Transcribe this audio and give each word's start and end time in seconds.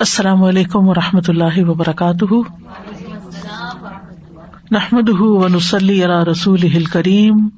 السلام 0.00 0.42
علیکم 0.44 0.88
و 0.88 0.94
رحمۃ 0.94 1.28
اللہ 1.28 1.58
وبرکاتہ۔ 1.58 2.34
نحمد 4.70 5.08
ونسلی 5.20 6.04
علی 6.04 6.30
رسول 6.30 6.84
کریم 6.84 7.48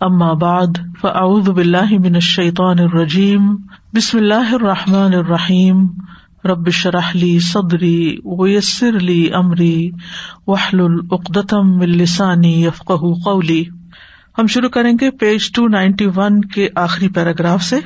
ام 0.00 0.22
آباد 0.22 0.78
فاعوذ 1.00 1.48
باللہ 1.48 1.98
من 1.98 2.14
الشیطان 2.14 2.78
الرجیم۔ 2.78 3.56
بسم 3.92 4.18
اللہ 4.18 4.54
الرحمٰن 4.54 5.14
الرحیم۔ 5.14 5.86
رب 6.44 6.70
شرحلی 6.70 7.38
صدری 7.38 8.18
ویسر 8.24 8.96
علی 8.96 9.30
عمری 9.32 9.90
وحل 10.46 10.80
العقدم 10.80 11.80
السانی 11.80 12.64
یفق 12.64 12.92
قولی۔ 13.24 13.64
ہم 14.38 14.46
شروع 14.46 14.68
کریں 14.68 14.92
گے 15.00 15.10
پیج 15.10 15.52
ٹو 15.52 15.68
نائنٹی 15.68 16.06
ون 16.16 16.40
کے 16.40 16.68
آخری 16.74 17.08
پیراگراف 17.08 17.62
سے۔ 17.62 17.76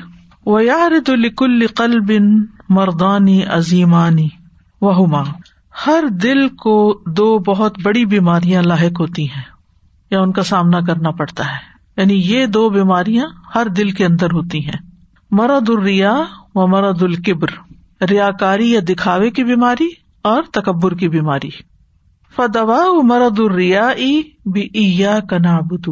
ویارد 0.45 1.09
لکل 1.09 1.67
قلب 1.67 2.11
مردانی 2.69 3.43
عظیمانی، 3.43 4.27
وہما۔ 4.81 5.23
ہر 5.87 6.03
دل 6.07 6.49
کو 6.49 7.01
دو 7.05 7.39
بہت 7.39 7.79
بڑی 7.83 8.05
بیماریاں 8.05 8.61
لاحق 8.61 9.01
ہوتی 9.01 9.29
ہیں، 9.29 9.43
یا 10.11 10.21
ان 10.21 10.31
کا 10.31 10.43
سامنا 10.43 10.79
کرنا 10.79 11.11
پڑتا 11.11 11.45
ہے۔ 11.45 11.79
یعنی 11.97 12.13
یہ 12.13 12.45
دو 12.45 12.69
بیماریاں 12.69 13.25
ہر 13.55 13.65
دل 13.65 13.91
کے 13.91 14.05
اندر 14.05 14.31
ہوتی 14.31 14.65
ہیں۔ 14.65 14.89
مرد 15.31 15.69
الریا 15.69 16.23
و 16.55 16.67
مرد 16.67 17.03
القبر 17.03 17.47
ریا 18.09 18.31
کاری 18.31 18.71
یا 18.71 18.79
دکھاوے 18.89 19.31
کی 19.31 19.43
بیماری 19.43 19.89
اور 20.23 20.43
تکبر 20.53 20.93
کی 20.93 21.09
بیماری۔ 21.09 21.49
فدوا 22.35 23.01
مرد 23.03 23.39
الریا 23.39 23.91
بھی 24.45 25.03
کنا 25.29 25.59
بدو 25.59 25.91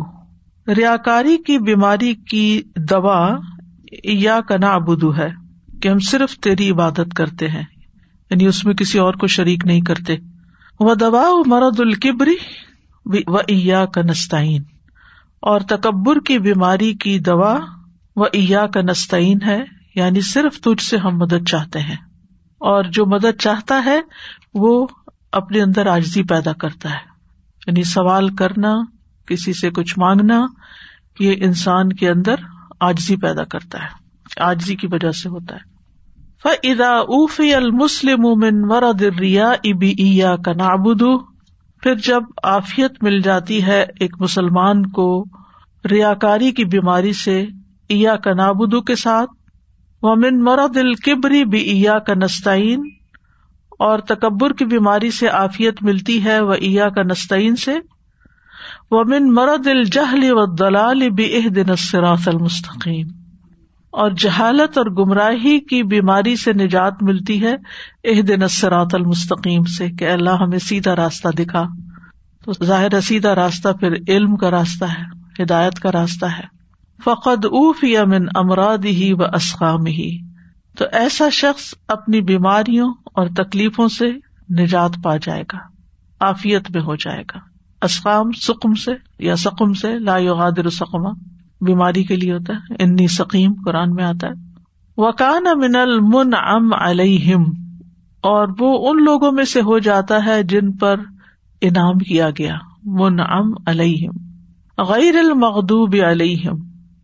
ریا 0.67 0.97
کاری 0.97 1.37
کی 1.37 1.59
بیماری 1.59 2.13
کی 2.13 2.61
دوا 2.75 3.37
یا 4.03 4.39
کنا 4.47 4.69
ابدو 4.69 5.15
ہے۔ 5.15 5.46
کہ 5.81 5.89
ہم 5.89 5.99
صرف 5.99 6.37
تیری 6.37 6.69
عبادت 6.69 7.13
کرتے 7.15 7.47
ہیں 7.47 7.63
یعنی 8.29 8.45
اس 8.45 8.65
میں 8.65 8.73
کسی 8.73 8.99
اور 8.99 9.13
کو 9.13 9.27
شریک 9.27 9.65
نہیں 9.65 9.81
کرتے۔ 9.81 10.15
وہ 10.79 10.95
دوا 10.95 11.29
مرد 11.45 11.79
القبری 11.79 12.35
و 13.27 13.37
ایا 13.37 13.85
کا 13.85 14.01
نستعین 14.01 14.63
اور 15.39 15.61
تکبر 15.61 16.19
کی 16.19 16.39
بیماری 16.39 16.93
کی 16.93 17.19
دوا 17.19 17.59
و 18.15 18.23
ایا 18.23 18.67
کا 18.67 18.81
نستعین 18.81 19.37
ہے 19.45 19.63
یعنی 19.95 20.21
صرف 20.21 20.59
تجھ 20.59 20.83
سے 20.83 20.97
ہم 20.97 21.17
مدد 21.17 21.49
چاہتے 21.49 21.79
ہیں۔ 21.79 21.95
اور 22.59 22.83
جو 22.83 23.05
مدد 23.05 23.41
چاہتا 23.41 23.81
ہے، 23.85 23.99
وہ 24.53 24.87
اپنے 25.31 25.61
اندر 25.61 25.87
آجزی 25.87 26.23
پیدا 26.23 26.53
کرتا 26.53 26.89
ہے۔ 26.89 26.99
یعنی 27.67 27.83
سوال 27.83 28.35
کرنا، 28.35 28.73
کسی 29.27 29.53
سے 29.53 29.69
کچھ 29.69 29.99
مانگنا، 29.99 30.45
یہ 31.19 31.35
انسان 31.37 31.93
کے 31.93 32.09
اندر 32.09 32.35
آجزی 32.79 33.15
پیدا 33.15 33.43
کرتا 33.43 33.83
ہے۔ 33.83 34.06
آجزی 34.39 34.75
کی 34.75 34.87
وجہ 34.91 35.11
سے 35.11 35.29
ہوتا 35.29 35.55
ہے۔ 35.55 35.77
فدا 36.43 36.89
اوفی 36.89 37.53
المسلم 37.53 38.25
ورد 38.69 39.01
ریا 39.01 39.49
ابی 39.49 40.21
کا 40.45 40.51
نابود 40.53 41.01
پھر 41.83 41.95
جب 41.95 42.23
آفیت 42.43 43.03
مل 43.03 43.19
جاتی 43.19 43.63
ہے 43.63 43.85
ایک 43.99 44.15
مسلمان 44.19 44.85
کو 44.85 45.25
ریا 45.91 46.13
کاری 46.13 46.51
کی 46.51 46.65
بیماری 46.65 47.13
سے 47.13 47.45
ایا 47.87 48.15
کا 48.15 48.33
نابودو 48.33 48.81
کے 48.81 48.95
ساتھ، 48.95 49.29
ومن 50.01 50.43
مرد 50.43 50.77
القبری 50.77 51.45
بھی 51.45 51.59
ایا 51.59 51.99
کا 51.99 52.13
نستعین 52.13 52.89
اور 53.69 53.99
تکبر 53.99 54.53
کی 54.53 54.65
بیماری 54.65 55.11
سے 55.11 55.29
آفیت 55.29 55.83
ملتی 55.83 56.23
ہے 56.23 56.39
وہ 56.39 56.53
ایا 56.53 56.89
کا 56.89 57.01
نستعین 57.01 57.55
سے، 57.55 57.75
ومن 58.91 59.33
مرد 59.33 59.67
الجہل 59.67 60.23
و 60.23 60.45
دلال 60.55 61.09
بھی 61.09 61.35
اح 61.35 61.47
دن 61.55 61.71
المستقیم 61.93 63.07
اور 63.97 64.11
جہالت 64.11 64.77
اور 64.77 64.85
گمراہی 64.85 65.59
کی 65.59 65.83
بیماری 65.83 66.35
سے 66.35 66.53
نجات 66.53 66.93
ملتی 67.01 67.45
ہے 67.45 67.55
اح 68.03 68.21
دن 68.27 68.43
اسرات 68.43 68.95
المستقیم 68.95 69.63
سے 69.63 69.89
کہ 69.89 70.09
اللہ 70.09 70.29
ہمیں 70.29 70.59
سیدھا 70.59 70.95
راستہ 70.95 71.27
دکھا۔ 71.27 71.63
تو 72.45 72.65
ظاہر 72.65 73.01
سیدھا 73.01 73.35
راستہ 73.35 73.69
پھر 73.69 73.93
علم 74.07 74.35
کا 74.35 74.51
راستہ 74.51 74.85
ہے، 74.85 75.03
ہدایت 75.43 75.79
کا 75.79 75.91
راستہ 75.91 76.25
ہے۔ 76.25 76.43
فقد 77.03 77.45
اوف 77.45 77.83
یمن 77.83 78.25
امراد 78.35 78.85
ہی 78.85 79.13
و 79.13 79.23
اسقام 79.23 79.85
ہی 79.85 80.17
تو 80.77 80.85
ایسا 80.91 81.29
شخص 81.29 81.73
اپنی 81.87 82.21
بیماریوں 82.21 82.93
اور 83.05 83.27
تکلیفوں 83.37 83.87
سے 83.87 84.05
نجات 84.61 84.91
پا 85.03 85.17
جائے 85.17 85.43
گا 85.53 85.57
آفیت 86.19 86.71
میں 86.71 86.81
ہو 86.81 86.95
جائے 86.95 87.21
گا۔ 87.21 87.39
اسقام 87.81 88.31
سکم 88.31 88.73
سے 88.73 88.91
یا 89.19 89.35
سکم 89.35 89.73
سے 89.73 89.99
لا 89.99 90.17
یغادر 90.17 90.69
سکما 90.69 91.09
بیماری 91.61 92.03
کے 92.03 92.15
لیے 92.15 92.33
ہوتا 92.33 92.53
ہے۔ 92.53 92.83
انی 92.83 93.07
سکیم 93.07 93.53
قرآن 93.65 93.93
میں 93.93 94.03
آتا 94.03 94.27
ہے۔ 94.27 94.33
وکان 94.97 95.43
من 95.55 95.75
المن 95.75 96.33
ام 96.33 96.73
علیہم، 96.73 97.43
اور 98.21 98.47
وہ 98.59 98.89
ان 98.89 99.03
لوگوں 99.03 99.31
میں 99.31 99.43
سے 99.43 99.61
ہو 99.61 99.79
جاتا 99.79 100.25
ہے 100.25 100.43
جن 100.43 100.71
پر 100.71 100.99
انعام 101.61 101.97
کیا 101.97 102.29
گیا۔ 102.29 102.55
من 102.83 103.19
ام 103.19 103.51
علیہم، 103.65 104.83
غیر 104.83 105.15
المغدوب 105.17 105.95
علیہم، 106.07 106.55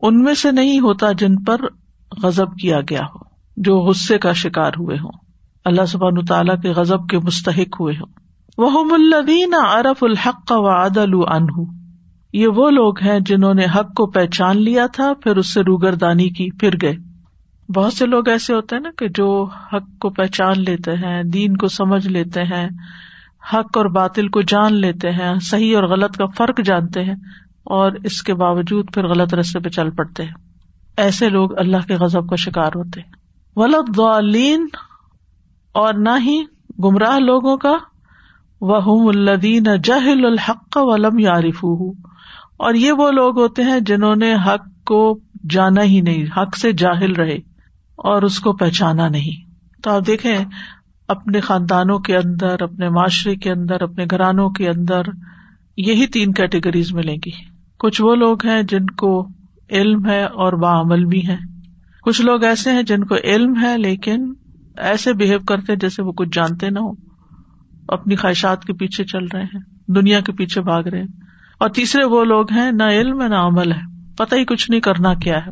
ان 0.02 0.24
میں 0.24 0.34
سے 0.34 0.52
نہیں 0.52 0.80
ہوتا 0.80 1.12
جن 1.12 1.36
پر 1.36 1.62
غزب 2.24 2.58
کیا 2.62 2.80
گیا 2.90 3.02
ہو، 3.02 3.20
جو 3.58 3.78
غصے 3.80 4.18
کا 4.18 4.34
شکار 4.34 4.72
ہوئے 4.80 4.98
ہوں۔ 4.98 5.12
اللہ 5.66 5.86
سبحان 5.86 6.26
تعالیٰ 6.26 6.56
کے 6.62 6.70
غزب 6.70 7.08
کے 7.10 7.18
مستحق 7.18 7.80
ہوئے 7.80 7.96
ہوں۔ 7.96 8.12
وہ 8.58 8.84
ملدین 8.84 9.54
عرف 9.54 10.04
الحق 10.04 10.52
و 10.52 10.68
عدل 10.70 11.14
انہ 11.14 11.83
یہ 12.34 12.48
وہ 12.48 12.70
لوگ 12.70 13.04
ہیں 13.04 13.20
جنہوں 13.20 13.54
نے 13.54 13.66
حق 13.66 13.94
کو 13.94 14.06
پہچان 14.06 14.62
لیا 14.62 14.88
تھا، 14.88 15.14
پھر 15.24 15.38
اس 15.38 15.54
سے 15.54 15.62
روگردانی 15.62 16.30
کی، 16.30 16.50
پھر 16.52 16.70
گئے۔ 16.82 16.96
بہت 17.76 17.94
سے 17.94 18.06
لوگ 18.06 18.30
ایسے 18.30 18.54
ہوتے 18.54 18.76
ہیں 18.76 18.84
نا 18.84 18.90
کہ 18.98 19.08
جو 19.08 19.48
حق 19.74 20.00
کو 20.00 20.10
پہچان 20.10 20.54
لیتے 20.58 20.92
ہیں، 20.92 21.24
دین 21.24 21.58
کو 21.58 21.68
سمجھ 21.68 22.08
لیتے 22.08 22.44
ہیں، 22.44 22.70
حق 23.54 23.78
اور 23.78 23.86
باطل 23.86 24.28
کو 24.28 24.42
جان 24.42 24.74
لیتے 24.74 25.12
ہیں، 25.12 25.34
صحیح 25.42 25.76
اور 25.76 25.84
غلط 25.84 26.18
کا 26.18 26.26
فرق 26.26 26.62
جانتے 26.66 27.04
ہیں 27.04 27.16
اور 27.64 27.92
اس 28.04 28.24
کے 28.24 28.34
باوجود 28.34 28.94
پھر 28.94 29.08
غلط 29.08 29.34
رستے 29.34 29.60
پہ 29.60 29.70
چل 29.70 29.90
پڑتے 29.90 30.24
ہیں۔ 30.24 30.34
ایسے 30.98 31.30
لوگ 31.30 31.60
اللہ 31.60 31.88
کے 31.88 31.96
غزب 31.96 32.30
کا 32.30 32.36
شکار 32.36 32.72
ہوتے 32.76 33.02
ولد 33.56 33.98
دعلین 33.98 34.68
اور 35.74 35.94
نہ 35.94 36.10
ہی 36.26 36.42
گمراہ 36.84 37.20
لوگوں 37.20 37.58
کا۔ 37.58 37.74
وہ 38.62 39.10
الدین 39.10 39.64
جہل 39.84 40.26
الحق 40.26 40.78
ولم 40.78 41.20
یارف 41.20 41.66
اور 42.64 42.74
یہ 42.74 42.92
وہ 42.92 43.12
لوگ 43.12 43.40
ہوتے 43.40 43.64
ہیں 43.64 43.80
جنہوں 43.80 44.16
نے 44.16 44.34
حق 44.34 44.84
کو 44.86 45.20
جانا 45.50 45.84
ہی 45.84 46.02
نہیں، 46.02 46.24
حق 46.38 46.58
سے 46.58 46.72
جاہل 46.72 47.12
رہے 47.12 47.36
اور 47.96 48.22
اس 48.22 48.40
کو 48.40 48.54
پہچانا 48.54 49.08
نہیں۔ 49.08 49.52
تو 49.82 49.92
آپ 49.92 50.08
دیکھیں، 50.08 50.38
اپنے 51.08 51.40
خاندانوں 51.40 52.00
کے 52.00 52.18
اندر، 52.18 52.62
اپنے 52.62 52.90
معاشرے 52.90 53.36
کے 53.36 53.52
اندر، 53.52 53.82
اپنے 53.82 54.06
گھرانوں 54.12 54.50
کے 54.50 54.70
اندر 54.70 55.02
یہی 55.78 56.08
تین 56.08 56.34
کیٹیگریز 56.34 56.94
ملیں 56.94 57.18
گی۔ 57.26 57.32
کچھ 57.80 58.02
وہ 58.02 58.16
لوگ 58.16 58.46
ہیں 58.46 58.62
جن 58.64 58.86
کو 58.86 59.28
علم 59.70 60.06
ہے 60.06 60.24
اور 60.24 60.54
بعمل 60.54 61.06
بھی 61.06 61.28
ہے 61.28 61.38
کچھ 62.04 62.22
لوگ 62.22 62.44
ایسے 62.44 62.72
ہیں 62.72 62.84
جن 62.84 63.04
کو 63.04 63.16
علم 63.24 63.62
ہے 63.62 63.78
لیکن 63.78 64.34
ایسے 64.78 65.14
بہیو 65.14 65.40
کرتے 65.40 65.76
جیسے 65.76 66.04
وہ 66.04 66.12
کچھ 66.12 66.30
جانتے 66.34 66.70
نہ 66.70 66.80
ہو 66.80 66.92
اپنی 67.88 68.16
خواہشات 68.16 68.66
کے 68.66 68.74
پیچھے 68.74 69.04
چل 69.04 69.26
رہے 69.34 69.44
ہیں، 69.44 69.60
دنیا 69.88 70.20
کے 70.20 70.32
پیچھے 70.32 70.62
بھاگ 70.62 70.84
رہے 70.84 71.00
ہیں۔ 71.00 71.33
اور 71.60 71.70
تیسرے 71.70 72.04
وہ 72.04 72.24
لوگ 72.24 72.52
ہیں، 72.52 72.72
نہ 72.72 72.84
علم 72.84 73.22
ہے 73.22 73.28
نہ 73.28 73.36
عمل 73.36 73.72
ہے۔ 73.72 74.14
پتہ 74.18 74.36
ہی 74.36 74.46
کچھ 74.46 74.72
نہیں 74.72 74.82
کرنا 74.82 75.14
کیا 75.14 75.46
ہے۔ 75.46 75.52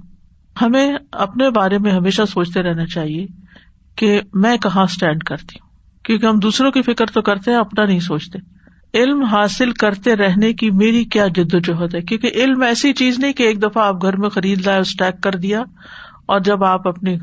ہمیں 0.62 0.98
اپنے 1.12 1.50
بارے 1.50 1.78
میں 1.78 1.92
ہمیشہ 1.92 2.22
سوچتے 2.30 2.62
رہنا 2.62 2.86
چاہیے 2.86 3.28
کہ 3.96 4.22
میں 4.34 4.58
کہاں 4.58 4.84
اسٹینڈ 4.84 5.24
کرتی 5.24 5.60
ہوں۔ 5.62 5.70
کیونکہ 6.04 6.26
ہم 6.26 6.40
دوسروں 6.40 6.72
کی 6.72 6.82
فکر 6.82 7.06
تو 7.06 7.22
کرتے 7.22 7.52
ہیں، 7.52 7.58
اپنا 7.58 7.86
نہیں 7.86 8.00
سوچتے۔ 8.00 8.40
علم 8.94 9.24
حاصل 9.24 9.72
کرتے 9.72 10.16
رہنے 10.16 10.54
کی 10.54 10.72
میری 10.72 11.04
کیا 11.04 11.28
جد 11.28 11.54
و 11.54 11.60
جہد 11.60 11.96
ہے؟ 11.96 12.02
کیونکہ 12.02 12.32
علم 12.34 12.62
ایسی 12.62 12.94
چیز 12.94 13.20
نہیں 13.20 13.34
کہ 13.34 13.44
ایک 13.44 13.64
دفعہ 13.64 13.84
آپ 13.84 14.02
گھر 14.02 14.16
میں 14.16 14.30
خرید 14.30 14.66
لائے 14.66 14.80
اسٹیک 14.80 15.24
کر 15.24 15.36
دیا 15.36 15.64
اور 16.26 16.40
جب 16.40 16.64
آپ 16.64 16.88
اپنی 16.88 17.18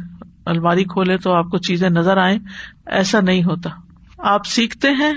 الماری 0.47 0.85
کھولے 0.85 1.19
تو 1.19 1.33
آپ 1.33 1.45
کو 1.45 1.59
چیزیں 1.59 1.91
نظر 1.91 2.17
آئے 2.17 2.39
ایسا 2.87 3.21
نہیں 3.21 3.45
ہوتا۔ 3.45 3.71
آپ 4.19 4.47
سیکھتے 4.47 4.91
ہیں 4.91 5.13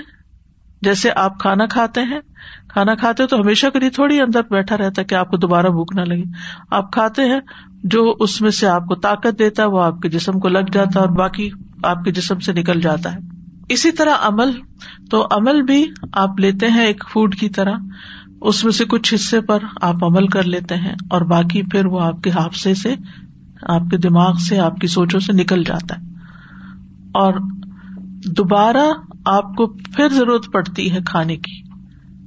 جیسے 0.82 1.10
آپ 1.16 1.38
کھانا 1.38 1.66
کھاتے 1.66 2.00
ہیں 2.00 2.20
کھانا 2.68 2.94
کھاتے 2.94 3.26
تو 3.26 3.36
ہمیشہ 3.36 3.66
کے 3.66 3.78
لیے 3.78 3.90
تھوڑی 3.90 4.20
اندر 4.20 4.40
بیٹھا 4.50 4.76
رہتا 4.76 5.00
ہے 5.02 5.04
کہ 5.04 5.14
آپ 5.14 5.30
کو 5.30 5.36
دوبارہ 5.36 5.66
بھوک 5.66 5.96
نہ 5.96 6.00
لگے۔ 6.00 6.24
آپ 6.70 6.92
کھاتے 6.92 7.22
ہیں، 7.22 7.40
جو 7.84 8.14
اس 8.20 8.40
میں 8.40 8.50
سے 8.50 8.68
آپ 8.68 8.86
کو 8.86 8.94
طاقت 8.94 9.38
دیتا 9.38 9.62
ہے، 9.62 9.68
وہ 9.68 9.82
آپ 9.82 10.00
کے 10.00 10.08
جسم 10.08 10.40
کو 10.40 10.48
لگ 10.48 10.70
جاتا 10.72 11.00
ہے 11.00 11.04
اور 11.04 11.16
باقی 11.16 11.50
آپ 11.82 12.04
کے 12.04 12.12
جسم 12.12 12.38
سے 12.38 12.52
نکل 12.52 12.80
جاتا 12.80 13.12
ہے۔ 13.12 13.18
اسی 13.68 13.92
طرح 13.92 14.14
عمل، 14.20 14.50
تو 15.10 15.26
عمل 15.30 15.62
بھی 15.62 15.86
آپ 16.12 16.40
لیتے 16.40 16.68
ہیں 16.68 16.86
ایک 16.86 17.04
فوڈ 17.12 17.34
کی 17.34 17.48
طرح۔ 17.48 17.74
اس 18.40 18.64
میں 18.64 18.72
سے 18.72 18.84
کچھ 18.84 19.14
حصے 19.14 19.40
پر 19.40 19.58
آپ 19.82 20.04
عمل 20.04 20.26
کر 20.26 20.42
لیتے 20.42 20.76
ہیں 20.76 20.94
اور 21.10 21.20
باقی 21.20 21.62
پھر 21.62 21.86
وہ 21.86 22.00
آپ 22.00 22.22
کے 22.22 22.30
حادثے 22.30 22.74
سے، 22.74 22.94
آپ 23.62 23.82
کے 23.90 23.96
دماغ 23.96 24.34
سے، 24.34 24.58
آپ 24.58 24.76
کی 24.76 24.86
سوچوں 24.86 25.20
سے 25.20 25.32
نکل 25.32 25.64
جاتا 25.64 25.94
ہے۔ 25.94 26.02
اور 27.14 27.32
دوبارہ 28.36 28.92
آپ 29.26 29.54
کو 29.54 29.66
پھر 29.66 30.08
ضرورت 30.08 30.52
پڑتی 30.52 30.92
ہے 30.92 30.98
کھانے 31.06 31.36
کی۔ 31.36 31.71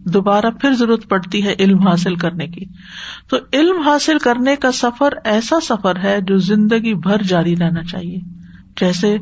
دوبارہ 0.06 0.46
پھر 0.62 0.74
ضرورت 0.74 1.10
پڑتی 1.10 1.46
ہے 1.46 1.54
علم 1.60 1.88
حاصل 1.88 2.16
کرنے 2.16 2.48
کی۔ 2.48 2.66
تو 3.30 3.38
علم 3.54 3.82
حاصل 3.82 4.18
کرنے 4.18 4.56
کا 4.56 4.72
سفر 4.72 5.14
ایسا 5.24 5.56
سفر 5.60 5.96
ہے 6.04 6.22
جو 6.22 6.38
زندگی 6.38 6.94
بھر 6.94 7.22
جاری 7.24 7.56
رہنا 7.56 7.84
چاہیے۔ 7.84 8.20
جیسے 8.80 9.18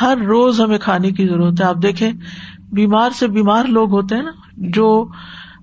ہر 0.00 0.16
روز 0.16 0.60
ہمیں 0.60 0.78
کھانے 0.78 1.10
کی 1.10 1.26
ضرورت 1.26 1.60
ہے۔ 1.60 1.64
آپ 1.66 1.76
دیکھیں، 1.82 2.12
بیمار 2.72 3.10
سے 3.10 3.28
بیمار 3.28 3.64
لوگ 3.64 3.90
ہوتے 3.90 4.14
ہیں 4.14 4.22
نا، 4.22 4.30
جو 4.56 5.08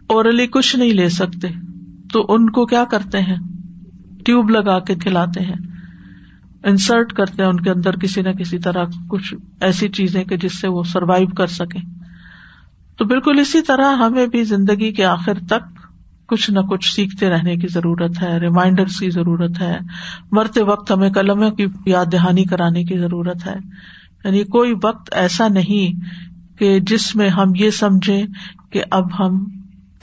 اورلی 0.08 0.48
کچھ 0.48 0.76
نہیں 0.76 0.94
لے 0.94 1.10
سکتے۔ 1.10 1.48
تو 2.14 2.26
ان 2.30 2.50
کو 2.50 2.66
کیا 2.66 2.84
کرتے 2.84 3.20
ہیں؟ 3.20 3.38
ٹیوب 4.26 4.50
لگا 4.50 4.80
کے 4.80 4.96
کھلاتے 4.96 5.40
ہیں۔ 5.40 5.56
انسرٹ 6.64 7.14
کرتے 7.14 7.44
ہیں 7.44 7.50
ان 7.50 7.60
کے 7.60 7.70
اندر 7.70 7.96
کسی 7.96 8.22
نہ 8.22 8.30
کسی 8.30 8.60
طرح 8.60 8.86
کچھ 9.08 9.36
ایسی 9.62 9.90
چیزیں 9.90 10.24
کہ 10.24 10.38
جس 10.38 10.62
سے 10.62 10.68
وہ 10.68 10.84
سروائو 10.84 11.28
کر 11.28 11.48
سکیں۔ 11.48 11.99
تو 13.00 13.06
بالکل 13.06 13.40
اسی 13.40 13.62
طرح 13.62 13.96
ہمیں 13.96 14.28
بھی 14.28 14.44
زندگی 14.44 14.92
کے 14.92 15.06
آخر 15.06 15.34
تک 15.50 15.80
کچھ 16.28 16.52
نہ 16.52 16.60
کچھ 16.60 16.94
سیکھتے 16.94 17.30
رہنے 17.30 17.56
کی 17.56 17.68
ضرورت 17.68 18.24
ہے 18.24 18.38
ریمائنڈر 18.38 18.86
کی 18.86 19.10
ضرورت 19.10 19.62
ہے، 19.62 19.78
مرتے 20.32 20.64
وقت 20.64 20.92
ہمیں 20.92 21.10
قلم 21.10 21.56
کی 21.56 21.66
یاد 21.86 22.06
دہانی 22.12 22.44
کرانے 22.44 22.84
کی 22.84 22.98
ضرورت 22.98 23.48
ہے۔ 23.48 23.56
یعنی 24.26 24.44
کوئی 24.44 24.74
وقت 24.84 25.14
ایسا 25.14 25.48
نہیں 25.48 26.00
کہ 26.60 26.80
جس 26.80 27.16
میں 27.16 27.30
ہم 27.30 27.52
یہ 27.56 27.70
سمجھے 27.70 28.26
کہ 28.70 28.84
اب 28.92 29.20
ہم 29.20 29.46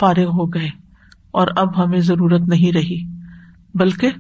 فارغ 0.00 0.26
ہو 0.26 0.54
گئے 0.54 0.69
اور 1.31 1.49
اب 1.56 1.84
ہمیں 1.84 2.00
ضرورت 2.00 2.40
نہیں 2.40 2.72
رہی، 2.72 3.06
بلکہ 3.75 4.10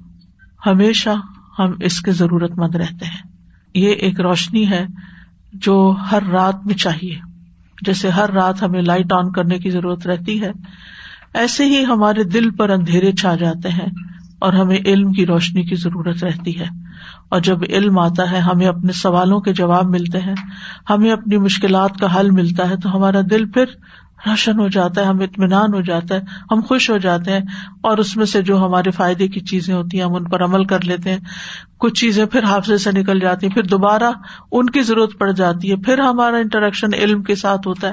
ہمیشہ 0.66 1.10
ہم 1.58 1.72
اس 1.80 2.00
کے 2.00 2.12
ضرورت 2.12 2.58
مند 2.58 2.74
رہتے 2.74 3.06
ہیں۔ 3.06 3.30
یہ 3.74 3.92
ایک 3.92 4.20
روشنی 4.20 4.70
ہے 4.70 4.86
جو 5.52 5.96
ہر 6.12 6.22
رات 6.22 6.66
میں 6.66 6.74
چاہیے۔ 6.74 7.35
جیسے 7.82 8.08
ہر 8.08 8.30
رات 8.30 8.62
ہمیں 8.62 8.82
لائٹ 8.82 9.12
آن 9.12 9.32
کرنے 9.32 9.58
کی 9.58 9.70
ضرورت 9.70 10.06
رہتی 10.06 10.42
ہے، 10.42 10.50
ایسے 11.34 11.64
ہی 11.64 11.84
ہمارے 11.84 12.24
دل 12.24 12.50
پر 12.50 12.70
اندھیرے 12.70 13.12
چھا 13.12 13.34
جاتے 13.34 13.68
ہیں 13.68 13.86
اور 14.38 14.52
ہمیں 14.52 14.78
علم 14.86 15.12
کی 15.12 15.26
روشنی 15.26 15.62
کی 15.62 15.74
ضرورت 15.74 16.24
رہتی 16.24 16.60
ہے۔ 16.60 16.66
اور 17.28 17.40
جب 17.40 17.58
علم 17.68 17.98
آتا 17.98 18.30
ہے، 18.30 18.38
ہمیں 18.38 18.66
اپنے 18.66 18.92
سوالوں 18.92 19.40
کے 19.40 19.52
جواب 19.52 19.84
ملتے 19.84 20.18
ہیں، 20.18 20.34
ہمیں 20.90 21.10
اپنی 21.10 21.36
مشکلات 21.36 21.96
کا 22.00 22.20
حل 22.20 22.30
ملتا 22.30 22.70
ہے، 22.70 22.76
تو 22.76 22.96
ہمارا 22.96 23.20
دل 23.30 23.50
پھر 23.50 23.64
روشن 24.26 24.60
ہو 24.60 24.68
جاتا 24.68 25.00
ہے، 25.00 25.06
ہم 25.06 25.20
اطمینان 25.20 25.74
ہو 25.74 25.80
جاتا 25.80 26.14
ہے، 26.14 26.20
ہم 26.50 26.60
خوش 26.60 26.90
ہو 26.90 26.98
جاتے 26.98 27.32
ہیں 27.32 27.40
اور 27.82 27.98
اس 27.98 28.16
میں 28.16 28.26
سے 28.26 28.42
جو 28.42 28.66
ہمارے 28.66 28.90
فائدے 28.90 29.28
کی 29.28 29.40
چیزیں 29.40 29.74
ہوتی 29.74 29.98
ہیں، 29.98 30.04
ہم 30.04 30.14
ان 30.14 30.24
پر 30.24 30.44
عمل 30.44 30.64
کر 30.64 30.84
لیتے 30.84 31.10
ہیں۔ 31.10 31.18
کچھ 31.78 31.94
چیزیں 31.94 32.26
پھر 32.26 32.44
حافظے 32.44 32.78
سے 32.78 32.90
نکل 32.92 33.20
جاتی 33.20 33.46
ہیں، 33.46 33.54
پھر 33.54 33.62
دوبارہ 33.62 34.10
ان 34.52 34.70
کی 34.70 34.80
ضرورت 34.80 35.18
پڑ 35.18 35.30
جاتی 35.30 35.70
ہے۔ 35.70 35.76
پھر 35.76 35.98
ہمارا 35.98 36.36
انٹریکشن 36.36 36.94
علم 36.94 37.22
کے 37.22 37.34
ساتھ 37.34 37.68
ہوتا 37.68 37.88
ہے۔ 37.88 37.92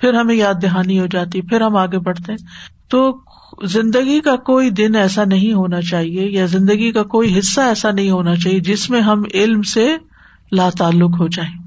پھر 0.00 0.14
ہمیں 0.14 0.34
یاد 0.34 0.54
دہانی 0.62 1.00
ہو 1.00 1.06
جاتی 1.06 1.38
ہے، 1.38 1.48
پھر 1.48 1.60
ہم 1.60 1.76
آگے 1.76 1.98
بڑھتے 1.98 2.32
ہیں۔ 2.32 2.46
تو 2.88 3.18
زندگی 3.64 4.20
کا 4.20 4.36
کوئی 4.36 4.70
دن 4.70 4.94
ایسا 4.94 5.24
نہیں 5.24 5.52
ہونا 5.52 5.80
چاہیے 5.80 6.26
یا 6.28 6.46
زندگی 6.46 6.92
کا 6.92 7.02
کوئی 7.02 7.38
حصہ 7.38 7.60
ایسا 7.60 7.90
نہیں 7.90 8.10
ہونا 8.10 8.34
چاہیے 8.36 8.60
جس 8.60 8.90
میں 8.90 9.00
ہم 9.00 9.22
علم 9.34 9.62
سے 9.62 9.96
لا 10.52 10.68
تعلق 10.78 11.20
ہو 11.20 11.28
جائیں۔ 11.28 11.62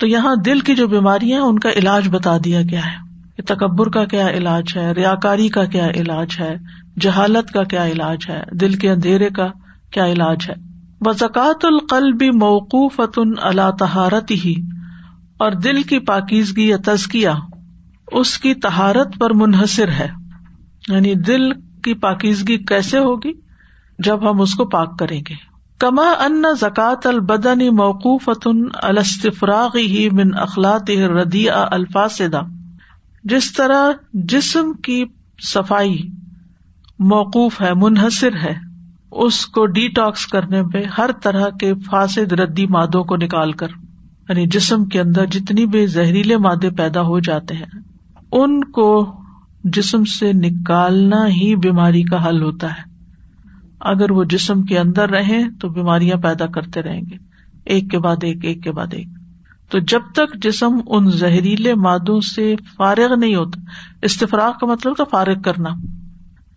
تو 0.00 0.06
یہاں 0.06 0.36
دل 0.36 0.60
کی 0.60 0.74
جو 0.74 0.88
بیماریاں 0.88 1.40
ان 1.40 1.58
کا 1.58 1.70
علاج 1.70 2.08
بتا 2.08 2.36
دیا 2.44 2.60
گیا 2.62 2.86
ہے۔ 2.86 3.05
تکبر 3.42 3.88
کا 3.88 4.04
کیا 4.04 4.28
علاج 4.28 4.64
ہے 4.76 4.92
ریا 4.92 5.14
کاری 5.14 5.48
کا 5.48 5.64
کیا 5.64 5.88
علاج 5.88 6.28
ہے، 6.40 6.56
جہالت 7.00 7.52
کا 7.52 7.62
کیا 7.62 7.86
علاج 7.86 8.18
ہے، 8.28 8.42
دل 8.52 8.72
کے 8.72 8.90
اندھیرے 8.90 9.30
کا 9.30 9.46
کیا 9.90 10.06
علاج 10.06 10.38
ہے۔ 10.48 10.66
زکات 11.18 11.64
القل 11.64 12.12
بھی 12.12 12.30
موقوف 12.30 13.00
اللہ 13.42 13.70
تہارت 13.78 14.30
ہی 14.30 14.54
اور 15.38 15.52
دل 15.52 15.82
کی 15.82 15.98
پاکیزگی 15.98 16.68
یا 16.68 16.76
تزکیا 16.86 17.34
اس 18.12 18.38
کی 18.38 18.54
تہارت 18.54 19.18
پر 19.20 19.30
منحصر 19.30 19.88
ہے۔ 19.88 20.08
یعنی 20.88 21.14
دل 21.14 21.52
کی 21.52 21.94
پاکیزگی 21.94 22.58
کیسے 22.58 22.98
ہوگی؟ 22.98 23.32
جب 23.98 24.30
ہم 24.30 24.40
اس 24.40 24.54
کو 24.54 24.64
پاک 24.64 24.98
کریں 24.98 25.22
گے۔ 25.28 25.34
کما 25.78 26.02
ان 26.02 26.42
زکات 26.60 27.06
البدنی 27.06 27.70
موقوف 27.70 28.30
الستفراغ 28.82 29.76
ہی 29.76 30.08
من 30.10 30.30
اخلاط 30.34 30.90
ردیع 30.90 31.52
الفاصدہ 31.70 32.40
جس 33.30 33.52
طرح 33.52 33.92
جسم 34.12 34.72
کی 34.72 35.04
صفائی 35.42 36.02
موقوف 36.98 37.62
ہے، 37.62 37.74
منحصر 37.74 38.32
ہے، 38.42 38.54
اس 39.10 39.46
کو 39.46 39.66
ڈی 39.66 39.88
ٹاکس 39.88 40.26
کرنے 40.26 40.62
پہ 40.62 40.82
ہر 40.98 41.10
طرح 41.22 41.48
کے 41.60 41.74
فاسد 41.74 42.32
ردی 42.32 42.66
مادوں 42.66 43.04
کو 43.04 43.16
نکال 43.16 43.52
کر 43.52 43.68
یعنی 44.28 44.46
جسم 44.46 44.84
کے 44.84 45.00
اندر 45.00 45.26
جتنی 45.26 45.66
بھی 45.66 45.86
زہریلے 45.86 46.36
مادے 46.36 46.70
پیدا 46.70 47.02
ہو 47.02 47.18
جاتے 47.18 47.54
ہیں، 47.54 47.80
ان 48.32 48.64
کو 48.64 49.16
جسم 49.64 50.04
سے 50.04 50.32
نکالنا 50.32 51.28
ہی 51.28 51.56
بیماری 51.56 52.02
کا 52.02 52.28
حل 52.28 52.42
ہوتا 52.42 52.70
ہے۔ 52.70 52.82
اگر 53.80 54.10
وہ 54.10 54.24
جسم 54.24 54.62
کے 54.62 54.78
اندر 54.78 55.10
رہیں 55.10 55.48
تو 55.60 55.68
بیماریاں 55.68 56.16
پیدا 56.16 56.46
کرتے 56.46 56.82
رہیں 56.82 57.02
گے۔ 57.02 57.16
ایک 57.64 57.90
کے 57.90 57.98
بعد 57.98 58.16
ایک 58.22 58.44
ایک 58.44 58.62
کے 58.62 58.72
بعد 58.72 58.86
ایک۔ 58.92 59.08
تو 59.68 59.78
جب 59.78 60.00
تک 60.14 60.42
جسم 60.42 60.80
ان 60.86 61.10
زہریلے 61.10 61.74
مادوں 61.74 62.20
سے 62.20 62.54
فارغ 62.76 63.14
نہیں 63.18 63.34
ہوتا، 63.34 63.60
استفراغ 64.02 64.52
کا 64.60 64.66
مطلب 64.66 64.96
تھا 64.96 65.04
فارغ 65.04 65.40
کرنا۔ 65.42 65.70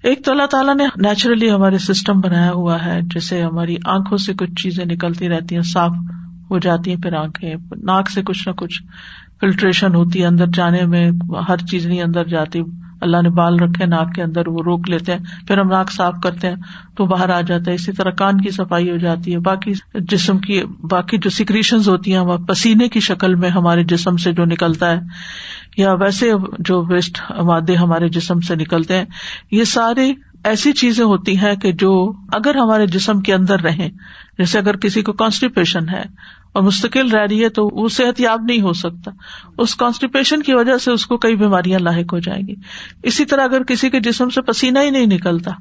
ایک 0.03 0.25
تو 0.25 0.31
اللہ 0.31 0.45
تعالیٰ 0.45 0.75
نے 0.75 0.85
نیچرلی 0.95 1.51
ہمارے 1.51 1.77
سسٹم 1.77 2.21
بنایا 2.21 2.51
ہوا 2.51 2.85
ہے، 2.85 3.01
جیسے 3.01 3.43
ہماری 3.43 3.75
آنکھوں 3.85 4.17
سے 4.17 4.33
کچھ 4.33 4.63
چیزیں 4.63 4.85
نکلتی 4.85 5.29
رہتی 5.29 5.55
ہیں، 5.55 5.61
صاف 5.61 5.91
ہو 6.51 6.59
جاتی 6.59 6.93
ہیں 6.93 7.01
پھر 7.01 7.13
آنکھیں، 7.13 7.55
ناک 7.83 8.09
سے 8.09 8.21
کچھ 8.21 8.47
نہ 8.47 8.53
کچھ 8.53 8.83
فلٹریشن 9.41 9.95
ہوتی 9.95 10.21
ہے، 10.21 10.25
اندر 10.25 10.45
جانے 10.53 10.85
میں 10.85 11.11
ہر 11.49 11.57
چیز 11.57 11.87
نہیں 11.87 12.01
اندر 12.01 12.23
جاتی۔ 12.23 12.61
اللہ 13.01 13.21
نے 13.21 13.29
بال 13.29 13.59
رکھے، 13.59 13.85
ناک 13.85 14.13
کے 14.13 14.21
اندر 14.23 14.47
وہ 14.47 14.63
روک 14.65 14.89
لیتے 14.89 15.11
ہیں، 15.11 15.47
پھر 15.47 15.57
ہم 15.57 15.69
ناک 15.69 15.91
صاف 15.91 16.13
کرتے 16.23 16.47
ہیں 16.47 16.55
تو 16.97 17.05
باہر 17.05 17.29
آ 17.29 17.41
جاتا 17.41 17.71
ہے، 17.71 17.75
اسی 17.75 17.91
طرح 17.91 18.11
کان 18.11 18.41
کی 18.41 18.49
صفائی 18.49 18.89
ہو 18.91 18.97
جاتی 18.97 19.33
ہے۔ 19.33 19.39
باقی 19.39 19.73
جسم 19.93 20.37
کی، 20.37 20.61
باقی 20.89 21.17
جو 21.17 21.29
سیکریشن 21.29 21.77
ہوتی 21.87 22.13
ہیں، 22.13 22.19
وہ 22.19 22.37
پسینے 22.37 22.87
کی 22.87 22.99
شکل 22.99 23.35
میں 23.35 23.49
ہمارے 23.49 23.83
جسم 23.83 24.17
سے 24.17 24.31
جو 24.31 24.45
نکلتا 24.45 24.91
ہے، 24.91 24.99
یا 25.77 25.93
ویسے 25.93 26.31
جو 26.59 26.83
ویسٹ 26.89 27.21
مادے 27.43 27.75
ہمارے 27.75 28.09
جسم 28.09 28.39
سے 28.39 28.55
نکلتے 28.55 28.97
ہیں، 28.97 29.05
یہ 29.51 29.63
سارے 29.63 30.11
ایسی 30.43 30.71
چیزیں 30.71 31.05
ہوتی 31.05 31.37
ہیں 31.37 31.55
کہ 31.55 31.71
جو 31.71 31.91
اگر 32.33 32.55
ہمارے 32.55 32.85
جسم 32.87 33.19
کے 33.19 33.33
اندر 33.33 33.61
رہیں، 33.61 33.89
جیسے 34.37 34.59
اگر 34.59 34.77
کسی 34.77 35.01
کو 35.01 35.13
کانسٹیپیشن 35.13 35.89
ہے 35.89 36.03
اور 36.51 36.63
مستقل 36.63 37.11
رہ 37.11 37.25
رہی 37.29 37.43
ہے 37.43 37.49
تو 37.49 37.81
وہ 37.81 37.87
صحت 37.87 38.19
یاب 38.19 38.41
نہیں 38.41 38.61
ہو 38.61 38.73
سکتا۔ 38.73 39.11
اس 39.57 39.75
کانسٹیپیشن 39.75 40.41
کی 40.41 40.53
وجہ 40.53 40.77
سے 40.77 40.91
اس 40.91 41.05
کو 41.05 41.17
کئی 41.17 41.35
بیماریاں 41.35 41.79
لاحق 41.79 42.13
ہو 42.13 42.19
جائیں 42.19 42.47
گی۔ 42.47 42.55
اسی 43.03 43.25
طرح 43.25 43.43
اگر 43.43 43.63
کسی 43.63 43.89
کے 43.89 43.99
جسم 43.99 44.29
سے 44.29 44.41
پسینہ 44.41 44.79
ہی 44.79 44.89
نہیں 44.89 45.05
نکلتا، 45.05 45.51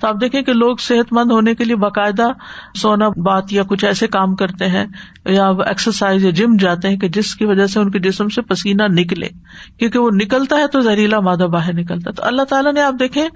تو 0.00 0.06
آپ 0.06 0.14
دیکھیں 0.20 0.42
کہ 0.42 0.52
لوگ 0.52 0.76
صحت 0.76 1.12
مند 1.12 1.30
ہونے 1.30 1.54
کے 1.54 1.64
لیے 1.64 1.76
باقاعدہ 1.76 2.28
سونا 2.74 3.08
بات 3.08 3.52
یا 3.52 3.62
کچھ 3.62 3.84
ایسے 3.84 4.06
کام 4.06 4.34
کرتے 4.34 4.66
ہیں 4.66 4.84
یا 5.26 5.48
ایکسرسائز 5.48 6.24
یا 6.24 6.30
جم 6.30 6.56
جاتے 6.56 6.88
ہیں 6.88 6.96
کہ 6.96 7.08
جس 7.08 7.34
کی 7.34 7.44
وجہ 7.44 7.66
سے 7.66 7.80
ان 7.80 7.90
کے 7.90 7.98
جسم 7.98 8.28
سے 8.28 8.42
پسینہ 8.42 8.82
نکلے۔ 8.82 9.28
کیونکہ 9.78 9.98
وہ 9.98 10.10
نکلتا 10.10 10.56
ہے 10.56 10.66
تو 10.66 10.80
زہریلا 10.80 11.20
مادہ 11.20 11.46
باہر 11.52 11.74
نکلتا 11.74 12.10
ہے۔ 12.10 12.12
تو 12.12 12.24
اللہ 12.24 12.42
تعالیٰ 12.42 12.72
نے 12.72 12.82
آپ 12.82 12.94
دیکھیں 13.00 13.28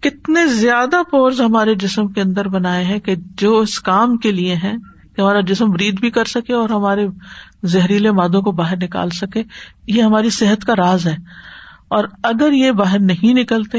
کتنے 0.00 0.46
زیادہ 0.46 1.02
پورز 1.10 1.40
ہمارے 1.40 1.74
جسم 1.74 2.08
کے 2.08 2.20
اندر 2.20 2.48
بنائے 2.48 2.84
ہیں 2.84 2.98
کہ 2.98 3.14
جو 3.16 3.58
اس 3.58 3.80
کام 3.80 4.16
کے 4.16 4.32
لیے 4.32 4.54
ہیں 4.54 4.76
کہ 5.18 5.22
ہمارا 5.22 5.40
جسم 5.40 5.70
برید 5.70 6.00
بھی 6.00 6.10
کر 6.10 6.24
سکے 6.24 6.52
اور 6.52 6.68
ہمارے 6.68 7.06
زہریلے 7.64 8.10
مادوں 8.10 8.42
کو 8.42 8.52
باہر 8.52 8.76
نکال 8.76 9.10
سکے۔ 9.10 9.42
یہ 9.86 10.02
ہماری 10.02 10.30
صحت 10.30 10.64
کا 10.64 10.76
راز 10.76 11.06
ہے۔ 11.06 11.16
اور 11.88 12.04
اگر 12.22 12.52
یہ 12.52 12.70
باہر 12.70 12.98
نہیں 12.98 13.34
نکلتے 13.34 13.78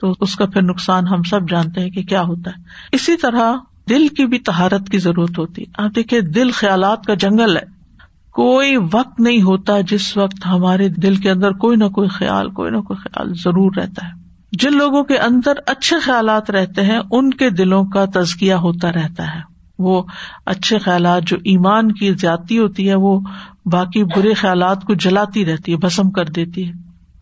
تو 0.00 0.14
اس 0.20 0.36
کا 0.36 0.46
پھر 0.46 0.62
نقصان 0.62 1.06
ہم 1.06 1.22
سب 1.22 1.50
جانتے 1.50 1.80
ہیں 1.80 1.90
کہ 1.90 2.02
کیا 2.02 2.22
ہوتا 2.22 2.50
ہے۔ 2.50 2.62
اسی 2.92 3.16
طرح 3.16 3.54
دل 3.88 4.08
کی 4.08 4.26
بھی 4.26 4.38
تہارت 4.38 4.88
کی 4.88 4.98
ضرورت 4.98 5.38
ہوتی۔ 5.38 5.62
ہے 5.62 5.84
آپ 5.84 5.96
دیکھیے، 5.96 6.20
دل 6.20 6.50
خیالات 6.50 7.04
کا 7.04 7.14
جنگل 7.14 7.56
ہے۔ 7.56 7.62
کوئی 8.32 8.76
وقت 8.76 9.20
نہیں 9.20 9.42
ہوتا 9.42 9.80
جس 9.80 10.16
وقت 10.16 10.46
ہمارے 10.46 10.88
دل 10.88 11.16
کے 11.16 11.30
اندر 11.30 11.52
کوئی 11.52 11.76
نہ 11.76 11.84
کوئی 11.84 12.08
خیال، 12.08 12.50
کوئی 12.50 12.70
نہ 12.70 12.78
کوئی 12.78 12.96
خیال 12.96 13.32
ضرور 13.34 13.72
رہتا 13.76 14.06
ہے۔ 14.06 14.12
جن 14.52 14.76
لوگوں 14.76 15.04
کے 15.04 15.18
اندر 15.18 15.52
اچھے 15.66 15.98
خیالات 15.98 16.50
رہتے 16.50 16.82
ہیں، 16.82 17.00
ان 17.10 17.30
کے 17.30 17.50
دلوں 17.50 17.84
کا 17.84 18.04
تزکیہ 18.14 18.54
ہوتا 18.54 18.92
رہتا 18.92 19.34
ہے۔ 19.34 19.55
وہ 19.78 20.02
اچھے 20.46 20.78
خیالات، 20.78 21.22
جو 21.22 21.36
ایمان 21.36 21.92
کی 21.92 22.12
زیادتی 22.12 22.58
ہوتی 22.58 22.88
ہے، 22.88 22.94
وہ 22.94 23.20
باقی 23.66 24.04
برے 24.04 24.34
خیالات 24.34 24.82
کو 24.82 24.94
جلاتی 24.94 25.44
رہتی 25.44 25.72
ہے، 25.72 25.76
بسم 25.76 26.10
کر 26.10 26.24
دیتی 26.24 26.68
ہے۔ 26.68 26.72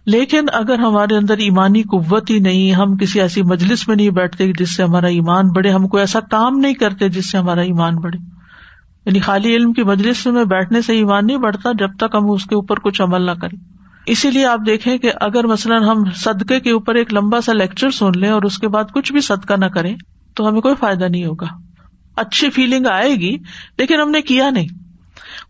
لیکن 0.07 0.43
اگر 0.53 0.79
ہمارے 0.79 1.17
اندر 1.17 1.39
ایمانی 1.39 1.83
قوت 1.83 2.31
ہی 2.31 2.39
نہیں، 2.39 2.73
ہم 2.73 2.97
کسی 2.97 3.21
ایسی 3.21 3.43
مجلس 3.43 3.89
میں 3.89 3.97
نہیں 3.97 4.11
بیٹھتے 4.11 4.53
جس 4.59 4.77
سے 4.77 4.83
ہمارا 4.83 5.07
ایمان 5.07 5.49
بڑھے، 5.49 5.71
ہم 5.71 5.89
کوئی 5.89 6.01
ایسا 6.01 6.21
کام 6.21 6.59
نہیں 6.59 6.75
کرتے 6.75 7.09
جس 7.09 7.31
سے 7.31 7.39
ہمارا 7.39 7.61
ایمان 7.61 7.97
بڑھے۔ 7.97 8.19
یعنی 9.07 9.21
خالی 9.21 9.57
علم 9.57 9.73
کی 9.73 9.83
مجلس 9.83 10.27
میں 10.27 10.45
بیٹھنے 10.45 10.83
سے 10.83 10.93
ایمان 10.93 11.27
نہیں 11.27 11.37
بڑھتا 11.37 11.71
جب 11.79 11.97
تک 11.97 12.15
ہم 12.15 12.31
اس 12.31 12.45
کے 12.45 12.55
اوپر 12.55 12.79
کچھ 12.79 13.03
عمل 13.03 13.23
نہ 13.23 13.31
کریں۔ 13.31 13.59
اسی 14.07 14.31
لیے 14.31 14.47
آپ 14.47 14.61
دیکھیں 14.67 14.99
کہ 14.99 15.11
اگر 15.21 15.47
مثلاً 15.47 15.83
ہم 15.83 16.05
صدقے 16.17 16.61
کے 16.61 16.71
اوپر 16.71 16.95
ایک 16.95 17.15
لمبا 17.15 17.41
سا 17.41 17.53
لیکچر 17.53 17.91
سن 17.91 18.11
لیں 18.17 18.31
اور 18.31 18.43
اس 18.43 18.59
کے 18.59 18.69
بعد 18.69 18.85
کچھ 18.93 19.13
بھی 19.13 19.21
صدقہ 19.21 19.55
نہ 19.55 19.67
کریں، 19.67 19.97
تو 20.35 20.49
ہمیں 20.49 20.61
کوئی 20.61 20.75
فائدہ 20.81 21.05
نہیں 21.05 21.25
ہوگا۔ 21.25 21.47
اچھی 22.17 22.51
فیلنگ 22.51 22.87
آئے 22.87 23.15
گی، 23.15 23.37
لیکن 23.79 24.01
ہم 24.01 24.11
نے 24.11 24.23
کیا 24.23 24.51
نہیں۔ 24.51 24.69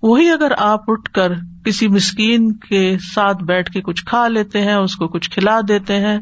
وہی 0.02 0.30
اگر 0.30 0.52
آپ 0.58 0.90
اٹھ 0.90 1.10
کر 1.10 1.32
کسی 1.64 1.88
مسکین 1.88 2.52
کے 2.52 2.96
ساتھ 3.14 3.44
بیٹھ 3.44 3.72
کے 3.72 3.80
کچھ 3.80 4.04
کھا 4.04 4.28
لیتے 4.28 4.62
ہیں، 4.62 4.74
اس 4.74 4.96
کو 4.96 5.08
کچھ 5.08 5.30
کھلا 5.30 5.60
دیتے 5.68 5.96
ہیں 5.96 6.18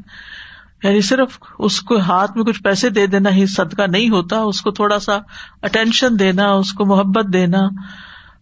یعنی 0.83 1.01
صرف 1.01 1.39
اس 1.59 1.81
کو 1.81 1.99
ہاتھ 1.99 2.37
میں 2.37 2.45
کچھ 2.45 2.63
پیسے 2.63 2.91
دے 2.91 3.07
دینا 3.07 3.31
ہی 3.31 3.47
صدقہ 3.47 3.83
نہیں 3.83 4.09
ہوتا، 4.09 4.39
اس 4.39 4.61
کو 4.61 4.71
تھوڑا 4.71 4.99
سا 4.99 5.19
اٹینشن 5.63 6.19
دینا، 6.19 6.51
اس 6.51 6.73
کو 6.73 6.85
محبت 6.85 7.33
دینا، 7.33 7.59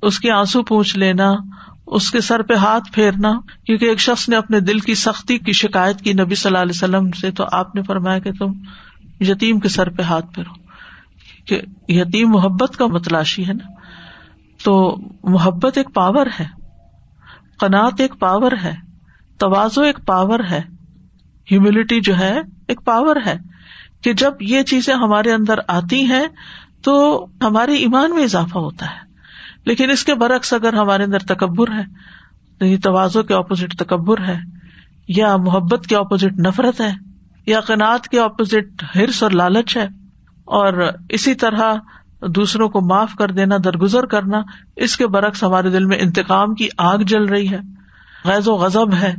اس 0.02 0.20
کے 0.20 0.30
آنسو 0.30 0.62
پوچھ 0.62 0.98
لینا، 0.98 1.32
اس 1.86 2.10
کے 2.10 2.20
سر 2.20 2.42
پہ 2.42 2.54
ہاتھ 2.54 2.92
پھیرنا۔ 2.92 3.32
کیونکہ 3.66 3.84
ایک 3.84 4.00
شخص 4.00 4.28
نے 4.28 4.36
اپنے 4.36 4.60
دل 4.60 4.78
کی 4.78 4.94
سختی 4.94 5.38
کی 5.38 5.52
شکایت 5.52 6.00
کی 6.00 6.12
نبی 6.12 6.34
صلی 6.34 6.50
اللہ 6.50 6.62
علیہ 6.62 6.74
وسلم 6.74 7.10
سے، 7.10 7.30
تو 7.30 7.44
آپ 7.52 7.74
نے 7.74 7.82
فرمایا 7.82 8.18
کہ 8.18 8.32
تم 8.32 8.52
یتیم 9.20 9.60
کے 9.60 9.68
سر 9.68 9.88
پہ 9.88 10.02
ہاتھ 10.02 10.34
پھیرو۔ 10.34 10.69
کہ 11.50 11.60
یتیم 11.88 12.30
محبت 12.30 12.76
کا 12.76 12.86
متلاشی 12.86 13.46
ہے 13.48 13.52
نا، 13.52 13.68
تو 14.64 14.96
محبت 15.24 15.78
ایک 15.78 15.94
پاور 15.94 16.26
ہے 16.40 16.46
قناط 17.58 18.00
ایک 18.00 18.18
پاور 18.18 18.52
ہے، 18.64 18.74
توازو 19.40 19.82
ایک 19.82 19.98
پاور 20.06 20.40
ہے 20.50 20.60
ہیوملٹی 21.52 22.00
جو 22.00 22.18
ہے 22.18 22.40
ایک 22.68 22.80
پاور 22.84 23.16
ہے 23.26 23.36
کہ 24.04 24.12
جب 24.12 24.32
یہ 24.40 24.62
چیزیں 24.62 24.94
ہمارے 24.94 25.32
اندر 25.32 25.58
آتی 25.68 26.04
ہیں 26.04 26.26
تو 26.82 26.92
ہمارے 27.42 27.74
ایمان 27.74 28.14
میں 28.14 28.24
اضافہ 28.24 28.58
ہوتا 28.58 28.86
ہے۔ 28.86 29.08
لیکن 29.64 29.90
اس 29.90 30.04
کے 30.04 30.14
برعکس 30.14 30.52
اگر 30.52 30.72
ہمارے 30.72 31.04
اندر 31.04 31.18
تکبر 31.18 31.72
ہے 31.72 31.82
یعنی 32.60 32.76
توازو 32.76 33.22
کے 33.22 33.34
اپوزٹ 33.34 33.78
تکبر 33.78 34.24
ہے، 34.24 34.38
یا 35.08 35.36
محبت 35.36 35.86
کے 35.86 35.96
اپوزٹ 35.96 36.38
نفرت 36.38 36.80
ہے، 36.80 36.92
یا 37.46 37.60
قناط 37.60 38.08
کے 38.08 38.20
اپوزٹ 38.20 38.84
ہرس 38.96 39.22
اور 39.22 39.30
لالچ 39.30 39.76
ہے 39.76 39.86
اور 40.50 40.92
اسی 41.08 41.34
طرح 41.34 41.74
دوسروں 42.34 42.68
کو 42.68 42.80
معاف 42.80 43.14
کر 43.14 43.30
دینا، 43.30 43.56
درگزر 43.64 44.06
کرنا، 44.06 44.42
اس 44.76 44.96
کے 44.96 45.06
برعکس 45.06 45.42
ہمارے 45.42 45.70
دل 45.70 45.84
میں 45.84 45.98
انتقام 46.00 46.54
کی 46.54 46.68
آگ 46.78 46.98
جل 46.98 47.24
رہی 47.24 47.48
ہے 47.48 47.58
غیر 48.24 48.48
و 48.48 48.54
غزب 48.54 48.94
ہے۔ 48.94 49.14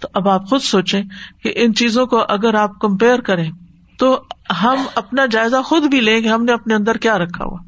تو 0.00 0.08
اب 0.14 0.28
آپ 0.28 0.48
خود 0.48 0.60
سوچیں 0.60 1.02
کہ 1.42 1.52
ان 1.56 1.74
چیزوں 1.74 2.06
کو 2.06 2.24
اگر 2.28 2.54
آپ 2.54 2.78
کمپیئر 2.80 3.18
کریں 3.18 3.50
تو 3.98 4.22
ہم 4.62 4.76
اپنا 4.94 5.26
جائزہ 5.26 5.62
خود 5.64 5.82
بھی 5.82 6.00
لیں 6.00 6.20
کہ 6.20 6.28
ہم 6.28 6.44
نے 6.44 6.52
اپنے 6.52 6.74
اندر 6.74 6.96
کیا 6.96 7.18
رکھا 7.18 7.44
ہوا۔ 7.44 7.58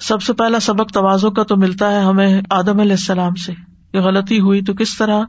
سب 0.00 0.22
سے 0.22 0.32
پہلا 0.32 0.60
سبق 0.60 0.92
توازوں 0.92 1.30
کا 1.30 1.42
تو 1.42 1.56
ملتا 1.56 1.92
ہے 1.92 2.00
ہمیں 2.00 2.40
آدم 2.50 2.80
علیہ 2.80 2.92
السلام 2.92 3.34
سے۔ 3.34 3.52
کہ 3.92 4.00
غلطی 4.00 4.40
ہوئی 4.40 4.62
تو 4.62 4.74
کس 4.74 4.98
طرح 4.98 5.20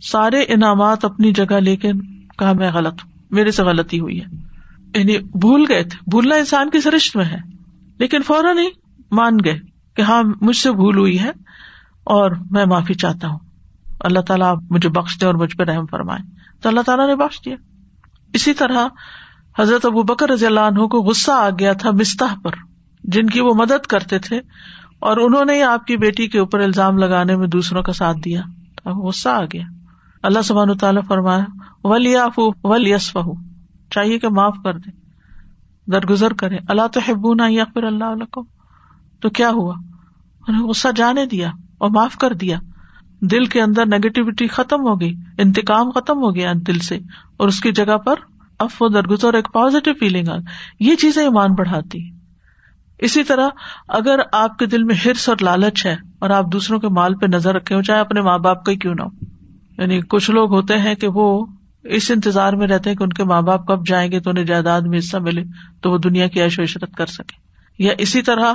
سارے 0.00 0.40
انعامات 0.40 1.04
اپنی 1.04 1.32
جگہ 1.32 1.54
لے 1.54 1.76
کے 1.76 1.92
کہا 2.38 2.52
میں 2.52 2.72
غلط 2.72 3.04
ہوں، 3.04 3.10
میرے 3.30 3.50
سے 3.50 3.62
غلطی 3.62 4.00
ہوئی 4.00 4.20
ہے۔ 4.20 4.47
یعنی 4.94 5.18
بھول 5.18 5.64
گئے 5.68 5.82
تھے۔ 5.82 6.10
بھولنا 6.10 6.34
انسان 6.34 6.70
کی 6.70 6.80
سرشت 6.80 7.16
میں 7.16 7.24
ہے۔ 7.24 7.36
لیکن 7.98 8.22
فوراً 8.22 8.58
ہی 8.58 8.66
مان 9.10 9.36
گئے 9.44 9.58
کہ 9.96 10.02
ہاں 10.02 10.22
مجھ 10.40 10.56
سے 10.56 10.72
بھول 10.72 10.98
ہوئی 10.98 11.20
ہے 11.20 11.30
اور 12.04 12.30
میں 12.50 12.66
معافی 12.66 12.94
چاہتا 12.94 13.28
ہوں۔ 13.28 13.38
اللہ 14.00 14.20
تعالیٰ 14.20 14.46
آپ 14.46 14.58
مجھے 14.70 14.88
بخش 14.88 15.20
دے 15.20 15.26
اور 15.26 15.34
مجھ 15.34 15.56
پہ 15.56 15.62
رحم 15.62 15.86
فرمائے۔ 15.86 16.30
تو 16.62 16.68
اللہ 16.68 16.80
تعالیٰ 16.80 17.06
نے 17.06 17.16
بخش 17.16 17.40
دیا۔ 17.44 17.56
اسی 18.32 18.54
طرح 18.54 18.86
حضرت 19.58 19.86
ابو 19.86 20.02
بکر 20.02 20.30
رضی 20.30 20.46
اللہ 20.46 20.60
عنہ 20.60 20.86
کو 20.86 20.98
غصہ 20.98 21.32
آ 21.32 21.50
گیا 21.50 21.72
تھا 21.72 21.90
مستح 21.90 22.40
پر، 22.42 22.50
جن 23.04 23.26
کی 23.26 23.40
وہ 23.40 23.54
مدد 23.54 23.86
کرتے 23.86 24.18
تھے 24.18 24.40
اور 24.98 25.16
انہوں 25.16 25.44
نے 25.44 25.62
آپ 25.62 25.86
کی 25.86 25.96
بیٹی 25.96 26.26
کے 26.26 26.38
اوپر 26.38 26.60
الزام 26.60 26.98
لگانے 26.98 27.36
میں 27.36 27.46
دوسروں 27.46 27.82
کا 27.82 27.92
ساتھ 27.92 28.18
دیا۔ 28.18 28.42
غصہ 28.84 29.28
آ 29.28 29.44
گیا۔ 29.44 29.62
اللہ 30.22 30.42
سبحان 30.42 30.76
تعالیٰ 30.76 31.02
فرمایا 31.08 31.44
ولیف 31.84 32.40
ولیس 32.64 33.12
چاہیے 33.90 34.18
کہ 34.18 34.28
معاف 34.28 34.56
کر 34.64 34.78
دے 34.78 34.90
درگزر 35.90 36.32
کرے 36.32 36.56
اللہ 36.68 36.86
تو 36.86 37.00
حبونا 37.08 37.46
یا 37.48 37.64
پھر 37.64 37.82
اللہ 37.84 38.24
کو 38.24 38.44
تو 39.20 39.30
کیا 39.30 39.50
ہوا؟ 39.50 39.74
انہیں 40.48 40.62
غصہ 40.62 40.88
جانے 40.96 41.26
دیا 41.26 41.50
اور 41.78 41.90
معاف 41.90 42.16
کر 42.16 42.32
دیا۔ 42.32 42.58
دل 43.20 43.44
کے 43.44 43.62
اندر 43.62 43.86
نیگیٹیوٹی 43.86 44.48
ختم 44.48 44.80
ہو 44.80 45.00
گئی، 45.00 45.14
انتقام 45.38 45.90
ختم 45.90 46.16
ہو 46.16 46.34
گیا 46.34 46.52
دل 46.66 46.78
سے۔ 46.78 46.98
اور 47.36 47.48
اس 47.48 47.60
کی 47.60 47.72
جگہ 47.72 47.96
پر 47.96 48.14
اب 48.58 48.68
وہ 48.80 48.88
درگزر 48.88 49.34
ایک 49.34 49.48
پازیٹو 49.52 49.90
فیلنگ 50.00 50.28
آ 50.28 50.36
یہ 50.80 50.94
چیزیں 50.94 51.22
ایمان 51.22 51.54
بڑھاتی۔ 51.54 52.10
اسی 52.98 53.24
طرح 53.24 53.48
اگر 53.88 54.20
آپ 54.32 54.58
کے 54.58 54.66
دل 54.66 54.84
میں 54.84 54.94
ہرس 54.94 55.28
اور 55.28 55.36
لالچ 55.40 55.86
ہے 55.86 55.96
اور 56.18 56.30
آپ 56.30 56.52
دوسروں 56.52 56.78
کے 56.78 56.88
مال 56.88 57.14
پہ 57.14 57.26
نظر 57.26 57.54
رکھے 57.54 57.74
ہو 57.74 57.82
چاہے 57.82 58.00
اپنے 58.00 58.20
ماں 58.20 58.38
باپ 58.38 58.64
کا 58.64 58.72
ہی 58.72 58.76
کیوں 58.76 58.94
نہ 58.94 59.02
ہو۔ 59.02 59.24
یعنی 59.78 60.00
کچھ 60.00 60.30
لوگ 60.30 60.54
ہوتے 60.54 60.78
ہیں 60.78 60.94
کہ 60.94 61.08
وہ 61.08 61.46
اس 61.88 62.10
انتظار 62.10 62.52
میں 62.52 62.66
رہتے 62.66 62.90
ہیں 62.90 62.96
کہ 62.96 63.02
ان 63.02 63.12
کے 63.12 63.24
ماں 63.24 63.42
باپ 63.42 63.66
کب 63.66 63.86
جائیں 63.86 64.12
گے 64.12 64.20
تو 64.20 64.30
انہیں 64.30 64.44
جائیداد 64.44 64.80
میں 64.80 64.98
حصہ 64.98 65.16
ملے 65.16 65.42
تو 65.82 65.90
وہ 65.90 65.98
دنیا 65.98 66.26
کی 66.26 66.42
عیش 66.42 66.58
و 66.58 66.62
عشرت 66.62 66.94
کر 66.96 67.06
سکے 67.06 67.36
یا 67.78 67.92
اسی 67.98 68.22
طرح 68.22 68.52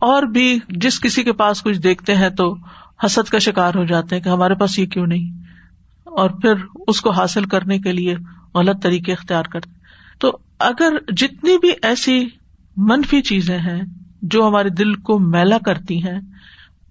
اور 0.00 0.22
بھی 0.22 0.58
جس 0.68 1.00
کسی 1.00 1.22
کے 1.22 1.32
پاس 1.32 1.62
کچھ 1.62 1.78
دیکھتے 1.78 2.14
ہیں 2.14 2.28
تو 2.28 2.54
حسد 3.04 3.28
کا 3.28 3.38
شکار 3.38 3.74
ہو 3.74 3.84
جاتے 3.84 4.16
ہیں 4.16 4.22
کہ 4.22 4.28
ہمارے 4.28 4.54
پاس 4.54 4.78
یہ 4.78 4.86
کیوں 4.86 5.06
نہیں؟ 5.06 5.30
اور 6.06 6.30
پھر 6.30 6.52
اس 6.86 7.00
کو 7.00 7.10
حاصل 7.10 7.44
کرنے 7.44 7.78
کے 7.78 7.92
لیے 7.92 8.14
غلط 8.54 8.82
طریقے 8.82 9.12
اختیار 9.12 9.44
کرتے 9.44 9.70
تو 10.18 10.38
اگر 10.58 11.12
جتنی 11.16 11.58
بھی 11.58 11.70
ایسی 11.82 12.26
منفی 12.76 13.22
چیزیں 13.22 13.58
ہیں 13.58 13.82
جو 14.22 14.48
ہمارے 14.48 14.68
دل 14.68 14.94
کو 14.94 15.18
میلا 15.18 15.58
کرتی 15.66 16.02
ہیں 16.04 16.20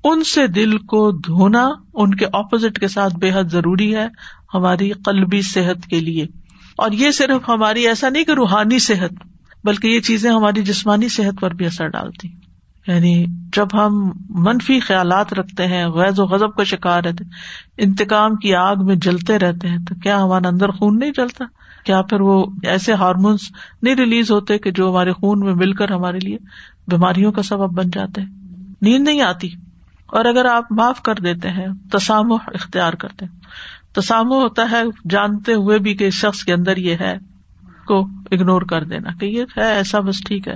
ان 0.03 0.23
سے 0.23 0.47
دل 0.47 0.77
کو 0.77 1.11
دھونا 1.11 1.69
ان 1.93 2.15
کے 2.15 2.25
اپوزٹ 2.25 2.79
کے 2.79 2.87
ساتھ 2.87 3.15
بے 3.15 3.31
حد 3.31 3.43
ضروری 3.43 3.95
ہے 3.95 4.07
ہماری 4.53 4.91
قلبی 4.91 5.41
صحت 5.41 5.87
کے 5.87 5.99
لیے۔ 5.99 6.23
اور 6.77 6.91
یہ 6.91 7.11
صرف 7.11 7.49
ہماری 7.49 7.87
ایسا 7.87 8.09
نہیں 8.09 8.23
کہ 8.23 8.31
روحانی 8.31 8.79
صحت، 8.79 9.13
بلکہ 9.63 9.87
یہ 9.87 9.99
چیزیں 9.99 10.31
ہماری 10.31 10.61
جسمانی 10.61 11.09
صحت 11.09 11.41
پر 11.41 11.53
بھی 11.53 11.65
اثر 11.65 11.87
ڈالتی۔ 11.87 12.27
یعنی 12.87 13.25
جب 13.29 13.67
ہم 13.73 14.11
منفی 14.29 14.79
خیالات 14.79 15.33
رکھتے 15.33 15.67
ہیں 15.67 15.87
غیر 15.87 16.19
و 16.19 16.25
غضب 16.25 16.55
کا 16.55 16.63
شکار 16.63 17.03
رہتے، 17.03 17.23
انتقام 17.77 18.35
کی 18.35 18.55
آگ 18.55 18.75
میں 18.85 18.95
جلتے 18.95 19.39
رہتے 19.39 19.67
ہیں، 19.67 19.77
تو 19.77 19.95
کیا 19.95 20.23
ہمارا 20.23 20.47
اندر 20.47 20.69
خون 20.69 20.99
نہیں 20.99 21.11
جلتا؟ 21.11 21.45
کیا 21.85 22.01
پھر 22.01 22.21
وہ 22.21 22.45
ایسے 22.63 22.93
ہارمونس 22.93 23.39
نہیں 23.81 23.95
ریلیز 23.95 24.31
ہوتے 24.31 24.57
کہ 24.57 24.71
جو 24.71 24.89
ہمارے 24.89 25.11
خون 25.11 25.39
میں 25.39 25.53
مل 25.53 25.73
کر 25.73 25.91
ہمارے 25.91 26.19
لیے 26.19 26.37
بیماریوں 26.87 27.31
کا 27.31 27.41
سبب 27.41 27.73
بن 27.73 27.89
جاتے؟ 27.89 28.21
ہیں 28.21 28.29
نیند 28.81 29.07
نہیں 29.07 29.21
آتی۔ 29.21 29.49
اور 30.13 30.25
اگر 30.25 30.45
آپ 30.45 30.71
معاف 30.71 31.01
کر 31.01 31.15
دیتے 31.15 31.49
ہیں 31.49 31.67
تسام 31.91 32.31
اختیار 32.31 32.93
کرتے 32.93 33.25
تسام 33.93 34.27
ہوتا 34.27 34.71
ہے 34.71 34.83
جانتے 35.09 35.53
ہوئے 35.53 35.79
بھی 35.79 35.93
کہ 35.93 36.03
اس 36.03 36.13
شخص 36.13 36.43
کے 36.43 36.53
اندر 36.53 36.77
یہ 36.77 36.95
ہے 36.99 37.17
کو 37.87 38.07
اگنور 38.31 38.61
کر 38.61 38.83
دینا 38.83 39.11
کہ 39.11 39.25
یہ 39.25 39.43
ہے، 39.57 39.73
ایسا 39.73 39.99
بس 39.99 40.23
ٹھیک 40.23 40.47
ہے، 40.47 40.55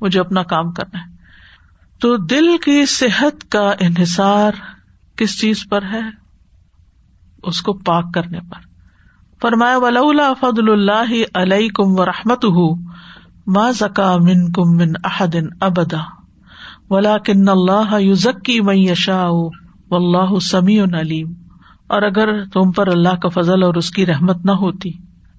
مجھے 0.00 0.20
اپنا 0.20 0.42
کام 0.42 0.72
کرنا 0.72 0.98
ہے۔ 1.00 1.16
تو 2.00 2.16
دل 2.16 2.56
کی 2.64 2.86
صحت 2.86 3.50
کا 3.50 3.72
انحصار 3.80 4.52
کس 5.16 5.40
چیز 5.40 5.64
پر 5.70 5.82
ہے؟ 5.82 6.00
اس 7.42 7.62
کو 7.62 7.72
پاک 7.72 8.14
کرنے 8.14 8.40
پر۔ 8.40 8.68
فرمایا 9.40 9.76
ولا 9.76 10.32
فضل 10.40 10.70
اللہ 10.70 11.12
علیہ 11.34 11.68
کم 11.68 12.00
و 12.00 12.06
رحمت 12.06 12.44
ما 13.46 13.70
زکا 13.70 14.16
من 14.16 14.52
کم 14.52 14.76
من 14.76 14.92
احدن 15.04 15.46
ابدا 15.60 16.17
ولا 16.90 17.16
کن 17.18 17.48
اللہ 17.48 17.98
یوزکی 18.00 18.60
میں 18.60 18.76
یشا 18.76 19.22
و 19.28 19.48
اللہ 19.90 20.38
سمیع 20.42 20.84
علیم 21.00 21.32
اور 21.86 22.02
اگر 22.02 22.44
تم 22.44 22.72
پر 22.72 22.88
اللہ 22.88 23.16
کا 23.22 23.28
فضل 23.28 23.62
اور 23.62 23.74
اس 23.74 23.90
کی 23.90 24.06
رحمت 24.06 24.44
نہ 24.44 24.52
ہوتی، 24.52 24.90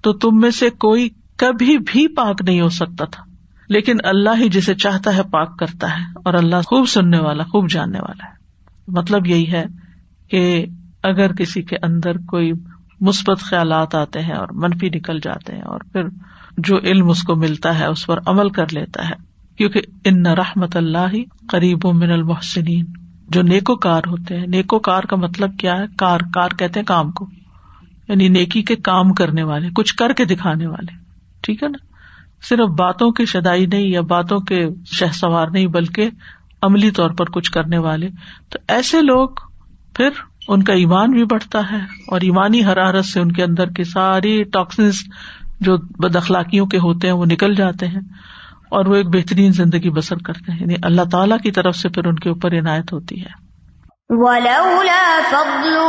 تو 0.04 0.12
تم 0.12 0.40
میں 0.40 0.50
سے 0.50 0.70
کوئی 0.70 1.08
کبھی 1.38 1.76
بھی 1.78 2.06
پاک 2.14 2.42
نہیں 2.42 2.60
ہو 2.60 2.68
سکتا 2.68 3.04
تھا۔ 3.04 3.24
لیکن 3.68 3.96
اللہ 4.04 4.40
ہی 4.40 4.48
جسے 4.48 4.74
چاہتا 4.74 5.14
ہے 5.16 5.22
پاک 5.22 5.58
کرتا 5.58 5.90
ہے، 5.90 6.04
اور 6.24 6.34
اللہ 6.34 6.62
خوب 6.66 6.88
سننے 6.88 7.18
والا، 7.18 7.44
خوب 7.44 7.70
جاننے 7.70 7.98
والا 7.98 8.26
ہے۔ 8.26 8.38
مطلب 8.88 9.26
یہی 9.26 9.50
ہے 9.52 9.64
کہ 10.30 10.66
اگر 11.02 11.32
کسی 11.32 11.62
کے 11.62 11.76
اندر 11.82 12.18
کوئی 12.28 12.52
مثبت 13.00 13.40
خیالات 13.40 13.94
آتے 13.94 14.20
ہیں 14.20 14.34
اور 14.34 14.48
منفی 14.52 14.88
نکل 14.88 15.20
جاتے 15.20 15.54
ہیں، 15.54 15.62
اور 15.62 15.80
پھر 15.92 16.08
جو 16.58 16.78
علم 16.78 17.10
اس 17.10 17.22
کو 17.22 17.36
ملتا 17.36 17.78
ہے، 17.78 17.86
اس 17.86 18.06
پر 18.06 18.18
عمل 18.26 18.48
کر 18.50 18.72
لیتا 18.72 19.08
ہے 19.08 19.29
کیونکہ 19.60 19.80
ان 20.04 20.26
رحمت 20.26 20.76
اللہ 20.76 21.16
قریب 21.48 21.86
و 21.86 21.92
من 21.92 22.10
المحسنین۔ 22.10 22.84
جو 23.28 23.42
نیکو 23.42 23.76
کار 23.76 24.02
ہوتے 24.06 24.36
ہیں 24.36 24.46
نیکو 24.46 24.78
کار 24.78 25.02
کا 25.02 25.16
مطلب 25.16 25.58
کیا 25.58 25.76
ہے؟ 25.78 25.84
کار 25.96 26.20
کار 26.34 26.48
کہتے 26.58 26.80
ہیں 26.80 26.86
کام 26.86 27.10
کو۔ 27.10 27.26
یعنی 28.08 28.28
نیکی 28.28 28.62
کے 28.62 28.76
کام 28.76 29.12
کرنے 29.12 29.42
والے، 29.42 29.68
کچھ 29.74 29.94
کر 29.94 30.12
کے 30.12 30.24
دکھانے 30.24 30.66
والے۔ 30.66 30.96
ٹھیک 31.42 31.62
ہے 31.62 31.68
نا؟ 31.68 31.86
صرف 32.42 32.68
باتوں 32.68 33.10
کی 33.10 33.24
شدائی 33.24 33.66
نہیں 33.66 33.88
یا 33.88 34.00
باتوں 34.00 34.38
کے 34.38 34.68
شہ 34.86 35.12
سوار 35.12 35.46
نہیں، 35.48 35.66
بلکہ 35.66 36.10
عملی 36.62 36.90
طور 36.90 37.10
پر 37.10 37.24
کچھ 37.24 37.52
کرنے 37.52 37.78
والے۔ 37.78 38.08
تو 38.48 38.58
ایسے 38.68 39.02
لوگ 39.02 39.28
پھر 39.94 40.10
ان 40.48 40.62
کا 40.62 40.72
ایمان 40.72 41.10
بھی 41.10 41.24
بڑھتا 41.24 41.60
ہے 41.72 41.78
اور 42.08 42.20
ایمانی 42.20 42.64
حرارت 42.64 43.04
سے 43.04 43.20
ان 43.20 43.32
کے 43.32 43.42
اندر 43.44 43.66
کی 43.66 43.84
ساری 43.84 44.42
ٹاکسنس 44.42 45.04
جو 45.60 45.76
بد 45.76 46.16
اخلاقیوں 46.16 46.66
کے 46.66 46.78
ہوتے 46.78 47.06
ہیں، 47.06 47.14
وہ 47.14 47.26
نکل 47.26 47.54
جاتے 47.54 47.86
ہیں۔ 47.88 48.00
اور 48.70 48.86
وہ 48.86 48.94
ایک 48.94 49.06
بہترین 49.06 49.52
زندگی 49.52 49.90
بسر 49.90 50.16
کرتے 50.16 50.52
ہیں۔ 50.52 50.60
یعنی 50.60 50.74
اللہ 50.82 51.02
تعالیٰ 51.12 51.38
کی 51.38 51.50
طرف 51.50 51.76
سے 51.76 51.88
پھر 51.88 52.06
ان 52.06 52.14
کے 52.14 52.28
اوپر 52.28 52.52
عنایت 52.52 52.92
ہوتی 52.92 53.20
ہے۔ 53.20 53.50
وَلَوْلَا 54.08 55.20
فَضْلُ 55.30 55.80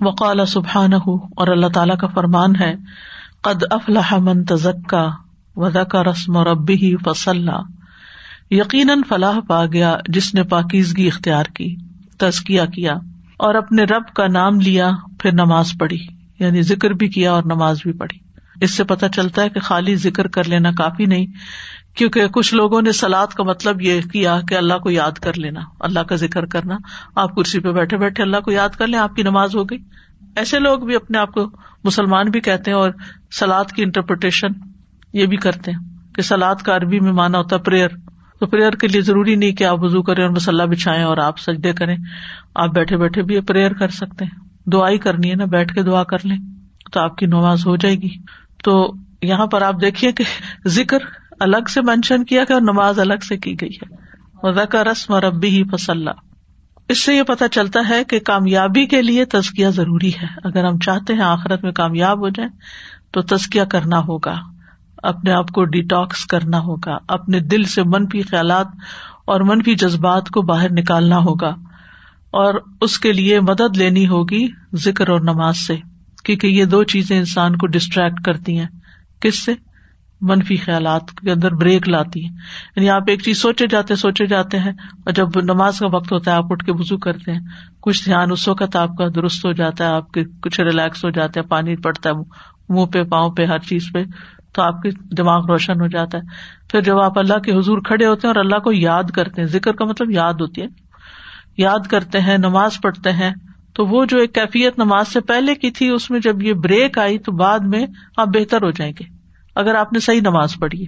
وقال 0.01 0.45
سبحانہ 0.45 0.95
اور 1.35 1.47
اللہ 1.47 1.67
تعالیٰ 1.67 1.97
کا 1.97 2.07
فرمان 2.07 2.55
ہے، 2.55 2.75
قد 3.41 3.63
افلح 3.71 4.17
من 4.17 4.43
تزکا 4.43 5.83
کا 5.83 6.03
رسم 6.03 6.35
و 6.35 6.43
ربی 6.43 6.73
ہی 6.73 6.95
فصل 6.95 7.49
یقیناً 8.51 9.01
فلاح 9.09 9.39
پا 9.47 9.65
گیا 9.65 9.97
جس 10.07 10.33
نے 10.33 10.43
پاکیزگی 10.43 11.07
اختیار 11.07 11.43
کی، 11.43 11.75
تزکیہ 12.17 12.61
کیا، 12.61 12.93
اور 13.37 13.55
اپنے 13.55 13.83
رب 13.83 14.15
کا 14.15 14.27
نام 14.27 14.59
لیا، 14.59 14.91
پھر 15.19 15.33
نماز 15.33 15.71
پڑھی 15.79 16.07
یعنی 16.39 16.61
ذکر 16.61 16.89
بھی 16.89 17.07
کیا 17.07 17.31
اور 17.31 17.43
نماز 17.45 17.77
بھی 17.83 17.93
پڑھی۔ 17.93 18.19
اس 18.61 18.71
سے 18.71 18.83
پتہ 18.83 19.05
چلتا 19.15 19.41
ہے 19.41 19.49
کہ 19.49 19.59
خالی 19.59 19.95
ذکر 19.95 20.27
کر 20.27 20.43
لینا 20.43 20.71
کافی 20.71 21.05
نہیں 21.05 21.25
کیونکہ 21.95 22.27
کچھ 22.27 22.53
لوگوں 22.53 22.81
نے 22.81 22.91
سلاد 22.91 23.27
کا 23.27 23.43
مطلب 23.43 23.81
یہ 23.81 24.01
کیا 24.01 24.39
کہ 24.49 24.55
اللہ 24.55 24.73
کو 24.73 24.89
یاد 24.89 25.11
کر 25.11 25.33
لینا، 25.33 25.61
اللہ 25.79 25.99
کا 25.99 26.15
ذکر 26.15 26.45
کرنا۔ 26.45 26.77
آپ 27.15 27.35
کرسی 27.35 27.59
پہ 27.59 27.71
بیٹھے 27.71 27.97
بیٹھے 27.97 28.23
اللہ 28.23 28.37
کو 28.37 28.51
یاد 28.51 28.69
کر 28.69 28.87
لیں، 28.87 28.99
آپ 28.99 29.15
کی 29.15 29.23
نماز 29.23 29.55
ہو 29.55 29.63
گئی۔ 29.63 29.77
ایسے 30.35 30.59
لوگ 30.59 30.79
بھی 30.79 30.95
اپنے 30.95 31.17
آپ 31.17 31.31
کو 31.31 31.49
مسلمان 31.83 32.29
بھی 32.29 32.41
کہتے 32.41 32.71
ہیں 32.71 32.77
اور 32.77 32.91
سلاد 33.31 33.65
کی 33.65 33.83
انٹرپریٹیشن 33.83 34.47
یہ 35.13 35.25
بھی 35.25 35.37
کرتے 35.37 35.71
ہیں 35.71 36.13
کہ 36.15 36.21
سلاد 36.21 36.55
کا 36.55 36.75
عربی 36.75 36.99
میں 36.99 37.11
مانا 37.11 37.37
ہوتا 37.37 37.55
ہے 37.55 37.61
پریئر 37.61 37.87
تو 38.39 38.45
پریئر 38.45 38.71
کے 38.71 38.87
لیے 38.87 39.01
ضروری 39.01 39.35
نہیں 39.35 39.51
کہ 39.51 39.63
آپ 39.63 39.83
وزو 39.83 40.01
کریں 40.01 40.23
اور 40.23 40.31
مسلح 40.31 40.65
بچھائیں 40.65 41.03
اور 41.03 41.17
آپ 41.17 41.39
سجدے 41.39 41.73
کریں۔ 41.73 41.97
آپ 42.55 42.69
بیٹھے 42.69 42.97
بیٹھے 42.97 43.21
بھی 43.21 43.41
پریئر 43.41 43.73
کر 43.73 43.87
سکتے 43.87 44.25
ہیں۔ 44.25 44.69
دعائی 44.69 44.97
کرنی 44.97 45.29
ہے 45.29 45.35
نا، 45.35 45.45
بیٹھ 45.45 45.73
کے 45.73 45.83
دعا 45.83 46.03
کر 46.03 46.17
لیں 46.23 46.37
تو 46.91 46.99
آپ 46.99 47.17
کی 47.17 47.25
نماز 47.25 47.67
ہو 47.67 47.75
جائے 47.75 47.95
گی۔ 47.95 48.09
تو 48.63 48.93
یہاں 49.21 49.45
پر 49.45 49.61
آپ 49.61 49.75
دیکھیے 49.81 50.11
کہ 50.11 50.23
ذکر 50.67 50.97
الگ 51.41 51.69
سے 51.73 51.81
مینشن 51.81 52.25
کیا 52.25 52.43
کہ 52.43 52.53
نماز 52.53 52.99
الگ 52.99 53.23
سے 53.27 53.37
کی 53.37 53.55
گئی 53.61 53.69
ہے۔ 53.69 54.11
کا 54.65 54.83
رسم 54.83 55.13
اور 55.13 55.23
ابی 55.23 55.47
ہی 55.47 55.63
فصل 55.63 56.07
اس 56.89 57.03
سے 57.03 57.15
یہ 57.15 57.23
پتا 57.23 57.47
چلتا 57.47 57.79
ہے 57.89 58.03
کہ 58.03 58.19
کامیابی 58.19 58.85
کے 58.85 59.01
لیے 59.01 59.25
تزکیا 59.25 59.69
ضروری 59.69 60.09
ہے۔ 60.09 60.27
اگر 60.43 60.65
ہم 60.65 60.79
چاہتے 60.79 61.13
ہیں 61.13 61.21
آخرت 61.21 61.63
میں 61.63 61.71
کامیاب 61.71 62.19
ہو 62.19 62.29
جائیں، 62.29 62.49
تو 63.11 63.21
تزکیا 63.21 63.65
کرنا 63.65 63.99
ہوگا۔ 63.99 64.35
اپنے 64.97 65.31
آپ 65.31 65.49
کو 65.49 65.65
ڈیٹاکس 65.65 66.25
کرنا 66.25 66.59
ہوگا۔ 66.59 66.97
اپنے 67.07 67.39
دل 67.39 67.63
سے 67.63 67.83
منفی 67.83 68.21
خیالات 68.21 68.67
اور 69.25 69.41
منفی 69.41 69.75
جذبات 69.75 70.29
کو 70.29 70.41
باہر 70.41 70.71
نکالنا 70.71 71.17
ہوگا۔ 71.17 71.55
اور 72.31 72.53
اس 72.81 72.99
کے 72.99 73.13
لیے 73.13 73.39
مدد 73.39 73.77
لینی 73.77 74.07
ہوگی 74.07 74.47
ذکر 74.73 75.09
اور 75.09 75.19
نماز 75.19 75.57
سے، 75.57 75.75
کیونکہ 76.23 76.47
یہ 76.47 76.65
دو 76.65 76.83
چیزیں 76.83 77.17
انسان 77.17 77.57
کو 77.57 77.67
ڈسٹریکٹ 77.67 78.21
کرتی 78.25 78.59
ہیں۔ 78.59 78.67
کس 79.21 79.45
سے؟ 79.45 79.53
منفی 80.21 80.55
خیالات 80.55 81.11
کے 81.11 81.31
اندر 81.31 81.51
بریک 81.51 81.89
لاتی 81.89 82.25
ہیں۔ 82.25 82.35
یعنی 82.75 82.89
آپ 82.89 83.01
ایک 83.07 83.21
چیز 83.21 83.37
سوچے 83.37 83.67
جاتے 83.67 83.95
سوچے 83.95 84.25
جاتے 84.25 84.59
ہیں 84.59 84.71
اور 84.71 85.11
جب 85.11 85.27
نماز 85.35 85.79
کا 85.79 85.87
وقت 85.87 86.13
ہوتا 86.13 86.31
ہے، 86.31 86.35
آپ 86.35 86.45
اٹھ 86.49 86.65
کے 86.65 86.71
وزو 86.71 86.97
کرتے 86.97 87.31
ہیں۔ 87.31 87.39
کچھ 87.81 88.05
دھیان 88.05 88.31
اس 88.31 88.47
وقت 88.47 88.75
آپ 88.75 88.89
کا 88.97 89.05
درست 89.15 89.45
ہو 89.45 89.51
جاتا 89.51 89.83
ہے، 89.83 89.89
آپ 89.89 90.11
کے 90.11 90.23
کچھ 90.41 90.61
ریلیکس 90.61 91.05
ہو 91.05 91.09
جاتا 91.09 91.39
ہے 91.39 91.45
پانی 91.45 91.75
پڑتا 91.75 92.09
ہے، 92.09 92.15
منہ 92.69 92.85
پہ، 92.85 93.03
پاؤں 93.03 93.29
پہ، 93.29 93.45
ہر 93.45 93.59
چیز 93.59 93.83
پہ، 93.93 94.03
تو 94.53 94.61
آپ 94.61 94.81
کی 94.81 94.89
دماغ 95.17 95.45
روشن 95.45 95.81
ہو 95.81 95.87
جاتا 95.87 96.17
ہے۔ 96.17 96.23
پھر 96.71 96.81
جب 96.81 96.99
آپ 96.99 97.19
اللہ 97.19 97.39
کے 97.39 97.51
حضور 97.51 97.77
کھڑے 97.77 98.05
ہوتے 98.05 98.27
ہیں 98.27 98.33
اور 98.35 98.45
اللہ 98.45 98.59
کو 98.59 98.71
یاد 98.71 99.03
کرتے 99.03 99.41
ہیں، 99.41 99.47
ذکر 99.47 99.71
کا 99.71 99.85
مطلب 99.85 100.11
یاد 100.11 100.33
ہوتی 100.33 100.61
ہے۔ 100.61 100.67
یاد 101.57 101.87
کرتے 101.89 102.19
ہیں، 102.19 102.37
نماز 102.37 102.81
پڑھتے 102.83 103.11
ہیں، 103.11 103.31
تو 103.73 103.85
وہ 103.85 104.05
جو 104.05 104.17
ایک 104.17 104.35
کیفیت 104.35 104.79
نماز 104.79 105.07
سے 105.07 105.19
پہلے 105.19 105.55
کی 105.55 105.71
تھی، 105.71 105.89
اس 105.89 106.11
میں 106.11 106.19
جب 106.19 106.43
یہ 106.43 106.53
بریک 106.53 106.97
آئی، 106.97 107.17
تو 107.17 107.31
بعد 107.31 107.59
میں 107.59 107.85
آپ 108.17 108.27
بہتر 108.27 108.61
ہو 108.61 108.71
جائیں 108.71 108.93
گے۔ 108.99 109.20
اگر 109.55 109.75
آپ 109.75 109.93
نے 109.93 109.99
صحیح 109.99 110.21
نماز 110.21 110.55
پڑھی 110.59 110.85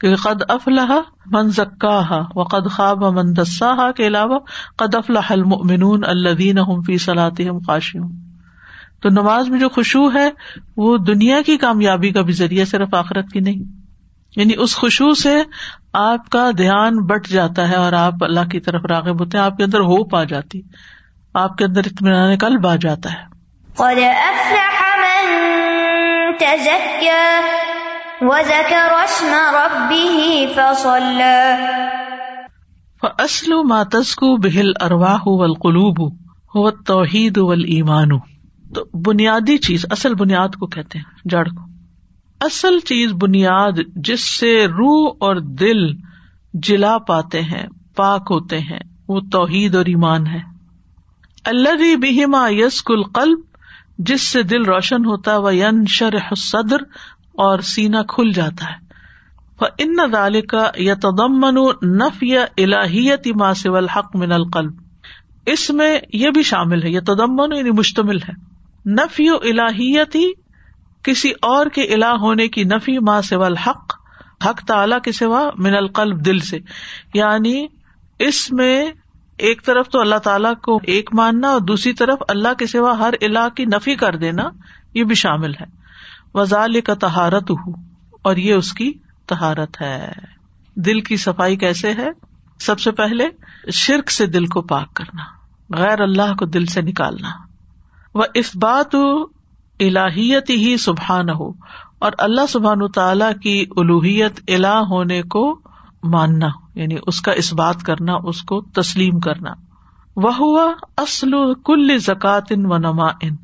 کیونکہ 0.00 0.14
قد 0.22 0.42
افلاح 0.48 0.90
من 1.26 1.50
زکا 1.50 2.02
و 2.34 2.42
قد 2.42 2.70
خواب 2.70 3.04
من 3.04 3.36
دسا 3.36 3.90
کے 3.90 4.06
علاوہ 4.06 4.38
قد 4.76 4.94
افلاح 4.94 5.32
المؤمنون 5.32 6.04
الذین 6.04 6.58
هم 6.58 6.82
فی 6.82 6.98
صلاتهم 6.98 7.58
خاشعون۔ 7.58 8.12
تو 9.02 9.08
نماز 9.08 9.48
میں 9.48 9.60
جو 9.60 9.68
خوشبو 9.68 10.14
ہے، 10.14 10.30
وہ 10.76 10.96
دنیا 10.96 11.42
کی 11.42 11.56
کامیابی 11.56 12.10
کا 12.10 12.22
بھی 12.22 12.32
ذریعہ، 12.32 12.64
صرف 12.64 12.94
آخرت 12.94 13.28
کی 13.32 13.40
نہیں۔ 13.40 13.62
یعنی 14.36 14.52
اس 14.58 14.76
خوشبو 14.76 15.14
سے 15.14 15.42
آپ 15.92 16.30
کا 16.30 16.50
دھیان 16.58 16.98
بٹ 16.98 17.28
جاتا 17.28 17.68
ہے 17.68 17.74
اور 17.74 17.92
آپ 17.92 18.14
اللہ 18.20 18.48
کی 18.50 18.60
طرف 18.60 18.84
راغب 18.84 19.20
ہوتے 19.20 19.38
ہیں، 19.38 19.44
آپ 19.44 19.56
کے 19.56 19.64
اندر 19.64 19.80
ہوپ 19.80 20.16
آ 20.16 20.24
جاتی، 20.24 20.62
آپ 21.34 21.56
کے 21.56 21.64
اندر 21.64 21.80
اطمینان 21.84 22.36
قلب 22.38 22.66
آ 22.66 22.76
جاتا 22.76 23.12
ہے۔ 23.12 23.36
اسلو 33.18 33.62
ماتسکو 33.62 34.36
بہل 34.36 34.72
ارواہ 34.80 35.18
ولقلوب 35.24 36.12
ہو 36.24 36.70
توحید 36.70 37.38
ول 37.38 37.64
ایمان 37.64 38.08
تو 38.74 38.84
بنیادی 39.00 39.58
چیز، 39.58 39.86
اصل 39.90 40.14
بنیاد 40.14 40.48
کو 40.48 40.66
کہتے 40.66 40.98
ہیں، 40.98 41.28
جڑ 41.28 41.44
کو. 41.44 41.62
اصل 42.40 42.78
چیز 42.78 43.12
بنیاد، 43.12 43.72
جس 43.96 44.38
سے 44.38 44.66
روح 44.66 45.16
اور 45.20 45.36
دل 45.36 45.92
جلا 46.54 46.98
پاتے 46.98 47.42
ہیں، 47.42 47.66
پاک 47.96 48.22
ہوتے 48.30 48.58
ہیں، 48.58 48.80
وہ 49.08 49.20
توحید 49.32 49.74
اور 49.74 49.84
ایمان 49.84 50.26
ہے. 50.26 50.40
اللہ 51.44 51.96
بہما 51.96 52.48
یس 52.50 52.82
کل 52.82 53.02
قلب 53.02 53.38
جس 53.98 54.22
سے 54.22 54.42
دل 54.42 54.64
روشن 54.64 55.04
ہوتا 55.04 55.32
ہے 55.32 55.36
وہ 55.36 55.54
ین 55.54 55.84
شرح 55.88 56.34
صدر 56.36 56.76
اور 57.36 57.58
سینا 57.58 58.02
کھل 58.02 58.32
جاتا 58.32 58.64
ہے۔ 58.64 58.86
ان 59.78 60.12
دال 60.12 60.40
کا 60.40 60.70
یا 60.76 60.94
تدمن 60.94 61.54
نف 61.82 62.22
یا 62.22 62.46
الہیت 62.58 63.26
ما 63.40 63.54
سول 63.54 63.88
حق 63.88 64.16
من 64.16 64.32
القلب۔ 64.32 64.72
اس 65.46 65.70
میں 65.70 65.98
یہ 66.12 66.30
بھی 66.30 66.42
شامل 66.42 66.82
ہے 66.82 66.88
یہ 66.88 67.00
تدمن 67.00 67.56
یعنی 67.56 67.70
مشتمل 67.70 68.16
ہے۔ 68.16 68.32
نفی 68.90 69.30
و 69.30 69.34
الہیتی 69.34 70.32
کسی 71.02 71.30
اور 71.42 71.66
کے 71.66 71.82
الہ 71.82 72.04
ہونے 72.04 72.48
کی 72.48 72.64
نفی 72.64 72.98
ماں 72.98 73.22
سوا 73.22 73.46
الحق، 73.46 73.94
حق 74.46 74.60
تعلیٰ 74.66 75.00
کے 75.00 75.12
سوا 75.12 75.50
من 75.58 75.76
القلب، 75.76 76.26
دل 76.26 76.38
سے۔ 76.38 76.58
یعنی 77.14 77.66
اس 78.18 78.52
میں 78.52 78.92
ایک 79.38 79.64
طرف 79.64 79.88
تو 79.88 80.00
اللہ 80.00 80.16
تعالیٰ 80.16 80.54
کو 80.62 80.78
ایک 80.84 81.10
ماننا 81.14 81.48
اور 81.48 81.60
دوسری 81.60 81.92
طرف 81.92 82.18
اللہ 82.28 82.54
کے 82.58 82.66
سوا 82.66 82.98
ہر 82.98 83.14
الہ 83.20 83.48
کی 83.56 83.64
نفی 83.64 83.94
کر 83.94 84.16
دینا، 84.16 84.42
یہ 84.94 85.04
بھی 85.04 85.14
شامل 85.14 85.50
ہے۔ 85.50 85.85
وزال 86.36 86.80
کا 86.80 86.94
تہارت 86.94 87.50
ہو 87.50 87.70
اور 88.22 88.36
یہ 88.36 88.54
اس 88.54 88.72
کی 88.72 88.92
تہارت 89.26 89.80
ہے۔ 89.80 90.12
دل 90.76 91.00
کی 91.00 91.16
صفائی 91.16 91.56
کیسے 91.56 91.92
ہے؟ 91.92 92.08
سب 92.58 92.80
سے 92.80 92.90
پہلے 92.90 93.28
شرک 93.72 94.10
سے 94.10 94.26
دل 94.26 94.46
کو 94.46 94.62
پاک 94.62 94.94
کرنا، 94.94 95.22
غیر 95.76 96.00
اللہ 96.00 96.34
کو 96.38 96.44
دل 96.44 96.66
سے 96.66 96.82
نکالنا۔ 96.82 97.28
وہ 98.14 98.22
اس 98.34 98.56
بات 98.56 98.94
الہیت 99.80 100.50
ہی 100.50 100.76
سبحان 100.76 101.30
ہو 101.30 101.52
اور 101.98 102.12
اللہ 102.18 102.46
سبحان 102.48 102.88
تعالی 102.88 103.38
کی 103.42 103.64
الوحیت 103.76 104.40
الہ 104.48 104.80
ہونے 104.90 105.22
کو 105.22 105.60
ماننا 106.04 106.48
یعنی 106.74 106.96
اس 107.06 107.20
کا 107.20 107.32
اس 107.32 107.52
بات 107.52 107.82
کرنا، 107.82 108.12
اس 108.24 108.42
کو 108.42 108.60
تسلیم 108.60 109.20
کرنا۔ 109.20 109.50
وہ 110.16 110.36
ہوا 110.36 110.72
اصل 110.96 111.30
کل 111.64 111.98
زکات 111.98 112.44
ان 112.50 112.66
و 112.66 112.76
نما 112.76 113.06
ان 113.06 113.36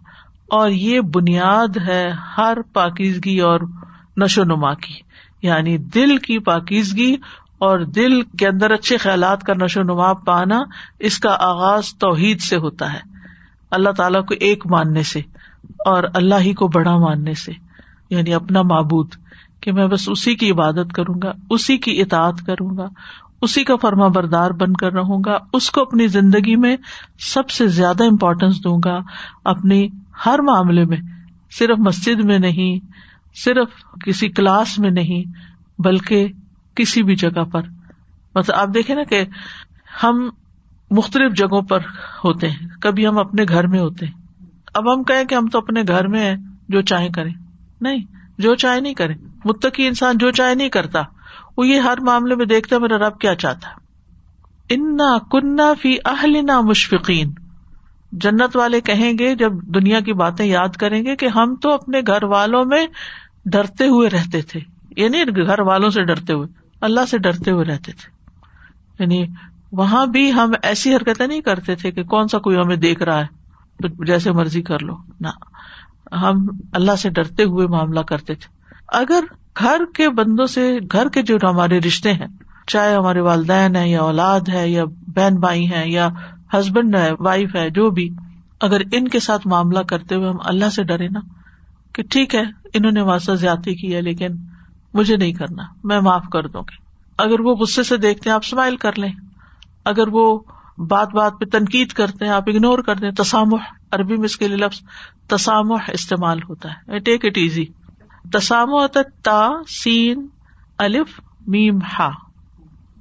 اور 0.53 0.71
یہ 0.71 1.01
بنیاد 1.01 1.77
ہے 1.89 2.13
ہر 2.39 2.59
پاکیزگی 2.73 3.39
اور 3.39 3.61
نشو 4.17 4.45
نما 4.45 4.75
کی 4.75 4.95
یعنی 5.43 5.79
دل 5.79 6.17
کی 6.17 6.39
پاکیزگی 6.39 7.17
اور 7.59 7.79
دل 7.79 8.23
کے 8.23 8.49
اندر 8.49 8.71
اچھے 8.71 8.97
خیالات 8.97 9.43
کا 9.43 9.53
نشو 9.61 9.83
نما 9.83 10.13
پانا 10.13 10.61
اس 10.99 11.19
کا 11.19 11.37
آغاز 11.41 11.95
توحید 11.95 12.41
سے 12.41 12.57
ہوتا 12.57 12.93
ہے۔ 12.93 12.99
اللہ 13.71 13.91
تعالیٰ 13.91 14.25
کو 14.25 14.35
ایک 14.41 14.67
ماننے 14.67 15.03
سے 15.03 15.21
اور 15.79 16.05
اللہ 16.15 16.35
ہی 16.41 16.53
کو 16.53 16.69
بڑا 16.69 16.97
ماننے 16.97 17.35
سے 17.35 17.53
یعنی 18.11 18.35
اپنا 18.35 18.63
معبود 18.63 19.15
کہ 19.61 19.73
میں 19.73 19.87
بس 19.87 20.09
اسی 20.09 20.35
کی 20.35 20.51
عبادت 20.51 20.93
کروں 20.93 21.15
گا، 21.23 21.33
اسی 21.51 21.79
کی 21.79 22.01
اطاعت 22.01 22.47
کروں 22.47 22.77
گا، 22.77 22.89
اسی 23.43 23.65
کا 23.65 23.77
فرما 23.77 24.09
بردار 24.09 24.51
بن 24.51 24.73
کر 24.73 24.93
رہوں 24.93 25.23
گا، 25.27 25.39
اس 25.53 25.71
کو 25.71 25.81
اپنی 25.81 26.07
زندگی 26.07 26.57
میں 26.57 26.77
سب 27.19 27.51
سے 27.51 27.67
زیادہ 27.67 28.05
امپورٹینس 28.05 28.65
دوں 28.65 28.79
گا، 28.85 28.99
اپنی 29.45 29.89
ہر 30.27 30.39
معاملے 30.39 30.85
میں، 30.85 30.97
صرف 31.51 31.79
مسجد 31.79 32.25
میں 32.25 32.39
نہیں، 32.39 32.87
صرف 33.35 33.69
کسی 34.05 34.29
کلاس 34.29 34.79
میں 34.79 34.91
نہیں، 34.91 35.25
بلکہ 35.79 36.29
کسی 36.75 37.03
بھی 37.03 37.17
جگہ 37.17 37.45
پر۔ 37.45 37.63
مطلب 38.35 38.57
آپ 38.57 38.69
دیکھیں 38.75 38.97
نا 38.97 39.03
کہ 39.03 39.25
ہم 40.03 40.31
مختلف 40.91 41.33
جگہوں 41.35 41.63
پر 41.63 41.79
ہوتے 42.25 42.51
ہیں۔ 42.51 42.67
کبھی 42.81 43.07
ہم 43.07 43.19
اپنے 43.19 43.45
گھر 43.49 43.67
میں 43.67 43.81
ہوتے 43.81 44.07
ہیں۔ 44.07 44.13
اب 44.75 44.95
ہم 44.95 45.03
کہیں 45.03 45.25
کہ 45.25 45.35
ہم 45.35 45.49
تو 45.49 45.59
اپنے 45.59 45.83
گھر 45.89 46.09
میں 46.09 46.21
ہیں، 46.21 46.37
جو 46.69 46.83
چاہے 46.83 47.09
کریں۔ 47.09 47.35
نہیں، 47.81 47.99
جو 48.39 48.55
چاہے 48.55 48.81
نہیں 48.81 48.95
کرے 48.95 49.15
متقی 49.45 49.87
انسان 49.87 50.19
جو 50.19 50.31
چاہے 50.31 50.55
نہیں 50.55 50.69
کرتا۔ 50.69 51.03
وہ 51.57 51.67
یہ 51.67 51.81
ہر 51.81 52.01
معاملے 52.01 52.35
میں 52.35 52.47
دیکھتا 52.47 52.79
میرا 52.79 52.99
رب 52.99 53.19
کیا 53.19 53.35
چاہتا 53.35 53.69
انا 54.71 55.19
کنہ 55.19 55.73
فی 55.83 55.97
اہل 56.05 56.41
مشفقین۔ 56.63 57.33
جنت 58.13 58.57
والے 58.57 58.81
کہیں 58.81 59.13
گے، 59.19 59.35
جب 59.35 59.53
دنیا 59.53 60.01
کی 60.01 60.13
باتیں 60.13 60.47
یاد 60.47 60.69
کریں 60.69 61.05
گے 61.05 61.17
کہ 61.17 61.27
ہم 61.27 61.57
تو 61.57 61.73
اپنے 61.73 62.01
گھر 62.07 62.25
والوں 62.25 62.65
میں 62.65 62.87
ڈرتے 63.45 63.87
ہوئے 63.87 64.09
رہتے 64.11 64.43
تھے۔ 64.43 64.61
یعنی 64.97 65.47
گھر 65.47 65.61
والوں 65.61 65.91
سے 65.91 66.05
ڈرتے 66.05 66.33
ہوئے، 66.33 66.49
اللہ 66.81 67.01
سے 67.11 67.19
ڈرتے 67.19 67.51
ہوئے 67.51 67.65
رہتے 67.65 67.93
تھے۔ 67.93 68.23
یعنی 68.99 69.27
وہاں 69.73 70.07
بھی 70.07 70.33
ہم 70.33 70.53
ایسی 70.63 70.97
حرکتیں 70.97 71.27
نہیں 71.27 71.41
کرتے 71.41 71.75
تھے 71.75 71.91
کہ 71.91 72.03
کون 72.03 72.29
سا 72.29 72.39
کوئی 72.39 72.57
ہمیں 72.57 72.77
دیکھ 72.77 73.03
رہا 73.03 73.21
ہے 73.21 73.43
جیسے 74.07 74.33
مرضی 74.33 74.63
کر 74.63 74.79
لو۔ 74.79 74.95
نہ، 75.21 75.29
ہم 76.15 76.47
اللہ 76.73 76.97
سے 76.97 77.11
ڈرتے 77.11 77.45
ہوئے 77.45 77.67
معاملہ 77.67 78.01
کرتے 78.01 78.35
تھے۔ 78.35 78.75
اگر 78.89 79.25
گھر 79.59 79.81
کے 79.95 80.09
بندوں 80.09 80.47
سے، 80.47 80.79
گھر 80.93 81.09
کے 81.09 81.23
جو 81.23 81.37
ہمارے 81.43 81.79
رشتے 81.79 82.13
ہیں، 82.13 82.27
چاہے 82.67 82.95
ہمارے 82.95 83.21
والدین 83.21 83.77
ہے 83.77 83.89
یا 83.89 84.01
اولاد 84.01 84.41
ہے 84.49 84.69
یا 84.69 84.85
بہن 84.85 85.35
بھائی 85.35 85.71
ہے 85.71 85.89
یا 85.89 86.09
ہسبینڈ 86.59 86.97
ہے، 86.97 87.11
وائف 87.19 87.57
ہے، 87.57 87.71
جو 87.71 87.91
بھی، 87.91 88.09
اگر 88.61 88.81
ان 88.93 89.09
کے 89.09 89.21
ساتھ 89.21 89.47
معاملہ 89.47 89.79
کرتے 89.79 90.15
ہوئے 90.15 90.29
ہم 90.29 90.37
اللہ 90.45 90.71
سے 90.71 90.83
ڈرے 90.83 91.09
نا، 91.09 91.21
کہ 91.93 92.03
ٹھیک 92.03 92.35
ہے، 92.35 92.43
انہوں 92.75 92.93
نے 92.93 93.01
واسطہ 93.01 93.33
زیادتی 93.33 93.75
کی 93.75 93.95
ہے، 93.95 94.01
لیکن 94.01 94.29
مجھے 94.95 95.17
نہیں 95.17 95.33
کرنا، 95.33 95.63
میں 95.85 96.01
معاف 96.01 96.25
کر 96.33 96.47
دوں 96.47 96.61
گی۔ 96.61 96.77
اگر 97.19 97.41
وہ 97.41 97.55
غصے 97.55 97.83
سے 97.83 97.97
دیکھتے 97.97 98.31
ہیں، 98.31 98.35
آپ 98.35 98.43
اسمائل 98.45 98.77
کر 98.77 98.99
لیں۔ 98.99 99.13
اگر 99.85 100.09
وہ 100.09 100.41
بات 100.79 101.15
بات 101.15 101.33
پہ 101.41 101.45
تنقید 101.45 101.89
کرتے 101.89 102.25
ہیں، 102.25 102.33
آپ 102.33 102.43
اگنور 102.47 102.79
کر 102.79 102.97
دیں۔ 102.97 103.11
تسامح، 103.11 103.63
عربی 103.91 104.17
میں 104.17 104.25
اس 104.25 104.37
کے 104.37 104.49
لیے 104.49 104.57
لفظ 104.57 104.81
تسامح 105.27 105.91
استعمال 105.93 106.39
ہوتا 106.49 106.69
ہے۔ 106.71 106.99
ٹیک 106.99 107.25
اٹ 107.25 107.39
ایزی 107.39 107.65
تسام 108.33 108.69
تا، 109.23 109.49
سین، 109.69 110.27
الف، 110.79 111.21
میم، 111.47 111.79
ہا۔ 111.99 112.11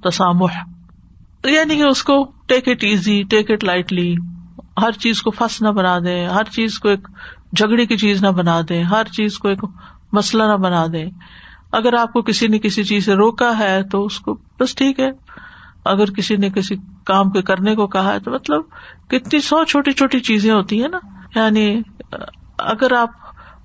تسامح۔ 0.03 0.57
یعنی 1.43 1.75
کہ 1.75 1.83
اس 1.83 2.03
کو 2.03 2.31
take 2.51 2.67
it 2.67 2.83
easy 2.83 3.23
take 3.23 3.51
it 3.51 3.63
lightly 3.63 4.15
ہر 4.81 4.91
چیز 4.91 5.21
کو 5.21 5.31
فس 5.31 5.61
نہ 5.61 5.67
بنا 5.67 5.99
دے، 5.99 6.25
ہر 6.25 6.43
چیز 6.43 6.79
کو 6.79 6.89
ایک 6.89 7.07
جھگڑے 7.57 7.85
کی 7.85 7.97
چیز 7.97 8.23
نہ 8.23 8.27
بنا 8.27 8.61
دے، 8.69 8.81
ہر 8.81 9.03
چیز 9.03 9.37
کو 9.37 9.47
ایک 9.47 9.65
مسئلہ 10.11 10.43
نہ 10.43 10.57
بنا 10.57 10.85
دے۔ 10.93 11.05
اگر 11.71 11.93
آپ 11.93 12.13
کو 12.13 12.21
کسی 12.21 12.47
نے 12.47 12.59
کسی 12.59 12.83
چیز 12.83 13.05
سے 13.05 13.13
روکا 13.13 13.57
ہے 13.59 13.83
تو 13.83 14.05
اس 14.05 14.19
کو 14.19 14.37
بس 14.59 14.75
ٹھیک 14.75 14.99
ہے۔ 14.99 15.09
اگر 15.85 16.05
کسی 16.05 16.35
نے 16.35 16.49
کسی 16.49 16.75
کام 17.05 17.29
کے 17.29 17.41
کرنے 17.41 17.75
کو 17.75 17.87
کہا 17.87 18.13
ہے 18.13 18.19
تو 18.19 18.31
مطلب 18.31 18.61
کتنی 19.07 19.39
سو 19.39 19.63
چھوٹی 19.63 19.91
چھوٹی 19.91 20.19
چیزیں 20.19 20.53
ہوتی 20.53 20.81
ہیں 20.81 20.89
نا۔ 20.89 20.99
یعنی 21.35 21.81
اگر 22.57 22.93
آپ 22.93 23.09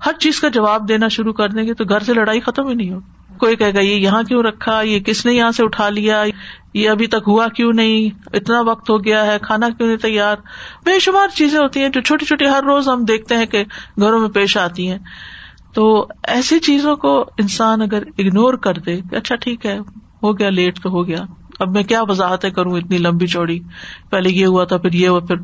ہر 0.07 0.12
چیز 0.12 0.40
کا 0.40 0.49
جواب 0.49 0.88
دینا 0.88 1.09
شروع 1.09 1.33
کر 1.33 1.49
دیں 1.49 1.66
گے 1.66 1.75
تو 1.75 1.85
گھر 1.85 2.01
سے 2.01 2.14
لڑائی 2.14 2.40
ختم 2.40 2.68
ہی 2.68 2.75
نہیں 2.75 2.92
ہو 2.92 2.99
کوئی 3.38 3.57
کہے 3.57 3.75
گا، 3.75 3.81
یہ 3.81 3.94
یہاں 3.94 4.22
کیوں 4.22 4.42
رکھا، 4.42 4.81
یہ 4.81 5.01
کس 5.01 5.27
نے 5.27 5.35
یہاں 5.35 5.51
سے 5.51 5.64
اٹھا 5.64 5.88
لیا، 5.88 6.25
یہ 6.75 6.90
ابھی 6.90 7.07
تک 7.07 7.25
ہوا 7.27 7.49
کیوں 7.49 7.72
نہیں، 7.72 8.29
اتنا 8.33 8.61
وقت 8.61 8.90
ہو 8.90 9.05
گیا 9.05 9.27
ہے، 9.27 9.37
کھانا 9.42 9.68
کیوں 9.68 9.88
نہیں 9.88 9.99
تیار؟ 9.99 10.37
بے 10.85 10.99
شمار 10.99 11.29
چیزیں 11.29 11.59
ہوتی 11.59 11.81
ہیں 11.81 11.88
جو 11.88 12.01
چھوٹی 12.01 12.27
چھوٹی 12.27 12.46
ہر 12.46 12.62
روز 12.62 12.88
ہم 12.88 13.05
دیکھتے 13.05 13.37
ہیں 13.37 13.46
کہ 13.46 13.64
گھروں 14.01 14.20
میں 14.20 14.29
پیش 14.29 14.57
آتی 14.57 14.90
ہیں۔ 14.90 14.99
تو 15.75 16.07
ایسی 16.22 16.59
چیزوں 16.59 16.96
کو 16.96 17.20
انسان 17.20 17.83
اگر 17.83 18.03
اگنور 18.18 18.55
کر 18.55 18.75
دے 18.75 19.01
کہ 19.11 19.16
اچھا 19.16 19.37
ٹھیک 19.37 19.66
ہے، 19.66 19.79
ہو 20.22 20.38
گیا 20.38 20.51
لیٹ 20.51 20.81
تو 20.83 20.90
ہو 20.90 21.07
گیا۔ 21.07 21.18
اب 21.61 21.70
میں 21.70 21.83
کیا 21.83 22.03
وضاحتیں 22.03 22.51
کروں 22.51 22.72
اتنی 22.72 22.99
لمبی 22.99 23.27
چوڑی؟ 23.27 23.61
پہلے 24.11 24.31
یہ 24.31 24.46
ہوا 24.46 24.64
تھا، 24.64 24.77
پھر 24.77 24.92
یہ 24.92 25.09
ہوا، 25.09 25.20
پھر 25.20 25.37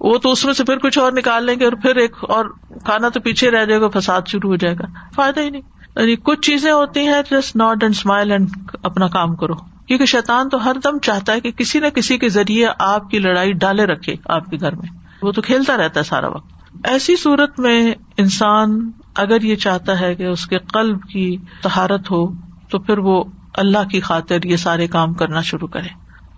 وہ 0.00 0.18
تو 0.18 0.32
اس 0.32 0.44
میں 0.44 0.52
سے 0.52 0.64
پھر 0.64 0.78
کچھ 0.78 0.98
اور 0.98 1.12
نکال 1.12 1.44
لیں 1.44 1.54
گے 1.60 1.64
اور 1.64 1.72
پھر 1.72 1.96
ایک 1.96 2.16
اور 2.20 2.46
کھانا 2.84 3.08
تو 3.08 3.20
پیچھے 3.20 3.50
رہ 3.50 3.64
جائے 3.64 3.80
گا، 3.80 3.88
فساد 3.88 4.22
شروع 4.26 4.50
ہو 4.50 4.56
جائے 4.56 4.74
گا۔ 4.74 4.84
فائدہ 5.14 5.40
ہی 5.40 5.50
نہیں۔ 5.50 5.62
یعنی 5.96 6.16
کچھ 6.16 6.40
چیزیں 6.40 6.72
ہوتی 6.72 7.00
ہیں 7.00 7.22
just 7.30 7.56
nod 7.56 7.82
and 7.82 7.94
smile 7.96 8.32
and 8.32 8.48
اپنا 8.82 9.06
کام 9.06 9.36
کرو۔ 9.36 9.54
کیونکہ 9.86 10.04
شیطان 10.04 10.48
تو 10.48 10.64
ہر 10.64 10.76
دم 10.84 10.98
چاہتا 10.98 11.32
ہے 11.32 11.40
کہ 11.40 11.50
کسی 11.50 11.80
نہ 11.80 11.86
کسی 11.86 12.18
کے 12.18 12.28
ذریعے 12.28 12.68
آپ 12.78 13.10
کی 13.10 13.18
لڑائی 13.18 13.52
ڈالے 13.52 13.84
رکھے 13.84 14.14
آپ 14.24 14.46
کے 14.46 14.56
گھر 14.60 14.74
میں۔ 14.74 14.88
وہ 15.22 15.32
تو 15.32 15.42
کھیلتا 15.42 15.76
رہتا 15.76 16.00
ہے 16.00 16.04
سارا 16.04 16.28
وقت۔ 16.28 16.46
ایسی 16.84 17.16
صورت 17.16 17.60
میں 17.60 17.94
انسان 18.16 18.90
اگر 19.14 19.42
یہ 19.42 19.56
چاہتا 19.56 20.00
ہے 20.00 20.14
کہ 20.14 20.22
اس 20.22 20.46
کے 20.46 20.58
قلب 20.58 21.02
کی 21.02 21.36
تہارت 21.62 22.10
ہو، 22.10 22.32
تو 22.68 22.78
پھر 22.78 22.98
وہ 22.98 23.24
اللہ 23.54 23.88
کی 23.90 24.00
خاطر 24.00 24.44
یہ 24.44 24.56
سارے 24.56 24.86
کام 24.86 25.14
کرنا 25.14 25.40
شروع 25.40 25.68
کرے۔ 25.68 25.88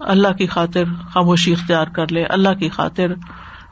اللہ 0.01 0.29
کی 0.29 0.47
خاطر 0.47 0.85
خاموشی 1.13 1.53
اختیار 1.53 1.87
کر 1.87 2.13
لے، 2.13 2.25
اللہ 2.25 2.55
کی 2.59 2.69
خاطر 2.69 3.07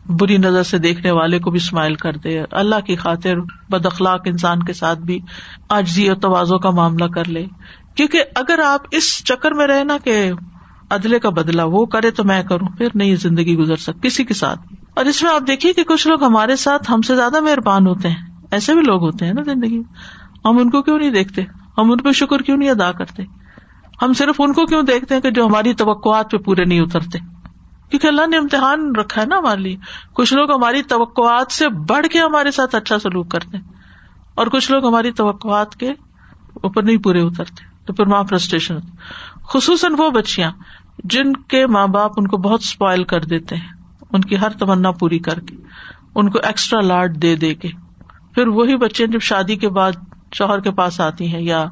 بری 0.08 0.36
نظر 0.36 0.62
سے 0.62 0.78
دیکھنے 0.78 1.10
والے 1.10 1.38
کو 1.38 1.50
بھی 1.50 1.56
اسمائل 1.56 1.94
کر 1.94 2.12
دے 2.12 2.42
اللہ 2.50 2.80
کی 2.80 2.96
خاطر 2.96 3.36
بد 3.70 3.86
اخلاق 3.86 4.20
انسان 4.24 4.62
کے 4.62 4.72
ساتھ 4.72 4.98
بھی 4.98 5.20
آجزی 5.68 6.08
اور 6.08 6.16
توازوں 6.16 6.58
کا 6.58 6.70
معاملہ 6.70 7.04
کر 7.04 7.28
لے 7.28 7.46
کیونکہ 7.94 8.22
اگر 8.34 8.58
آپ 8.66 8.80
اس 8.90 9.24
چکر 9.24 9.52
میں 9.52 9.66
رہے 9.66 9.84
نا 9.84 9.96
کہ 10.04 10.32
ادلے 10.90 11.18
کا 11.18 11.30
بدلا 11.30 11.64
وہ 11.64 11.84
کرے 11.84 12.10
تو 12.10 12.24
میں 12.24 12.42
کروں، 12.42 12.68
پھر 12.68 12.88
نہیں 12.94 13.16
زندگی 13.16 13.56
گزر 13.56 13.76
سک 13.76 14.02
کسی 14.02 14.24
کے 14.24 14.34
ساتھ۔ 14.34 14.60
اور 14.96 15.04
اس 15.04 15.22
میں 15.22 15.30
آپ 15.30 15.46
دیکھیے 15.46 15.72
کہ 15.72 15.84
کچھ 15.84 16.08
لوگ 16.08 16.22
ہمارے 16.22 16.56
ساتھ 16.56 16.92
ہم 16.92 17.02
سے 17.02 17.16
زیادہ 17.16 17.40
مہربان 17.40 17.86
ہوتے 17.86 18.08
ہیں۔ 18.08 18.16
ایسے 18.50 18.74
بھی 18.74 18.82
لوگ 18.82 19.02
ہوتے 19.02 19.26
ہیں 19.26 19.32
نا 19.32 19.42
زندگی 19.42 19.82
ہم 20.44 20.58
ان 20.58 20.70
کو 20.70 20.82
کیوں 20.82 20.98
نہیں 20.98 21.10
دیکھتے؟ 21.10 21.42
ہم 21.78 21.92
ان 21.92 21.98
پہ 21.98 22.12
شکر 22.12 22.38
کیوں 22.38 22.56
نہیں 22.56 22.70
ادا 22.70 22.92
کرتے؟ 22.92 23.22
ہم 24.02 24.12
صرف 24.12 24.34
ان 24.38 24.52
کو 24.52 24.66
کیوں 24.66 24.82
دیکھتے 24.82 25.14
ہیں 25.14 25.22
کہ 25.22 25.30
جو 25.30 25.46
ہماری 25.46 25.74
توقعات 25.74 26.30
پہ 26.30 26.36
پورے 26.36 26.64
نہیں 26.64 26.80
اترتے؟ 26.80 27.33
کیونکہ 27.94 28.06
اللہ 28.08 28.26
نے 28.26 28.36
امتحان 28.36 28.90
رکھا 28.96 29.20
ہے 29.20 29.26
نا 29.26 29.36
ہمارے 29.38 29.60
لیے۔ 29.60 29.76
کچھ 30.14 30.32
لوگ 30.34 30.50
ہماری 30.52 30.82
توقعات 30.82 31.52
سے 31.52 31.68
بڑھ 31.88 32.06
کے 32.06 32.18
ہمارے 32.20 32.50
ساتھ 32.50 32.74
اچھا 32.74 32.98
سلوک 32.98 33.30
کرتے 33.30 33.58
اور 34.34 34.46
کچھ 34.46 34.70
لوگ 34.72 34.86
ہماری 34.86 35.12
توقعات 35.12 35.76
کے 35.76 35.90
اوپر 36.62 36.82
نہیں 36.82 36.96
پورے 36.96 37.20
اترتے، 37.20 37.64
تو 37.86 37.92
پھر 37.92 38.06
وہاں 38.06 38.24
فرسٹریشن 38.24 38.78
خصوصاً 39.48 39.94
وہ 39.98 40.10
بچیاں 40.10 40.50
جن 41.04 41.32
کے 41.48 41.66
ماں 41.66 41.86
باپ 41.88 42.12
ان 42.16 42.26
کو 42.26 42.36
بہت 42.38 42.60
اسپائل 42.60 43.04
کر 43.04 43.24
دیتے 43.24 43.56
ہیں، 43.56 43.72
ان 44.12 44.20
کی 44.20 44.36
ہر 44.36 44.58
تمنا 44.58 44.90
پوری 44.98 45.18
کر 45.18 45.40
کے، 45.40 45.56
ان 46.14 46.30
کو 46.30 46.38
ایکسٹرا 46.42 46.80
لاڈ 46.80 47.22
دے 47.22 47.34
دے 47.36 47.54
کے۔ 47.54 47.68
پھر 48.34 48.48
وہی 48.50 48.76
بچے 48.76 49.06
جب 49.06 49.20
شادی 49.22 49.56
کے 49.56 49.68
بعد 49.70 50.04
شوہر 50.32 50.60
کے 50.60 50.70
پاس 50.72 51.00
آتی 51.00 51.32
ہیں 51.32 51.42
یا 51.42 51.64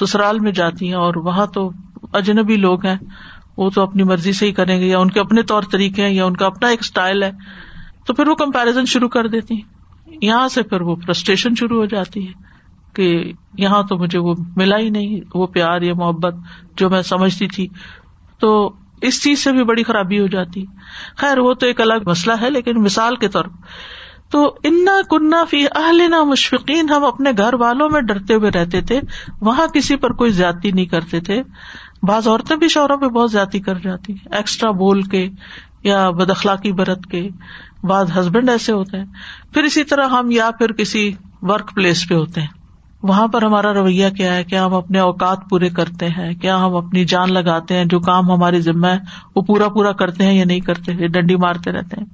سسرال 0.00 0.38
میں 0.38 0.52
جاتی 0.52 0.88
ہیں، 0.88 0.94
اور 0.96 1.16
وہاں 1.24 1.46
تو 1.46 1.70
اجنبی 2.12 2.56
لوگ 2.56 2.86
ہیں 2.86 2.96
وہ 3.56 3.70
تو 3.70 3.82
اپنی 3.82 4.02
مرضی 4.02 4.32
سے 4.32 4.46
ہی 4.46 4.52
کریں 4.52 4.80
گے، 4.80 4.86
یا 4.86 4.98
ان 4.98 5.10
کے 5.10 5.20
اپنے 5.20 5.42
طور 5.42 5.62
طریقے 5.72 6.02
ہیں، 6.02 6.14
یا 6.14 6.24
ان 6.24 6.36
کا 6.36 6.46
اپنا 6.46 6.68
ایک 6.68 6.80
اسٹائل 6.80 7.22
ہے، 7.22 7.32
تو 8.06 8.14
پھر 8.14 8.28
وہ 8.28 8.34
کمپیرزن 8.34 8.84
شروع 8.86 9.08
کر 9.08 9.26
دیتی 9.26 9.54
ہیں۔ 9.54 9.76
یہاں 10.22 10.48
سے 10.48 10.62
پھر 10.62 10.80
وہ 10.80 10.96
فرسٹریشن 11.06 11.54
شروع 11.54 11.80
ہو 11.80 11.86
جاتی 11.86 12.28
ہے 12.28 12.32
کہ 12.94 13.32
یہاں 13.58 13.82
تو 13.82 13.98
مجھے 13.98 14.18
وہ 14.18 14.34
ملا 14.56 14.78
ہی 14.78 14.90
نہیں، 14.90 15.20
وہ 15.34 15.46
پیار 15.46 15.82
یا 15.82 15.94
محبت 15.94 16.34
جو 16.76 16.90
میں 16.90 17.02
سمجھتی 17.02 17.48
تھی۔ 17.48 17.68
تو 18.38 18.72
اس 19.00 19.22
چیز 19.22 19.44
سے 19.44 19.52
بھی 19.52 19.64
بڑی 19.64 19.82
خرابی 19.82 20.20
ہو 20.20 20.26
جاتی۔ 20.26 20.64
خیر، 21.16 21.38
وہ 21.38 21.54
تو 21.54 21.66
ایک 21.66 21.80
الگ 21.80 21.94
مسئلہ 22.06 22.34
ہے، 22.40 22.50
لیکن 22.50 22.82
مثال 22.82 23.16
کے 23.16 23.28
طور 23.28 23.44
تو 24.30 24.56
انا 24.64 25.00
کنہ 25.10 25.44
فی 25.50 25.66
اہل 25.74 26.02
مشفقین 26.24 26.88
ہم 26.88 27.04
اپنے 27.04 27.30
گھر 27.38 27.54
والوں 27.54 27.88
میں 27.88 28.00
ڈرتے 28.00 28.34
ہوئے 28.34 28.50
رہتے 28.50 28.80
تھے، 28.80 29.00
وہاں 29.40 29.66
کسی 29.66 29.96
پر 29.96 30.12
کوئی 30.12 30.30
زیادتی 30.30 30.70
نہیں 30.70 30.86
کرتے 30.86 31.20
تھے۔ 31.20 31.42
بعض 32.06 32.28
عورتیں 32.28 32.56
بھی 32.56 32.68
شوہروں 32.68 32.96
پہ 32.96 33.06
بہت 33.06 33.32
زیادتی 33.32 33.60
کر 33.60 33.78
جاتی 33.78 34.14
ایکسٹرا 34.30 34.70
بول 34.70 35.02
کے 35.02 35.28
یا 35.84 36.10
بد 36.10 36.30
اخلاقی 36.30 36.72
برت 36.72 37.06
کے 37.06 37.28
بعض 37.82 38.10
ہسبینڈ 38.18 38.48
ایسے 38.48 38.72
ہوتے 38.72 38.98
ہیں۔ 38.98 39.04
پھر 39.54 39.62
اسی 39.62 39.84
طرح 39.84 40.08
ہم 40.08 40.30
یا 40.30 40.50
پھر 40.58 40.72
کسی 40.72 41.12
ورک 41.42 41.74
پلیس 41.74 42.08
پہ 42.08 42.14
ہوتے 42.14 42.40
ہیں۔ 42.40 42.48
وہاں 43.02 43.28
پر 43.28 43.42
ہمارا 43.42 43.74
رویہ 43.74 44.10
کیا 44.10 44.34
ہے؟ 44.34 44.44
کیا 44.44 44.66
ہم 44.66 44.74
اپنے 44.74 44.98
اوقات 44.98 45.38
پورے 45.50 45.68
کرتے 45.68 46.08
ہیں؟ 46.08 46.34
کیا 46.34 46.64
ہم 46.64 46.76
اپنی 46.76 47.04
جان 47.04 47.32
لگاتے 47.32 47.74
ہیں؟ 47.74 47.84
جو 47.84 48.00
کام 48.00 48.30
ہماری 48.30 48.60
ذمہ 48.60 48.86
ہے، 48.86 48.98
وہ 49.36 49.42
پورا 49.42 49.68
پورا 49.68 49.92
کرتے 49.92 50.26
ہیں 50.26 50.34
یا 50.34 50.44
نہیں 50.44 50.60
کرتے؟ 50.60 51.08
ڈنڈی 51.08 51.36
مارتے 51.36 51.72
رہتے 51.72 52.00
ہیں۔ 52.00 52.06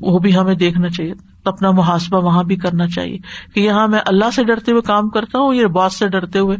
وہ 0.00 0.18
بھی 0.18 0.36
ہمیں 0.36 0.54
دیکھنا 0.54 0.88
چاہیے۔ 0.88 1.12
اپنا 1.48 1.70
محاسبہ 1.70 2.24
وہاں 2.24 2.42
بھی 2.42 2.56
کرنا 2.56 2.88
چاہیے 2.88 3.18
کہ 3.54 3.60
یہاں 3.60 3.88
میں 3.88 4.00
اللہ 4.06 4.30
سے 4.34 4.44
ڈرتے 4.44 4.72
ہوئے 4.72 4.82
کام 4.82 5.10
کرتا 5.10 5.38
ہوں 5.38 5.54
یا 5.54 5.66
باس 5.66 5.98
سے 5.98 6.08
ڈرتے 6.08 6.38
ہوئے 6.38 6.56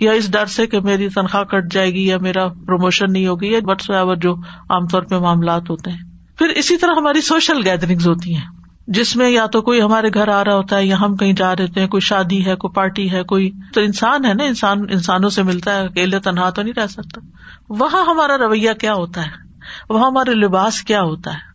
یا 0.00 0.12
اس 0.12 0.32
ڈر 0.32 0.46
سے 0.46 0.66
کہ 0.66 0.80
میری 0.80 1.08
تنخواہ 1.08 1.44
کٹ 1.44 1.72
جائے 1.72 1.94
گی 1.94 2.06
یا 2.06 2.18
میرا 2.18 2.48
پروموشن 2.48 3.12
نہیں 3.12 3.26
ہوگی 3.26 3.52
یا 3.52 3.58
وٹس 3.62 3.90
ایور 3.90 4.16
جو 4.16 4.34
عام 4.70 4.86
طور 4.86 5.02
پہ 5.02 5.14
معاملات 5.14 5.70
ہوتے 5.70 5.90
ہیں۔ 5.90 5.98
پھر 6.38 6.48
اسی 6.48 6.76
طرح 6.76 6.92
ہماری 6.96 7.20
سوشل 7.20 7.66
گیدرنگ 7.66 7.98
ہوتی 8.06 8.34
ہیں، 8.34 8.44
جس 8.86 9.16
میں 9.16 9.30
یا 9.30 9.46
تو 9.46 9.62
کوئی 9.62 9.82
ہمارے 9.82 10.08
گھر 10.14 10.28
آ 10.28 10.44
رہا 10.44 10.54
ہوتا 10.54 10.76
ہے 10.76 10.86
یا 10.86 11.00
ہم 11.00 11.16
کہیں 11.16 11.32
جا 11.32 11.56
رہے 11.56 11.80
ہیں، 11.80 11.86
کوئی 11.86 12.00
شادی 12.00 12.46
ہے، 12.46 12.56
کوئی 12.56 12.74
پارٹی 12.74 13.12
ہے، 13.12 13.22
کوئی 13.22 13.50
تو 13.74 13.80
انسان 13.80 14.24
ہے 14.24 14.34
نا، 14.34 14.44
انسان، 14.44 14.80
انسانوں 14.80 15.30
سے 15.30 15.42
ملتا 15.42 15.76
ہے، 15.76 15.84
اکیلے 15.84 16.18
تنہا 16.18 16.50
تو 16.50 16.62
نہیں 16.62 16.80
رہ 16.80 16.86
سکتا۔ 16.86 17.20
وہاں 17.68 18.04
ہمارا 18.04 18.38
رویہ 18.38 18.70
کیا 18.80 18.94
ہوتا 18.94 19.22
ہے؟ 19.22 19.48
وہاں 19.88 20.06
ہمارے 20.06 20.34
لباس 20.34 20.82
کیا 20.82 21.02
ہوتا 21.02 21.32
ہے؟ 21.32 21.47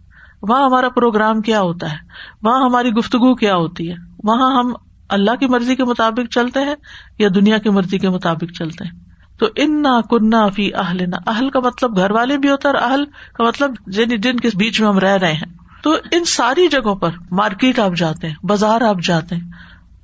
وہاں 0.43 0.65
ہمارا 0.65 0.89
پروگرام 0.89 1.41
کیا 1.41 1.61
ہوتا 1.61 1.91
ہے؟ 1.91 1.97
وہاں 2.43 2.65
ہماری 2.65 2.89
گفتگو 2.89 3.35
کیا 3.35 3.55
ہوتی 3.55 3.89
ہے؟ 3.89 3.95
وہاں 4.23 4.59
ہم 4.59 4.73
اللہ 5.09 5.35
کی 5.35 5.45
مرضی 5.45 5.75
کے 5.75 5.83
مطابق 5.83 6.33
چلتے 6.33 6.59
ہیں 6.59 6.75
یا 7.19 7.29
دنیا 7.35 7.57
کی 7.57 7.69
مرضی 7.69 7.97
کے 7.97 8.09
مطابق 8.09 8.57
چلتے 8.57 8.83
ہیں؟ 8.83 8.99
تو 9.39 9.47
ان 9.55 9.81
نہ 9.81 10.01
کنہ 10.09 10.49
فی 10.55 10.73
اہل 10.73 11.09
نہ 11.09 11.15
اہل 11.27 11.49
کا 11.49 11.59
مطلب 11.59 11.97
گھر 11.97 12.11
والے 12.11 12.37
بھی 12.37 12.49
ہوتا 12.49 12.69
ہے 12.69 12.73
اور 12.73 12.91
اہل 12.91 13.05
کا 13.05 13.43
مطلب 13.43 13.71
جن 13.87 14.21
جن 14.21 14.39
کے 14.39 14.49
بیچ 14.57 14.81
میں 14.81 14.89
ہم 14.89 14.99
رہ 14.99 15.17
رہے 15.17 15.33
ہیں۔ 15.33 15.63
تو 15.83 15.95
ان 16.11 16.25
ساری 16.25 16.67
جگہوں 16.67 16.95
پر 16.95 17.09
مارکیٹ 17.31 17.79
آپ 17.79 17.95
جاتے 17.97 18.27
ہیں، 18.27 18.35
بازار 18.45 18.81
آپ 18.81 18.97
جاتے 19.03 19.35
ہیں، 19.35 19.51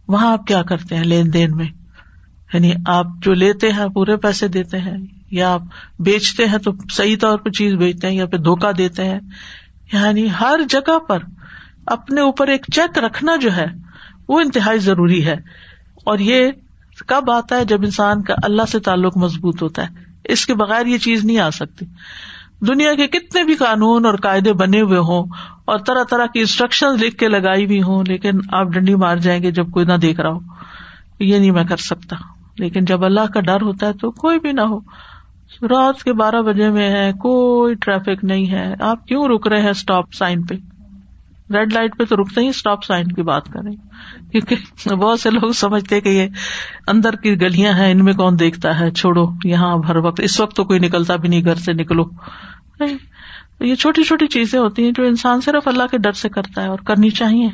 وہاں 0.07 0.31
آپ 0.31 0.47
کیا 0.47 0.63
کرتے 0.63 0.95
ہیں 0.95 1.03
لین 1.03 1.33
دین 1.33 1.57
میں؟ 1.57 1.65
یعنی 2.53 2.71
آپ 2.85 3.05
جو 3.21 3.33
لیتے 3.33 3.71
ہیں، 3.71 3.87
پورے 3.87 4.17
پیسے 4.17 4.47
دیتے 4.47 4.79
ہیں، 4.79 4.97
یا 5.31 5.53
آپ 5.53 5.61
بیچتے 5.99 6.45
ہیں 6.45 6.57
تو 6.57 6.71
صحیح 6.91 7.15
طور 7.21 7.37
پہ 7.37 7.49
چیز 7.49 7.73
بیچتے 7.73 8.07
ہیں 8.07 8.15
یا 8.15 8.25
پھر 8.25 8.37
دھوکا 8.37 8.71
دیتے 8.77 9.05
ہیں۔ 9.05 9.19
یعنی 9.93 10.27
ہر 10.41 10.59
جگہ 10.69 10.99
پر 10.99 11.19
اپنے 11.85 12.21
اوپر 12.21 12.47
ایک 12.47 12.65
چیک 12.73 12.97
رکھنا 12.97 13.35
جو 13.35 13.55
ہے، 13.55 13.65
وہ 14.29 14.39
انتہائی 14.39 14.79
ضروری 14.79 15.25
ہے۔ 15.25 15.35
اور 16.05 16.19
یہ 16.19 16.51
کب 17.07 17.31
آتا 17.31 17.55
ہے؟ 17.55 17.65
جب 17.65 17.81
انسان 17.83 18.23
کا 18.23 18.33
اللہ 18.43 18.61
سے 18.71 18.79
تعلق 18.79 19.17
مضبوط 19.17 19.61
ہوتا 19.61 19.83
ہے۔ 19.83 19.87
اس 20.23 20.45
کے 20.45 20.53
بغیر 20.53 20.85
یہ 20.85 20.97
چیز 20.97 21.25
نہیں 21.25 21.39
آ 21.39 21.49
سکتی۔ 21.49 21.85
دنیا 22.67 22.95
کے 22.95 23.07
کتنے 23.07 23.43
بھی 23.43 23.55
قانون 23.55 24.05
اور 24.05 24.13
قاعدے 24.13 24.53
بنے 24.53 24.81
ہوئے 24.81 24.99
ہوں 24.99 25.25
اور 25.65 25.79
طرح 25.79 26.03
طرح 26.03 26.25
کی 26.25 26.39
انسٹرکشن 26.39 26.87
لکھ 26.87 27.17
کے 27.17 27.27
لگائی 27.27 27.65
ہوئی 27.65 27.81
ہوں، 27.81 28.03
لیکن 28.07 28.31
آپ 28.51 28.67
ڈنڈی 28.67 28.95
مار 28.95 29.17
جائیں 29.17 29.43
گے 29.43 29.51
جب 29.51 29.71
کوئی 29.71 29.85
نہ 29.85 29.93
دیکھ 29.93 30.19
رہا 30.19 30.29
ہو۔ 30.29 30.39
یہ 31.19 31.39
نہیں 31.39 31.51
میں 31.51 31.63
کر 31.63 31.77
سکتا۔ 31.77 32.15
لیکن 32.59 32.85
جب 32.85 33.05
اللہ 33.05 33.25
کا 33.33 33.39
ڈر 33.39 33.61
ہوتا 33.61 33.87
ہے 33.87 33.93
تو 33.93 34.11
کوئی 34.11 34.39
بھی 34.39 34.51
نہ 34.51 34.61
ہو۔ 34.61 34.79
رات 35.61 36.03
کے 36.03 36.13
بارہ 36.13 36.41
بجے 36.41 36.69
میں 36.69 36.89
ہے، 36.89 37.11
کوئی 37.11 37.75
ٹریفک 37.75 38.23
نہیں 38.23 38.51
ہے۔ 38.51 38.73
آپ 38.79 39.07
کیوں 39.07 39.25
رک 39.25 39.47
رہے 39.47 39.61
ہیں 39.61 39.69
اسٹاپ 39.69 40.13
سائن 40.13 40.43
پہ؟ 40.43 40.55
ریڈ 41.53 41.73
لائٹ 41.73 41.97
پہ 41.97 42.03
تو 42.03 42.15
رکتے 42.15 42.41
ہی 42.41 42.47
اسٹاپ 42.47 42.83
سائن 42.83 43.07
کی 43.07 43.21
بات 43.21 43.45
کریں 43.45 43.71
کیونکہ 44.31 44.89
بہت 44.95 45.19
سے 45.19 45.29
لوگ 45.29 45.51
سمجھتے 45.51 46.01
کہ 46.01 46.09
یہ 46.09 46.27
اندر 46.87 47.15
کی 47.15 47.41
گلیاں 47.41 47.73
ہیں، 47.73 47.91
ان 47.91 48.05
میں 48.05 48.13
کون 48.13 48.39
دیکھتا 48.39 48.79
ہے؟ 48.79 48.91
چھوڑو، 48.91 49.25
یہاں 49.45 49.77
ہر 49.87 49.95
وقت، 49.95 50.19
اس 50.19 50.39
وقت 50.39 50.55
تو 50.55 50.63
کوئی 50.63 50.79
نکلتا 50.79 51.15
بھی 51.15 51.29
نہیں، 51.29 51.43
گھر 51.45 51.55
سے 51.55 51.73
نکلو۔ 51.73 52.03
یہ 53.59 53.75
چھوٹی 53.75 54.03
چھوٹی 54.03 54.27
چیزیں 54.27 54.59
ہوتی 54.59 54.83
ہیں 54.83 54.91
جو 54.91 55.03
انسان 55.03 55.41
صرف 55.41 55.67
اللہ 55.67 55.83
کے 55.91 55.97
ڈر 55.97 56.11
سے 56.11 56.29
کرتا 56.29 56.63
ہے 56.63 56.67
اور 56.67 56.79
کرنی 56.79 57.09
چاہیے۔ 57.09 57.49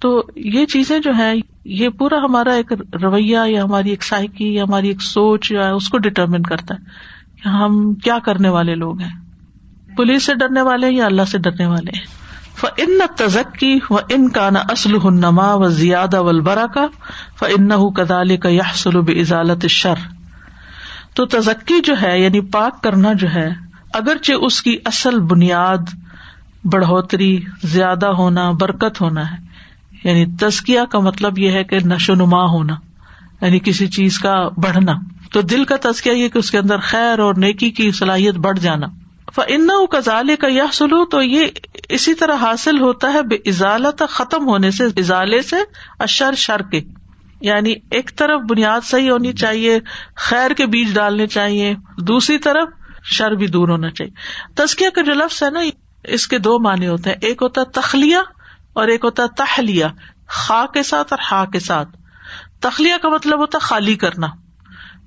تو 0.00 0.22
یہ 0.36 0.66
چیزیں 0.66 0.98
جو 0.98 1.10
ہے 1.18 1.32
یہ 1.64 1.88
پورا 1.88 2.16
ہمارا 2.24 2.52
ایک 2.52 2.72
رویہ 3.02 3.38
یا 3.46 3.64
ہماری 3.64 3.90
ایک 3.90 4.02
سائیکی 4.02 4.54
یا 4.54 4.62
ہماری 4.62 4.88
ایک 4.88 5.02
سوچ 5.02 5.50
جو 5.50 5.64
ہے 5.64 5.70
اس 5.70 5.88
کو 5.88 5.98
ڈٹرمن 5.98 6.42
کرتا 6.42 6.74
ہے۔ 6.74 7.12
ہم 7.46 7.94
کیا 7.94 8.18
کرنے 8.18 8.48
والے 8.48 8.74
لوگ 8.74 9.00
ہیں؟ 9.00 9.12
پولیس 9.96 10.22
سے 10.22 10.34
ڈرنے 10.34 10.62
والے 10.62 10.90
یا 10.90 11.06
اللہ 11.06 11.22
سے 11.22 11.38
ڈرنے 11.38 11.66
والے؟ 11.66 12.22
ہیں 12.62 12.68
ان 12.76 13.00
تزکی 13.16 13.78
و 13.90 13.96
ان 14.08 14.28
کا 14.28 14.50
نہ 14.50 14.58
اسلح 14.72 15.10
نما 15.10 15.54
و 15.54 15.68
زیادہ 15.68 16.22
ولبرا 16.22 16.66
کا 16.66 16.86
ف 17.36 17.44
ان 17.56 17.92
کدال 17.92 18.36
کا 18.36 18.48
یہ 18.48 18.72
سلوب 18.74 19.10
ازالت 19.20 19.66
شر 19.66 19.94
تو 21.14 21.26
تزکی 21.26 21.80
جو 21.80 21.94
ہے 22.02 22.20
یعنی 22.20 22.40
پاک 22.40 22.82
کرنا 22.82 23.12
جو 23.12 23.28
ہے، 23.34 23.48
اگرچہ 23.94 24.32
اس 24.32 24.62
کی 24.62 24.76
اصل 24.84 25.20
بنیاد 25.20 25.94
بڑھوتری، 26.64 27.40
زیادہ 27.64 28.06
ہونا، 28.06 28.50
برکت 28.50 29.00
ہونا 29.00 29.30
ہے 29.30 29.36
یعنی 30.04 30.26
تزکیا 30.40 30.84
کا 30.84 30.98
مطلب 30.98 31.38
یہ 31.38 31.50
ہے 31.50 31.64
کہ 31.64 31.78
نشو 31.84 32.14
نما 32.14 32.44
ہونا 32.44 32.74
یعنی 33.40 33.58
کسی 33.58 33.86
چیز 33.86 34.18
کا 34.18 34.48
بڑھنا۔ 34.56 34.92
تو 35.32 35.42
دل 35.42 35.64
کا 35.64 35.76
تزکیا 35.80 36.12
یہ 36.12 36.28
کہ 36.28 36.38
اس 36.38 36.50
کے 36.50 36.58
اندر 36.58 36.78
خیر 36.78 37.18
اور 37.18 37.34
نیکی 37.34 37.70
کی 37.70 37.92
صلاحیت 37.92 38.34
بڑھ 38.34 38.58
جانا۔ 38.58 38.86
ان 39.46 39.68
کزالے 39.90 40.36
کا 40.36 40.46
یہ 40.46 40.62
سلو 40.72 41.04
تو 41.04 41.22
یہ 41.22 41.46
اسی 41.88 42.14
طرح 42.14 42.34
حاصل 42.34 42.80
ہوتا 42.80 43.12
ہے 43.12 43.22
بے 43.22 43.34
ازالت 43.34 44.02
ختم 44.08 44.48
ہونے 44.48 44.70
سے، 44.70 44.84
ازالے 44.84 45.42
سے 45.42 45.56
اشر 45.98 46.34
شر 46.34 46.62
کے۔ 46.62 46.80
یعنی 47.40 47.74
ایک 47.90 48.10
طرف 48.16 48.40
بنیاد 48.40 48.80
صحیح 48.84 49.10
ہونی 49.10 49.32
چاہیے، 49.32 49.78
خیر 50.16 50.50
کے 50.50 50.66
بیج 50.66 50.94
ڈالنے 50.94 51.26
چاہیے، 51.26 51.74
دوسری 51.98 52.38
طرف 52.38 52.68
شر 53.04 53.30
بھی 53.30 53.46
دور 53.46 53.68
ہونا 53.68 53.90
چاہیے۔ 53.90 54.12
تسکیہ 54.54 54.88
کا 54.88 55.00
جو 55.00 55.12
لفظ 55.12 55.42
ہے 55.42 55.50
نا، 55.50 55.60
اس 56.04 56.28
کے 56.28 56.38
دو 56.38 56.58
معنی 56.58 56.88
ہوتے 56.88 57.10
ہیں۔ 57.10 57.16
ایک 57.20 57.42
ہوتا 57.42 57.60
ہے 57.60 57.70
تخلیہ 57.70 58.18
اور 58.72 58.88
ایک 58.88 59.04
ہوتا 59.04 59.22
ہے 59.22 59.28
تہلیہ 59.36 59.84
خا 60.28 60.64
کے 60.74 60.82
ساتھ 60.82 61.12
اور 61.12 61.32
ہا 61.32 61.44
کے 61.44 61.60
ساتھ۔ 61.60 61.88
تخلیہ 62.60 62.94
کا 63.02 63.08
مطلب 63.08 63.38
ہوتا 63.38 63.58
ہے 63.62 63.66
خالی 63.66 63.94
کرنا۔ 63.94 64.26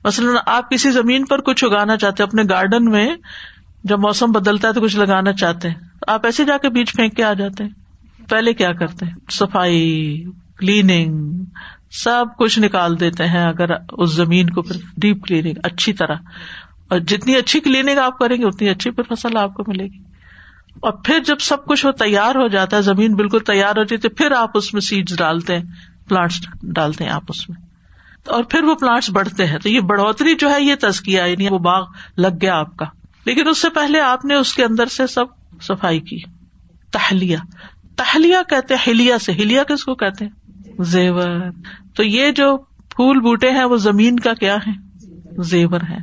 مثلاً 0.05 0.35
آپ 0.45 0.71
کسی 0.71 0.91
زمین 0.91 1.25
پر 1.25 1.41
کچھ 1.41 1.65
اگانا 1.65 1.97
چاہتے 1.97 2.23
اپنے 2.23 2.43
گارڈن 2.49 2.85
میں 2.85 3.15
جب 3.83 3.99
موسم 3.99 4.31
بدلتا 4.31 4.67
ہے 4.67 4.73
تو 4.73 4.81
کچھ 4.81 4.97
لگانا 4.97 5.33
چاہتے 5.33 5.69
ہیں۔ 5.69 5.75
آپ 6.07 6.25
ایسے 6.25 6.45
جا 6.45 6.57
کے 6.57 6.69
بیچ 6.69 6.93
پھینک 6.93 7.15
کے 7.15 7.23
آ 7.23 7.33
جاتے 7.33 7.63
ہیں۔ 7.63 7.71
پہلے 8.29 8.53
کیا 8.53 8.73
کرتے 8.73 9.05
ہیں؟ 9.05 9.13
صفائی 9.31 10.23
کلیننگ 10.57 11.43
سب 11.91 12.25
کچھ 12.37 12.59
نکال 12.59 12.99
دیتے 12.99 13.25
ہیں 13.25 13.43
اگر 13.43 13.65
اس 13.91 14.15
زمین 14.15 14.49
کو 14.49 14.61
پھر 14.61 14.75
ڈیپ 14.97 15.23
کلیننگ 15.23 15.53
اچھی 15.63 15.93
طرح۔ 15.93 16.15
اور 16.89 16.99
جتنی 16.99 17.35
اچھی 17.35 17.59
کلیننگ 17.59 17.97
آپ 17.97 18.19
کریں 18.19 18.37
گے، 18.37 18.45
اتنی 18.45 18.69
اچھی 18.69 18.91
پھر 18.91 19.15
فصل 19.15 19.37
آپ 19.37 19.53
کو 19.53 19.63
ملے 19.67 19.83
گی۔ 19.83 19.99
اور 20.79 20.91
پھر 20.91 21.19
جب 21.19 21.39
سب 21.39 21.65
کچھ 21.65 21.85
وہ 21.85 21.91
تیار 21.91 22.35
ہو 22.35 22.47
جاتا 22.47 22.77
ہے، 22.77 22.81
زمین 22.81 23.15
بالکل 23.15 23.39
تیار 23.39 23.77
ہو 23.77 23.83
جاتی 23.83 23.95
ہے، 23.95 24.09
پھر 24.09 24.31
آپ 24.31 24.49
اس 24.53 24.73
میں 24.73 24.81
سیڈ 24.81 25.17
ڈالتے 25.17 25.55
ہیں 25.55 25.63
پلانٹس 26.09 26.41
ڈالتے 26.63 27.03
ہیں 27.03 27.11
آپ 27.11 27.23
اس 27.29 27.49
میں۔ 27.49 27.64
اور 28.27 28.43
پھر 28.43 28.63
وہ 28.63 28.75
پلانٹس 28.75 29.09
بڑھتے 29.09 29.45
ہیں۔ 29.45 29.59
تو 29.59 29.69
یہ 29.69 29.79
بڑھوتری 29.79 30.35
جو 30.35 30.49
ہے، 30.49 30.61
یہ 30.61 30.75
تزکیا 30.81 31.25
یعنی 31.25 31.47
وہ 31.49 31.59
باغ 31.59 31.87
لگ 32.17 32.27
گیا 32.41 32.57
آپ 32.57 32.77
کا۔ 32.77 32.85
لیکن 33.25 33.47
اس 33.47 33.61
سے 33.61 33.69
پہلے 33.69 33.99
آپ 33.99 34.25
نے 34.25 34.35
اس 34.35 34.53
کے 34.53 34.63
اندر 34.63 34.85
سے 34.85 35.07
سب 35.07 35.25
صفائی 35.61 35.99
کی۔ 35.99 36.19
تہلیہ 36.91 37.37
تہلیہ 37.95 38.37
کہتے 38.49 38.73
ہیں 38.73 38.81
ہلیا 38.87 39.19
سے۔ 39.19 39.31
ہلیا 39.31 39.63
کس 39.63 39.85
کو 39.85 39.95
کہتے 39.95 40.25
ہیں؟ 40.25 40.31
زیور۔ 40.79 41.27
تو 41.95 42.03
یہ 42.03 42.31
جو 42.31 42.57
پھول 42.89 43.19
بوٹے 43.19 43.51
ہیں، 43.51 43.63
وہ 43.63 43.77
زمین 43.77 44.19
کا 44.19 44.33
کیا 44.33 44.55
ہے؟ 44.55 44.71
زیور 45.37 45.81
ہے 45.89 45.97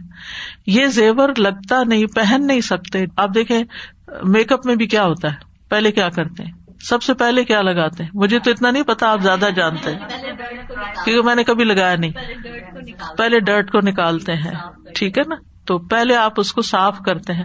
یہ 0.66 0.86
زیور 0.86 1.28
لگتا 1.38 1.82
نہیں، 1.82 2.06
پہن 2.06 2.46
نہیں 2.46 2.60
سکتے۔ 2.60 3.04
آپ 3.16 3.30
دیکھیں، 3.34 3.64
میک 4.22 4.52
اپ 4.52 4.66
میں 4.66 4.74
بھی 4.74 4.86
کیا 4.86 5.04
ہوتا 5.04 5.28
ہے؟ 5.28 5.36
پہلے 5.68 5.92
کیا 5.92 6.08
کرتے 6.08 6.44
ہیں؟ 6.44 6.52
سب 6.82 7.02
سے 7.02 7.14
پہلے 7.14 7.44
کیا 7.44 7.62
لگاتے 7.62 8.02
ہیں؟ 8.02 8.10
مجھے 8.14 8.38
تو 8.38 8.50
اتنا 8.50 8.70
نہیں 8.70 8.82
پتا، 8.82 9.12
آپ 9.12 9.20
زیادہ 9.20 9.48
جانتے 9.56 9.90
ہیں۔ 9.90 9.98
کیونکہ 11.04 11.22
میں 11.22 11.34
نے 11.34 11.44
کبھی 11.44 11.64
لگایا 11.64 11.96
نہیں۔ 11.96 12.12
پہلے 13.16 13.40
ڈرٹ 13.40 13.70
کو 13.70 13.78
نکالتے 13.80 14.32
ہیں۔ 14.32 14.52
ٹھیک 14.94 15.18
ہے 15.18 15.22
نا؟ 15.28 15.34
تو 15.64 15.78
پہلے 15.78 16.16
آپ 16.16 16.32
اس 16.36 16.52
کو 16.52 16.62
صاف 16.62 16.98
کرتے 17.06 17.32
ہیں۔ 17.32 17.44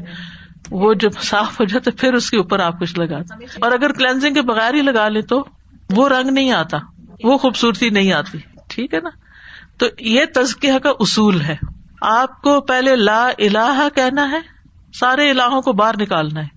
وہ 0.72 0.94
جب 0.94 1.10
صاف 1.22 1.60
ہو 1.60 1.66
جاتے 1.66 1.92
پھر 1.92 2.14
اس 2.14 2.30
کے 2.30 2.38
اوپر 2.38 2.60
آپ 2.60 2.80
کچھ 2.80 3.00
لگاتے 3.00 3.46
اور 3.62 3.72
اگر 3.72 3.92
کلینزنگ 3.92 4.34
کے 4.34 4.42
بغیر 4.42 4.74
ہی 4.74 4.82
لگا 4.82 5.10
لے 5.10 5.22
تو 5.22 5.46
وہ 5.96 6.10
رنگ 6.10 6.30
نہیں 6.30 6.52
آتا۔ 6.52 6.78
وہ 7.24 7.38
خوبصورتی 7.38 7.90
نہیں 7.90 8.14
آتی۔ 8.14 8.38
ٹھیک 8.68 8.94
ہے 8.94 9.00
نا؟ 9.00 9.10
تو 9.78 9.86
یہ 10.00 10.26
تزکیہ 10.34 10.78
کا 10.84 10.90
اصول 11.00 11.42
ہے۔ 11.42 11.56
آپ 12.02 12.42
کو 12.42 12.62
پہلے 12.62 12.96
لا 12.96 13.28
الہ 13.38 13.88
کہنا 13.96 14.32
ہے، 14.32 14.40
سارے 15.00 15.30
الہوں 15.30 15.62
کو 15.62 15.74
باہر 15.74 15.94
نکالنا 16.02 16.42
ہے۔ 16.42 16.57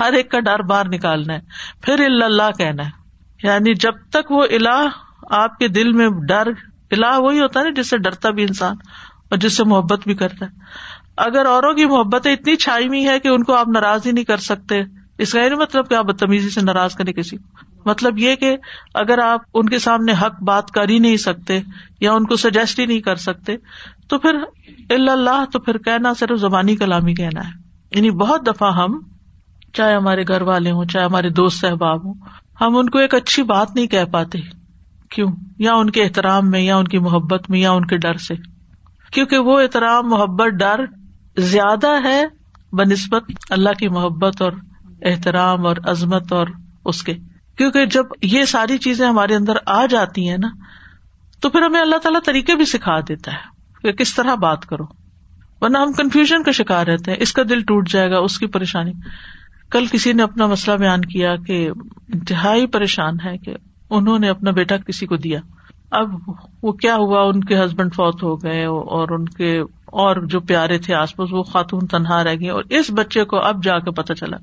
ہر 0.00 0.12
ایک 0.12 0.30
کا 0.30 0.40
ڈر 0.40 0.62
باہر 0.62 0.88
نکالنا 0.88 1.34
ہے۔ 1.34 1.40
پھر 1.82 2.04
اللہ 2.22 2.50
کہنا 2.58 2.84
ہے۔ 2.84 2.90
یعنی 3.42 3.74
جب 3.74 3.92
تک 4.10 4.30
وہ 4.30 4.44
الہ 4.50 4.86
آپ 5.30 5.58
کے 5.58 5.68
دل 5.68 5.92
میں 5.92 6.08
ڈر، 6.28 6.42
الہ 6.90 7.18
وہی 7.18 7.40
ہوتا 7.40 7.60
ہے 7.60 7.64
نا 7.64 7.80
جس 7.80 7.90
سے 7.90 7.98
ڈرتا 7.98 8.30
بھی 8.30 8.42
انسان 8.42 8.76
اور 9.30 9.38
جس 9.38 9.56
سے 9.56 9.64
محبت 9.64 10.00
بھی 10.04 10.14
کرتا 10.14 10.46
ہے۔ 10.46 10.50
اگر 11.16 11.46
اوروں 11.46 11.74
کی 11.74 11.86
محبت 11.86 12.26
اتنی 12.26 12.56
چھائی 12.56 12.88
ہوئی 12.88 13.08
ہے 13.08 13.20
کہ 13.20 13.28
ان 13.28 13.44
کو 13.44 13.54
آپ 13.54 13.68
ناراض 13.68 14.06
ہی 14.06 14.12
نہیں 14.12 14.24
کر 14.24 14.36
سکتے۔ 14.36 14.82
اس 15.18 15.32
کا 15.32 15.40
یہ 15.40 15.50
مطلب 15.50 15.88
کہ 15.88 15.94
آپ 15.94 16.04
بدتمیزی 16.04 16.50
سے 16.50 16.60
ناراض 16.60 16.94
کریں 16.94 17.12
کسی 17.12 17.36
کو۔ 17.36 17.58
مطلب 17.84 18.18
یہ 18.18 18.34
کہ 18.34 18.56
اگر 18.94 19.18
آپ 19.18 19.40
ان 19.54 19.68
کے 19.68 19.78
سامنے 19.78 20.12
حق 20.12 20.42
بات 20.42 20.70
کر 20.70 20.88
ہی 20.88 20.98
نہیں 20.98 21.16
سکتے 21.16 21.60
یا 22.00 22.12
ان 22.12 22.24
کو 22.24 22.36
سجیسٹ 22.36 22.80
ہی 22.80 22.86
نہیں 22.86 23.00
کر 23.00 23.16
سکتے، 23.16 23.56
تو 24.08 24.18
پھر 24.18 24.36
اللہ 24.90 25.44
تو 25.52 25.58
پھر 25.60 25.78
کہنا 25.78 26.14
صرف 26.14 26.38
زبانی 26.38 26.76
کلامی 26.76 27.14
کہنا 27.14 27.40
ہے۔ 27.48 27.52
یعنی 27.96 28.10
بہت 28.10 28.46
دفعہ 28.46 28.74
ہم 28.76 29.00
چاہے 29.76 29.94
ہمارے 29.94 30.22
گھر 30.28 30.42
والے 30.42 30.70
ہوں، 30.70 30.84
چاہے 30.84 31.04
ہمارے 31.04 31.30
دوست 31.30 31.64
احباب 31.64 32.06
ہوں، 32.06 32.14
ہم 32.60 32.76
ان 32.76 32.90
کو 32.90 32.98
ایک 32.98 33.14
اچھی 33.14 33.42
بات 33.42 33.74
نہیں 33.74 33.86
کہہ 33.86 34.04
پاتے۔ 34.04 34.38
کیوں؟ 35.10 35.32
یا 35.58 35.74
ان 35.74 35.90
کے 35.90 36.04
احترام 36.04 36.50
میں، 36.50 36.60
یا 36.60 36.76
ان 36.76 36.88
کی 36.88 36.98
محبت 36.98 37.50
میں، 37.50 37.58
یا 37.58 37.72
ان 37.72 37.86
کے 37.86 37.96
ڈر 37.96 38.14
سے۔ 38.14 38.34
کیونکہ 39.12 39.38
وہ 39.38 39.60
احترام، 39.60 40.08
محبت، 40.08 40.48
ڈر 40.48 40.84
زیادہ 41.36 42.02
ہے 42.04 42.24
بہ 42.72 42.82
نسبت 42.92 43.24
اللہ 43.50 43.70
کی 43.78 43.88
محبت 43.88 44.42
اور 44.42 44.52
احترام 45.02 45.66
اور 45.66 45.76
عظمت 45.84 46.32
اور 46.32 46.46
اس 46.84 47.02
کے۔ 47.02 47.14
کیونکہ 47.58 47.86
جب 47.86 48.04
یہ 48.22 48.44
ساری 48.44 48.78
چیزیں 48.78 49.08
ہمارے 49.08 49.34
اندر 49.34 49.52
آ 49.66 49.86
جاتی 49.86 50.28
ہیں 50.28 50.38
نا، 50.38 50.48
تو 51.40 51.50
پھر 51.50 51.62
ہمیں 51.62 51.80
اللہ 51.80 51.96
تعالیٰ 51.96 52.20
طریقے 52.24 52.54
بھی 52.54 52.64
سکھا 52.64 53.00
دیتا 53.00 53.32
ہے 53.32 53.38
کہ 53.82 53.92
کس 53.92 54.14
طرح 54.14 54.34
بات 54.34 54.66
کرو۔ 54.66 54.84
ورنہ 55.60 55.78
ہم 55.78 55.92
کنفیوژن 55.92 56.42
کا 56.42 56.50
شکار 56.50 56.86
رہتے 56.86 57.10
ہیں، 57.10 57.18
اس 57.20 57.32
کا 57.32 57.42
دل 57.48 57.60
ٹوٹ 57.60 57.88
جائے 57.88 58.10
گا، 58.10 58.18
اس 58.18 58.38
کی 58.38 58.46
پریشانی۔ 58.46 58.92
کل 59.70 59.86
کسی 59.86 60.12
نے 60.12 60.22
اپنا 60.22 60.46
مسئلہ 60.46 60.76
بیان 60.76 61.00
کیا 61.00 61.36
کہ 61.36 61.70
انتہائی 62.14 62.66
پریشان 62.66 63.16
ہے 63.24 63.38
کہ 63.38 63.56
انہوں 63.90 64.18
نے 64.18 64.28
اپنا 64.28 64.50
بیٹا 64.50 64.76
کسی 64.76 65.06
کو 65.06 65.16
دیا۔ 65.16 65.40
اب 65.90 66.30
وہ 66.62 66.72
کیا 66.72 66.96
ہوا؟ 66.96 67.22
ان 67.22 67.44
کے 67.44 67.64
ہسبینڈ 67.64 67.94
فوت 67.94 68.22
ہو 68.22 68.36
گئے 68.36 68.64
اور 68.64 69.08
ان 69.08 69.28
کے 69.28 69.60
اور 69.86 70.16
جو 70.16 70.40
پیارے 70.40 70.78
تھے 70.78 70.94
آس 70.94 71.16
پاس، 71.16 71.32
وہ 71.32 71.42
خاتون 71.42 71.86
تنہا 71.86 72.24
رہ 72.24 72.34
گئی 72.40 72.48
اور 72.48 72.64
اس 72.70 72.90
بچے 72.90 73.24
کو 73.24 73.38
اب 73.38 73.64
جا 73.64 73.78
کے 73.78 73.90
پتا 73.90 74.14
چلا 74.14 74.36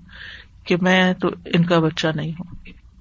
کہ 0.64 0.76
میں 0.82 1.14
تو 1.14 1.28
ان 1.46 1.66
کا 1.66 1.80
بچہ 1.80 2.08
نہیں 2.16 2.32
ہوں۔ 2.32 2.56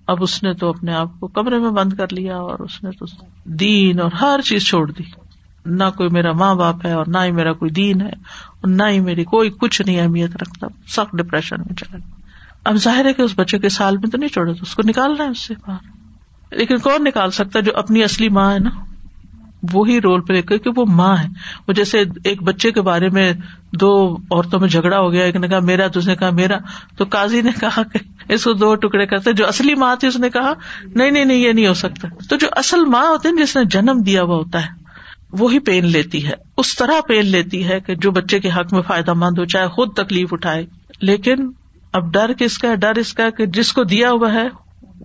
اب 0.07 0.23
اس 0.23 0.43
نے 0.43 0.55
تو 0.55 0.69
اپنے 0.69 0.93
آپ 0.93 1.21
کو 1.21 1.27
کمرے 1.27 1.59
میں 1.59 1.71
بند 1.71 1.93
کر 1.93 2.07
لیا 2.11 2.37
اور 2.37 2.59
اس 2.59 2.83
نے 2.83 2.91
تو 2.91 3.05
دین 3.45 4.01
اور 4.01 4.13
ہر 4.13 4.41
چیز 4.45 4.67
چھوڑ 4.67 4.91
دی۔ 4.91 5.22
نہ 5.67 5.85
کوئی 5.97 6.09
میرا 6.09 6.33
ماں 6.33 6.55
باپ 6.55 6.87
ہے 6.87 6.93
اور 6.93 7.07
نہ 7.07 7.19
ہی 7.25 7.33
میرا 7.33 7.53
کوئی 7.53 7.71
دین 7.71 8.01
ہے 8.01 8.11
اور 8.61 8.69
نہ 8.69 8.83
ہی 8.91 9.01
میری 9.01 9.25
کوئی 9.25 9.51
کچھ 9.51 9.83
نہیں 9.83 10.01
اہمیت 10.01 10.37
رکھتا۔ 10.37 10.67
سخت 10.89 11.17
ڈپریشن 11.17 11.57
میں 11.59 11.75
چلا 11.75 11.99
اب 12.65 12.75
ظاہر 12.77 13.05
ہے 13.05 13.13
کہ 13.13 13.23
اس 13.23 13.31
بچے 13.37 13.59
کے 13.59 13.69
سال 13.69 13.97
میں 13.97 14.11
تو 14.11 14.19
نہیں 14.19 14.29
چھوڑا 14.29 14.53
اس 14.63 14.75
کو 14.75 14.83
نکالنا 14.85 15.25
ہے 15.25 15.29
اس 15.29 15.39
سے 15.39 15.55
باہر۔ 15.67 16.03
لیکن 16.57 16.79
کون 16.79 17.05
نکال 17.05 17.31
سکتا 17.31 17.61
جو 17.61 17.73
اپنی 17.77 18.05
اصلی 18.05 18.29
ماں 18.29 18.55
ہے 18.55 18.59
نا؟ 18.59 18.71
وہی 19.73 20.01
رول 20.01 20.21
پلے 20.21 20.43
کر 20.43 20.57
وہ 20.77 20.85
ماں 20.89 21.17
ہے۔ 21.17 21.29
وہ 21.69 21.73
جیسے 21.73 22.05
ایک 22.25 22.43
بچے 22.43 22.71
کے 22.73 22.81
بارے 22.81 23.09
میں 23.09 23.33
دو 23.73 24.17
عورتوں 24.17 24.61
میں 24.61 24.69
جھگڑا 24.69 24.99
ہو 24.99 25.13
گیا، 25.13 25.25
ایک 25.25 25.37
نے 25.37 25.49
کہا 25.49 25.59
میرا، 25.59 25.89
تو 25.89 25.99
اس 25.99 26.09
نے 26.09 26.17
کہا 26.17 26.31
میرا۔ 26.31 26.57
تو 26.97 27.05
قاضی 27.05 27.41
نے 27.41 27.51
کہا 27.61 27.83
کہ 27.83 27.99
اس 28.33 28.45
کو 28.45 28.53
دو 28.53 28.75
ٹکڑے 28.75 29.07
کرتے، 29.07 29.33
جو 29.33 29.49
اصلی 29.49 29.75
ماں 29.75 29.97
تھی 29.97 30.09
اس 30.09 30.17
نے 30.17 30.31
کہا، 30.31 30.53
نہیں 30.95 31.11
نہیں 31.11 31.25
نہیں، 31.25 31.39
یہ 31.39 31.53
نہیں 31.53 31.67
ہو 31.67 31.75
سکتا۔ 31.75 32.09
تو 32.29 32.37
جو 32.37 32.47
اصل 32.51 32.85
ماں 32.85 33.09
ہوتے 33.09 33.29
ہیں 33.29 33.37
جس 33.37 33.57
نے 33.57 33.65
جنم 33.65 34.03
دیا 34.07 34.23
ہوا 34.23 34.37
ہوتا 34.37 34.67
ہے 34.67 34.82
وہی 35.33 35.59
پین 35.59 35.87
لیتی 35.87 36.27
ہے۔ 36.27 36.33
اس 36.57 36.77
طرح 36.77 37.01
پین 37.09 37.27
لیتی 37.27 37.69
ہے 37.69 37.81
کہ 37.81 37.95
جو 37.95 38.11
بچے 38.11 38.41
کے 38.41 38.49
حق 38.49 38.73
میں 38.73 38.83
فائدہ 38.83 39.13
مند 39.13 39.39
ہو، 39.39 39.45
چاہے 39.45 39.69
خود 39.69 39.93
تکلیف 39.93 40.33
اٹھائے۔ 40.33 40.67
لیکن 41.01 41.51
اب 41.93 42.13
ڈر 42.13 42.33
کس 42.39 42.59
کا 42.59 42.69
ہے؟ 42.69 42.77
ڈر 42.77 42.95
اس 42.95 43.15
کا 43.15 43.31
کہ 43.31 43.47
جس 43.47 43.73
کو 43.73 43.85
دیا 43.85 44.11
ہوا 44.11 44.33
ہے، 44.33 44.49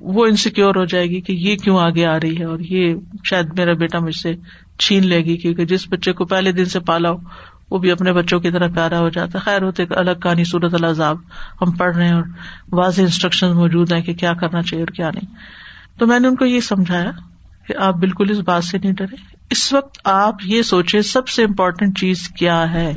وہ 0.01 0.25
انسیکیور 0.25 0.75
ہو 0.75 0.85
جائے 0.85 1.05
گی 1.05 1.21
کہ 1.21 1.31
یہ 1.31 1.55
کیوں 1.55 1.79
آگے 1.79 2.05
آ 2.05 2.19
رہی 2.19 2.39
ہے 2.39 2.43
اور 2.43 2.59
یہ 2.59 2.95
شاید 3.23 3.45
میرا 3.57 3.73
بیٹا 3.73 3.99
مجھ 3.99 4.15
سے 4.15 4.33
چھین 4.79 5.07
لے 5.07 5.17
گی 5.17 5.37
کیونکہ 5.37 5.65
جس 5.65 5.87
بچے 5.89 6.13
کو 6.13 6.25
پہلے 6.25 6.51
دن 6.51 6.65
سے 6.65 6.79
پالا 6.79 7.11
ہو، 7.11 7.17
وہ 7.71 7.77
بھی 7.77 7.91
اپنے 7.91 8.13
بچوں 8.13 8.39
کی 8.39 8.51
طرح 8.51 8.67
پیارا 8.67 8.99
ہو 8.99 9.09
جاتا۔ 9.09 9.39
ہے 9.39 9.43
خیر 9.43 9.63
ہوتے 9.63 9.83
الگ 9.89 10.11
کہانی 10.11 10.43
صورت 10.43 10.73
الزاب 10.73 11.17
ہم 11.61 11.71
پڑھ 11.71 11.95
رہے 11.95 12.05
ہیں 12.05 12.13
اور 12.13 12.23
واضح 12.71 13.01
انسٹرکشن 13.01 13.51
موجود 13.51 13.93
ہیں 13.93 14.01
کہ 14.01 14.13
کیا 14.13 14.33
کرنا 14.33 14.61
چاہیے 14.61 14.83
اور 14.83 14.93
کیا 14.93 15.09
نہیں۔ 15.15 15.35
تو 15.99 16.07
میں 16.07 16.19
نے 16.19 16.27
ان 16.27 16.35
کو 16.35 16.45
یہ 16.45 16.59
سمجھایا 16.59 17.11
کہ 17.67 17.73
آپ 17.77 17.95
بالکل 17.95 18.31
اس 18.31 18.39
بات 18.39 18.63
سے 18.63 18.77
نہیں 18.77 18.93
ڈرے۔ 18.93 19.36
اس 19.49 19.73
وقت 19.73 19.99
آپ 20.03 20.35
یہ 20.43 20.61
سوچے 20.61 21.01
سب 21.01 21.27
سے 21.27 21.43
امپورٹینٹ 21.43 21.99
چیز 21.99 22.29
کیا 22.29 22.71
ہے؟ 22.73 22.93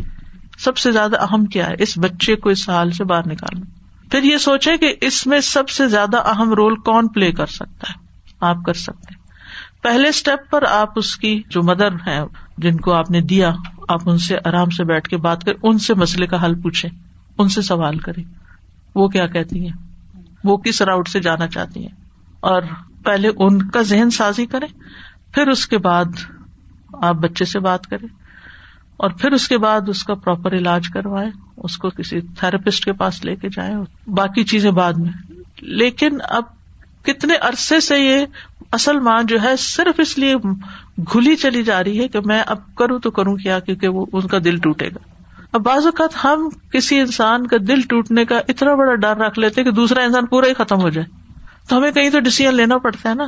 سب 0.58 0.76
سے 0.76 0.92
زیادہ 0.92 1.22
اہم 1.22 1.44
کیا 1.44 1.66
ہے؟ 1.68 1.74
اس 1.78 1.98
بچے 1.98 2.36
کو 2.36 2.48
اس 2.48 2.68
حال 2.68 2.90
سے 2.90 3.04
باہر 3.04 3.28
نکالنا۔ 3.28 3.66
پھر 4.10 4.22
یہ 4.22 4.36
سوچے 4.36 4.76
کہ 4.76 4.94
اس 5.00 5.26
میں 5.26 5.40
سب 5.40 5.68
سے 5.68 5.88
زیادہ 5.88 6.16
اہم 6.16 6.52
رول 6.52 6.74
کون 6.74 7.08
پلے 7.08 7.32
کر 7.32 7.46
سکتا 7.46 7.90
ہے؟ 7.90 7.94
آپ 8.40 8.56
کر 8.66 8.72
سکتے 8.72 9.20
پہلے 9.82 10.08
اسٹیپ 10.08 10.50
پر 10.50 10.62
آپ 10.62 10.88
اس 10.96 11.16
کی 11.16 11.42
جو 11.48 11.62
مدر 11.62 11.88
ہے 12.06 12.20
جن 12.58 12.76
کو 12.76 12.92
آپ 12.92 13.10
نے 13.10 13.20
دیا، 13.20 13.52
آپ 13.88 14.00
ان 14.06 14.18
سے 14.18 14.36
آرام 14.44 14.70
سے 14.70 14.84
بیٹھ 14.84 15.08
کے 15.08 15.16
بات 15.16 15.44
کر 15.44 15.52
ان 15.62 15.78
سے 15.78 15.94
مسئلے 15.94 16.26
کا 16.26 16.44
حل 16.44 16.60
پوچھے 16.60 16.88
ان 17.38 17.48
سے 17.48 17.62
سوال 17.62 17.98
کرے 17.98 18.22
وہ 18.94 19.08
کیا 19.08 19.26
کہتی 19.26 19.68
ہیں؟ 19.68 19.76
وہ 20.44 20.56
کس 20.56 20.82
راؤٹ 20.82 21.08
سے 21.08 21.20
جانا 21.20 21.48
چاہتی 21.48 21.80
ہیں؟ 21.80 21.94
اور 22.40 22.62
پہلے 23.04 23.28
ان 23.36 23.70
کا 23.70 23.82
ذہن 23.82 24.10
سازی 24.10 24.46
کرے 24.46 24.66
پھر 25.32 25.48
اس 25.48 25.66
کے 25.66 25.78
بعد 25.78 26.04
آپ 26.92 27.14
بچے 27.14 27.44
سے 27.44 27.58
بات 27.58 27.86
کریں 27.86 28.08
اور 28.96 29.10
پھر 29.10 29.32
اس 29.32 29.48
کے 29.48 29.58
بعد 29.58 29.80
اس 29.88 30.04
کا 30.04 30.14
پراپر 30.14 30.52
علاج 30.52 30.88
کروائے 30.88 31.30
اس 31.56 31.76
کو 31.76 31.90
کسی 31.90 32.20
تھراپسٹ 32.20 32.84
کے 32.84 32.92
پاس 32.92 33.24
لے 33.24 33.36
کے 33.36 33.48
جائیں، 33.48 34.08
باقی 34.10 34.44
چیزیں 34.44 34.70
بعد 34.70 34.92
میں۔ 34.92 35.12
لیکن 35.60 36.18
اب 36.28 36.42
کتنے 37.02 37.34
عرصے 37.34 37.80
سے 37.80 37.98
یہ 37.98 38.26
اصل 38.72 38.98
ماں 38.98 39.22
جو 39.22 39.42
ہے 39.42 39.56
صرف 39.56 40.00
اس 40.00 40.18
لیے 40.18 40.34
گلی 41.14 41.36
چلی 41.36 41.62
جا 41.62 41.84
رہی 41.84 42.00
ہے 42.00 42.08
کہ 42.08 42.18
میں 42.24 42.42
اب 42.46 42.74
کروں 42.74 42.98
تو 42.98 43.10
کروں 43.10 43.36
کیا، 43.36 43.58
کیونکہ 43.58 43.88
وہ 43.88 44.06
ان 44.12 44.26
کا 44.26 44.38
دل 44.44 44.56
ٹوٹے 44.58 44.88
گا۔ 44.88 44.98
اب 45.52 45.60
بعض 45.60 45.84
اوقات 45.84 46.24
ہم 46.24 46.48
کسی 46.72 47.00
انسان 47.00 47.46
کا 47.46 47.56
دل 47.68 47.80
ٹوٹنے 47.80 48.24
کا 48.24 48.40
اتنا 48.48 48.74
بڑا 48.74 48.94
ڈر 48.94 49.16
رکھ 49.16 49.38
لیتے 49.38 49.64
کہ 49.64 49.70
دوسرا 49.70 50.02
انسان 50.02 50.26
پورا 50.26 50.46
ہی 50.46 50.54
ختم 50.54 50.80
ہو 50.80 50.88
جائے۔ 50.88 51.06
تو 51.68 51.78
ہمیں 51.78 51.92
کہیں 51.92 52.10
تو 52.10 52.20
ڈسیزن 52.20 52.54
لینا 52.54 52.78
پڑتا 52.78 53.08
ہے 53.08 53.14
نا۔ 53.14 53.24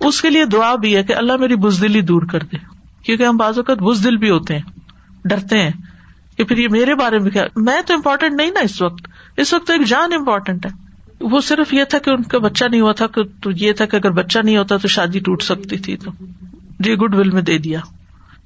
اس 0.00 0.22
کے 0.22 0.30
لیے 0.30 0.44
دعا 0.44 0.74
بھی 0.74 0.96
ہے 0.96 1.02
کہ 1.02 1.14
اللہ 1.14 1.36
میری 1.36 1.56
بزدلی 1.56 2.00
دور 2.00 2.22
کر 2.22 2.38
دے۔ 2.40 2.75
کیونکہ 3.06 3.24
ہم 3.24 3.36
بعض 3.36 3.58
اوقات 3.58 3.78
بزدل 3.78 4.16
بھی 4.16 4.30
ہوتے 4.30 4.54
ہیں، 4.54 4.62
ڈرتے 5.24 5.58
ہیں 5.58 5.70
کہ 6.36 6.44
پھر 6.44 6.58
یہ 6.58 6.68
میرے 6.70 6.94
بارے 6.94 7.18
میں 7.18 7.30
کیا؟ 7.30 7.44
میں 7.56 7.80
تو 7.86 7.94
امپورٹینٹ 7.94 8.36
نہیں 8.36 8.50
نا 8.50 8.60
اس 8.60 8.82
وقت۔ 8.82 9.08
اس 9.36 9.54
وقت 9.54 9.70
ایک 9.70 9.86
جان 9.86 10.12
امپورٹینٹ 10.12 10.66
ہے۔ 10.66 10.70
وہ 11.20 11.40
صرف 11.40 11.74
یہ 11.74 11.84
تھا 11.84 11.98
کہ 11.98 12.10
ان 12.10 12.22
کا 12.22 12.38
بچہ 12.38 12.64
نہیں 12.70 12.80
ہوا 12.80 12.92
تھا 12.92 13.06
تو 13.42 13.50
یہ 13.50 13.72
تھا 13.72 13.84
کہ 13.84 13.96
اگر 13.96 14.10
بچہ 14.10 14.38
نہیں 14.38 14.56
ہوتا 14.56 14.76
تو 14.76 14.88
شادی 14.88 15.18
ٹوٹ 15.18 15.42
سکتی 15.42 15.76
تھی 15.76 15.96
تو۔ 15.96 16.10
جی 16.80 16.94
گڈ 16.94 17.14
ول 17.14 17.30
میں 17.30 17.42
دے 17.42 17.58
دیا۔ 17.58 17.80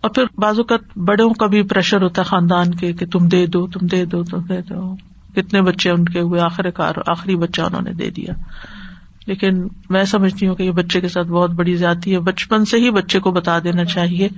اور 0.01 0.11
پھر 0.11 0.25
بازو 0.38 0.64
کا 0.64 0.77
بڑوں 0.96 1.31
کا 1.31 1.46
بھی 1.46 1.62
پریشر 1.62 2.03
ہوتا 2.03 2.23
ہے 2.23 2.27
خاندان 2.27 2.70
کے 2.70 2.92
کہ 2.92 3.07
تم 3.07 3.29
دے 3.29 3.46
دو، 3.46 3.66
تم 3.66 3.87
دے 3.87 4.05
دو، 4.05 4.25
تم 4.25 4.38
دے 4.38 4.61
دو۔ 4.61 4.96
کتنے 5.35 5.62
بچے 5.62 5.90
ان 5.90 6.05
کے 6.05 6.20
ہوئے 6.20 6.40
آخر 6.40 6.70
کار 6.70 6.94
آخری 7.07 7.37
بچہ 7.37 7.62
انہوں 7.62 7.83
نے 7.83 7.92
دے 7.92 8.11
دیا۔ 8.11 8.33
لیکن 9.26 9.68
میں 9.90 10.04
سمجھتی 10.04 10.48
ہوں 10.48 10.54
کہ 10.54 10.62
یہ 10.62 10.70
بچے 10.70 11.00
کے 11.00 11.09
ساتھ 11.09 11.28
بہت 11.28 11.50
بڑی 11.50 11.76
زیادتی 11.76 12.14
ہے۔ 12.14 12.18
بچپن 12.18 12.64
سے 12.64 12.76
ہی 12.76 12.90
بچے 12.90 13.20
کو 13.20 13.30
بتا 13.33 13.59
دینا 13.59 13.85
چاہیے۔ 13.85 14.28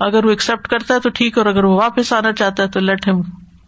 اگر 0.00 0.24
وہ 0.24 0.30
ایکسپٹ 0.30 0.68
کرتا 0.68 0.94
ہے 0.94 1.00
تو 1.00 1.08
ٹھیک 1.10 1.38
اور 1.38 1.46
اگر 1.46 1.64
وہ 1.64 1.76
واپس 1.76 2.12
آنا 2.12 2.32
چاہتا 2.32 2.62
ہے 2.62 2.68
تو 2.68 2.80
لیٹ 2.80 3.08
ہم 3.08 3.20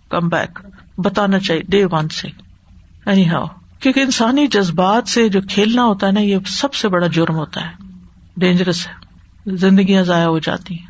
کم 0.08 0.28
بیک 0.28 0.58
بتانا 0.98 1.38
چاہیے 1.38 1.62
ڈے 1.68 1.84
ون 1.84 2.08
سے۔ 2.08 2.28
اینی 3.06 3.28
ہاؤ 3.28 3.44
کیونکہ 3.80 4.00
انسانی 4.00 4.46
جذبات 4.46 5.08
سے 5.08 5.28
جو 5.28 5.40
کھیلنا 5.50 5.84
ہوتا 5.84 6.06
ہے 6.06 6.12
نا، 6.12 6.20
یہ 6.20 6.36
سب 6.46 6.74
سے 6.74 6.88
بڑا 6.88 7.06
جرم 7.06 7.34
ہوتا 7.34 7.60
ہے۔ 7.60 7.70
ڈینجرس 8.36 8.86
ہے۔ 8.86 8.92
زندگیاں 9.56 10.02
ضائع 10.02 10.26
ہو 10.26 10.38
جاتی 10.38 10.78
ہیں۔ 10.78 10.86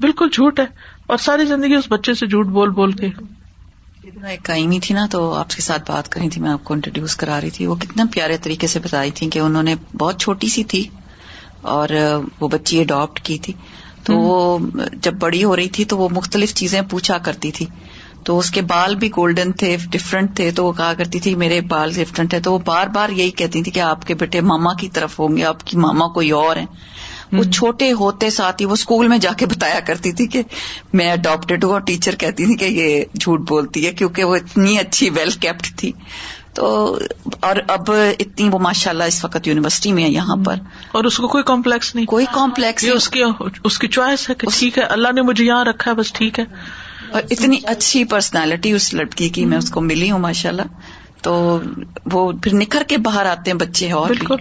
بالکل 0.00 0.28
جھوٹ 0.32 0.60
ہے۔ 0.60 0.64
اور 1.06 1.16
ساری 1.16 1.44
زندگی 1.44 1.74
اس 1.74 1.84
بچے 1.88 2.14
سے 2.14 2.26
جھوٹ 2.26 2.46
بول 2.46 2.70
بول 2.70 2.92
کے۔ 2.92 3.08
ایک 4.04 4.42
کائمی 4.42 4.80
تھی 4.80 4.94
نا 4.94 5.06
تو 5.10 5.34
آپ 5.34 5.50
کے 5.50 5.62
ساتھ 5.62 5.90
بات 5.90 6.08
کری 6.08 6.28
تھی 6.28 6.40
میں 6.40 6.50
آپ 6.50 6.64
کو 6.64 6.74
انٹروڈیوس 6.74 7.16
کرا 7.16 7.40
رہی 7.40 7.50
تھی۔ 7.50 7.66
وہ 7.66 7.74
کتنا 7.74 8.04
پیارے 8.12 8.36
طریقے 8.38 8.66
سے 8.66 8.80
بتائی 8.80 9.10
تھی 9.10 9.30
کہ 9.30 9.38
انہوں 9.38 9.62
نے 9.62 9.74
بہت 9.98 10.20
چھوٹی 10.20 10.48
سی 10.48 10.64
تھی 10.64 10.88
اور 11.60 11.88
وہ 12.40 12.48
بچی 12.48 12.80
اڈاپٹ 12.80 13.20
کی 13.20 13.38
تھی۔ 13.38 13.52
تو 14.04 14.18
وہ 14.18 14.58
جب 14.92 15.14
بڑی 15.14 15.44
ہو 15.44 15.56
رہی 15.56 15.68
تھی 15.68 15.84
تو 15.84 15.98
وہ 15.98 16.08
مختلف 16.12 16.54
چیزیں 16.54 16.80
پوچھا 16.90 17.18
کرتی 17.18 17.50
تھی۔ 17.50 17.66
تو 18.24 18.38
اس 18.38 18.50
کے 18.50 18.62
بال 18.62 18.94
بھی 18.96 19.08
گولڈن 19.08 19.52
تھے 19.52 19.76
ڈفرنٹ 19.90 20.36
تھے۔ 20.36 20.50
تو 20.50 20.64
وہ 20.64 20.72
کہا 20.72 20.92
کرتی 20.98 21.20
تھی 21.20 21.34
میرے 21.34 21.60
بال 21.60 21.92
ڈفرنٹ 21.94 22.34
ہے 22.34 22.40
تو 22.40 22.52
وہ 22.52 22.58
بار 22.58 22.86
بار 22.86 23.08
یہی 23.08 23.30
کہتی 23.30 23.62
تھی 23.62 23.72
کہ 23.72 23.80
آپ 23.80 24.06
کے 24.06 24.14
بیٹے 24.14 24.40
ماما 24.40 24.74
کی 24.74 24.88
طرف 24.88 25.20
ہوں 25.20 25.36
گے 25.36 25.44
آپ 25.44 25.64
کی 25.64 25.76
ماما 25.76 26.06
کوئی 26.08 26.30
اور 26.30 26.56
ہیں۔ 26.56 26.66
وہ 27.32 27.44
چھوٹے 27.44 27.92
ہوتے 27.92 28.30
ساتھ 28.30 28.62
ہی 28.62 28.66
وہ 28.66 28.72
اسکول 28.72 29.08
میں 29.08 29.18
جا 29.18 29.32
کے 29.32 29.46
بتایا 29.46 29.80
کرتی 29.80 30.12
تھی 30.12 30.26
کہ 30.26 30.42
میں 30.92 31.12
اڈاپٹیڈ 31.12 31.64
ہوں 31.64 31.72
اور 31.72 31.80
ٹیچر 31.80 32.14
کہتی 32.14 32.46
تھی 32.46 32.54
کہ 32.54 32.64
یہ 32.64 33.04
جھوٹ 33.20 33.40
بولتی 33.48 33.86
ہے 33.86 33.92
کیونکہ 33.92 34.24
وہ 34.24 34.36
اتنی 34.36 34.78
اچھی 34.78 35.10
ویل 35.10 35.30
کیپڈ 35.30 35.66
تھی۔ 35.76 35.92
تو 36.54 36.98
اور 37.40 37.56
اب 37.68 37.92
اتنی 38.18 38.48
وہ 38.48 38.58
ماشاء 38.58 38.90
اللہ 38.90 39.04
اس 39.04 39.24
وقت 39.24 39.46
یونیورسٹی 39.46 39.92
میں 39.92 40.04
ہے 40.04 40.08
یہاں 40.08 40.36
پر۔ 40.44 40.54
اور 40.92 41.04
اس 41.04 41.16
کو 41.16 41.28
کوئی 41.28 41.44
کمپلیکس 41.44 41.94
نہیں۔ 41.94 42.06
کوئی 42.06 42.26
کمپلیکس 42.32 42.84
اس 42.94 43.08
کی 43.08 43.22
اس 43.64 43.78
کی 43.78 43.88
چوائس 43.88 44.30
ہے 44.30 44.34
کہ 44.34 44.46
ٹھیک 44.58 44.78
ہے 44.78 44.82
اللہ 44.82 45.08
نے 45.14 45.22
مجھے 45.22 45.44
یہاں 45.44 45.64
رکھا 45.64 45.90
ہے 45.90 45.96
بس 45.96 46.12
ٹھیک 46.12 46.38
ہے۔ 46.38 46.44
اور 47.10 47.22
اتنی 47.30 47.58
اچھی 47.64 48.04
پرسنالٹی 48.04 48.72
اس 48.72 48.94
لڑکی 48.94 49.28
کی 49.28 49.44
میں 49.44 49.58
اس 49.58 49.70
کو 49.70 49.80
ملی 49.80 50.10
ہوں 50.10 50.18
ماشاء 50.18 50.50
اللہ 50.50 50.62
تو 51.22 51.60
وہ 52.12 52.32
پھر 52.42 52.54
نکھر 52.54 52.82
کے 52.82 52.96
باہر 52.96 53.26
آتے 53.26 53.50
ہیں 53.50 53.58
بچے 53.58 53.92
اور 53.92 54.08
بالکل۔ 54.08 54.36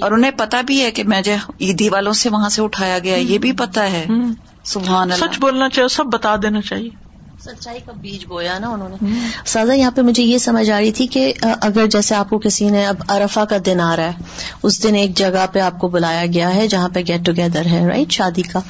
اور 0.00 0.10
انہیں 0.10 0.30
پتا 0.30 0.60
بھی 0.60 0.82
ہے 0.82 0.90
کہ 0.90 1.04
میں 1.04 1.22
جو 1.22 1.32
عیدی 1.60 1.88
والوں 1.88 2.12
سے 2.12 2.28
وہاں 2.28 2.48
سے 2.48 2.62
اٹھایا 2.62 2.98
گیا 2.98 3.16
یہ 3.16 3.38
بھی 3.38 3.52
پتا 3.52 3.92
ہے۔ 3.92 4.06
سبحان 4.64 5.12
اللہ۔ 5.12 5.26
سچ 5.26 5.38
بولنا 5.38 5.68
چاہیے 5.68 5.88
سب 5.88 6.04
بتا 6.06 6.36
دینا 6.42 6.60
چاہیے۔ 6.60 6.90
سچائی 7.40 7.78
کا 7.86 7.92
بیج 7.92 8.26
بویا 8.26 8.58
نا 8.58 8.68
انہوں 8.68 8.88
نے۔ 8.88 9.10
سازا 9.44 9.72
یہاں 9.72 9.90
پہ 9.90 10.00
مجھے 10.00 10.22
یہ 10.22 10.38
سمجھ 10.38 10.70
آ 10.70 10.80
رہی 10.80 10.92
تھی 10.92 11.06
کہ 11.06 11.32
اگر 11.60 11.86
جیسے 11.86 12.14
آپ 12.14 12.30
کو 12.30 12.38
کسی 12.38 12.70
نے 12.70 12.86
اب 12.86 12.96
ارفا 13.08 13.44
کا 13.44 13.56
دن 13.66 13.80
آ 13.80 13.96
رہا 13.96 14.04
ہے 14.04 14.12
اس 14.62 14.82
دن 14.82 14.94
ایک 14.94 15.16
جگہ 15.16 15.46
پہ 15.52 15.58
آپ 15.58 15.78
کو 15.78 15.88
بلایا 15.88 16.26
گیا 16.26 16.54
ہے 16.54 16.68
جہاں 16.68 16.88
پہ 16.88 17.00
گیٹ 17.08 17.26
ٹوگیدر 17.26 17.66
ہے 17.66 17.86
رائٹ 17.88 18.12
شادی 18.12 18.42
کا۔ 18.42 18.60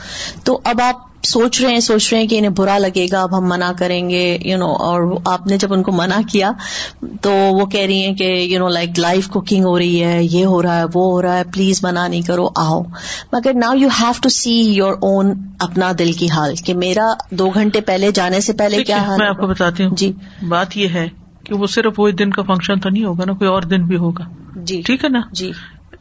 تو 0.45 0.61
اب 0.65 0.81
آپ 0.81 1.12
سوچ 1.25 1.61
رہے 1.61 1.71
ہیں 1.71 1.81
سوچ 1.81 2.13
رہے 2.13 2.21
ہیں 2.21 2.29
کہ 2.29 2.39
انہیں 2.39 2.51
برا 2.51 2.79
لگے 2.79 3.07
گا 3.13 3.23
اب 3.23 3.39
ہم 3.39 3.49
منع 3.49 3.73
کریں 3.79 4.11
گے 4.11 4.39
یو 4.45 4.59
نو 4.59 4.73
اور 4.73 5.21
آپ 5.25 5.47
نے 5.47 5.59
جب 5.59 5.73
ان 5.73 5.83
کو 5.83 5.93
منع 5.93 6.21
کیا 6.33 6.51
تو 7.21 7.33
وہ 7.33 7.67
کہہ 7.67 7.81
رہی 7.81 8.07
ہیں 8.07 8.15
کہ 8.15 8.25
you 8.25 8.59
know 8.59 8.69
like 8.69 8.99
life 8.99 9.29
cooking 9.29 9.65
ہو 9.65 9.79
رہی 9.79 10.05
ہے 10.05 10.25
یہ 10.25 10.45
ہو 10.45 10.63
رہا 10.63 10.79
ہے 10.79 10.85
وہ 10.85 11.05
ہو 11.13 11.23
رہا 11.23 11.37
ہے 11.37 11.43
پلیز 11.53 11.85
منع 11.85 12.07
نہیں 12.09 12.23
کرو 12.23 12.49
آؤ۔ 12.57 12.83
مگر 13.33 13.53
now 13.55 13.75
you 13.75 13.89
have 14.01 14.13
to 14.23 14.29
see 14.29 14.61
your 14.61 14.93
own 14.93 15.33
اپنا 15.61 15.93
دل 15.99 16.13
کی 16.13 16.31
حال 16.31 16.55
کہ 16.55 16.75
میرا 16.75 17.07
دو 17.31 17.51
گھنٹے 17.51 17.81
پہلے 17.81 18.11
جانے 18.15 18.41
سے 18.41 18.53
پہلے 18.53 18.85
کیا 18.85 18.99
حال 18.99 19.19
میں 19.19 19.29
آپ 19.29 19.37
کو 19.37 19.47
بتاتی 19.47 19.85
ہوں۔ 19.85 19.97
جی۔ 19.97 20.13
بات 20.49 20.77
یہ 20.77 20.89
ہے 20.89 21.09
کہ 21.45 21.55
وہ 21.55 21.67
صرف 21.67 22.01
وہی 22.01 22.13
دن 22.13 22.31
کا 22.31 22.43
فنکشن 22.43 22.81
تو 22.81 22.89
نہیں 22.89 23.05
ہوگا 23.05 23.25
نا 23.25 23.33
کوئی 23.33 23.51
اور 23.51 23.63
دن 23.63 23.87
بھی 23.87 23.97
ہوگا۔ 23.97 24.25
جی۔ 24.57 24.83
ٹھیک 24.83 25.05
ہے 25.05 25.09
نا؟ 25.09 25.21
جی۔ 25.33 25.53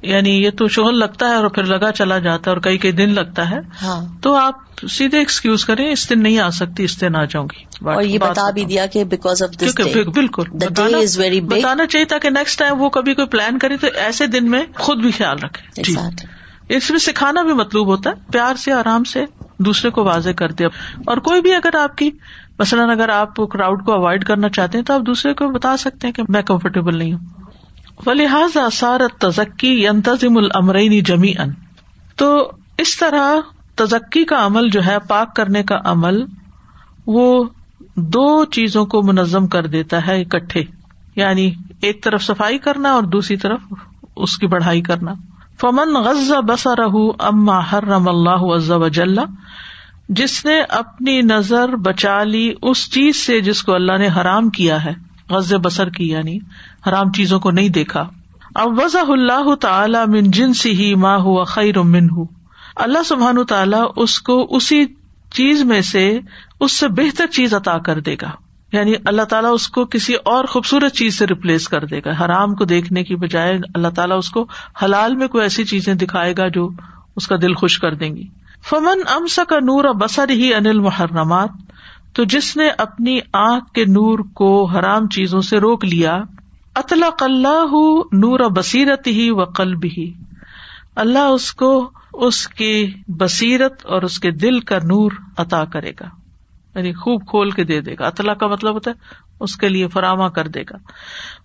یعنی 0.02 0.44
یہ 0.44 0.50
تو 0.50 0.68
شغل 0.68 1.00
لگتا 1.00 1.28
ہے 1.28 1.36
اور 1.36 1.48
پھر 1.48 1.64
لگا 1.64 1.92
چلا 1.92 2.20
جاتا 2.20 2.52
ہے 2.52 2.56
اور 2.56 2.62
کئی 2.62 2.78
کئی 2.78 2.92
دن 2.92 3.10
لگتا 3.10 3.50
ہے 3.50 3.60
ہاں۔ 3.82 4.06
تو 4.22 4.36
آپ 4.36 4.54
سیدھے 4.90 5.18
ایکسکیوز 5.18 5.66
کریں 5.66 5.92
اس 5.92 6.10
دن 6.10 6.24
نہیں 6.24 6.40
آ 6.40 6.50
سکتی 6.50 6.84
اس 6.84 7.02
دن 7.02 7.16
آ 7.16 7.26
جاؤں 7.26 7.46
گی۔ 7.46 7.64
اور 7.86 8.04
یہ 8.04 8.20
بتا 8.20 8.50
بھی 8.50 8.66
دیا 8.66 8.86
کہ 8.86 9.04
بیکاز 9.04 9.44
آف 9.44 9.50
بالکل 10.16 10.44
بتانا 11.44 11.86
چاہیے 11.86 12.06
تھا 12.06 12.18
کہ 12.18 12.30
نیکسٹ 12.30 12.60
ٹائم 12.60 12.82
وہ 12.82 12.90
کبھی 12.90 13.14
کوئی 13.14 13.28
پلان 13.28 13.60
کرے 13.60 13.78
تو 13.78 13.88
ایسے 13.96 14.28
دن 14.28 14.52
میں 14.52 14.64
خود 14.76 14.98
بھی 14.98 15.12
خیال 15.12 15.38
رکھے۔ 15.38 15.82
جی۔ 15.82 15.96
اس 16.70 16.92
میں 16.92 17.00
سکھانا 17.00 17.42
بھی 17.42 17.54
مطلوب 17.54 17.88
ہوتا 17.88 18.10
ہے 18.10 18.16
پیار 18.32 18.56
سے 18.56 18.72
آرام 18.72 19.04
سے 19.04 19.26
دوسرے 19.58 19.92
کو 19.92 20.04
واضح 20.04 20.30
کر 20.30 20.52
دیا۔ 20.52 20.68
اور 21.06 21.18
کوئی 21.18 21.42
بھی 21.42 21.54
اگر 21.54 21.76
آپ 21.76 21.98
کی 21.98 22.12
مثلاً 22.60 22.90
اگر 22.90 23.10
آپ 23.10 23.36
کراؤڈ 23.36 23.86
کو 23.86 23.94
اوائڈ 23.94 24.24
کرنا 24.26 24.50
چاہتے 24.50 24.78
ہیں 24.78 24.86
تو 24.86 24.94
آپ 24.94 25.02
دوسرے 25.06 25.34
کو 25.34 25.48
بتا 25.48 25.78
سکتے 25.78 26.08
ہیں 26.08 26.14
کہ 26.14 26.24
میں 26.30 26.42
کمفرٹیبل 26.42 26.98
نہیں 26.98 27.14
ہوں۔ 27.14 27.41
لہٰذا 28.08 28.70
سارت 28.70 29.22
تزکی 29.22 29.84
ینتظم 29.84 30.38
المرینی 30.38 31.02
جمی 31.02 31.34
ان 31.40 31.50
تو 32.16 32.52
اس 32.78 32.98
طرح 32.98 33.36
تزکی 33.76 34.26
کا 34.26 34.46
عمل 34.46 34.70
جو 34.70 34.86
ہے، 34.86 34.98
پاک 35.08 35.36
کرنے 35.36 35.64
کا 35.64 35.78
عمل، 35.86 36.24
وہ 37.08 37.44
دو 37.96 38.46
چیزوں 38.46 38.86
کو 38.86 39.04
منظم 39.04 39.48
کر 39.48 39.66
دیتا 39.66 40.08
ہے 40.08 40.22
اکٹھے۔ 40.22 40.64
یعنی 41.16 41.52
ایک 41.82 42.04
طرف 42.04 42.24
صفائی 42.24 42.58
کرنا 42.58 42.92
اور 42.92 43.04
دوسری 43.04 43.38
طرف 43.38 43.60
اس 44.16 44.38
کی 44.38 44.48
بڑھائی 44.48 44.82
کرنا۔ 44.82 45.14
فمن 45.62 45.94
غز 45.94 46.32
بسا 46.48 46.76
رہ 46.76 47.12
اما 47.20 47.60
حرم 47.60 48.08
اللہ 48.08 48.56
عز 48.56 48.72
وجل، 48.72 49.20
جس 50.10 50.46
نے 50.46 50.62
اپنی 50.62 51.22
نظر 51.22 51.76
بچا 51.76 52.24
لی 52.24 52.54
اس 52.62 52.92
چیز 52.92 53.16
سے 53.16 53.42
جس 53.42 53.64
کو 53.64 53.76
اللہ 53.76 53.98
نے 53.98 54.08
حرام 54.08 54.50
کیا 54.50 54.86
ہے۔ 54.86 55.11
غز 55.32 55.54
بسر 55.54 55.90
کی 55.90 56.10
یعنی 56.10 56.38
حرام 56.88 57.12
چیزوں 57.12 57.40
کو 57.40 57.52
نہیں 57.52 57.70
دیکھا۔ 57.70 58.10
اب 58.56 58.80
وضاح 58.80 59.04
اللہ 59.08 59.56
تعالی 59.56 59.98
من 60.08 60.32
جن 60.32 60.54
سی 60.54 60.72
ہی 60.72 60.96
ماں 60.96 61.18
ہوا 61.18 61.44
خیر 61.44 61.82
من 61.82 62.10
ہوں 62.10 62.26
اللہ 62.76 63.04
سبحان 63.06 63.46
تعالیٰ 63.46 63.92
اس 63.96 64.22
کو 64.22 64.48
اسی 64.56 64.86
چیز 65.34 65.64
میں 65.64 65.82
سے 65.82 66.20
اس 66.60 66.72
سے 66.72 66.88
بہتر 66.88 67.28
چیز 67.28 67.54
عطا 67.54 67.78
کر 67.78 68.00
دے 68.00 68.16
گا۔ 68.22 68.30
یعنی 68.74 68.94
اللہ 69.06 69.22
تعالیٰ 69.22 69.54
اس 69.54 69.68
کو 69.68 69.86
کسی 69.86 70.14
اور 70.14 70.46
خوبصورت 70.46 70.94
چیز 70.94 71.18
سے 71.18 71.26
ریپلیس 71.28 71.68
کر 71.68 71.86
دے 71.86 72.00
گا۔ 72.06 72.26
حرام 72.26 72.56
کو 72.56 72.66
دیکھنے 72.66 73.04
کی 73.04 73.16
بجائے 73.16 73.60
اللہ 73.76 73.88
تعالیٰ 73.88 74.18
اس 74.18 74.30
کو 74.30 74.46
حلال 74.84 75.16
میں 75.16 75.28
کوئی 75.28 75.44
ایسی 75.44 75.64
چیزیں 75.64 75.94
دکھائے 75.94 76.34
گا 76.38 76.48
جو 76.48 76.70
اس 77.16 77.28
کا 77.28 77.36
دل 77.42 77.54
خوش 77.54 77.80
کر 77.80 77.94
دیں 77.94 78.16
گی۔ 78.16 78.28
فمن 78.70 79.02
امس 79.08 79.40
کا 79.50 79.56
نور 79.56 79.94
بسر 79.94 80.30
ہی 80.30 80.54
انل 80.54 80.80
محرمات 80.80 81.50
تو 82.14 82.24
جس 82.24 82.58
نے 82.58 82.70
اپنی 82.78 83.20
آنکھ 83.34 83.72
کے 83.72 83.86
نور 83.86 84.20
کو 84.34 84.66
حرام 84.66 85.08
چیزوں 85.08 85.42
سے 85.42 85.58
روک 85.58 85.86
لیا 85.86 86.22
اطلاق 86.76 87.24
اللہ 87.24 87.76
نور 88.12 88.40
بصیرت 88.40 89.08
ہی 89.08 89.30
و 89.32 89.44
قلب 89.44 89.86
ہی 89.98 90.14
اللہ 90.96 91.20
اس 91.20 91.54
کو 91.54 91.92
اس 92.14 92.48
کی 92.48 92.94
بصیرت 93.08 93.86
اور 93.86 94.02
اس 94.02 94.20
کے 94.20 94.32
دل 94.32 94.60
کا 94.60 94.78
نور 94.78 95.12
عطا 95.38 95.66
کرے 95.66 95.92
گا۔ 96.00 96.06
یعنی 96.76 96.94
خوب 96.94 97.28
کھول 97.28 97.52
کے 97.52 97.64
دے 97.64 97.82
دے 97.82 97.96
گا۔ 98.00 98.08
اطلاع 98.08 98.34
کا 98.34 98.48
مطلب 98.48 98.74
ہوتا 98.74 98.92
ہے، 98.92 98.96
اس 99.40 99.56
کے 99.56 99.70
لیے 99.70 99.88
فراما 99.88 100.30
کر 100.30 100.48
دے 100.48 100.62
گا۔ 100.62 100.78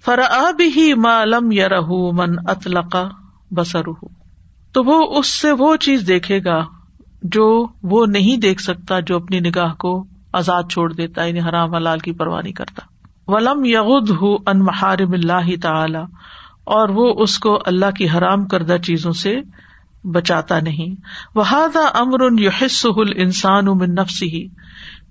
فرا 0.05 0.51
بھی 0.51 0.95
معلوم 0.95 1.53
یا 1.53 1.69
رہ 1.69 2.12
من 2.12 2.35
اطلاق 2.47 2.97
بسر 3.51 3.83
تو 4.73 4.85
وہ 4.85 5.19
اس 5.19 5.27
سے 5.27 5.53
وہ 5.53 5.77
چیز 5.77 6.09
دیکھے 6.09 6.45
گا 6.45 6.64
جو 7.23 7.67
وہ 7.83 8.07
نہیں 8.07 8.37
دیکھ 8.37 8.62
سکتا 8.62 9.01
جو 9.01 9.17
اپنی 9.17 9.41
نگاہ 9.41 9.75
کو 9.75 10.05
آزاد 10.37 10.62
چھوڑ 10.70 10.93
دیتا 10.93 11.24
یعنی 11.24 11.41
حرام 11.41 11.74
حلال 11.74 11.99
کی 11.99 12.12
پرواہ 12.12 12.43
نہیں 12.43 12.53
کرتا۔ 12.53 12.82
ولم 13.26 13.64
یغد 13.64 14.11
ہُ 14.11 14.24
ان 14.47 14.59
محارم 14.59 15.12
اللہ 15.12 15.61
تعالی، 15.62 16.05
اور 16.64 16.89
وہ 16.89 17.14
اس 17.18 17.39
کو 17.39 17.59
اللہ 17.66 17.91
کی 17.91 18.09
حرام 18.09 18.47
کردہ 18.47 18.76
چیزوں 18.82 19.12
سے 19.12 19.37
بچاتا 20.05 20.61
نہیں۔ 20.61 21.01
وہ 21.34 21.45
امر 21.95 22.41
یحس 22.41 22.87
انسان 23.16 23.64
من 23.64 23.95
نفس 23.95 24.22
ہی 24.22 24.47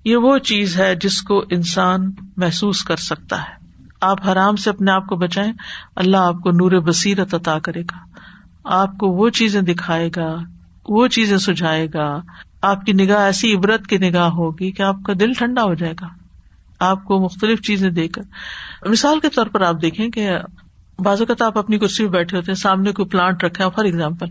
یہ 0.04 0.16
وہ 0.16 0.38
چیز 0.38 0.76
ہے 0.80 0.94
جس 0.94 1.22
کو 1.22 1.44
انسان 1.50 2.10
محسوس 2.36 2.84
کر 2.84 2.96
سکتا 2.96 3.40
ہے۔ 3.40 3.66
آپ 4.00 4.28
حرام 4.28 4.56
سے 4.56 4.70
اپنے 4.70 4.90
آپ 4.90 5.06
کو 5.06 5.16
بچائیں، 5.16 5.52
اللہ 5.96 6.16
آپ 6.16 6.34
کو 6.34 6.50
نور 6.50 6.70
بصیرت 6.70 7.34
عطا 7.34 7.58
کرے 7.58 7.82
گا۔ 7.82 7.98
آپ 8.64 8.98
کو 8.98 9.06
وہ 9.06 9.28
چیزیں 9.28 9.62
دکھائے 9.62 10.10
گا، 10.16 10.36
وہ 10.88 11.06
چیزیں 11.08 11.38
سجھائے 11.38 11.86
گا۔ 11.94 12.20
آپ 12.66 12.86
کی 12.86 12.92
نگاہ 12.92 13.18
ایسی 13.18 13.54
عبرت 13.54 13.86
کی 13.86 13.98
نگاہ 13.98 14.28
ہوگی 14.28 14.72
کہ 14.72 14.82
آپ 14.82 14.96
کا 15.06 15.12
دل 15.20 15.32
ٹھنڈا 15.32 15.62
ہو 15.62 15.74
جائے 15.74 15.94
گا۔ 16.00 16.06
آپ 16.80 17.04
کو 17.04 17.24
مختلف 17.24 17.60
چیزیں 17.60 17.90
دے 17.90 18.08
کر۔ 18.08 18.22
مثال 18.88 19.20
کے 19.20 19.28
طور 19.28 19.46
پر 19.46 19.60
آپ 19.60 19.82
دیکھیں 19.82 20.08
کہ 20.08 20.30
بعض 20.98 21.20
اوقات 21.20 21.42
آپ 21.42 21.58
اپنی 21.58 21.78
کرسی 21.78 22.02
میں 22.02 22.12
بیٹھے 22.12 22.36
ہوتے 22.36 22.52
ہیں، 22.52 22.56
سامنے 22.56 22.92
کوئی 22.92 23.08
پلانٹ 23.08 23.44
رکھے 23.44 23.64
فار 23.76 23.84
ایگزامپل 23.84 24.26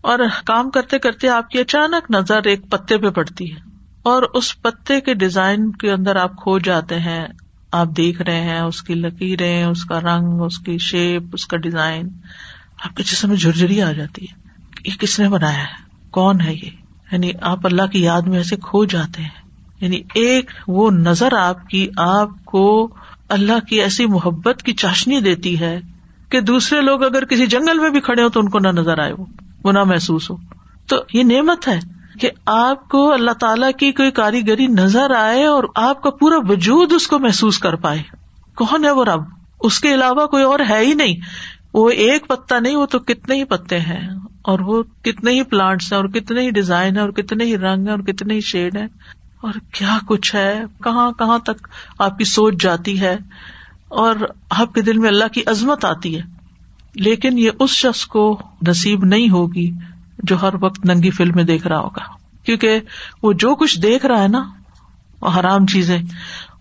اور 0.00 0.18
کام 0.44 0.70
کرتے 0.70 0.98
کرتے 0.98 1.28
آپ 1.28 1.50
کی 1.50 1.58
اچانک 1.58 2.10
نظر 2.10 2.42
ایک 2.44 2.70
پتے 2.70 2.98
پہ 2.98 3.10
پڑتی 3.10 3.52
ہے۔ 3.52 3.60
اور 4.02 4.22
اس 4.34 4.62
پتے 4.62 5.00
کے 5.00 5.14
ڈیزائن 5.14 5.72
کے 5.72 5.92
اندر 5.92 6.16
آپ 6.16 6.36
کھو 6.36 6.58
جاتے 6.58 7.00
ہیں۔ 7.00 7.26
آپ 7.72 7.86
دیکھ 7.96 8.22
رہے 8.22 8.40
ہیں، 8.40 8.60
اس 8.60 8.82
کی 8.82 8.94
لکیریں، 8.94 9.64
اس 9.64 9.84
کا 9.84 10.00
رنگ، 10.00 10.40
اس 10.40 10.58
کی 10.58 10.78
شیپ 10.78 11.22
اس 11.32 11.46
کا 11.46 11.56
ڈیزائن 11.56 12.08
آپ 12.84 12.96
کے 12.96 13.02
جسم 13.02 13.28
میں 13.28 13.36
جھرجری 13.36 13.82
آ 13.82 13.92
جاتی 13.92 14.24
ہے 14.24 14.50
یہ 14.84 14.98
کس 15.00 15.20
نے 15.20 15.28
بنایا 15.28 15.58
ہے؟ 15.58 15.84
کون 16.10 16.40
ہے 16.40 16.54
یہ؟ 16.54 16.85
یعنی 17.12 17.30
آپ 17.42 17.66
اللہ 17.66 17.86
کی 17.86 18.02
یاد 18.02 18.22
میں 18.22 18.36
ایسے 18.36 18.56
کھو 18.56 18.84
جاتے 18.84 19.22
ہیں۔ 19.22 19.28
یعنی 19.80 20.00
ایک 20.14 20.50
وہ 20.68 20.90
نظر 20.90 21.32
آپ 21.32 21.68
کی، 21.68 21.88
آپ 21.96 22.44
کو 22.44 22.88
اللہ 23.28 23.66
کی 23.68 23.82
ایسی 23.82 24.06
محبت 24.06 24.62
کی 24.62 24.72
چاشنی 24.72 25.20
دیتی 25.20 25.60
ہے 25.60 25.80
کہ 26.28 26.40
دوسرے 26.40 26.80
لوگ 26.80 27.04
اگر 27.04 27.24
کسی 27.24 27.46
جنگل 27.46 27.78
میں 27.78 27.90
بھی 27.90 28.00
کھڑے 28.00 28.22
ہو 28.22 28.28
تو 28.28 28.40
ان 28.40 28.48
کو 28.48 28.58
نہ 28.58 28.68
نظر 28.68 28.98
آئے 28.98 29.12
وہ 29.12 29.24
وہ 29.64 29.72
نہ 29.72 29.84
محسوس 29.84 30.30
ہو۔ 30.30 30.36
تو 30.88 30.96
یہ 31.12 31.22
نعمت 31.22 31.68
ہے 31.68 31.80
کہ 32.20 32.30
آپ 32.46 32.88
کو 32.88 33.12
اللہ 33.12 33.30
تعالیٰ 33.30 33.70
کی 33.78 33.92
کوئی 33.92 34.10
کاریگری 34.10 34.66
نظر 34.66 35.10
آئے 35.10 35.44
اور 35.44 35.64
آپ 35.74 36.02
کا 36.02 36.10
پورا 36.10 36.36
وجود 36.48 36.92
اس 36.92 37.06
کو 37.06 37.18
محسوس 37.18 37.58
کر 37.58 37.74
پائے۔ 37.74 38.02
کون 38.54 38.84
ہے 38.84 38.90
وہ 38.90 39.04
رب؟ 39.04 39.22
اس 39.60 39.80
کے 39.80 39.94
علاوہ 39.94 40.26
کوئی 40.26 40.44
اور 40.44 40.60
ہے 40.68 40.84
ہی 40.84 40.94
نہیں۔ 40.94 41.16
وہ 41.76 41.90
ایک 41.90 42.28
پتا 42.28 42.58
نہیں، 42.58 42.76
وہ 42.76 42.86
تو 42.86 42.98
کتنے 42.98 43.34
ہی 43.34 43.44
پتے 43.44 43.80
ہیں، 43.80 44.08
اور 44.42 44.58
وہ 44.58 44.82
کتنے 45.02 45.30
ہی 45.30 45.42
پلانٹس 45.42 45.92
ہیں، 45.92 46.00
اور 46.00 46.08
کتنے 46.08 46.40
ہی 46.40 46.50
ڈیزائن 46.50 46.96
ہے 46.96 47.00
اور 47.00 47.10
کتنے 47.10 47.44
ہی 47.44 47.58
رنگ 47.58 47.86
ہے 47.86 47.90
اور 47.90 47.98
کتنے 47.98 48.34
ہی 48.34 48.40
شیڈ 48.40 48.76
ہے 48.76 48.84
اور 49.40 49.52
کیا 49.72 49.98
کچھ 50.06 50.34
ہے؟ 50.34 50.62
کہاں 50.84 51.12
کہاں 51.12 51.38
تک 51.38 51.68
آپ 51.98 52.18
کی 52.18 52.24
سوچ 52.24 52.54
جاتی 52.60 53.00
ہے؟ 53.00 53.16
اور 53.88 54.16
آپ 54.50 54.74
کے 54.74 54.82
دل 54.82 54.98
میں 54.98 55.08
اللہ 55.08 55.28
کی 55.32 55.42
عظمت 55.46 55.84
آتی 55.84 56.16
ہے۔ 56.16 56.22
لیکن 56.94 57.38
یہ 57.38 57.50
اس 57.60 57.70
شخص 57.70 58.06
کو 58.06 58.42
نصیب 58.68 59.04
نہیں 59.04 59.30
ہوگی 59.30 59.70
جو 60.22 60.42
ہر 60.42 60.54
وقت 60.60 60.86
ننگی 60.86 61.10
فلم 61.10 61.40
دیکھ 61.40 61.66
رہا 61.66 61.78
ہوگا۔ 61.78 62.02
کیونکہ 62.44 62.80
وہ 63.22 63.32
جو 63.32 63.54
کچھ 63.54 63.80
دیکھ 63.80 64.06
رہا 64.06 64.22
ہے 64.22 64.28
نا، 64.28 64.44
وہ 65.20 65.30
حرام 65.40 65.66
چیزیں۔ 65.66 66.02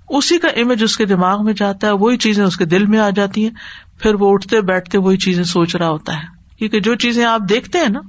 اسی 0.09 0.37
کا 0.37 0.47
امیج 0.47 0.83
اس 0.83 0.97
کے 0.97 1.05
دماغ 1.05 1.45
میں 1.45 1.53
جاتا 1.53 1.87
ہے، 1.87 1.91
وہی 1.91 2.17
چیزیں 2.17 2.45
اس 2.45 2.57
کے 2.57 2.65
دل 2.65 2.85
میں 2.85 2.99
آ 2.99 3.09
جاتی 3.09 3.43
ہیں، 3.43 3.51
پھر 3.99 4.13
وہ 4.13 4.33
اٹھتے 4.33 4.61
بیٹھتے 4.61 4.97
وہی 4.97 5.17
چیزیں 5.17 5.43
سوچ 5.43 5.75
رہا 5.75 5.89
ہوتا 5.89 6.13
ہے۔ 6.13 6.35
کیونکہ 6.59 6.79
جو 6.79 6.95
چیزیں 6.95 7.25
آپ 7.25 7.41
دیکھتے 7.49 7.77
ہیں 7.77 7.89
نا، 7.89 7.99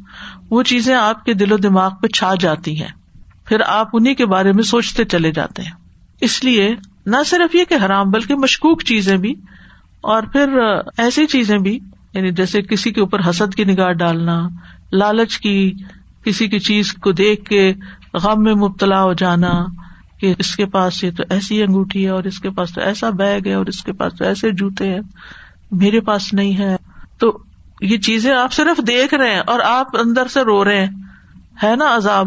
وہ 0.51 0.63
چیزیں 0.63 0.95
آپ 0.95 1.25
کے 1.25 1.35
دل 1.35 1.53
و 1.53 1.57
دماغ 1.57 1.91
پہ 2.03 2.07
چھا 2.07 2.35
جاتی 2.41 2.81
ہیں۔ 2.81 2.89
پھر 3.45 3.57
آپ 3.67 3.89
انہیں 3.93 4.15
کے 4.15 4.27
بارے 4.27 4.53
میں 4.53 4.63
سوچتے 4.63 5.05
چلے 5.05 5.33
جاتے 5.33 5.63
ہیں۔ 5.63 5.73
اس 6.21 6.45
لیے 6.45 6.75
نہ 7.07 7.17
صرف 7.27 7.55
یہ 7.55 7.65
کہ 7.65 7.75
حرام، 7.85 8.11
بلکہ 8.11 8.35
مشکوک 8.35 8.83
چیزیں 8.83 9.17
بھی، 9.17 9.35
اور 10.01 10.23
پھر 10.23 10.59
ایسی 10.99 11.27
چیزیں 11.27 11.59
بھی 11.59 11.79
یعنی 12.13 12.31
جیسے 12.31 12.63
کسی 12.63 12.93
کے 12.93 13.01
اوپر 13.01 13.21
حسد 13.31 13.55
کی 13.55 13.65
نگاہ 13.65 13.93
ڈالنا، 13.93 14.49
لالچ 14.93 15.39
کی 15.39 15.73
کسی 16.25 16.49
کی 16.49 16.59
چیز 16.59 16.93
کو 16.93 17.13
دیکھ 17.13 17.45
کے 17.45 17.73
غم 18.15 18.43
میں 18.43 18.55
مبتلا 18.55 19.03
ہو 19.03 19.13
جانا 19.13 19.65
کہ 20.21 20.35
اس 20.39 20.57
کے 20.57 20.67
پاس 20.67 21.05
یہ 21.05 21.11
تو 21.17 21.23
ایسی 21.31 21.63
انگوٹھی 21.63 22.05
ہے 22.05 22.11
اور 22.11 22.25
اس 22.25 22.39
کے 22.39 22.51
پاس 22.51 22.75
تو 22.75 22.81
ایسا 22.81 23.11
بیگ 23.11 23.41
ہے 23.47 23.55
اور 23.55 23.67
اس 23.67 23.83
کے 23.83 23.93
پاس 23.93 24.13
تو 24.15 24.25
ایسے 24.25 24.51
جوتے 24.51 24.91
ہیں، 24.91 25.01
میرے 25.73 26.01
پاس 26.01 26.35
نہیں 26.35 26.59
ہے۔ 26.59 26.77
تو 27.19 27.39
یہ 27.81 27.99
چیزیں 27.99 28.35
آپ 28.35 28.53
صرف 28.53 28.87
دیکھ 28.87 29.15
رہے 29.15 29.35
ہیں 29.35 29.43
اور 29.47 29.61
آپ 29.61 29.97
اندر 29.97 30.27
سے 30.27 30.41
رو 30.41 30.65
رہے 30.65 30.87
ہیں۔ 30.87 30.93
ہے 31.63 31.77
نا 31.77 31.97
عذاب؟ 31.97 32.27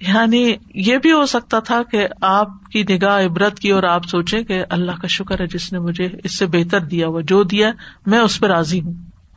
یعنی 0.00 0.54
یہ 0.74 0.96
بھی 0.98 1.12
ہو 1.12 1.26
سکتا 1.26 1.60
تھا 1.60 1.82
کہ 1.82 2.08
آپ 2.20 2.70
کی 2.70 2.82
نگاہ 2.82 3.24
عبرت 3.24 3.58
کی 3.58 3.70
اور 3.70 3.82
آپ 3.82 4.04
سوچے 4.04 4.44
کہ 4.44 4.64
اللہ 4.70 4.92
کا 4.92 5.06
شکر 5.06 5.40
ہے 5.40 5.46
جس 5.46 5.72
نے 5.72 5.78
مجھے 5.78 6.08
اس 6.24 6.38
سے 6.38 6.46
بہتر 6.46 6.80
دیا 6.80 7.06
ہوا، 7.06 7.20
جو 7.20 7.42
دیا 7.42 7.70
میں 8.06 8.18
اس 8.18 8.40
پہ 8.40 8.46
راضی 8.46 8.80
ہوں۔ 8.80 8.94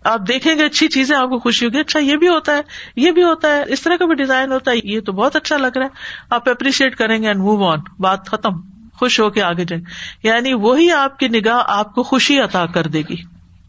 آپ 0.08 0.20
دیکھیں 0.28 0.56
گے 0.56 0.66
اچھی 0.66 0.88
چیزیں، 0.88 1.18
آپ 1.18 1.30
کو 1.30 1.40
خوشی 1.40 1.66
ہوگی۔ 1.66 1.80
اچھا 1.80 2.00
یہ 2.00 2.16
بھی 2.16 2.28
ہوتا 2.28 2.56
ہے، 2.56 2.62
یہ 2.96 3.12
بھی 3.12 3.24
ہوتا 3.24 3.48
ہے۔ 3.48 3.64
اس 3.68 3.82
طرح 3.82 3.96
کا 3.96 4.06
بھی 4.06 4.16
ڈیزائن 4.16 4.52
ہوتا 4.52 4.72
ہے۔ 4.72 4.76
یہ 4.84 5.00
تو 5.00 5.12
بہت 5.12 5.36
اچھا 5.36 5.58
لگ 5.58 5.78
رہا 5.78 5.86
ہے۔ 5.86 5.90
آپ 6.30 6.50
اپریشیٹ 6.50 6.96
کریں 6.96 7.22
گے 7.22 7.28
اینڈ 7.28 7.40
موو 7.40 7.66
آن 7.66 7.80
بات 8.00 8.30
ختم۔ 8.30 8.50
خوش 8.94 9.20
ہو 9.20 9.30
کے 9.30 9.44
آگے 9.44 9.66
جائیں۔ 9.66 9.84
یعنی 10.24 10.54
وہی 10.54 10.92
آپ 10.92 11.20
کی 11.20 11.28
نگاہ 11.28 11.64
آپ 11.68 11.96
کو 11.96 12.04
خوشی 12.04 12.40
عطا 12.40 12.66
کر 12.66 12.88
دے 12.88 13.02
گی۔ 13.10 13.16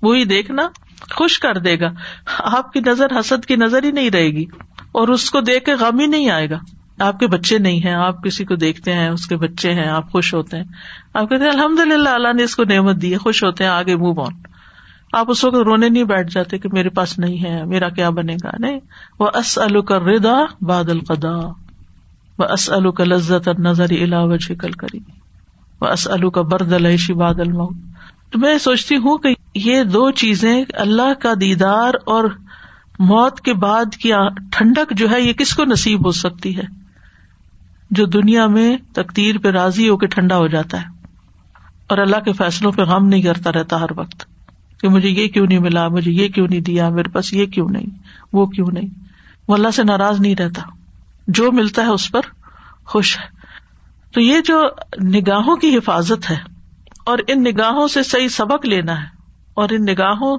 وہی 0.02 0.24
دیکھنا 0.24 0.68
خوش 1.10 1.38
کر 1.38 1.54
دے 1.54 1.80
گا۔ 1.80 1.88
آپ 2.38 2.72
کی 2.72 2.80
نظر 2.86 3.20
حسد 3.20 3.46
کی 3.46 3.56
نظر 3.56 3.82
ہی 3.82 3.90
نہیں 3.90 4.10
رہے 4.10 4.28
گی۔ 4.28 4.44
اور 4.92 5.08
اس 5.08 5.30
کو 5.30 5.40
دیکھ 5.40 5.64
کے 5.64 5.74
غم 5.74 5.98
ہی 5.98 6.06
نہیں 6.06 6.30
آئے 6.30 6.50
گا۔ 6.50 6.58
آپ 6.98 7.18
کے 7.18 7.26
بچے 7.26 7.58
نہیں 7.58 7.86
ہیں۔ 7.86 7.94
آپ 7.94 8.24
کسی 8.24 8.44
کو 8.44 8.54
دیکھتے 8.54 8.92
ہیں، 8.92 9.08
اس 9.08 9.26
کے 9.26 9.36
بچے 9.36 9.72
ہیں، 9.72 9.88
آپ 9.88 10.12
خوش 10.12 10.34
ہوتے 10.34 10.56
ہیں۔ 10.56 10.64
آپ 11.14 11.30
کہتے 11.30 11.44
ہیں 11.44 11.50
الحمد 11.50 11.80
للہ 11.80 12.08
اللہ 12.08 12.32
نے 12.32 12.42
اس 12.42 12.56
کو 12.56 12.64
نعمت 12.64 13.02
دی 13.02 13.12
ہے، 13.12 13.18
خوش 13.18 13.44
ہوتے 13.44 13.64
ہیں، 13.64 13.70
آگے 13.70 13.96
منہ 13.96 14.20
آن 14.20 14.47
آپ 15.12 15.26
اس 15.30 15.44
وقت 15.44 15.54
رونے 15.54 15.88
نہیں 15.88 16.04
بیٹھ 16.04 16.32
جاتے 16.32 16.58
کہ 16.58 16.68
میرے 16.72 16.88
پاس 16.88 17.18
نہیں 17.18 17.44
ہے، 17.44 17.64
میرا 17.64 17.88
کیا 17.88 18.10
بنے 18.10 18.34
گا؟ 18.44 18.50
نہیں۔ 18.58 18.80
وہ 19.18 19.30
اس 19.34 19.58
کا 19.86 19.98
ردا 19.98 20.44
بادل 20.60 21.00
قدا 21.00 21.36
وہ 22.38 22.44
اس 22.44 22.70
کا 22.96 23.04
لذت 23.04 23.48
نظر 23.48 23.86
الا 23.90 24.22
وجہ 24.22 24.54
کل 24.54 24.70
کری 24.70 24.98
وہ 25.80 25.86
اس 25.86 26.08
کا 26.34 26.42
برد 26.42 26.72
الحشی 26.72 27.12
بادل 27.12 27.52
مئو 27.52 27.68
تو 28.30 28.38
میں 28.38 28.58
سوچتی 28.58 28.96
ہوں 28.96 29.18
کہ 29.18 29.34
یہ 29.54 29.82
دو 29.82 30.10
چیزیں 30.10 30.64
اللہ 30.74 31.14
کا 31.22 31.32
دیدار 31.40 31.94
اور 32.04 32.24
موت 32.98 33.40
کے 33.40 33.54
بعد 33.54 33.94
کی 33.94 34.12
ٹھنڈک 34.50 34.92
جو 34.96 35.10
ہے، 35.10 35.20
یہ 35.20 35.32
کس 35.32 35.54
کو 35.54 35.64
نصیب 35.64 36.06
ہو 36.06 36.10
سکتی 36.10 36.56
ہے؟ 36.56 36.62
جو 37.90 38.06
دنیا 38.06 38.46
میں 38.46 38.76
تقدیر 38.92 39.38
پہ 39.38 39.48
راضی 39.48 39.88
ہو 39.88 39.96
کے 39.96 40.06
ٹھنڈا 40.06 40.36
ہو 40.36 40.46
جاتا 40.46 40.80
ہے۔ 40.80 40.86
اور 41.86 41.98
اللہ 41.98 42.16
کے 42.16 42.32
فیصلوں 42.32 42.72
پہ 42.72 42.82
غم 42.82 43.08
نہیں 43.08 43.22
کرتا 43.22 43.52
رہتا 43.52 43.80
ہر 43.80 43.92
وقت۔ 43.96 44.37
کہ 44.80 44.88
مجھے 44.88 45.08
یہ 45.08 45.28
کیوں 45.28 45.46
نہیں 45.46 45.58
ملا، 45.58 45.88
مجھے 45.88 46.12
یہ 46.12 46.28
کیوں 46.28 46.48
نہیں 46.48 46.60
دیا، 46.60 46.88
میرے 46.88 47.08
پاس 47.08 47.32
یہ 47.32 47.46
کیوں 47.46 47.68
نہیں، 47.70 47.86
وہ 48.32 48.46
کیوں 48.46 48.66
نہیں۔ 48.72 48.88
وہ 49.48 49.54
اللہ 49.54 49.70
سے 49.70 49.84
ناراض 49.84 50.20
نہیں 50.20 50.34
رہتا۔ 50.34 50.62
جو 51.28 51.52
ملتا 51.52 51.82
ہے 51.82 51.86
اس 51.86 52.10
پر 52.10 52.20
خوش 52.84 53.18
ہے۔ 53.18 53.38
تو 54.12 54.20
یہ 54.20 54.40
جو 54.44 54.62
نگاہوں 55.04 55.56
کی 55.56 55.76
حفاظت 55.76 56.30
ہے 56.30 56.36
اور 57.06 57.18
ان 57.28 57.42
نگاہوں 57.42 57.88
سے 57.88 58.02
صحیح 58.02 58.28
سبق 58.28 58.66
لینا 58.66 59.00
ہے 59.00 59.06
اور 59.54 59.68
ان 59.70 59.84
نگاہوں 59.84 60.38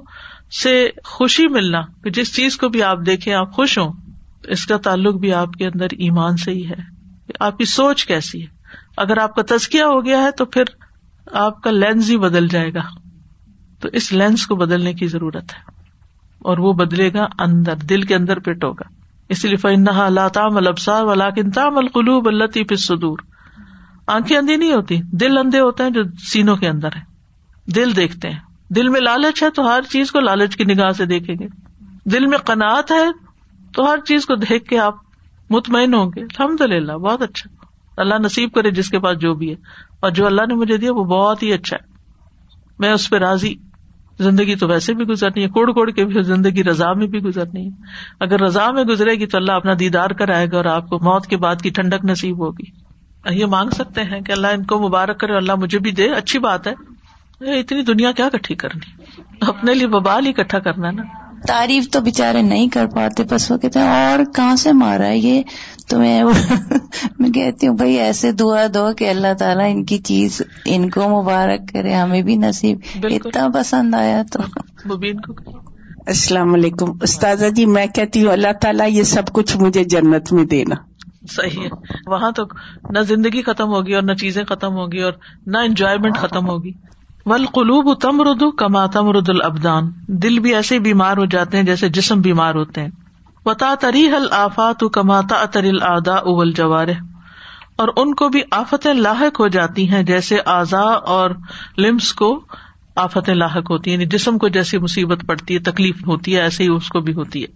سے 0.62 0.90
خوشی 1.04 1.48
ملنا 1.48 1.82
کہ 2.04 2.10
جس 2.10 2.36
چیز 2.36 2.58
کو 2.58 2.70
بھی 2.70 2.84
آپ 2.84 2.98
دیکھیں 3.06 3.34
آپ 3.34 3.54
خوش 3.54 3.78
ہوں، 3.78 3.94
اس 4.44 4.66
کا 4.66 4.78
تعلق 4.78 5.16
بھی 5.16 5.34
آپ 5.34 5.54
کے 5.54 5.66
اندر 5.66 5.86
ایمان 5.86 6.38
سے 6.38 6.52
ہی 6.52 6.70
ہے۔ 6.70 7.00
آپ 7.40 7.58
کی 7.58 7.66
سوچ 7.66 8.06
کیسی 8.06 8.42
ہے؟ 8.42 8.48
اگر 8.98 9.18
آپ 9.18 9.36
کا 9.36 9.42
تزکیا 9.48 9.86
ہو 9.88 10.06
گیا 10.06 10.24
ہے 10.24 10.32
تو 10.32 10.46
پھر 10.46 10.64
آپ 11.32 11.64
کا 11.64 11.72
لینس 11.72 12.10
ہی 12.10 12.18
بدل 12.18 12.48
جائے 12.48 12.74
گا۔ 12.74 13.09
تو 13.80 13.90
اس 13.94 14.14
لینس 14.14 14.48
کو 14.48 14.56
بدلنے 14.56 14.94
کی 14.94 15.08
ضرورت 15.08 15.54
ہے 15.54 15.72
اور 16.40 16.58
وہ 16.58 16.74
بدلے 16.74 17.14
گا 17.14 17.26
اندر، 17.40 17.76
دل 17.76 18.02
کے 18.02 18.16
اندر 18.16 18.40
پیٹ 18.40 18.64
ہوگا 18.64 18.90
اس 19.30 19.46
لیے 19.46 19.56
فنحا 19.56 20.06
اللہ 20.06 20.28
تام 20.34 20.58
البسار 20.58 21.04
ولاکن 21.04 21.52
تام 21.52 21.78
القلوب 21.78 22.28
اللہ 22.28 22.46
پھر 22.46 22.76
سدور 22.76 23.18
آنکھیں 24.08 24.38
اندھی 24.38 24.56
نہیں 24.56 24.74
ہوتی، 24.74 25.02
دل 25.02 25.38
اندھے 25.38 25.60
ہوتے 25.60 25.84
ہیں 25.84 25.90
جو 25.90 26.02
سینوں 26.20 26.56
کے 26.56 26.70
اندر 26.70 26.90
ہے 26.96 27.10
دل 27.72 27.96
دیکھتے 27.96 28.30
ہیں۔ 28.30 28.40
دل 28.70 28.90
میں 28.90 29.02
لالچ 29.02 29.44
ہے 29.44 29.50
تو 29.50 29.68
ہر 29.68 29.82
چیز 29.90 30.12
کو 30.12 30.20
لالچ 30.20 30.56
کی 30.56 30.64
نگاہ 30.64 30.90
سے 30.90 31.06
دیکھیں 31.06 31.36
گے۔ 31.40 31.48
دل 32.06 32.26
میں 32.26 32.38
قناعت 32.38 32.92
ہے 32.92 33.06
تو 33.74 33.92
ہر 33.92 34.00
چیز 34.06 34.26
کو 34.26 34.36
دیکھ 34.36 34.70
کے 34.70 34.80
آپ 34.80 34.96
مطمئن 35.50 35.94
ہوں 35.94 36.12
گے۔ 36.16 36.22
الحمد 36.22 36.62
للہ 36.62 36.94
بہت 36.94 37.22
اچھا۔ 37.22 37.66
اللہ 37.98 38.16
نصیب 38.16 38.52
کرے 38.52 38.72
جس 38.72 38.90
کے 38.90 39.00
پاس 39.00 39.20
جو 39.20 39.34
بھی 39.34 39.50
ہے۔ 39.50 39.56
اور 40.00 40.12
جو 40.12 40.26
اللہ 40.26 40.42
نے 40.48 40.54
مجھے 40.54 40.78
دیا 40.78 40.94
وہ 40.94 41.04
بہت 41.04 41.44
ہی 41.44 41.54
اچھا 41.54 41.78
ہے۔ 41.78 41.94
میں 42.80 42.94
اس 42.94 43.10
پہ 43.10 43.16
راضی۔ 43.16 43.56
زندگی 44.20 44.56
تو 44.56 44.68
ویسے 44.68 44.94
بھی 44.94 45.06
گزرنی 45.06 45.44
ہے، 45.44 45.48
کوڑ 45.48 45.72
کوڑ 45.72 45.90
کے 45.92 46.06
بھی 46.06 46.22
زندگی 46.24 46.64
رضا 46.64 46.94
میں 46.94 47.08
بھی 47.08 47.20
گزرنی 47.20 47.66
ہے۔ 47.66 47.72
اگر 48.20 48.42
رضا 48.42 48.70
میں 48.72 48.84
گزرے 48.84 49.16
گی 49.16 49.26
تو 49.26 49.38
اللہ 49.38 49.52
اپنا 49.52 49.74
دیدار 49.80 50.10
کرائے 50.10 50.48
گا 50.52 50.58
اور 50.58 50.66
آپ 50.66 50.90
کو 50.90 51.00
موت 51.00 51.28
کے 51.28 51.38
بعد 51.38 51.62
کی 51.62 51.70
ٹھنڈک 51.70 52.06
نصیب 52.06 52.40
ہوگی۔ 52.40 52.70
یہ 53.30 53.46
مانگ 53.46 53.70
سکتے 53.70 54.04
ہیں 54.04 54.20
کہ 54.22 54.32
اللہ 54.32 54.48
ان 54.48 54.64
کو 54.64 54.80
مبارک 54.88 55.20
کرے 55.20 55.36
اللہ 55.36 55.56
مجھے 55.56 55.80
بھی 55.80 55.92
دے۔ 55.92 56.10
اچھی 56.10 56.40
بات 56.40 56.68
ہے۔ 56.68 56.74
اتنی 57.60 57.82
دنیا 57.82 58.12
کیا 58.12 58.30
کٹھی 58.30 58.56
کرنی؟ 58.56 59.12
اپنے 59.42 59.74
لیے 59.74 59.88
ببال 59.88 60.26
ہی 60.26 60.32
اکٹھا 60.32 60.60
کرنا 60.60 60.92
نا۔ 60.92 61.04
تعریف 61.48 61.90
تو 61.90 62.00
بےچارے 62.02 62.42
نہیں 62.42 62.68
کر 62.68 62.86
پاتے 62.86 63.24
بس 63.24 63.52
وہ 63.52 63.58
کہتے 63.58 63.80
ہیں، 63.80 63.88
اور 63.88 64.20
کہاں 64.36 64.56
سے 64.56 64.72
مارا 64.74 65.06
ہے 65.06 65.18
یہ؟ 65.18 65.42
تو 65.90 66.00
میں 66.00 66.24
میں 67.20 67.30
کہتی 67.30 67.68
ہوں 67.68 67.78
بھائی 67.78 67.94
ایسے 68.00 68.32
دعا 68.32 68.66
دو 68.74 68.88
کہ 68.98 69.10
اللہ 69.10 69.34
تعالیٰ 69.40 69.66
ان 69.72 69.86
کی 69.86 69.98
چیز 69.98 70.42
ان 70.66 70.90
کو 70.90 71.22
مبارک 71.22 71.74
کرے 71.74 71.94
ہمیں 71.94 72.22
بھی 72.22 72.36
نصیب۔ 72.36 72.80
اتنا 73.04 73.48
پسند 73.54 73.96
آیا 73.96 74.24
تو۔ 74.32 74.40
مبین 74.96 75.20
کو۔ 75.20 75.34
السلام 76.08 76.54
علیکم۔ 76.54 76.92
استاذہ 77.02 77.46
جی 77.46 77.66
میں 77.66 77.86
کہتی 77.88 78.26
ہوں 78.26 78.32
اللہ 78.32 78.54
تعالیٰ 78.62 78.90
یہ 78.90 79.04
سب 79.04 79.22
کچھ 79.34 79.58
مجھے 79.58 79.84
جنت 79.84 80.34
میں 80.34 80.46
دینا۔ 80.46 80.76
صحیح 81.30 81.64
ہے۔ 81.64 81.70
وہاں 82.08 82.32
تو 82.32 82.44
نہ 82.90 83.00
زندگی 83.00 83.42
ختم 83.42 83.68
ہوگی 83.68 83.94
اور 83.94 84.04
نہ 84.04 84.14
چیزیں 84.14 84.44
ختم 84.44 84.74
ہوگی 84.74 85.02
اور 85.02 85.14
نہ 85.46 85.58
انجوائےمنٹ 85.58 86.18
ختم 86.18 86.50
ہوگی۔ 86.50 86.72
ول 87.26 87.46
قلوب 87.46 87.94
تم 87.94 88.22
ردو 88.22 88.52
کما 88.52 88.86
تم 88.86 89.10
رد 89.10 89.30
البدان 89.30 89.92
دل 90.08 90.40
بھی 90.40 90.56
ایسے 90.56 90.80
بیمار 90.80 91.18
ہو 91.18 91.26
جاتے 91.26 91.58
ہیں 91.58 91.64
جیسے 91.64 91.90
جسم 91.90 92.22
بیمار 92.22 92.56
ہوتے 92.56 92.82
ہیں۔ 92.82 92.90
وتا 93.46 93.74
تری 93.80 94.08
حل 94.08 94.28
آفات 94.32 94.84
کماتا 94.94 95.36
اترل 95.36 95.84
آدا 95.84 96.16
اول 96.16 96.52
جوار 96.52 96.88
اور 97.76 97.88
ان 97.98 98.16
کو 98.16 98.30
بھی 98.30 98.42
آفتیں 98.52 98.94
لاحق 98.94 99.40
ہو 99.40 99.48
جاتی 99.48 99.90
ہیں 99.90 100.04
جیسے 100.04 100.38
اعضا 100.46 100.82
اور 100.82 101.32
لمس 101.78 102.14
کو 102.14 102.46
آفتیں 102.96 103.34
لاحق 103.34 103.72
ہوتی 103.72 103.90
ہیں 103.90 103.98
یعنی 103.98 104.06
جسم 104.06 104.38
کو 104.38 104.48
جیسی 104.48 104.78
مصیبت 104.78 105.20
پڑتی 105.28 105.54
ہے، 105.54 105.60
تکلیف 105.60 106.08
ہوتی 106.08 106.36
ہے، 106.36 106.42
ایسے 106.42 106.64
ہی 106.64 106.70
اس 106.70 106.90
کو 106.90 107.00
بھی 107.00 107.14
ہوتی 107.14 107.44
ہے۔ 107.44 107.48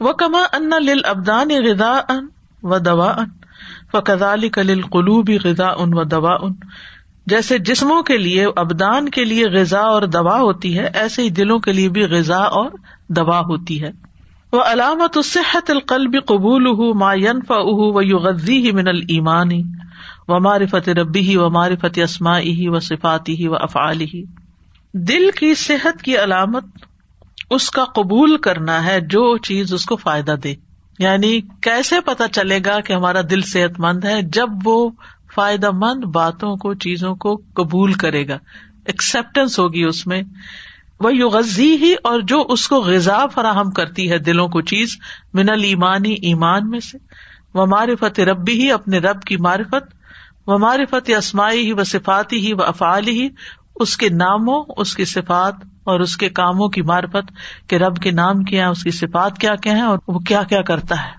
وہ 0.00 0.12
کما 0.12 0.42
ان 0.52 0.70
لل 0.84 1.00
ابدان 1.04 1.48
غذا 1.64 1.92
ان 2.08 2.26
و 2.62 2.78
دوا 2.78 3.10
ان 3.10 3.28
و 3.94 4.00
کدالی 4.00 4.48
کل 4.48 4.82
قلوبی 4.82 5.38
غذا 5.44 5.66
ان 5.66 5.94
و 5.94 6.04
دوا 6.04 6.36
ان 6.42 6.52
جیسے 7.26 7.58
جسموں 7.58 8.02
کے 8.02 8.16
لیے 8.18 8.46
ابدان 8.56 9.08
کے 9.08 9.24
لیے 9.24 9.46
غذا 9.46 9.80
اور 9.80 10.02
دوا 10.02 10.38
ہوتی 10.38 10.78
ہے، 10.78 10.90
ایسے 10.94 11.22
ہی 11.22 11.30
دلوں 11.30 11.58
کے 11.58 11.72
لیے 11.72 11.88
بھی 11.88 12.02
غذا 12.02 12.38
اور 12.38 12.70
دوا 13.08 13.40
ہوتی 13.40 13.82
ہے۔ 13.82 14.05
وہ 14.56 14.62
علامت 14.62 15.18
صحت 15.24 15.70
القلب 15.70 16.16
قبول 16.26 16.66
ما 16.98 17.14
ینف 17.14 17.50
اہ 17.50 17.94
و 17.94 18.02
یو 18.02 18.18
غزی 18.18 18.66
ہی 18.66 18.72
من 18.72 18.88
المانی 18.88 19.62
و 20.28 20.40
معرفت 20.40 20.88
ربی 20.88 21.20
ہی 21.20 21.36
و 21.36 21.50
معرفت 21.50 21.98
اسما 22.02 22.38
ہی 22.38 22.68
و 22.68 22.80
صفاتی 22.80 23.34
ہی 23.38 23.48
و 23.48 23.54
افعال 23.54 24.00
ہی 24.00 24.24
دل 24.92 25.30
کی 25.30 25.54
صحت 25.54 26.02
کی 26.02 26.18
علامت 26.18 26.64
اس 27.50 27.70
کا 27.70 27.84
قبول 27.84 28.36
کرنا 28.36 28.84
ہے، 28.84 29.00
جو 29.00 29.36
چیز 29.36 29.74
اس 29.74 29.84
کو 29.84 29.96
فائدہ 29.96 30.34
دے۔ 30.44 30.54
یعنی 30.98 31.40
کیسے 31.40 32.00
پتا 32.00 32.28
چلے 32.28 32.58
گا 32.64 32.80
کہ 32.80 32.92
ہمارا 32.92 33.20
دل 33.30 33.40
صحت 33.40 33.80
مند 33.80 34.04
ہے؟ 34.04 34.22
جب 34.22 34.48
وہ 34.64 34.90
فائدہ 35.34 35.70
مند 35.70 36.04
باتوں 36.04 36.56
کو، 36.56 36.74
چیزوں 36.74 37.14
کو 37.14 37.40
قبول 37.54 37.92
کرے 37.92 38.28
گا۔ 38.28 38.38
ایکسپٹینس 38.86 39.58
ہوگی 39.58 39.82
اس 39.82 40.06
میں۔ 40.06 40.22
وہ 41.00 41.16
یو 41.16 41.28
غزی 41.28 41.76
ہی 41.76 41.94
اور 42.04 42.20
جو 42.20 42.44
اس 42.48 42.68
کو 42.68 42.76
غذا 42.76 43.26
فراہم 43.26 43.70
کرتی 43.70 44.10
ہے 44.10 44.18
دلوں 44.18 44.48
کو 44.48 44.60
چیز 44.60 44.96
من 45.34 45.48
المانی 45.48 46.12
ایمان 46.12 46.70
میں 46.70 46.80
سے۔ 46.80 46.98
وہ 47.54 47.66
معرفت 47.66 48.20
ربی 48.20 48.52
ہی 48.52 48.72
اپنے 48.72 48.98
رب 48.98 49.22
کی 49.22 49.36
معرفت۔ 49.36 49.96
و 50.46 50.58
معرفت 50.58 51.10
اسماعی 51.18 51.66
ہی 51.66 51.72
و 51.72 51.84
صفاتی 51.84 52.46
ہی 52.46 52.52
و 52.52 52.62
افعال 52.62 53.08
ہی۔ 53.08 53.28
اس 53.76 53.96
کے 53.96 54.08
ناموں، 54.08 54.64
اس 54.76 54.94
کی 54.94 55.04
صفات 55.04 55.54
اور 55.84 56.00
اس 56.00 56.16
کے 56.16 56.28
کاموں 56.28 56.68
کی 56.68 56.82
معرفت 56.82 57.32
کہ 57.68 57.76
رب 57.76 57.96
کے 57.96 58.10
نام 58.10 58.42
کیا 58.42 58.68
اس 58.68 58.82
کی 58.82 58.90
صفات 58.90 59.38
کیا 59.38 59.54
کیا 59.54 59.72
ہے 59.72 59.82
اور 59.82 59.98
وہ 60.08 60.18
کیا 60.18 60.42
کیا 60.42 60.62
کرتا 60.62 60.94
ہے۔ 61.04 61.10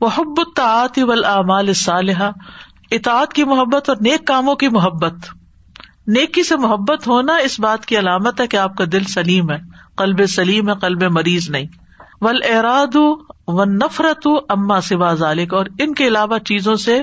وہ 0.00 0.08
حب 0.18 0.34
الطاعت 0.36 0.98
والآمال 0.98 1.72
صالحہ 1.72 2.30
اطاعت 2.90 3.32
کی 3.32 3.44
محبت 3.44 3.88
اور 3.88 3.96
نیک 4.00 4.26
کاموں 4.26 4.54
کی 4.54 4.68
محبت۔ 4.68 5.14
نیکی 6.06 6.42
سے 6.42 6.56
محبت 6.56 7.06
ہونا 7.06 7.36
اس 7.36 7.58
بات 7.60 7.86
کی 7.86 7.98
علامت 7.98 8.40
ہے 8.40 8.46
کہ 8.46 8.56
آپ 8.56 8.76
کا 8.76 8.84
دل 8.92 9.04
سلیم 9.04 9.50
ہے، 9.50 9.58
قلب 9.96 10.26
سلیم 10.26 10.68
ہے، 10.68 10.74
قلب 10.74 11.02
مریض 11.02 11.50
نہیں۔ 11.50 11.66
ول 12.20 12.40
اراد 12.48 12.96
و 13.46 13.64
نفرت 13.64 14.26
اما 14.48 14.80
سوا 14.80 15.12
ذالک 15.14 15.54
اور 15.54 15.66
ان 15.78 15.94
کے 15.94 16.06
علاوہ 16.06 16.38
چیزوں 16.38 16.74
سے 16.76 17.02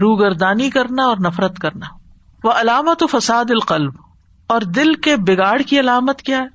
روگردانی 0.00 0.70
کرنا 0.70 1.04
اور 1.04 1.16
نفرت 1.16 1.58
کرنا۔ 1.58 1.86
وہ 2.44 2.52
علامت 2.52 3.02
فساد 3.10 3.50
القلب، 3.50 3.92
اور 4.46 4.60
دل 4.60 4.94
کے 4.94 5.16
بگاڑ 5.16 5.60
کی 5.62 5.80
علامت 5.80 6.22
کیا 6.22 6.38
ہے؟ 6.38 6.46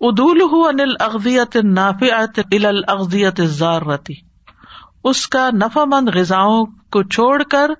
ادول 0.00 0.40
انل 0.68 0.94
اغزیت 1.00 1.56
نافیات 1.56 2.38
الاغذیت 2.52 3.40
زارتی 3.44 4.14
اس 5.04 5.26
کا 5.28 5.48
نفع 5.52 5.84
مند 5.84 6.08
غذاؤں 6.14 6.64
کو 6.92 7.02
چھوڑ 7.02 7.42
کر 7.42 7.70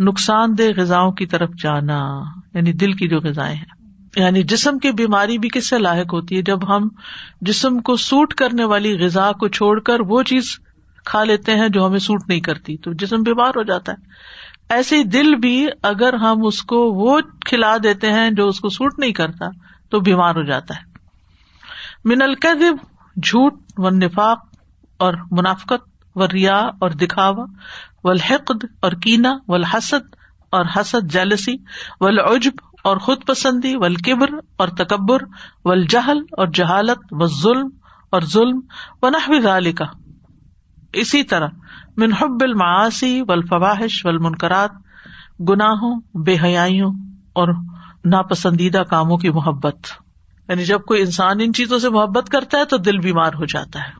نقصان 0.00 0.58
دہ 0.58 0.62
غذاؤں 0.76 1.12
کی 1.12 1.26
طرف 1.26 1.50
جانا 1.62 2.22
یعنی 2.54 2.72
دل 2.72 2.92
کی 2.92 3.08
جو 3.08 3.18
غذائیں 3.18 3.56
ہیں۔ 3.56 3.78
یعنی 4.16 4.42
جسم 4.42 4.78
کی 4.78 4.90
بیماری 4.90 5.38
بھی 5.38 5.48
کس 5.48 5.68
سے 5.68 5.78
لاحق 5.78 6.14
ہوتی 6.14 6.36
ہے؟ 6.36 6.42
جب 6.42 6.76
ہم 6.76 6.88
جسم 7.40 7.80
کو 7.80 7.96
سوٹ 7.96 8.34
کرنے 8.34 8.64
والی 8.64 9.04
غذا 9.04 9.32
کو 9.32 9.48
چھوڑ 9.48 9.80
کر 9.80 10.00
وہ 10.00 10.22
چیز 10.22 10.58
کھا 11.04 11.24
لیتے 11.24 11.54
ہیں 11.54 11.68
جو 11.68 11.86
ہمیں 11.86 11.98
سوٹ 11.98 12.22
نہیں 12.28 12.40
کرتی، 12.40 12.76
تو 12.76 12.92
جسم 12.92 13.22
بیمار 13.22 13.50
ہو 13.50 13.62
جاتا 13.62 13.92
ہے۔ 13.92 13.96
ایسے 14.70 14.96
ہی 14.96 15.04
دل 15.04 15.34
بھی 15.34 15.66
اگر 15.82 16.12
ہم 16.12 16.46
اس 16.46 16.62
کو 16.62 16.76
وہ 16.76 17.20
کھلا 17.46 17.76
دیتے 17.82 18.12
ہیں 18.12 18.30
جو 18.30 18.48
اس 18.48 18.60
کو 18.60 18.68
سوٹ 18.68 18.98
نہیں 18.98 19.12
کرتا، 19.12 19.46
تو 19.90 20.00
بیمار 20.00 20.34
ہو 20.34 20.42
جاتا 20.42 20.74
ہے۔ 20.74 20.80
من 22.04 22.22
القذب 22.22 22.76
جھوٹ 23.22 23.54
و 23.76 23.90
نفاق 23.90 24.38
اور 24.96 25.14
منافقت 25.30 25.88
و 26.14 26.26
ریا 26.26 26.56
اور 26.56 26.90
دکھاوا۔ 26.90 27.44
و 28.04 28.10
الحقد 28.10 28.64
اور 28.80 28.92
کینا 28.92 29.38
و 29.48 29.54
اور 30.50 30.64
حسد 30.76 31.12
جیلسی 31.12 31.56
و 32.00 32.06
العجب 32.06 32.52
اور 32.82 32.96
خود 32.96 33.26
پسندی 33.26 33.76
و 33.76 33.84
القبر 33.84 34.26
اور 34.56 34.68
تکبر 34.68 35.22
و 35.64 35.70
اور 36.30 36.46
جہالت 36.46 36.98
و 37.10 37.26
ظلم 37.26 37.68
اور 38.10 38.20
ظلم 38.22 38.60
و 39.02 39.08
نحو 39.08 39.34
اسی 40.92 41.22
طرح 41.22 41.48
منحب 41.96 42.36
المعاسی 42.40 43.22
و 43.28 43.32
الفواہش 43.32 44.06
و 44.06 44.10
گناہوں، 45.40 46.00
بے 46.14 46.36
حیائیوں 46.42 46.94
اور 47.32 47.48
ناپسندیدہ 48.04 48.78
کاموں 48.78 49.16
کی 49.16 49.30
محبت۔ 49.30 49.76
یعنی 50.48 50.64
جب 50.64 50.80
کوئی 50.80 51.00
انسان 51.00 51.36
ان 51.40 51.52
چیزوں 51.52 51.78
سے 51.78 51.90
محبت 51.90 52.28
کرتا 52.28 52.58
ہے 52.58 52.64
تو 52.64 52.76
دل 52.76 52.98
بیمار 52.98 53.32
ہو 53.34 53.44
جاتا 53.44 53.80
ہے۔ 53.80 53.92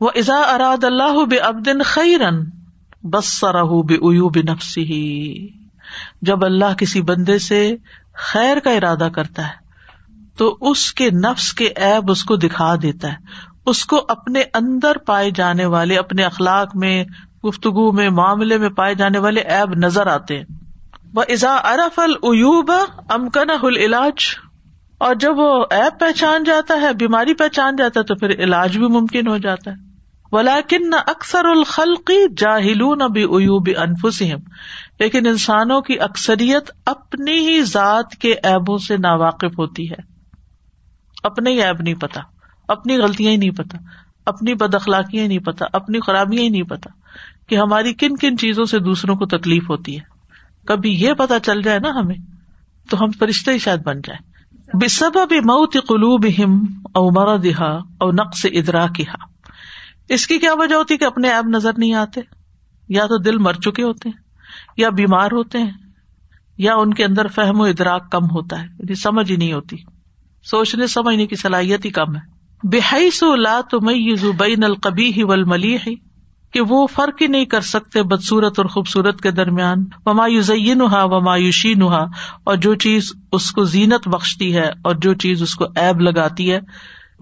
وہ 0.00 0.10
ازا 0.14 0.40
اراد 0.40 0.84
اللہ 0.84 1.24
بے 1.24 1.36
ابدن 1.36 1.82
خیرن 1.82 2.61
بس 3.02 3.40
سرح 3.40 3.62
بے 3.62 3.94
او 3.94 4.28
بے 4.28 4.42
نفسی 4.42 5.48
جب 6.22 6.44
اللہ 6.44 6.74
کسی 6.78 7.02
بندے 7.02 7.38
سے 7.38 7.76
خیر 8.14 8.58
کا 8.58 8.70
ارادہ 8.70 9.08
کرتا 9.14 9.46
ہے، 9.46 9.62
تو 10.36 10.56
اس 10.60 10.94
کے 10.94 11.10
نفس 11.10 11.52
کے 11.52 11.64
ایب 11.64 12.10
اس 12.10 12.24
کو 12.24 12.36
دکھا 12.36 12.74
دیتا 12.82 13.08
ہے۔ 13.08 13.16
اس 13.66 13.84
کو 13.84 14.04
اپنے 14.08 14.42
اندر 14.54 14.96
پائے 14.96 15.30
جانے 15.30 15.64
والے، 15.64 15.98
اپنے 15.98 16.24
اخلاق 16.24 16.76
میں، 16.76 17.04
گفتگو 17.46 17.92
میں، 17.92 18.10
معاملے 18.10 18.58
میں 18.58 18.68
پائے 18.68 18.94
جانے 18.94 19.18
والے 19.18 19.40
ایب 19.40 19.74
نظر 19.74 20.06
آتے 20.06 20.38
ہیں۔ 20.38 20.44
وہ 21.14 21.22
ازا 21.28 21.54
ارف 21.54 21.98
العیوب 21.98 22.70
امکن 23.08 23.50
العلاج۔ 23.62 24.36
اور 24.98 25.14
جب 25.14 25.38
وہ 25.38 25.64
ایب 25.70 26.00
پہچان 26.00 26.44
جاتا 26.44 26.74
ہے، 26.80 26.92
بیماری 26.94 27.34
پہچان 27.34 27.76
جاتا 27.76 28.00
ہے، 28.00 28.04
تو 28.04 28.14
پھر 28.14 28.30
علاج 28.30 28.78
بھی 28.78 28.86
ممکن 28.86 29.28
ہو 29.28 29.38
جاتا 29.38 29.70
ہے۔ 29.70 29.91
ولاکن 30.32 30.90
نہ 30.90 30.96
اکثر 30.96 31.44
الخلقی 31.44 32.34
جاہل 32.36 32.98
نہ 32.98 33.04
بھی 33.04 33.22
ایوب 33.22 33.68
انفسم 33.76 34.50
لیکن 34.98 35.26
انسانوں 35.26 35.80
کی 35.80 36.00
اکثریت 36.00 36.70
اپنی 36.86 37.32
ہی 37.32 37.62
ذات 37.62 38.12
کے 38.12 38.34
ایبوں 38.42 38.78
سے 38.78 38.96
ناواقف 38.96 39.58
ہوتی 39.58 39.90
ہے۔ 39.90 40.12
اپنے 41.22 41.50
ہی 41.50 41.62
ایب 41.62 41.80
نہیں 41.80 41.94
پتا، 41.94 42.20
اپنی 42.68 42.96
غلطیاں 42.96 43.30
ہی 43.30 43.36
نہیں 43.36 43.50
پتا، 43.50 43.78
اپنی 44.26 44.54
بد 44.54 44.74
اخلاقیاں 44.74 45.28
نہیں 45.28 45.38
پتا، 45.38 45.66
اپنی 45.72 46.00
خرابیاں 46.00 46.42
ہی 46.42 46.48
نہیں 46.48 46.62
پتا 46.62 46.90
کہ 47.48 47.54
ہماری 47.54 47.94
کن 47.94 48.16
کن 48.16 48.38
چیزوں 48.38 48.64
سے 48.64 48.78
دوسروں 48.78 49.16
کو 49.16 49.26
تکلیف 49.26 49.70
ہوتی 49.70 49.96
ہے۔ 49.96 50.02
کبھی 50.66 51.02
یہ 51.02 51.12
پتا 51.12 51.40
چل 51.40 51.62
جائے 51.62 51.78
نا 51.78 51.88
ہمیں، 51.88 52.16
تو 52.90 52.96
ہم 53.00 53.10
فرشتے 53.10 53.52
ہی 53.52 53.58
شاید 53.58 53.82
بن 53.82 54.00
جائیں۔ 54.00 54.32
بے 54.76 54.88
سب 54.88 55.10
اب 55.14 55.32
موت 55.32 55.72
قلوب 55.72 56.26
ہم 56.38 56.64
او 56.94 57.10
مرا 57.10 57.36
دہا 57.36 57.76
او 57.76 58.10
نقص 58.10 58.46
ادرا 58.52 58.86
کہا 58.86 59.31
اس 60.08 60.26
کی 60.26 60.38
کیا 60.38 60.54
وجہ 60.54 60.74
ہوتی 60.74 60.96
کہ 60.96 61.04
اپنے 61.04 61.30
ایپ 61.30 61.44
نظر 61.44 61.70
نہیں 61.76 61.94
آتے؟ 61.94 62.20
یا 62.88 63.06
تو 63.06 63.18
دل 63.18 63.38
مر 63.38 63.52
چکے 63.52 63.82
ہوتے 63.82 64.08
ہیں، 64.08 64.16
یا 64.76 64.88
بیمار 64.88 65.32
ہوتے 65.32 65.58
ہیں، 65.58 65.70
یا 66.58 66.74
ان 66.74 66.94
کے 66.94 67.04
اندر 67.04 67.26
فہم 67.26 67.60
و 67.60 67.64
ادراک 67.64 68.12
کم 68.12 68.24
ہوتا 68.24 68.58
ہے 68.58 68.66
یعنی 68.66 68.94
سمجھ 68.94 69.32
ہی 69.32 69.36
نہیں 69.36 69.52
ہوتی۔ 69.52 69.76
سوچنے، 70.44 70.86
سمجھنے 70.86 71.26
کی 71.26 71.36
صلاحیت 71.36 71.84
ہی 71.84 71.90
کم 71.90 72.16
ہے۔ 72.16 72.20
بےحی 72.68 73.10
سو 73.10 73.34
لا 73.34 73.60
تمیز 73.70 74.24
بین 74.38 74.64
القبی 74.64 75.12
ہی 75.12 75.22
ول 75.22 75.44
ملی 75.44 75.76
ہی 75.76 75.94
کہ 76.52 76.60
وہ 76.60 76.86
فرق 76.86 77.22
ہی 77.22 77.26
نہیں 77.26 77.44
کر 77.44 77.60
سکتے 77.60 78.02
بدسورت 78.02 78.58
اور 78.58 78.66
خوبصورت 78.66 79.20
کے 79.20 79.30
درمیان۔ 79.30 79.84
وما 80.06 80.26
یوزین 80.26 80.80
وما 80.90 81.36
یوشین 81.36 81.82
اور 81.82 82.56
جو 82.56 82.74
چیز 82.74 83.12
اس 83.32 83.50
کو 83.50 83.64
زینت 83.64 84.08
بخشتی 84.08 84.56
ہے 84.56 84.68
اور 84.68 84.94
جو 84.94 85.14
چیز 85.14 85.42
اس 85.42 85.54
کو 85.54 85.64
ایب 85.76 86.00
لگاتی 86.00 86.52
ہے 86.52 86.60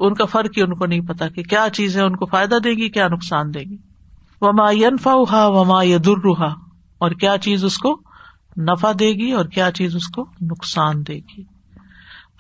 ان 0.01 0.15
کا 0.15 0.25
فرق 0.25 0.51
ہی 0.57 0.63
ان 0.63 0.75
کو 0.75 0.87
نہیں 0.87 1.01
پتا 1.01 1.29
کہ 1.29 1.43
کیا 1.43 1.67
چیز 1.73 1.97
ہے 1.97 2.03
ان 2.03 2.17
کو 2.17 2.27
فائدہ 2.27 2.55
دے 2.65 2.71
گی، 2.71 2.89
کیا 2.89 3.09
نقصان 3.09 3.55
دے 3.55 3.61
گی۔ 3.61 3.77
وما 4.41 4.71
ینفا 4.71 5.13
ہا 5.33 5.47
وما 5.47 5.83
یدر 5.83 6.29
اور 6.99 7.11
کیا 7.11 7.39
چیز 7.39 7.65
اس 7.65 7.79
کو 7.79 8.01
نفع 8.57 8.93
دے 9.01 9.09
گی 9.09 9.33
اور 9.33 9.45
کیا 9.45 9.71
چیز 9.71 9.97
اس 9.97 10.09
کو 10.09 10.23
نقصان 10.41 11.03
دے 11.09 11.15
گی۔ 11.15 11.43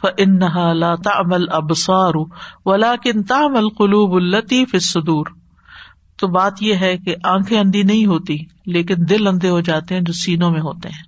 فنحا 0.02 0.72
لا 0.72 0.94
تعمل 0.94 1.44
ابسار 1.50 2.12
ولا 2.64 2.94
کن 2.96 3.22
تامل 3.22 3.68
قلوب 3.68 4.14
الطیف 4.14 4.76
صدور 4.80 5.26
تو 6.16 6.28
بات 6.28 6.62
یہ 6.62 6.74
ہے 6.74 6.96
کہ 6.98 7.14
آنکھیں 7.24 7.58
اندھی 7.58 7.82
نہیں 7.82 8.06
ہوتی، 8.06 8.38
لیکن 8.66 8.94
دل 8.98 9.26
اندھے 9.26 9.48
ہو 9.48 9.61
جاتے 9.61 9.94
ہیں 9.94 10.02
جو 10.02 10.12
سینوں 10.12 10.50
میں 10.50 10.61
ہوتے 10.61 10.88
ہیں۔ 10.88 11.02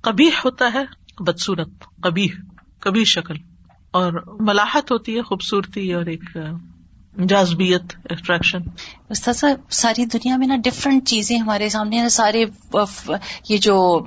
کبھی 0.00 0.28
ہوتا 0.44 0.70
ہے 0.74 0.84
بدسورت 1.20 1.68
کبھی 2.02 2.28
کبھی 2.80 3.04
شکل 3.04 3.34
اور 3.90 4.12
ملاحت 4.40 4.90
ہوتی 4.90 5.16
ہے 5.16 5.22
خوبصورتی 5.22 5.92
اور 5.92 6.06
ایک 6.06 6.36
جازبیت 7.28 7.82
اٹریکشن 8.10 8.58
استاذ 9.10 9.44
ساری 9.70 10.04
دنیا 10.04 10.36
میں 10.36 10.46
نا 10.46 10.56
ڈفرینٹ 10.64 11.08
چیزیں 11.08 11.38
ہمارے 11.38 11.68
سامنے 11.68 12.02
نا 12.02 12.08
سارے 12.08 12.44
یہ 13.48 13.56
جو 13.56 14.04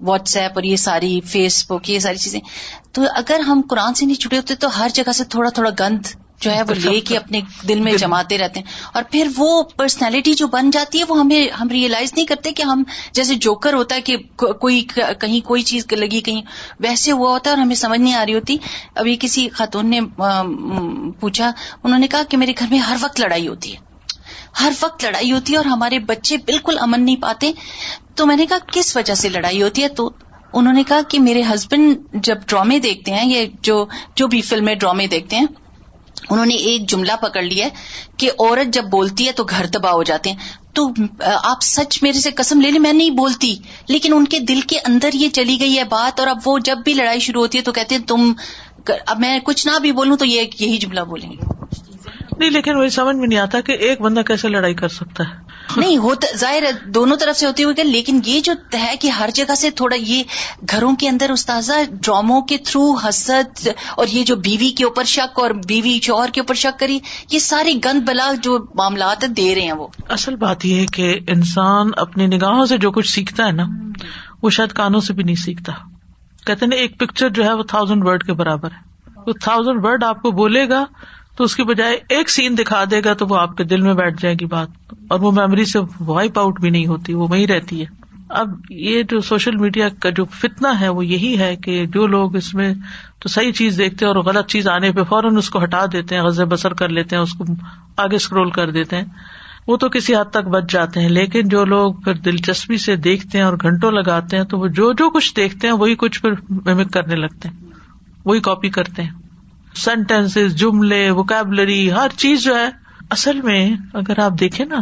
واٹس 0.00 0.36
ایپ 0.36 0.52
اور 0.54 0.62
یہ 0.62 0.76
ساری 0.76 1.20
فیس 1.20 1.70
بک 1.70 1.90
یہ 1.90 1.98
ساری 1.98 2.16
چیزیں۔ 2.16 2.40
تو 2.92 3.02
اگر 3.14 3.40
ہم 3.40 3.62
قرآن 3.70 3.94
سے 3.94 4.06
نہیں 4.06 4.20
چھٹے 4.20 4.36
ہوتے 4.36 4.54
تو 4.54 4.68
ہر 4.78 4.88
جگہ 4.94 5.12
سے 5.12 5.24
تھوڑا 5.24 5.50
تھوڑا 5.50 5.70
گند 5.80 6.06
جو 6.40 6.50
ہے 6.52 6.62
وہ 6.62 6.74
لے 6.74 7.00
کے 7.00 7.16
اپنے 7.16 7.40
دل 7.68 7.80
میں 7.80 7.92
جماتے 7.92 8.38
رہتے 8.38 8.60
ہیں۔ 8.60 8.66
اور 8.92 9.02
پھر 9.10 9.28
وہ 9.36 9.62
پرسنالٹی 9.62 10.34
جو 10.34 10.46
بن 10.48 10.70
جاتی 10.70 10.98
ہے 10.98 11.04
وہ 11.08 11.20
ہمیں 11.20 11.48
ہم 11.60 11.68
ریئلائز 11.68 12.14
نہیں 12.14 12.26
کرتے 12.26 12.52
کہ 12.52 12.62
ہم 12.62 12.82
جیسے 13.12 13.34
جوکر 13.34 13.72
ہوتا 13.72 13.96
ہے 13.96 14.00
کہ 14.00 14.16
کوئی 14.36 14.82
کہیں 15.20 15.46
کوئی 15.46 15.62
چیز 15.62 15.86
لگی 15.92 16.20
کہیں۔ 16.20 16.42
ویسے 16.80 17.12
ہوا 17.12 17.30
ہوتا 17.30 17.50
ہے 17.50 17.54
اور 17.54 17.62
ہمیں 17.62 17.74
سمجھ 17.74 18.00
نہیں 18.00 18.14
آ 18.14 18.26
رہی 18.26 18.34
ہوتی۔ 18.34 18.56
ابھی 18.94 19.16
کسی 19.20 19.48
خاتون 19.48 19.90
نے 19.90 20.00
پوچھا 21.20 21.52
انہوں 21.82 21.98
نے 21.98 22.06
کہا 22.08 22.22
کہ 22.22 22.36
میرے 22.36 22.52
گھر 22.58 22.66
میں 22.70 22.78
ہر 22.78 22.96
وقت 23.00 23.20
لڑائی 23.20 23.48
ہوتی 23.48 23.74
ہے۔ 23.74 23.78
ہر 24.60 24.72
وقت 24.80 25.04
لڑائی 25.04 25.32
ہوتی 25.32 25.52
ہے 25.52 25.56
اور 25.56 25.64
ہمارے 25.64 25.98
بچے 25.98 26.36
بالکل 26.36 26.76
امن 26.78 27.04
نہیں 27.04 27.16
پاتے۔ 27.16 27.52
تو 28.14 28.26
میں 28.26 28.36
نے 28.36 28.46
کہا 28.46 28.56
کس 28.72 28.96
وجہ 28.96 29.14
سے 29.14 29.28
لڑائی 29.28 29.62
ہوتی 29.62 29.82
ہے؟ 29.82 29.88
تو 29.88 30.10
انہوں 30.52 30.74
نے 30.74 30.82
کہا 30.82 31.00
کہ 31.08 31.20
میرے 31.20 31.42
ہسبینڈ 31.54 31.96
جب 32.12 32.36
ڈرامے 32.46 32.78
دیکھتے 32.78 33.12
ہیں 33.12 33.30
یہ 33.30 33.46
جو 33.62 33.86
جو 34.14 34.26
بھی 34.26 34.40
فلمیں 34.40 34.74
ڈرامے 34.74 35.06
دیکھتے 35.06 35.36
ہیں 35.36 35.46
انہوں 36.30 36.46
نے 36.46 36.54
ایک 36.54 36.88
جملہ 36.88 37.12
پکڑ 37.20 37.42
لیا 37.42 37.68
کہ 38.16 38.30
عورت 38.30 38.74
جب 38.74 38.84
بولتی 38.84 39.26
ہے 39.26 39.32
تو 39.32 39.44
گھر 39.44 39.66
تباہ 39.66 39.92
ہو 39.92 40.02
جاتے 40.02 40.30
ہیں۔ 40.30 40.36
تو 40.72 40.90
آپ 41.20 41.62
سچ 41.62 42.02
میرے 42.02 42.18
سے 42.18 42.30
قسم 42.30 42.60
لے 42.60 42.70
لیں، 42.70 42.80
میں 42.80 42.92
نہیں 42.92 43.10
بولتی۔ 43.10 43.56
لیکن 43.88 44.12
ان 44.14 44.24
کے 44.24 44.38
دل 44.38 44.60
کے 44.60 44.78
اندر 44.78 45.08
یہ 45.14 45.28
چلی 45.28 45.60
گئی 45.60 45.78
ہے 45.78 45.84
بات 45.84 46.20
اور 46.20 46.28
اب 46.28 46.38
وہ 46.46 46.58
جب 46.58 46.78
بھی 46.84 46.94
لڑائی 46.94 47.20
شروع 47.20 47.40
ہوتی 47.40 47.58
ہے 47.58 47.62
تو 47.62 47.72
کہتے 47.72 47.94
ہیں، 47.94 48.02
تم 48.02 48.32
اب 49.06 49.20
میں 49.20 49.38
کچھ 49.44 49.66
نہ 49.66 49.78
بھی 49.78 49.92
بولوں 49.92 50.16
تو 50.16 50.24
یہ 50.24 50.42
یہی 50.60 50.78
جملہ 50.78 51.00
بولیں 51.00 51.30
گے۔ 51.30 51.36
نہیں 52.38 52.50
لیکن 52.50 52.76
وہی 52.76 52.88
سمجھ 52.88 53.16
میں 53.16 53.28
نہیں 53.28 53.38
آتا 53.38 53.60
کہ 53.60 53.72
ایک 53.72 54.00
بندہ 54.00 54.20
کیسے 54.20 54.48
لڑائی 54.48 54.74
کر 54.74 54.88
سکتا 54.88 55.24
ہے۔ 55.24 55.46
نہیں 55.76 55.96
ہوتا 55.96 56.36
ظاہر 56.36 56.64
دونوں 56.86 57.16
طرف 57.16 57.36
سے 57.36 57.46
ہوتی 57.46 57.64
ہوئی 57.64 57.82
لیکن 57.82 58.20
یہ 58.24 58.40
جو 58.40 58.52
ہے 58.74 58.94
کہ 59.00 59.08
ہر 59.08 59.30
جگہ 59.34 59.54
سے 59.54 59.70
تھوڑا 59.70 59.96
یہ 59.96 60.22
گھروں 60.70 60.96
کے 60.96 61.08
اندر 61.08 61.30
استاذہ 61.30 61.72
ڈراموں 61.90 62.40
کے 62.42 62.56
تھرو 62.56 62.94
حسد 62.94 63.68
اور 63.96 64.06
یہ 64.12 64.24
جو 64.24 64.36
بیوی 64.36 64.70
کے 64.70 64.84
اوپر 64.84 65.04
شک 65.04 65.38
اور 65.38 65.50
بیوی 65.50 65.98
شوہر 66.02 66.28
کے 66.32 66.40
اوپر 66.40 66.54
شک 66.54 66.80
کری 66.80 66.98
یہ 67.30 67.38
ساری 67.38 67.80
گند 67.84 68.08
بلا 68.08 68.32
جو 68.42 68.58
معاملات 68.74 69.24
دے 69.36 69.54
رہے 69.54 69.62
ہیں 69.62 69.72
وہ۔ 69.72 69.86
اصل 70.08 70.36
بات 70.36 70.66
یہ 70.66 70.80
ہے 70.80 70.86
کہ 70.86 71.18
انسان 71.28 71.90
اپنی 71.96 72.26
نگاہوں 72.26 72.66
سے 72.66 72.78
جو 72.78 72.90
کچھ 72.90 73.10
سیکھتا 73.10 73.46
ہے 73.46 73.52
نا 73.52 73.64
وہ 74.42 74.50
شاید 74.50 74.70
کانوں 74.70 75.00
سے 75.00 75.12
بھی 75.12 75.24
نہیں 75.24 75.36
سیکھتا۔ 75.36 75.72
کہتے 76.46 76.66
نا 76.66 76.76
ایک 76.76 76.98
پکچر 76.98 77.28
جو 77.28 77.44
ہے 77.44 77.52
وہ 77.52 77.62
تھاؤزینڈ 77.62 78.06
ورڈ 78.06 78.24
کے 78.24 78.32
برابر 78.32 78.68
ہے۔ 78.70 78.96
وہ 79.26 79.32
تھاؤزینڈ 79.40 79.84
ورڈ 79.84 80.04
آپ 80.04 80.22
کو 80.22 80.30
بولے 80.30 80.68
گا 80.68 80.84
تو 81.36 81.44
اس 81.44 81.56
کی 81.56 81.62
بجائے 81.62 81.98
ایک 82.08 82.30
سین 82.30 82.58
دکھا 82.58 82.84
دے 82.90 83.00
گا 83.04 83.12
تو 83.12 83.26
وہ 83.26 83.36
آپ 83.36 83.56
کے 83.56 83.64
دل 83.64 83.80
میں 83.80 83.94
بیٹھ 83.94 84.20
جائے 84.22 84.34
گی 84.34 84.46
بات 84.46 84.94
اور 85.08 85.20
وہ 85.20 85.32
میموری 85.32 85.64
سے 85.64 85.78
وائپ 86.00 86.38
آؤٹ 86.38 86.60
بھی 86.60 86.70
نہیں 86.70 86.86
ہوتی، 86.86 87.14
وہ 87.14 87.26
وہی 87.30 87.46
رہتی 87.46 87.80
ہے۔ 87.80 87.86
اب 88.28 88.50
یہ 88.70 89.02
جو 89.02 89.20
سوشل 89.20 89.56
میڈیا 89.56 89.88
کا 90.00 90.10
جو 90.10 90.24
فتنا 90.24 90.80
ہے 90.80 90.88
وہ 90.88 91.04
یہی 91.06 91.38
ہے 91.38 91.56
کہ 91.56 91.84
جو 91.86 92.06
لوگ 92.06 92.36
اس 92.36 92.54
میں 92.54 92.72
تو 93.18 93.28
صحیح 93.28 93.52
چیز 93.52 93.78
دیکھتے 93.78 94.04
ہیں 94.04 94.12
اور 94.12 94.22
غلط 94.22 94.46
چیز 94.46 94.68
آنے 94.68 94.92
پہ 94.92 95.02
فوراً 95.02 95.36
اس 95.36 95.50
کو 95.50 95.62
ہٹا 95.62 95.84
دیتے 95.92 96.14
ہیں 96.14 96.22
غز 96.22 96.40
بسر 96.40 96.74
کر 96.74 96.88
لیتے 96.88 97.16
ہیں، 97.16 97.22
اس 97.22 97.32
کو 97.32 97.44
آگے 97.96 98.16
اسکرول 98.16 98.50
کر 98.50 98.70
دیتے 98.70 98.96
ہیں۔ 98.96 99.04
وہ 99.66 99.76
تو 99.76 99.88
کسی 99.88 100.14
حد 100.14 100.30
تک 100.30 100.48
بچ 100.48 100.72
جاتے 100.72 101.00
ہیں، 101.00 101.08
لیکن 101.08 101.48
جو 101.48 101.64
لوگ 101.64 101.94
پھر 101.94 102.14
دلچسپی 102.14 102.76
سے 102.76 102.96
دیکھتے 102.96 103.38
ہیں 103.38 103.44
اور 103.44 103.56
گھنٹوں 103.62 103.90
لگاتے 103.90 104.36
ہیں 104.36 104.44
تو 104.44 104.58
وہ 104.58 104.66
جو 104.66 104.92
جو 104.92 105.10
کچھ 105.10 105.34
دیکھتے 105.36 105.66
ہیں 105.66 105.74
وہی 105.74 105.94
کچھ 105.94 106.20
پھر 106.20 106.32
میمک 106.48 106.92
کرنے 106.92 107.14
لگتے 107.14 107.48
ہیں، 107.48 107.56
وہی 108.24 108.40
کاپی 108.40 108.68
کرتے 108.68 109.02
ہیں۔ 109.02 109.25
سینٹینس 109.76 110.36
جملے 110.56 111.10
وکیبلری 111.10 111.92
ہر 111.92 112.08
چیز 112.16 112.42
جو 112.42 112.56
ہے، 112.56 112.68
اصل 113.10 113.40
میں 113.40 113.76
اگر 113.94 114.18
آپ 114.18 114.32
دیکھیں 114.40 114.64
نا، 114.66 114.80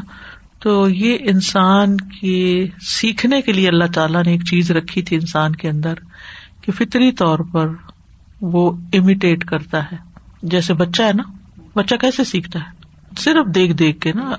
تو 0.58 0.88
یہ 0.88 1.18
انسان 1.20 1.96
کی 1.96 2.68
سیکھنے 2.80 3.40
کے 3.42 3.52
لیے 3.52 3.68
اللہ 3.68 3.92
تعالیٰ 3.94 4.22
نے 4.24 4.32
ایک 4.32 4.44
چیز 4.44 4.70
رکھی 4.70 5.02
تھی 5.02 5.16
انسان 5.16 5.56
کے 5.56 5.68
اندر، 5.68 5.94
کہ 6.60 6.72
فطری 6.72 7.12
طور 7.12 7.38
پر 7.52 7.68
وہ 8.40 8.70
امیٹیٹ 8.92 9.44
کرتا 9.44 9.82
ہے۔ 9.82 9.96
جیسے 10.42 10.74
بچہ 10.74 11.02
ہے 11.02 11.12
نا، 11.12 11.22
بچہ 11.74 11.94
کیسے 11.94 12.24
سیکھتا 12.24 12.58
ہے؟ 12.58 12.70
صرف 13.18 13.54
دیکھ 13.54 13.72
دیکھ 13.72 14.00
کے 14.00 14.12
نا، 14.12 14.30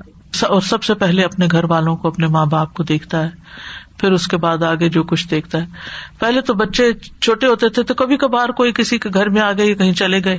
اور 0.44 0.62
سب 0.62 0.84
سے 0.84 0.94
پہلے 0.94 1.24
اپنے 1.24 1.48
گھر 1.52 1.64
والوں 1.64 1.96
کو، 1.96 2.08
اپنے 2.08 2.28
ماں 2.28 2.46
باپ 2.46 2.74
کو 2.74 2.84
دیکھتا 2.84 3.24
ہے۔ 3.24 3.30
پھر 3.98 4.12
اس 4.12 4.28
کے 4.28 4.38
بعد 4.38 4.64
آگے 4.64 4.90
جو 4.90 5.04
کچھ 5.04 5.30
دیکھتا 5.30 5.58
ہے۔ 5.58 5.66
پہلے 6.20 6.42
تو 6.42 6.54
بچے 6.54 6.94
چھوٹے 7.22 7.48
ہوتے 7.48 7.70
تھے 7.70 7.84
تو 7.84 7.94
کبھی 7.94 8.18
کبھار 8.18 8.50
کوئی 8.50 8.72
کسی 8.72 8.98
کے 8.98 9.10
گھر 9.14 9.30
میں 9.30 9.42
آ 9.42 9.52
گئے 9.52 9.74
کہیں 9.74 9.94
چلے 9.94 10.24
گئے 10.24 10.38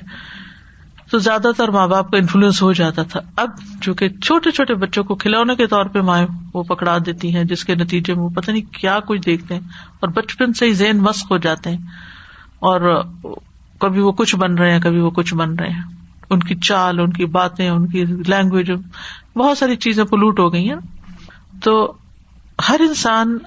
تو 1.10 1.18
زیادہ 1.18 1.48
تر 1.56 1.68
ماں 1.68 1.88
باپ 1.88 2.10
کا 2.10 2.16
انفلوئنس 2.16 2.62
ہو 2.62 2.72
جاتا 2.72 3.02
تھا۔ 3.02 3.20
اب 3.36 3.50
جو 3.80 3.94
کہ 3.94 4.08
چھوٹے 4.08 4.50
چھوٹے 4.50 4.74
بچوں 4.74 5.04
کو 5.04 5.14
کھلونے 5.14 5.54
کے 5.54 5.66
طور 5.66 5.84
پہ 5.84 6.00
مائیں 6.00 6.26
وہ 6.54 6.62
پکڑا 6.62 6.98
دیتی 7.06 7.34
ہیں، 7.34 7.44
جس 7.44 7.64
کے 7.64 7.74
نتیجے 7.74 8.14
میں 8.14 8.22
وہ 8.22 8.28
پتہ 8.28 8.50
نہیں 8.50 8.74
کیا 8.74 8.98
کچھ 9.00 9.20
دیکھتے 9.26 9.54
ہیں 9.54 9.60
اور 10.00 10.08
بچپن 10.08 10.52
سے 10.52 10.66
ہی 10.66 10.72
زین 10.72 10.98
مسق 10.98 11.30
ہو 11.30 11.36
جاتے 11.36 11.70
ہیں۔ 11.70 11.78
اور 12.58 13.02
کبھی 13.78 14.00
وہ 14.00 14.12
کچھ 14.12 14.36
بن 14.36 14.54
رہے 14.54 14.72
ہیں، 14.72 14.80
کبھی 14.80 15.00
وہ 15.00 15.10
کچھ 15.10 15.34
بن 15.34 15.54
رہے 15.54 15.70
ہیں۔ 15.70 15.82
ان 16.30 16.40
کی 16.40 16.54
چال، 16.54 17.00
ان 17.00 17.12
کی 17.12 17.26
باتیں، 17.26 17.68
ان 17.68 17.86
کی 17.86 18.04
لینگویج 18.04 18.70
بہت 19.36 19.58
ساری 19.58 19.76
چیزیں 19.76 20.04
پلوٹ 20.04 20.38
ہو 20.38 20.52
گئی 20.52 20.68
ہیں۔ 20.68 20.76
تو 21.62 21.92
ہر 22.68 22.80
انسان 22.80 23.38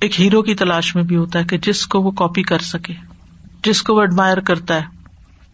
ایک 0.00 0.20
ہیرو 0.20 0.42
کی 0.42 0.54
تلاش 0.54 0.94
میں 0.96 1.02
بھی 1.02 1.16
ہوتا 1.16 1.38
ہے 1.38 1.44
کہ 1.44 1.58
جس 1.58 1.86
کو 1.86 2.00
وہ 2.00 2.10
کاپی 2.10 2.42
کر 2.42 2.58
سکے، 2.58 2.94
جس 3.64 3.82
کو 3.82 3.94
وہ 3.94 4.00
ایڈمائر 4.00 4.40
کرتا 4.40 4.74
ہے۔ 4.74 4.86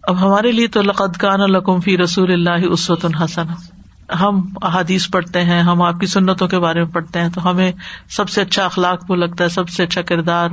اب 0.03 0.21
ہمارے 0.21 0.53
لیے 0.53 0.67
تو 0.67 0.83
لقد 0.83 1.17
کان 1.17 1.41
القم 1.41 1.81
فی 1.81 1.99
رسول 1.99 2.33
اللہ 2.33 2.67
اسوت 2.71 3.05
الحسن 3.05 3.47
ہم 4.21 4.41
احادیث 4.63 5.11
پڑھتے 5.11 5.45
ہیں، 5.45 5.63
ہم 5.63 5.83
آپ 5.83 6.01
کی 6.01 6.07
سنتوں 6.07 6.49
کے 6.49 6.59
بارے 6.59 6.85
میں 6.85 6.93
پڑھتے 6.93 7.21
ہیں، 7.21 7.29
تو 7.29 7.51
ہمیں 7.51 7.73
سب 8.09 8.29
سے 8.29 8.41
اچھا 8.41 8.65
اخلاق 8.65 9.05
وہ 9.09 9.17
لگتا 9.17 9.45
ہے، 9.45 9.49
سب 9.49 9.69
سے 9.69 9.83
اچھا 9.83 10.03
کردار، 10.03 10.49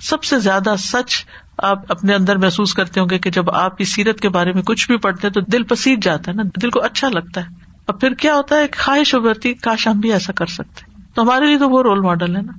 سب 0.00 0.24
سے 0.24 0.38
زیادہ 0.38 0.74
سچ 0.78 1.26
آپ 1.58 1.92
اپنے 1.92 2.14
اندر 2.14 2.36
محسوس 2.36 2.74
کرتے 2.74 3.00
ہوں 3.00 3.08
گے 3.10 3.18
کہ 3.18 3.30
جب 3.30 3.50
آپ 3.50 3.78
کی 3.78 3.84
سیرت 3.84 4.20
کے 4.20 4.28
بارے 4.28 4.52
میں 4.52 4.62
کچھ 4.62 4.86
بھی 4.86 4.96
پڑھتے 4.96 5.26
ہیں 5.26 5.34
تو 5.34 5.40
دل 5.40 5.62
پسیج 5.62 6.04
جاتا 6.04 6.30
ہے 6.30 6.36
نا، 6.36 6.42
دل 6.62 6.70
کو 6.70 6.80
اچھا 6.80 7.08
لگتا 7.08 7.40
ہے۔ 7.40 7.46
اب 7.86 8.00
پھر 8.00 8.14
کیا 8.14 8.34
ہوتا 8.34 8.56
ہے؟ 8.56 8.66
خواہش 8.78 9.14
ابھرتی، 9.14 9.54
کاش 9.54 9.86
ہم 9.86 10.00
بھی 10.00 10.12
ایسا 10.12 10.32
کر 10.32 10.46
سکتے۔ 10.46 10.91
تو 11.14 11.22
ہمارے 11.22 11.46
لیے 11.46 11.58
تو 11.58 11.68
وہ 11.68 11.82
رول 11.82 12.00
ماڈل 12.00 12.36
ہے 12.36 12.42
نا۔ 12.42 12.52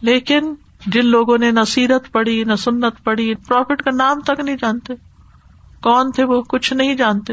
لیکن 0.00 0.54
جن 0.86 1.06
لوگوں 1.06 1.38
نے 1.38 1.50
نہ 1.50 1.64
سیرت 1.66 2.12
پڑھی، 2.12 2.44
نہ 2.44 2.54
سنت 2.54 3.04
پڑھی 3.04 3.34
پروفٹ 3.34 3.82
کا 3.82 3.90
نام 3.96 4.20
تک 4.20 4.40
نہیں 4.40 4.56
جانتے۔ 4.56 4.94
کون 5.82 6.10
تھے 6.10 6.24
وہ؟ 6.24 6.42
کچھ 6.42 6.72
نہیں 6.72 6.94
جانتے۔ 6.94 7.32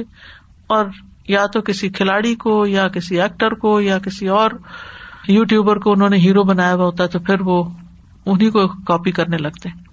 اور 0.67 0.85
یا 1.27 1.45
تو 1.45 1.61
کسی 1.61 1.89
کھلاڑی 1.89 2.35
کو، 2.35 2.67
یا 2.67 2.87
کسی 2.87 3.21
ایکٹر 3.21 3.51
کو، 3.51 3.81
یا 3.81 3.99
کسی 3.99 4.27
اور 4.27 4.51
یو 5.27 5.43
ٹیوبر 5.43 5.77
کو 5.77 5.91
انہوں 5.91 6.09
نے 6.09 6.17
ہیرو 6.17 6.43
بنایا 6.43 6.73
ہوا 6.73 6.85
ہوتا 6.85 7.03
ہے 7.03 7.09
تو 7.09 7.19
پھر 7.19 7.41
وہ 7.41 7.63
انہیں 8.25 8.51
کو 8.51 8.67
کاپی 8.67 9.11
کرنے 9.11 9.37
لگتے۔ 9.37 9.84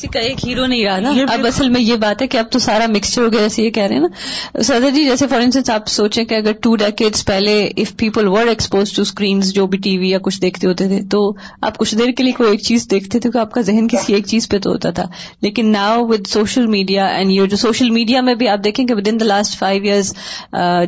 کسی 0.00 0.08
کا 0.08 0.20
ایک 0.20 0.46
ہیرو 0.46 0.66
نہیں 0.66 0.84
رہا 0.84 0.98
نا؟ 1.00 1.12
اب 1.28 1.46
اصل 1.46 1.68
میں 1.68 1.80
یہ 1.80 1.96
بات 1.96 2.22
ہے 2.22 2.26
کہ 2.26 2.38
اب 2.38 2.44
تو 2.50 2.58
سارا 2.58 2.86
مکسچر 2.88 3.22
ہو 3.22 3.32
گیا 3.32 3.40
جیسے 3.40 3.62
یہ 3.62 3.70
کہہ 3.70 3.82
رہے 3.82 3.94
ہیں 3.94 4.02
نا۔ 4.02 4.62
سردر 4.62 4.90
جی 4.90 5.04
جیسے 5.04 5.26
فار 5.26 5.40
انسٹنس 5.40 5.70
آپ 5.70 5.88
سوچیں 5.88 6.24
کہ 6.24 6.34
اگر 6.34 6.52
ٹو 6.52 6.76
ڈیکیڈس 6.76 7.24
پہلے 7.26 7.64
if 7.76 7.96
people 7.96 8.28
were 8.28 8.46
exposed 8.46 8.92
to 8.92 9.02
screens 9.02 9.52
جو 9.52 9.66
بھی 9.66 9.78
ٹی 9.78 9.98
وی 9.98 10.10
یا 10.10 10.18
کچھ 10.22 10.40
دیکھتے 10.42 10.66
ہوتے 10.66 10.88
تھے 10.88 11.00
تو 11.10 11.32
آپ 11.60 11.78
کچھ 11.78 11.94
دیر 11.94 12.12
کے 12.12 12.22
لیے 12.22 12.32
کوئی 12.32 12.50
ایک 12.50 12.62
چیز 12.62 12.90
دیکھتے 12.90 13.18
تھے 13.18 13.30
کہ 13.30 13.38
آپ 13.38 13.52
کا 13.52 13.60
ذہن 13.60 13.88
کسی 13.88 14.14
ایک 14.14 14.26
چیز 14.26 14.48
پہ 14.48 14.58
تو 14.58 14.70
ہوتا 14.70 14.90
تھا۔ 14.90 15.06
لیکن 15.42 15.72
now 15.72 16.06
with 16.06 16.26
social 16.26 16.66
media 16.66 17.06
and 17.06 17.32
you 17.32 17.46
جو 17.46 17.56
سوشل 17.56 17.90
میڈیا 17.90 18.20
میں 18.20 18.34
بھی 18.34 18.48
آپ 18.48 18.64
دیکھیں 18.64 18.86
کہ 18.86 18.94
within 19.08 19.20
the 19.20 19.24
last 19.24 19.58
five 19.58 19.82
years 19.82 20.14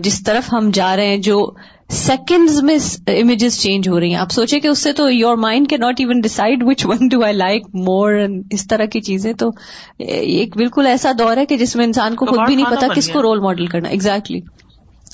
جس 0.02 0.22
طرف 0.22 0.52
ہم 0.52 0.70
جا 0.74 0.96
رہے 0.96 1.06
ہیں 1.06 1.16
جو 1.16 1.54
سیکنڈز 1.92 2.62
میں 2.62 2.76
امیجز 3.06 3.58
چینج 3.58 3.88
ہو 3.88 4.00
رہی 4.00 4.08
ہیں 4.10 4.16
آپ 4.16 4.30
سوچیں 4.30 4.60
کہ 4.60 4.68
اس 4.68 4.78
سے 4.78 4.92
تو 4.92 5.10
یور 5.10 5.36
مائنڈ 5.36 5.68
کے 5.68 5.76
not 5.76 6.00
even 6.00 6.20
decide 6.20 6.62
which 6.62 6.86
one 6.86 7.08
do 7.08 7.22
I 7.24 7.32
like 7.32 7.66
more 7.74 8.12
اس 8.50 8.66
طرح 8.66 8.84
کی 8.84 9.00
چیزیں 9.00 9.32
تو 9.32 9.50
ایک 9.98 10.56
بالکل 10.56 10.86
ایسا 10.86 11.12
دور 11.18 11.36
ہے 11.36 11.46
کہ 11.46 11.56
جس 11.56 11.76
میں 11.76 11.84
انسان 11.84 12.14
کو 12.14 12.26
خود 12.26 12.38
بھی 12.46 12.54
نہیں 12.54 12.76
پتا 12.76 12.86
کس 12.94 13.08
کو 13.08 13.22
رول 13.22 13.40
ماڈل 13.40 13.66
کرنا 13.66 13.88
ایگزیکٹلی 13.88 14.40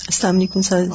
السلام 0.07 0.35
علیکم 0.35 0.61
سر 0.61 0.85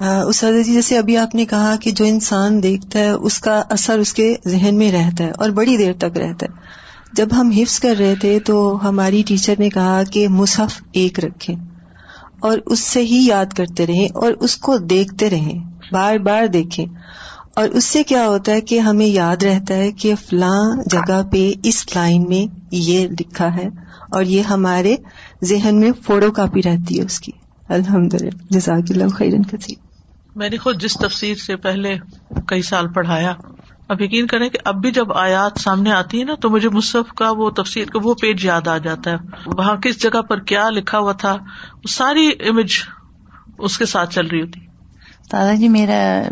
اساتذہ 0.00 0.62
جی 0.62 0.72
جیسے 0.72 0.98
ابھی 0.98 1.16
آپ 1.16 1.34
نے 1.34 1.44
کہا 1.44 1.76
کہ 1.80 1.90
جو 1.90 2.04
انسان 2.04 2.62
دیکھتا 2.62 2.98
ہے 2.98 3.10
اس 3.10 3.38
کا 3.38 3.62
اثر 3.70 3.98
اس 3.98 4.12
کے 4.14 4.34
ذہن 4.46 4.78
میں 4.78 4.90
رہتا 4.92 5.24
ہے 5.24 5.30
اور 5.30 5.50
بڑی 5.50 5.76
دیر 5.76 5.92
تک 5.98 6.18
رہتا 6.18 6.46
ہے 6.46 6.64
جب 7.12 7.28
ہم 7.32 7.50
حفظ 7.50 7.78
کر 7.80 7.94
رہے 7.98 8.14
تھے 8.14 8.38
تو 8.38 8.58
ہماری 8.88 9.22
ٹیچر 9.26 9.54
نے 9.58 9.70
کہا 9.70 10.02
کہ 10.10 10.28
مصحف 10.28 10.82
ایک 10.92 11.20
رکھیں 11.20 11.54
اور 12.40 12.58
اس 12.66 12.80
سے 12.80 13.00
ہی 13.00 13.26
یاد 13.26 13.46
کرتے 13.46 13.86
رہیں 13.86 14.08
اور 14.14 14.32
اس 14.32 14.56
کو 14.56 14.78
دیکھتے 14.78 15.30
رہیں 15.30 15.58
بار 15.92 16.16
بار 16.16 16.46
دیکھیں 16.46 16.86
اور 17.56 17.68
اس 17.68 17.84
سے 17.84 18.02
کیا 18.02 18.26
ہوتا 18.28 18.52
ہے 18.52 18.60
کہ 18.60 18.78
ہمیں 18.78 19.06
یاد 19.06 19.42
رہتا 19.42 19.74
ہے 19.74 19.92
کہ 19.92 20.14
فلاں 20.14 20.82
جگہ 20.86 21.22
پہ 21.32 21.52
اس 21.62 21.86
لائن 21.94 22.24
میں 22.28 22.54
یہ 22.70 23.08
لکھا 23.08 23.56
ہے 23.56 23.68
اور 24.10 24.24
یہ 24.24 24.42
ہمارے 24.42 24.96
ذہن 25.44 25.80
میں 25.80 25.90
فوٹو 26.06 26.30
کاپی 26.30 26.62
رہتی 26.62 26.98
ہے 26.98 27.04
اس 27.04 27.20
کی۔ 27.20 27.32
الحمد 27.68 28.14
للہ 28.14 28.30
جزاک 28.50 28.84
اللہ 28.90 29.08
خیرن 29.08 29.42
کثیر۔ 29.42 29.74
میں 30.36 30.50
نے 30.50 30.56
خود 30.56 30.82
جس 30.82 30.92
تفسیر 30.92 31.34
سے 31.34 31.56
پہلے 31.56 31.96
کئی 32.46 32.62
سال 32.62 32.92
پڑھایا 32.92 33.32
اب 33.88 34.00
یقین 34.00 34.26
کریں 34.26 34.48
کہ 34.48 34.58
اب 34.64 34.74
بھی 34.80 34.90
جب 34.90 35.12
آیات 35.12 35.60
سامنے 35.60 35.92
آتی 35.92 36.20
ہے 36.20 36.24
نا، 36.24 36.34
تو 36.34 36.50
مجھے 36.50 36.68
مصحف 36.68 37.12
کا 37.12 37.30
وہ 37.30 37.50
تفصیل 37.50 37.84
کا 37.84 37.98
وہ 38.02 38.14
پیج 38.14 38.44
یاد 38.44 38.68
آ 38.68 38.78
جاتا 38.78 39.10
ہے۔ 39.10 39.16
وہاں 39.46 39.76
کس 39.76 40.02
جگہ 40.02 40.22
پر 40.22 40.40
کیا 40.40 40.70
لکھا 40.70 40.98
ہوا 40.98 41.12
تھا 41.12 41.36
ساری 41.88 42.30
امیج 42.48 42.72
اس 43.58 43.78
کے 43.78 43.86
ساتھ 43.86 44.14
چل 44.14 44.26
رہی 44.26 44.40
ہوتی۔ 44.40 44.75
دادا 45.32 45.54
جی 45.54 45.68
میرا 45.68 46.22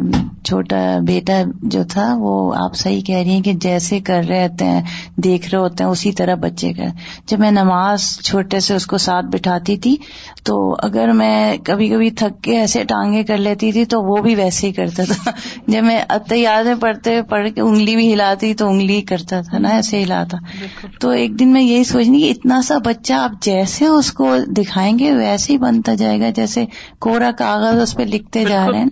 چھوٹا 0.44 0.76
بیٹا 1.06 1.32
جو 1.62 1.82
تھا 1.84 2.14
وہ 2.18 2.54
آپ 2.54 2.74
صحیح 2.74 3.00
کہہ 3.00 3.16
رہی 3.16 3.30
ہیں 3.30 3.42
کہ 3.42 3.52
جیسے 3.52 4.00
کر 4.00 4.22
رہے 4.28 4.46
ہوتے 4.46 4.64
ہیں 4.64 4.82
دیکھ 5.16 5.48
رہے 5.50 5.58
ہوتے 5.58 5.84
ہیں 5.84 5.90
اسی 5.90 6.12
طرح 6.12 6.34
بچے 6.34 6.72
کا۔ 6.72 6.84
جب 7.26 7.40
میں 7.40 7.50
نماز 7.50 8.18
چھوٹے 8.24 8.60
سے 8.60 8.74
اس 8.74 8.86
کو 8.86 8.98
ساتھ 8.98 9.26
بٹھاتی 9.26 9.76
تھی 9.76 9.96
تو 10.44 10.74
اگر 10.78 11.12
میں 11.12 11.56
کبھی 11.64 11.88
کبھی 11.88 12.10
تھک 12.10 12.42
کے 12.42 12.58
ایسے 12.58 12.84
ٹانگے 12.84 13.22
کر 13.22 13.36
لیتی 13.36 13.72
تھی 13.72 13.84
تو 13.84 14.02
وہ 14.02 14.16
بھی 14.16 14.34
ویسے 14.34 14.66
ہی 14.66 14.72
کرتا 14.72 15.02
تھا۔ 15.04 15.30
جب 15.66 15.84
میں 15.84 16.00
میں 16.64 16.74
پڑھتے 16.80 17.22
پڑھ 17.22 17.48
کے 17.54 17.60
انگلی 17.60 17.96
بھی 17.96 18.12
ہلاتی 18.12 18.54
تو 18.54 18.68
انگلی 18.68 19.00
کرتا 19.02 19.40
تھا 19.40 19.58
نا 19.58 19.68
ایسے 19.68 20.02
ہلاتا 20.02 20.36
تو 21.00 21.10
ایک 21.10 21.38
دن 21.38 21.48
میں 21.48 21.62
یہی 21.62 21.84
سوچنی 21.84 22.20
کہ 22.20 22.30
اتنا 22.30 22.62
سا 22.62 22.78
بچہ 22.78 23.12
آپ 23.12 23.42
جیسے 23.42 23.86
اس 23.86 24.12
کو 24.12 24.34
دکھائیں 24.46 24.98
گے 24.98 25.12
ویسے 25.12 25.52
ہی 25.52 25.58
بنتا 25.58 25.94
جائے 25.94 26.20
گا 26.20 26.30
جیسے 26.30 26.64
کوڑا 26.98 27.30
کاغذ 27.30 27.80
اس 27.80 27.94
پہ 27.96 28.02
لکھتے 28.02 28.44
جا 28.44 28.66
رہے 28.70 28.78
ہیں۔ 28.78 28.83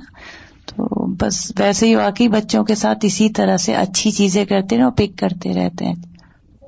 تو 0.67 1.07
بس 1.07 1.53
ویسے 1.59 1.87
ہی 1.87 1.95
واقعی 1.95 2.29
بچوں 2.29 2.65
کے 2.65 2.75
ساتھ 2.75 2.99
اسی 3.03 3.29
طرح 3.29 3.57
سے 3.57 3.75
اچھی 3.75 4.11
چیزیں 4.11 4.45
کرتے 4.45 4.77
ہیں 4.77 4.83
اور 4.83 4.93
پک 4.93 5.19
کرتے 5.19 5.55
رہتے 5.55 5.85
ہیں۔ 5.85 5.95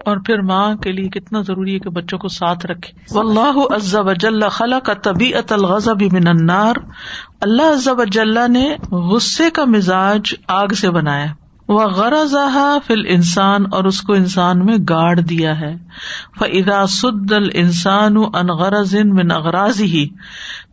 اور 0.04 0.16
پھر 0.16 0.40
ماں 0.40 0.74
کے 0.74 0.92
لیے 0.92 1.08
کتنا 1.08 1.42
ضروری 1.42 1.74
ہے 1.74 1.78
کہ 1.78 1.90
بچوں 1.90 2.18
کو 2.18 2.28
ساتھ 2.28 2.66
رکھے۔ 2.66 3.18
اللہ 3.18 3.74
عز 3.76 3.94
وجل 3.94 4.48
خلا 4.48 4.78
کا 4.78 4.94
طبیعت 4.94 5.52
الغضب 5.52 6.02
من 6.02 6.28
النار۔ 6.28 6.74
اللہ 7.40 7.72
عز 7.72 7.88
وجل 7.88 8.52
نے 8.52 8.76
غصے 8.90 9.50
کا 9.50 9.64
مزاج 9.64 10.34
آگ 10.48 10.68
سے 10.68 10.90
بنایا۔ 10.90 11.26
وہ 11.68 11.80
غرض 11.80 12.34
فل 12.86 13.02
انسان 13.08 13.64
اور 13.72 13.84
اس 13.84 14.00
کو 14.00 14.12
انسان 14.12 14.66
میں 14.66 14.76
گاڑ 14.88 15.20
دیا 15.20 15.60
ہے۔ 15.60 15.76
فضا 16.40 16.86
سد 16.86 17.32
ال 17.32 17.48
انسان 17.54 18.16
ان 18.16 18.46
غرض 18.46 18.94
من 18.94 19.30
اغراض 19.30 19.80
ہی 19.80 20.08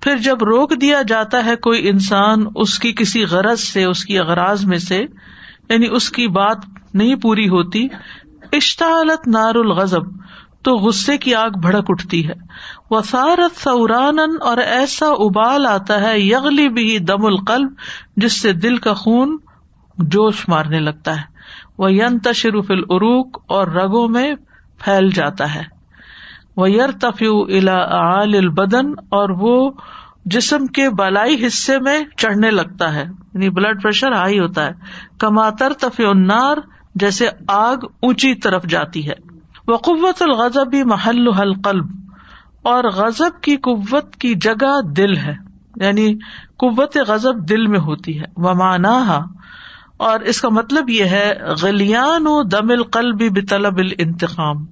پھر 0.02 0.18
جب 0.18 0.44
روک 0.44 0.82
دیا 0.82 1.02
جاتا 1.02 1.46
ہے 1.46 1.56
کوئی 1.56 1.90
انسان 1.90 2.46
اس 2.56 2.80
کی 2.80 2.94
کسی 2.94 3.26
غرض 3.26 3.60
سے، 3.60 3.84
اس 3.84 4.06
کی 4.06 4.20
اغراض 4.20 4.66
میں 4.66 4.78
سے 4.78 5.06
یعنی 5.70 5.88
اس 5.92 6.10
کی 6.10 6.28
بات 6.28 6.58
نہیں 6.94 7.16
پوری 7.16 7.50
ہوتی 7.50 7.88
اشتعالت 8.54 9.28
نار 9.28 9.56
الغضب، 9.56 10.04
تو 10.64 10.76
غصے 10.76 11.18
کی 11.18 11.36
آگ 11.36 11.50
بھڑک 11.50 11.86
اٹھتی 11.88 12.28
ہے۔ 12.28 12.34
وسارت 12.90 13.60
سوران 13.60 14.18
اور 14.42 14.58
ایسا 14.58 15.06
ابال 15.06 15.66
آتا 15.66 16.02
ہے، 16.02 16.20
یغلی 16.20 16.70
بھی 16.70 17.00
دم 17.00 17.26
القلب، 17.26 17.72
جس 18.18 18.42
سے 18.42 18.54
دل 18.54 18.78
کا 18.78 18.94
خون 18.94 19.38
جوش 19.98 20.50
مارنے 20.50 20.80
لگتا 20.80 21.16
ہے۔ 21.16 21.26
وہ 21.78 21.94
ین 21.94 22.20
تشرف 22.20 22.66
العروق 22.70 23.40
اور 23.48 23.68
رگوں 23.68 24.08
میں 24.08 24.34
پھیل 24.78 25.10
جاتا 25.10 25.56
ہے۔ 25.56 25.81
وہ 26.58 26.72
یر 26.72 26.92
تفیو 26.92 27.42
الا 27.42 28.22
البدن 28.22 28.92
اور 29.00 29.30
وہ 29.30 29.72
جسم 30.26 30.66
کے 30.66 30.90
بالائی 30.90 31.48
حصے 31.48 31.80
میں 31.80 32.00
چڑھنے 32.18 32.52
لگتا 32.52 32.94
ہے۔ 32.94 33.04
یعنی 33.34 33.50
بلڈ 33.50 33.84
پریشر 33.84 34.12
ہائی 34.12 34.40
ہوتا 34.40 34.66
ہے۔ 34.66 34.72
کماتر 35.20 35.74
تفی 35.80 36.06
النار، 36.06 36.58
جیسے 36.96 37.28
آگ 37.48 37.78
اونچی 38.02 38.36
طرف 38.36 38.64
جاتی 38.64 39.10
ہے۔ 39.10 39.14
وہ 39.68 39.78
قوت 39.78 40.22
الغضب 40.22 40.76
محل 40.86 41.34
حل 41.34 41.54
قلب 41.54 41.86
اور 42.62 42.84
غزب 42.84 43.42
کی 43.42 43.56
قوت 43.58 44.16
کی 44.16 44.36
جگہ 44.36 44.82
دل 44.98 45.18
ہے۔ 45.18 45.36
یعنی 45.76 46.16
قوت 46.58 46.98
غزب 47.08 47.50
دل 47.50 47.68
میں 47.68 47.80
ہوتی 47.80 48.20
ہے۔ 48.20 48.26
وہ 48.38 48.54
مانا 48.54 49.22
اور 49.98 50.20
اس 50.20 50.42
کا 50.42 50.50
مطلب 50.50 50.90
یہ 50.90 51.04
ہے، 51.04 51.34
غلیان 51.62 52.28
و 52.28 52.44
دم 52.44 52.72
القلب 52.72 53.22
بطلب 53.36 53.78
الانتقام۔ 53.78 54.66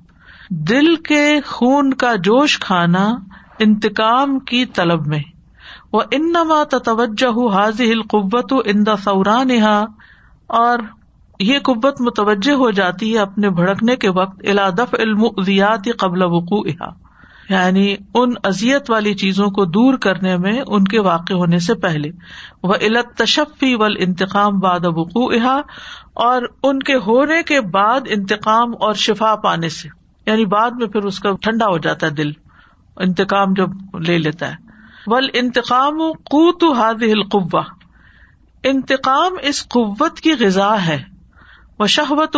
دل 0.49 0.95
کے 0.95 1.41
خون 1.45 1.93
کا 1.93 2.15
جوش 2.15 2.59
کھانا 2.59 3.15
انتقام 3.59 4.39
کی 4.39 4.65
طلب 4.65 5.07
میں۔ 5.07 5.19
وہ 5.93 6.01
انما 6.11 6.63
توجہ 6.63 7.55
حاضی 7.55 7.91
القوت 7.91 8.53
ان 8.65 8.85
دا 8.85 8.95
سوران 8.95 9.49
اور 10.47 10.79
یہ 11.39 11.59
قوت 11.59 12.01
متوجہ 12.01 12.51
ہو 12.51 12.71
جاتی 12.71 13.13
ہے 13.13 13.19
اپنے 13.19 13.49
بھڑکنے 13.49 13.95
کے 13.95 14.09
وقت 14.09 14.41
الادف 14.47 14.95
علم 14.99 15.27
قبل 15.97 16.23
وقوع 16.23 16.63
یعنی 17.49 17.95
ان 18.13 18.29
ازیت 18.43 18.91
والی 18.91 19.13
چیزوں 19.13 19.47
کو 19.47 19.65
دور 19.65 19.93
کرنے 19.93 20.37
میں 20.37 20.61
ان 20.67 20.83
کے 20.83 20.99
واقع 20.99 21.33
ہونے 21.33 21.59
سے 21.59 21.75
پہلے۔ 21.75 22.09
وہ 22.63 22.73
علت 22.81 23.17
تشفی 23.17 23.75
ول 23.75 23.95
انتقام 23.99 24.59
باد 24.59 24.79
وقوع 24.85 25.33
اور 26.13 26.41
ان 26.63 26.79
کے 26.79 26.95
ہونے 26.95 27.43
کے 27.43 27.61
بعد 27.61 28.01
انتقام 28.09 28.71
اور 28.79 28.93
شفا 28.93 29.35
پانے 29.35 29.69
سے۔ 29.69 29.98
یعنی 30.29 30.45
بعد 30.45 30.71
میں 30.71 30.87
پھر 30.87 31.03
اس 31.03 31.19
کا 31.19 31.31
ٹھنڈا 31.41 31.65
ہو 31.65 31.77
جاتا 31.77 32.07
ہے 32.07 32.11
دل، 32.11 32.31
انتقام 32.97 33.53
جب 33.53 33.69
لے 34.07 34.17
لیتا 34.17 34.51
ہے۔ 34.51 34.55
ول 35.07 35.27
انتقام 35.33 35.97
قوت 36.11 36.63
ہاد 36.77 37.03
القوا 37.03 37.63
انتقام 38.63 39.31
اس 39.41 39.67
قوت 39.67 40.19
کی 40.19 40.31
غذا 40.39 40.85
ہے۔ 40.85 41.03
وہ 41.79 41.87
شہوت 41.87 42.37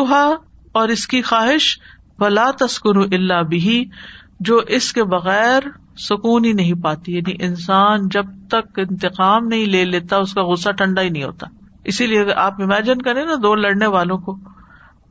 اور 0.71 0.89
اس 0.89 1.07
کی 1.07 1.21
خواہش، 1.21 1.79
ولا 2.19 2.51
تسکن 2.59 2.97
اللہ 2.97 3.43
بھی 3.43 3.85
جو 4.39 4.57
اس 4.57 4.93
کے 4.93 5.03
بغیر 5.03 5.59
سکون 5.97 6.45
ہی 6.45 6.53
نہیں 6.53 6.73
پاتی۔ 6.73 7.15
یعنی 7.15 7.45
انسان 7.45 8.09
جب 8.09 8.25
تک 8.49 8.79
انتقام 8.79 9.47
نہیں 9.47 9.65
لے 9.65 9.85
لیتا، 9.85 10.17
اس 10.17 10.33
کا 10.33 10.43
غصہ 10.43 10.71
ٹھنڈا 10.71 11.01
ہی 11.01 11.09
نہیں 11.09 11.23
ہوتا۔ 11.23 11.47
اسی 11.83 12.07
لیے 12.07 12.33
آپ 12.35 12.61
امیجن 12.61 13.01
کریں 13.01 13.25
نا 13.25 13.35
دو 13.43 13.55
لڑنے 13.55 13.87
والوں 13.87 14.17
کو 14.17 14.37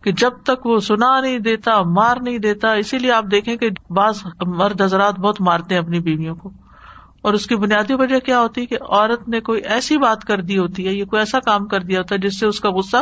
کہ 0.02 0.12
جب 0.12 0.30
تک 0.44 0.66
وہ 0.66 0.78
سنا 0.78 1.20
نہیں 1.20 1.38
دیتا، 1.38 1.82
مار 1.82 2.16
نہیں 2.22 2.38
دیتا، 2.38 2.72
اسی 2.72 2.98
لیے 2.98 3.12
آپ 3.12 3.24
دیکھیں 3.30 3.56
کہ 3.56 3.68
بعض 3.90 4.22
مرد 4.46 4.82
حضرات 4.82 5.18
بہت 5.20 5.40
مارتے 5.40 5.74
ہیں 5.74 5.82
اپنی 5.82 6.00
بیویوں 6.00 6.34
کو۔ 6.34 6.50
اور 7.22 7.32
اس 7.32 7.46
کی 7.46 7.56
بنیادی 7.56 7.94
وجہ 7.94 8.18
کیا 8.18 8.40
ہوتی 8.40 8.60
ہے 8.60 8.66
کہ 8.66 8.76
عورت 8.88 9.28
نے 9.28 9.40
کوئی 9.40 9.62
ایسی 9.62 9.98
بات 9.98 10.24
کر 10.24 10.40
دی 10.40 10.58
ہوتی 10.58 10.88
ہے، 10.88 10.92
یا 10.92 11.04
کوئی 11.04 11.20
ایسا 11.20 11.40
کام 11.40 11.66
کر 11.66 11.80
دیا 11.80 11.98
ہوتا 11.98 12.14
ہے 12.14 12.20
جس 12.20 12.40
سے 12.40 12.46
اس 12.46 12.60
کا 12.60 12.70
غصہ 12.70 12.96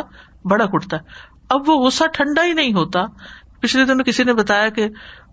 بڑک 0.45 0.69
اٹھتا 0.73 0.97
ہے۔ 0.97 1.01
اب 1.49 1.69
وہ 1.69 1.85
غصہ 1.85 2.03
ٹھنڈا 2.13 2.45
ہی 2.45 2.53
نہیں 2.53 2.73
ہوتا۔ 2.73 2.99
پچھلے 3.59 3.85
دنوں 3.85 4.03
کسی 4.03 4.23
نے 4.23 4.33
بتایا 4.33 4.69
کہ 4.69 4.89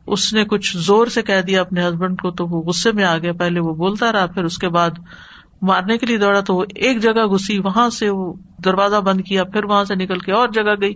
اس 0.06 0.32
نے 0.32 0.44
کچھ 0.44 0.76
زور 0.76 1.06
سے 1.06 1.22
کہہ 1.22 1.40
دیا 1.40 1.60
اپنے 1.60 1.88
ہسبینڈ 1.88 2.20
کو، 2.20 2.30
تو 2.30 2.46
وہ 2.46 2.62
غصے 2.62 2.92
میں 2.92 3.04
آ 3.04 3.18
گیا۔ 3.18 3.32
پہلے 3.32 3.60
وہ 3.60 3.74
بولتا 3.74 4.12
رہا، 4.12 4.26
پھر 4.26 4.44
اس 4.44 4.58
کے 4.58 4.68
بعد 4.68 4.90
مارنے 5.62 5.98
کے 5.98 6.06
لیے 6.06 6.18
دوڑا، 6.18 6.40
تو 6.40 6.54
وہ 6.54 6.64
ایک 6.74 6.98
جگہ 6.98 7.26
گھسی، 7.26 7.58
وہاں 7.58 7.90
سے 7.90 8.10
وہ 8.10 8.34
دروازہ 8.64 8.96
بند 8.96 9.20
کیا، 9.20 9.44
پھر 9.44 9.64
وہاں 9.64 9.84
سے 9.84 9.94
نکل 9.94 10.18
کے 10.18 10.32
اور 10.32 10.48
جگہ 10.48 10.74
گئی۔ 10.80 10.94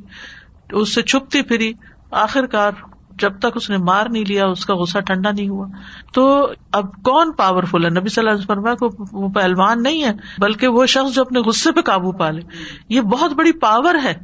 اس 0.73 0.95
سے 0.95 1.03
چھپتی 1.03 1.43
پھری۔ 1.43 1.73
آخر 2.11 2.47
کار 2.47 2.73
جب 3.18 3.39
تک 3.39 3.47
اس 3.55 3.71
نے 3.71 3.77
مار 3.77 4.07
نہیں 4.11 4.25
لیا، 4.29 4.47
اس 4.47 4.66
کا 4.66 4.75
غصہ 4.75 4.99
ٹھنڈا 4.99 5.31
نہیں 5.31 5.49
ہوا۔ 5.49 5.66
تو 6.12 6.51
اب 6.73 6.85
کون 7.03 7.33
پاورفل 7.33 7.85
ہے؟ 7.85 7.91
نبی 7.91 8.09
صلی 8.09 8.29
اللہ 8.29 8.53
علیہ 8.53 8.68
وسلم 8.68 8.89
کو 8.89 9.05
وہ 9.12 9.29
پہلوان 9.29 9.83
نہیں 9.83 10.05
ہے، 10.05 10.11
بلکہ 10.39 10.68
وہ 10.68 10.87
شخص 10.87 11.14
جو 11.14 11.23
اپنے 11.23 11.41
غصے 11.41 11.73
پہ 11.73 11.81
قابو 11.81 12.12
پا 12.12 12.31
لے۔ 12.31 12.41
یہ 12.89 13.01
بہت 13.01 13.33
بڑی 13.33 13.53
پاور 13.53 13.95
ہے۔ 14.05 14.14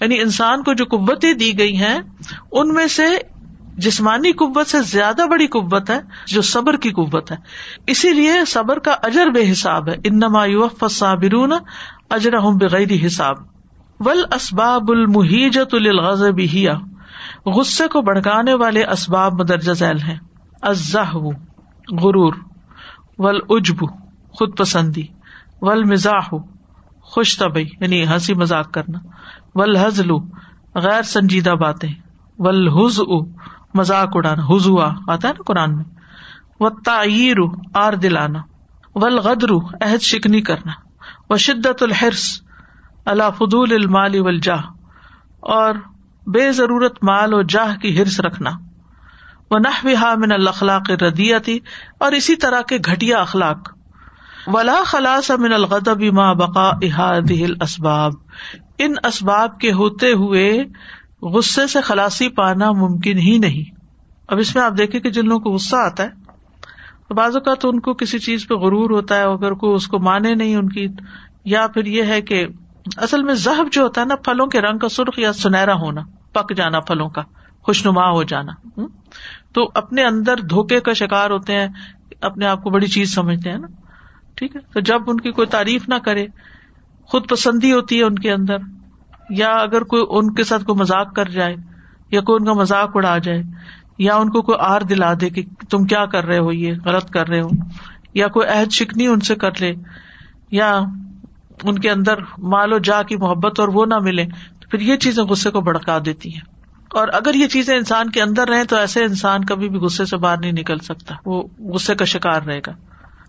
یعنی 0.00 0.20
انسان 0.20 0.62
کو 0.62 0.74
جو 0.74 0.84
قوتیں 0.84 1.32
دی 1.32 1.58
گئی 1.58 1.76
ہیں، 1.76 1.98
ان 2.52 2.68
میں 2.74 2.86
سے 2.86 3.04
جسمانی 3.76 4.32
قوت 4.32 4.66
سے 4.66 4.82
زیادہ 4.82 5.26
بڑی 5.30 5.46
قوت 5.46 5.90
ہے، 5.90 6.00
جو 6.26 6.42
صبر 6.42 6.76
کی 6.76 6.90
قوت 6.90 7.32
ہے۔ 7.32 7.36
اسی 7.86 8.12
لیے 8.12 8.44
صبر 8.46 8.78
کا 8.78 8.92
اجر 9.02 9.26
بے 9.26 9.52
حساب 9.52 9.88
ہے۔ 9.88 9.94
انما 10.04 10.88
صابرون 10.90 11.52
اجر 12.10 12.36
ہوں 12.36 12.52
بغیر 12.52 13.06
حساب۔ 13.06 13.53
ول 14.00 14.24
اسباب 14.30 14.90
المحیجت 14.90 15.74
الغضبیہ 15.74 16.70
غصے 17.46 17.88
کو 17.88 18.02
بڑھکانے 18.02 18.54
والے 18.54 18.84
اسباب 18.84 19.40
مدرجہ 19.40 19.72
ذیل 19.72 20.02
ہیں۔ 20.02 20.18
ازہ 20.62 21.14
غرور۔ 22.02 22.32
ول 23.18 23.40
اجب 23.48 23.86
خود 24.32 24.58
پسندی 24.58 25.06
ول 25.60 25.84
مزاح 25.84 26.28
خوش 27.02 27.38
طبی 27.38 27.62
یعنی 27.80 28.06
ہنسی 28.06 28.34
مذاق 28.34 28.72
کرنا۔ 28.72 28.98
ول 29.54 29.76
حضل 29.76 30.10
غیر 30.74 31.02
سنجیدہ 31.02 31.50
باتیں۔ 31.50 31.92
ول 32.38 32.68
حز 32.68 33.00
مذاق 33.74 34.08
اڑانا۔ 34.14 34.42
حضوا 34.42 34.92
آتا 35.08 35.28
ہے 35.28 35.32
نا 35.32 35.42
قرآن 35.46 35.76
میں۔ 35.76 35.84
و 36.60 36.70
تعیر 36.70 37.36
آر 37.74 37.92
دلانا۔ 37.92 38.38
ول 38.94 39.18
غدر 39.18 39.52
عہد 39.80 40.02
شکنی 40.02 40.40
کرنا۔ 40.40 40.72
و 41.30 41.36
شدت 41.36 41.82
الحرس 41.82 42.43
اللہ 43.06 43.30
فضول 43.36 43.72
المال 43.72 44.20
والجاہ 44.20 44.62
اور 45.40 45.74
بے 46.26 46.52
ضرورت 46.52 47.04
مال 47.04 47.34
و 47.34 47.42
جاہ 47.42 47.76
کی 47.76 47.98
ہرس 47.98 48.20
رکھنا۔ 48.20 48.50
وہ 49.50 49.58
نہ 49.58 50.14
من 50.16 50.32
الخلاق 50.32 50.90
ردیتی 50.90 51.58
اور 51.98 52.12
اسی 52.12 52.36
طرح 52.36 52.60
کے 52.60 52.76
گٹیا 52.76 53.18
اخلاق۔ 53.18 53.68
ولا 54.46 54.82
خلاص 54.86 55.30
من 55.30 55.52
الغضب 55.52 56.02
ما 56.02 56.32
بقا 56.32 56.68
احادہ 56.82 57.42
الاسباب، 57.44 58.12
ان 58.78 58.94
اسباب 59.04 59.58
کے 59.60 59.72
ہوتے 59.72 60.12
ہوئے 60.12 60.64
غصے 61.22 61.66
سے 61.66 61.80
خلاصی 61.80 62.28
پانا 62.28 62.72
ممکن 62.72 63.18
ہی 63.18 63.38
نہیں۔ 63.38 63.76
اب 64.28 64.38
اس 64.38 64.54
میں 64.54 64.62
آپ 64.62 64.72
دیکھیں 64.78 65.00
کہ 65.00 65.10
جن 65.10 65.28
لوگوں 65.28 65.40
کو 65.40 65.50
غصہ 65.50 65.76
آتا 65.76 66.02
ہے، 66.02 67.14
بعض 67.14 67.36
اوقات 67.36 67.64
ان 67.64 67.80
کو 67.80 67.94
کسی 67.94 68.18
چیز 68.18 68.46
پہ 68.48 68.54
غرور 68.54 68.90
ہوتا 68.90 69.16
ہے، 69.16 69.22
اگر 69.22 69.52
کوئی 69.52 69.74
اس 69.74 69.86
کو 69.86 69.98
مانے 69.98 70.34
نہیں 70.34 70.56
ان 70.56 70.68
کی، 70.68 70.86
یا 71.44 71.66
پھر 71.66 71.86
یہ 71.86 72.02
ہے 72.02 72.22
کہ 72.22 72.46
اصل 72.86 73.22
میں 73.22 73.34
ذہب 73.34 73.72
جو 73.72 73.82
ہوتا 73.82 74.00
ہے 74.00 74.06
نا، 74.06 74.16
پھلوں 74.16 74.46
کے 74.46 74.60
رنگ 74.60 74.78
کا 74.78 74.88
سرخ 74.88 75.18
یا 75.18 75.32
سنہرا 75.32 75.74
ہونا، 75.74 76.00
پک 76.32 76.54
جانا 76.56 76.80
پھلوں 76.80 77.08
کا، 77.08 77.22
خوشنما 77.62 78.10
ہو 78.10 78.22
جانا 78.22 78.52
تو 79.52 79.70
اپنے 79.74 80.04
اندر 80.04 80.40
دھوکے 80.40 80.80
کا 80.80 80.92
شکار 80.92 81.30
ہوتے 81.30 81.54
ہیں، 81.54 81.68
اپنے 82.20 82.46
آپ 82.46 82.62
کو 82.62 82.70
بڑی 82.70 82.86
چیز 82.86 83.14
سمجھتے 83.14 83.50
ہیں 83.50 83.58
نا، 83.58 83.66
ٹھیک 84.34 84.56
ہے؟ 84.56 84.60
تو 84.74 84.80
جب 84.80 85.10
ان 85.10 85.20
کی 85.20 85.30
کوئی 85.30 85.46
تعریف 85.46 85.88
نہ 85.88 85.94
کرے، 85.94 86.26
خود 87.08 87.28
پسندی 87.28 87.72
ہوتی 87.72 87.98
ہے 87.98 88.04
ان 88.04 88.14
کے 88.14 88.32
اندر، 88.32 88.56
یا 89.30 89.50
اگر 89.50 89.84
کوئی 89.84 90.02
ان 90.10 90.34
کے 90.34 90.44
ساتھ 90.44 90.64
کوئی 90.64 90.78
مزاق 90.78 91.14
کر 91.14 91.28
جائے، 91.28 91.56
یا 92.10 92.20
کوئی 92.20 92.36
ان 92.40 92.46
کا 92.46 92.52
مزاق 92.52 92.90
اڑا 92.94 93.16
جائے، 93.18 93.42
یا 93.98 94.14
ان 94.14 94.30
کو 94.30 94.42
کوئی 94.42 94.58
آر 94.60 94.80
دلا 94.80 95.12
دے 95.20 95.28
کہ 95.30 95.42
تم 95.70 95.84
کیا 95.84 96.04
کر 96.06 96.24
رہے 96.24 96.38
ہو 96.38 96.52
یہ، 96.52 96.74
غلط 96.84 97.10
کر 97.10 97.28
رہے 97.28 97.40
ہو، 97.40 97.48
یا 98.14 98.28
کوئی 98.28 98.48
عہد 98.48 98.72
شکنی 98.72 99.06
ان 99.06 99.20
سے 99.20 99.34
کر 99.34 99.60
لے، 99.60 99.72
یا 100.50 100.80
ان 101.62 101.78
کے 101.78 101.90
اندر 101.90 102.14
مال 102.38 102.72
و 102.72 102.78
جا 102.78 103.02
کی 103.02 103.16
محبت 103.16 103.60
اور 103.60 103.68
وہ 103.68 103.86
نہ 103.86 103.98
ملے، 103.98 104.24
تو 104.60 104.68
پھر 104.70 104.80
یہ 104.80 104.96
چیزیں 104.96 105.24
غصے 105.24 105.50
کو 105.50 105.60
بڑکا 105.60 105.98
دیتی 106.04 106.34
ہیں۔ 106.34 106.54
اور 106.94 107.08
اگر 107.12 107.34
یہ 107.34 107.46
چیزیں 107.46 107.76
انسان 107.76 108.10
کے 108.10 108.22
اندر 108.22 108.48
رہیں، 108.48 108.64
تو 108.64 108.76
ایسے 108.76 109.04
انسان 109.04 109.44
کبھی 109.44 109.68
بھی 109.68 109.78
غصے 109.78 110.04
سے 110.04 110.16
باہر 110.16 110.38
نہیں 110.38 110.52
نکل 110.52 110.78
سکتا۔ 110.78 111.14
وہ 111.26 111.42
غصے 111.58 111.94
کا 111.94 112.04
شکار 112.04 112.42
رہے 112.42 112.60
گا۔ 112.66 112.72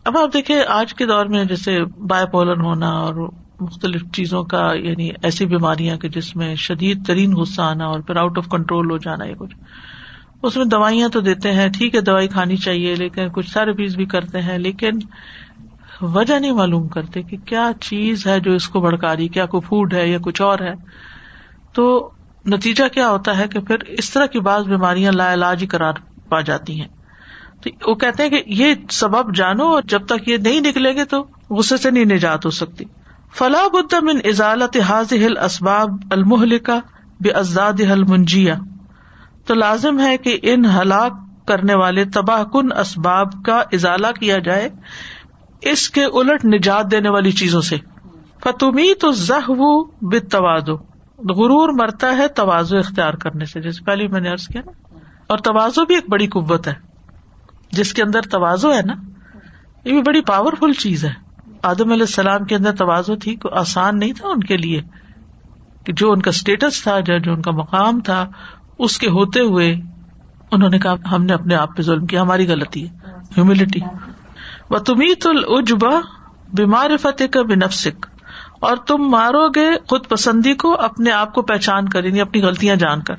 اب 0.05 0.17
آپ 0.17 0.33
دیکھیں، 0.33 0.61
آج 0.67 0.93
کے 0.93 1.05
دور 1.05 1.25
میں 1.25 1.45
جیسے 1.45 1.83
بائی 1.85 2.25
پولن 2.31 2.61
ہونا 2.61 2.89
اور 2.89 3.29
مختلف 3.59 4.01
چیزوں 4.13 4.43
کا 4.43 4.71
یعنی 4.73 5.09
ایسی 5.23 5.45
بیماریاں 5.45 5.97
کہ 5.97 6.09
جس 6.09 6.35
میں 6.35 6.55
شدید 6.55 7.07
ترین 7.07 7.33
غصہ 7.33 7.61
آنا 7.61 7.85
اور 7.85 7.99
پھر 7.99 8.15
آؤٹ 8.15 8.37
آف 8.37 8.47
کنٹرول 8.49 8.91
ہو 8.91 8.97
جانا، 8.97 9.25
یہ 9.25 9.35
کچھ۔ 9.35 9.55
اس 10.43 10.57
میں 10.57 10.65
دوائیاں 10.65 11.09
تو 11.09 11.19
دیتے 11.19 11.51
ہیں، 11.51 11.69
ٹھیک 11.69 11.95
ہے، 11.95 12.01
دوائی 12.01 12.27
کھانی 12.27 12.57
چاہیے، 12.57 12.95
لیکن 12.95 13.29
کچھ 13.29 13.49
سارے 13.49 13.73
پیس 13.73 13.95
بھی 13.95 14.05
کرتے 14.05 14.41
ہیں، 14.41 14.57
لیکن 14.57 14.91
وجہ 16.01 16.39
نہیں 16.39 16.51
معلوم 16.51 16.87
کرتے 16.87 17.21
کہ 17.21 17.37
کیا 17.37 17.71
چیز 17.81 18.27
ہے 18.27 18.39
جو 18.39 18.51
اس 18.51 18.67
کو 18.67 18.79
بڑکا 18.79 19.15
رہی 19.15 19.27
کیا 19.27 19.45
کوئی 19.45 19.61
فوڈ 19.61 19.93
ہے 19.93 20.07
یا 20.07 20.17
کچھ 20.21 20.41
اور 20.41 20.59
ہے۔ 20.59 20.73
تو 21.73 22.11
نتیجہ 22.45 22.87
کیا 22.87 23.09
ہوتا 23.09 23.37
ہے 23.37 23.47
کہ 23.47 23.59
پھر 23.59 23.75
اس 23.87 24.09
طرح 24.09 24.25
کی 24.25 24.39
بعض 24.39 24.63
بیماریاں 24.63 25.11
لا 25.11 25.33
علاج 25.33 25.61
ہی 25.61 25.67
قرار 25.67 25.93
پا 26.29 26.41
جاتی 26.41 26.81
ہیں۔ 26.81 26.87
تو 27.63 27.91
وہ 27.91 27.95
کہتے 27.95 28.23
ہیں 28.23 28.29
کہ 28.29 28.43
یہ 28.45 28.73
سبب 28.89 29.35
جانو 29.35 29.63
اور 29.63 29.81
جب 29.81 30.05
تک 30.05 30.29
یہ 30.29 30.37
نہیں 30.37 30.61
نکلے 30.61 30.95
گے 30.95 31.05
تو 31.05 31.25
غصے 31.49 31.77
سے 31.77 31.91
نہیں 31.91 32.05
نجات 32.05 32.45
ہو 32.45 32.49
سکتی۔ 32.49 32.85
فلاح 33.33 33.67
بدم 33.67 34.07
ان 34.07 34.19
ازالت 34.23 34.77
حاضل 34.77 35.37
اسباب 35.37 35.89
المحلکا 36.11 36.79
بے 37.19 37.29
ازاد 37.29 37.81
المنجیا 37.89 38.55
تو 39.45 39.53
لازم 39.53 39.99
ہے 39.99 40.17
کہ 40.17 40.39
ان 40.41 40.65
ہلاک 40.65 41.13
کرنے 41.47 41.75
والے 41.75 42.05
تباہ 42.05 42.43
کن 42.43 42.77
اسباب 42.79 43.27
کا 43.45 43.63
ازالہ 43.73 44.07
کیا 44.19 44.37
جائے۔ 44.37 44.69
اس 45.61 45.89
کے 45.89 46.03
الٹ 46.03 46.45
نجات 46.45 46.91
دینے 46.91 47.09
والی 47.09 47.31
چیزوں 47.31 47.61
سے۔ 47.61 47.77
فتمی 48.43 48.93
تو 48.93 49.11
زہ 49.11 49.51
بے 50.01 50.19
توازو 50.19 50.75
غرور 51.17 51.69
مرتا 51.69 52.17
ہے 52.17 52.27
توازو 52.27 52.77
اختیار 52.77 53.13
کرنے 53.13 53.45
سے۔ 53.45 53.61
جیسے 53.61 53.85
پہلے 53.85 54.07
میں 54.07 54.21
نے 54.21 54.29
ارض 54.29 54.47
کیا 54.47 54.61
نا۔ 54.65 54.97
اور 55.27 55.37
توازو 55.37 55.85
بھی 55.85 55.95
ایک 55.95 56.09
بڑی 56.09 56.27
قوت 56.27 56.67
ہے۔ 56.67 56.73
جس 57.71 57.93
کے 57.93 58.03
اندر 58.03 58.21
توازو 58.21 58.73
ہے 58.73 58.81
نا، 58.81 58.93
یہ 59.85 59.91
بھی 59.91 60.01
بڑی 60.01 60.21
پاورفل 60.21 60.73
چیز 60.73 61.05
ہے۔ 61.05 61.13
آدم 61.63 61.91
علیہ 61.91 62.01
السلام 62.01 62.45
کے 62.45 62.55
اندر 62.55 62.75
توازو 62.75 63.15
تھی 63.15 63.35
آسان 63.51 63.99
نہیں 63.99 64.13
تھا 64.13 64.27
ان 64.27 64.39
کے 64.39 64.57
لیے۔ 64.57 64.81
کہ 65.83 65.93
جو 65.93 66.11
ان 66.11 66.21
کا 66.21 66.29
اسٹیٹس 66.29 66.83
تھا، 66.83 66.99
جو 66.99 67.33
ان 67.33 67.41
کا 67.41 67.51
مقام 67.51 67.99
تھا، 67.99 68.29
اس 68.79 68.97
کے 68.97 69.07
ہوتے 69.07 69.39
ہوئے 69.39 69.75
انہوں 70.51 70.69
نے 70.69 70.79
کہا، 70.79 70.93
ہم 71.11 71.23
نے 71.23 71.33
اپنے 71.33 71.55
آپ 71.55 71.77
پہ 71.77 71.81
ظلم 71.81 72.05
کیا، 72.05 72.21
ہماری 72.21 72.47
غلطی 72.47 72.87
ہے۔ 72.87 72.93
ہیوملٹی 73.37 73.79
و 74.69 74.79
تمہیں 74.79 75.13
تو 75.13 75.29
بیمار 76.53 76.97
فتح 77.01 77.23
کا 77.31 77.41
بنفسک 77.41 78.05
اور 78.61 78.77
تم 78.77 78.97
مارو 78.97 79.47
گے 79.49 79.69
خود 79.89 80.07
پسندی 80.07 80.53
کو 80.53 80.81
اپنے 80.81 81.11
آپ 81.11 81.33
کو 81.33 81.41
پہچان 81.41 81.89
کر 81.89 82.03
یعنی 82.03 82.21
اپنی 82.21 82.41
غلطیاں 82.41 82.75
جان 82.75 83.01
کر۔ 83.01 83.15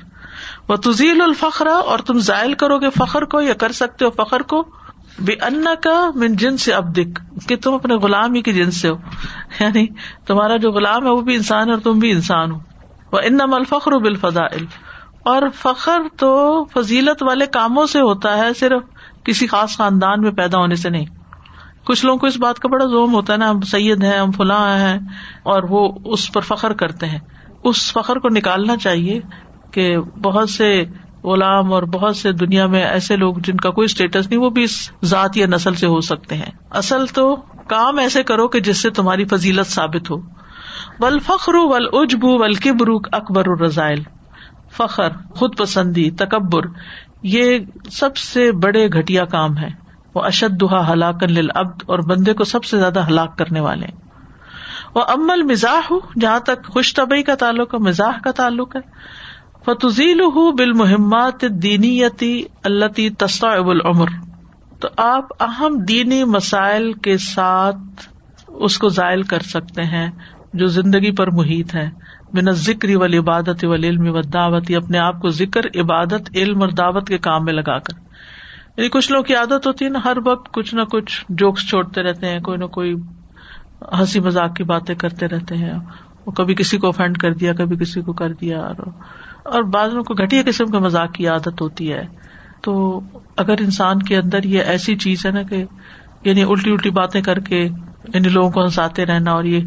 وہ 0.69 0.75
تزیل 0.75 1.21
الفخرا 1.21 1.73
اور 1.73 1.99
تم 1.99 2.19
ظائل 2.19 2.53
کرو 2.53 2.77
گے 2.79 2.89
فخر 2.89 3.25
کو 3.25 3.41
یا 3.41 3.53
کر 3.53 3.71
سکتے 3.71 4.05
ہو 4.05 4.09
فخر 4.09 4.41
کو۔ 4.41 4.63
بے 5.19 5.33
ان 5.33 5.65
کا 5.83 6.09
من 6.15 6.35
جن 6.35 6.57
سے 6.57 6.73
اب 6.73 6.97
دکھ 6.97 7.21
کہ 7.47 7.55
تم 7.55 7.73
اپنے 7.73 7.95
غلام 7.95 8.33
ہی 8.33 8.41
کی 8.41 8.53
جن 8.53 8.71
سے 8.71 8.89
ہو۔ 8.89 8.95
یعنی 9.59 9.87
تمہارا 10.27 10.57
جو 10.57 10.71
غلام 10.71 11.05
ہے 11.05 11.09
وہ 11.11 11.21
بھی 11.21 11.35
انسان 11.35 11.67
ہے 11.67 11.73
اور 11.73 11.81
تم 11.81 11.99
بھی 11.99 12.11
انسان 12.11 12.51
ہو۔ 12.51 12.57
وہ 13.11 13.19
ان 13.23 13.37
الفخر 13.41 13.91
بالفضا 13.91 14.43
اور 15.25 15.41
فخر 15.55 16.01
تو 16.17 16.63
فضیلت 16.65 17.23
والے 17.23 17.45
کاموں 17.45 17.85
سے 17.85 17.99
ہوتا 18.01 18.37
ہے، 18.37 18.53
صرف 18.53 18.81
کسی 19.23 19.47
خاص 19.47 19.77
خاندان 19.77 20.21
میں 20.21 20.31
پیدا 20.31 20.57
ہونے 20.57 20.75
سے 20.75 20.89
نہیں۔ 20.89 21.05
کچھ 21.87 22.05
لوگوں 22.05 22.19
کو 22.19 22.27
اس 22.27 22.37
بات 22.37 22.59
کا 22.59 22.67
بڑا 22.67 22.85
زوم 22.85 23.13
ہوتا 23.13 23.33
ہے 23.33 23.37
نا، 23.37 23.49
ہم 23.49 23.61
سید 23.61 24.03
ہیں، 24.03 24.19
ہم 24.19 24.31
فلاں 24.31 24.77
ہیں، 24.79 24.97
اور 25.43 25.63
وہ 25.69 25.99
اس 26.05 26.31
پر 26.33 26.41
فخر 26.41 26.73
کرتے 26.73 27.05
ہیں۔ 27.05 27.19
اس 27.63 27.91
فخر 27.93 28.15
کو 28.15 28.29
نکالنا 28.29 28.77
چاہیے 28.77 29.19
کہ 29.73 29.97
بہت 29.97 30.49
سے 30.49 30.85
غلام 31.23 31.73
اور 31.73 31.83
بہت 31.83 32.15
سے 32.15 32.31
دنیا 32.31 32.65
میں 32.67 32.83
ایسے 32.83 33.15
لوگ 33.15 33.35
جن 33.43 33.57
کا 33.57 33.69
کوئی 33.69 33.85
اسٹیٹس 33.85 34.29
نہیں، 34.29 34.39
وہ 34.39 34.49
بھی 34.49 34.63
اس 34.63 34.91
ذات 35.05 35.37
یا 35.37 35.47
نسل 35.47 35.73
سے 35.73 35.87
ہو 35.87 36.01
سکتے 36.01 36.35
ہیں۔ 36.35 36.51
اصل 36.71 37.05
تو 37.05 37.35
کام 37.67 37.97
ایسے 37.97 38.23
کرو 38.23 38.47
کہ 38.47 38.59
جس 38.59 38.77
سے 38.77 38.89
تمہاری 38.89 39.25
فضیلت 39.25 39.67
ثابت 39.67 40.11
ہو۔ 40.11 40.15
ول 40.99 41.19
فخر 41.19 41.55
ول 41.55 41.87
اجبو 41.93 42.43
ول 42.43 42.53
کبرو 42.53 42.97
اکبر 43.11 43.43
الرزائل۔ 43.47 44.03
فخر، 44.77 45.09
خود 45.35 45.57
پسندی، 45.57 46.11
تکبر، 46.11 46.61
یہ 47.23 47.59
سب 47.91 48.17
سے 48.17 48.51
بڑے 48.51 48.87
گٹیا 48.87 49.25
کام 49.25 49.57
ہے 49.57 49.86
وہ 50.15 50.21
اشد 50.21 50.61
دہا 50.61 50.93
ہلاک 50.93 51.23
ابد 51.55 51.83
اور 51.85 51.99
بندے 51.99 52.33
کو 52.33 52.43
سب 52.43 52.63
سے 52.63 52.77
زیادہ 52.77 53.07
ہلاک 53.07 53.37
کرنے 53.37 53.59
والے 53.59 53.85
وہ 54.95 55.01
امل 55.07 55.43
مزاح 55.43 55.93
جہاں 56.19 56.39
تک 56.39 56.67
خوش 56.67 56.93
طبی 56.93 57.23
کا 57.23 57.35
تعلق 57.35 57.73
ہے، 57.73 57.79
مزاح 57.79 58.19
کا 58.23 58.31
تعلق 58.31 58.75
ہے۔ 58.75 58.81
فتزیل 59.65 60.21
ہُ 60.21 60.51
بال 60.57 60.73
مہمات 60.73 61.41
دینیتی 61.41 62.43
اللہ 62.63 63.07
تصاب 63.17 63.69
العمر۔ 63.69 64.05
تو 64.79 64.87
آپ 64.97 65.25
اہم 65.39 65.77
دینی 65.77 66.23
مسائل 66.23 66.93
کے 66.93 67.17
ساتھ 67.17 67.77
اس 68.47 68.77
کو 68.77 68.89
ذائل 68.89 69.21
کر 69.21 69.39
سکتے 69.39 69.83
ہیں 69.83 70.11
جو 70.53 70.65
زندگی 70.65 71.11
پر 71.11 71.31
محیط 71.31 71.75
ہے 71.75 71.89
بنا 72.33 72.51
ذکر 72.51 72.95
و 72.95 73.05
عبادت 73.05 73.65
و 73.65 73.73
علم 73.73 74.15
و 74.15 74.21
دعوت 74.21 74.71
اپنے 74.83 74.97
آپ 74.97 75.21
کو 75.21 75.29
ذکر، 75.29 75.61
عبادت، 75.75 76.29
علم 76.35 76.61
اور 76.61 76.69
دعوت 76.69 77.07
کے 77.07 77.17
کام 77.17 77.45
میں 77.45 77.53
لگا 77.53 77.79
کر۔ 77.79 78.06
یعنی 78.77 78.89
کچھ 78.89 79.11
لوگ 79.11 79.23
کی 79.23 79.35
عادت 79.35 79.67
ہوتی 79.67 79.85
ہے 79.85 79.89
نا، 79.89 79.99
ہر 80.05 80.17
وقت 80.25 80.51
کچھ 80.53 80.73
نہ 80.75 80.81
کچھ 80.81 81.25
جوکس 81.29 81.69
چھوڑتے 81.69 82.01
رہتے 82.03 82.29
ہیں، 82.29 82.39
کوئی 82.39 82.57
نہ 82.57 82.65
کوئی 82.65 82.93
ہنسی 83.99 84.19
مزاق 84.19 84.55
کی 84.55 84.63
باتیں 84.63 84.93
کرتے 84.95 85.27
رہتے 85.27 85.57
ہیں 85.57 85.73
وہ 86.25 86.31
کبھی 86.31 86.55
کسی 86.55 86.77
کو 86.77 86.87
افینڈ 86.87 87.17
کر 87.17 87.33
دیا، 87.33 87.53
کبھی 87.53 87.77
کسی 87.77 88.01
کو 88.01 88.13
کر 88.13 88.33
دیا، 88.33 88.59
اور 89.45 89.63
بعض 89.63 89.93
کو 90.07 90.13
گٹیا 90.13 90.41
قسم 90.45 90.65
کے 90.65 90.79
مزاق 90.79 91.13
کی 91.13 91.27
عادت 91.27 91.61
ہوتی 91.61 91.91
ہے۔ 91.93 92.03
تو 92.63 92.99
اگر 93.37 93.61
انسان 93.61 94.01
کے 94.03 94.17
اندر 94.17 94.43
یہ 94.43 94.61
ایسی 94.63 94.95
چیز 94.95 95.25
ہے 95.25 95.31
نا 95.31 95.41
کہ 95.41 95.63
یعنی 96.23 96.43
الٹی 96.43 96.71
الٹی 96.71 96.89
باتیں 96.89 97.21
کر 97.21 97.39
کے 97.39 97.61
یعنی 97.63 98.29
لوگوں 98.29 98.51
کو 98.51 98.63
ہنساتے 98.63 99.05
رہنا، 99.05 99.31
اور 99.31 99.43
یہ 99.43 99.59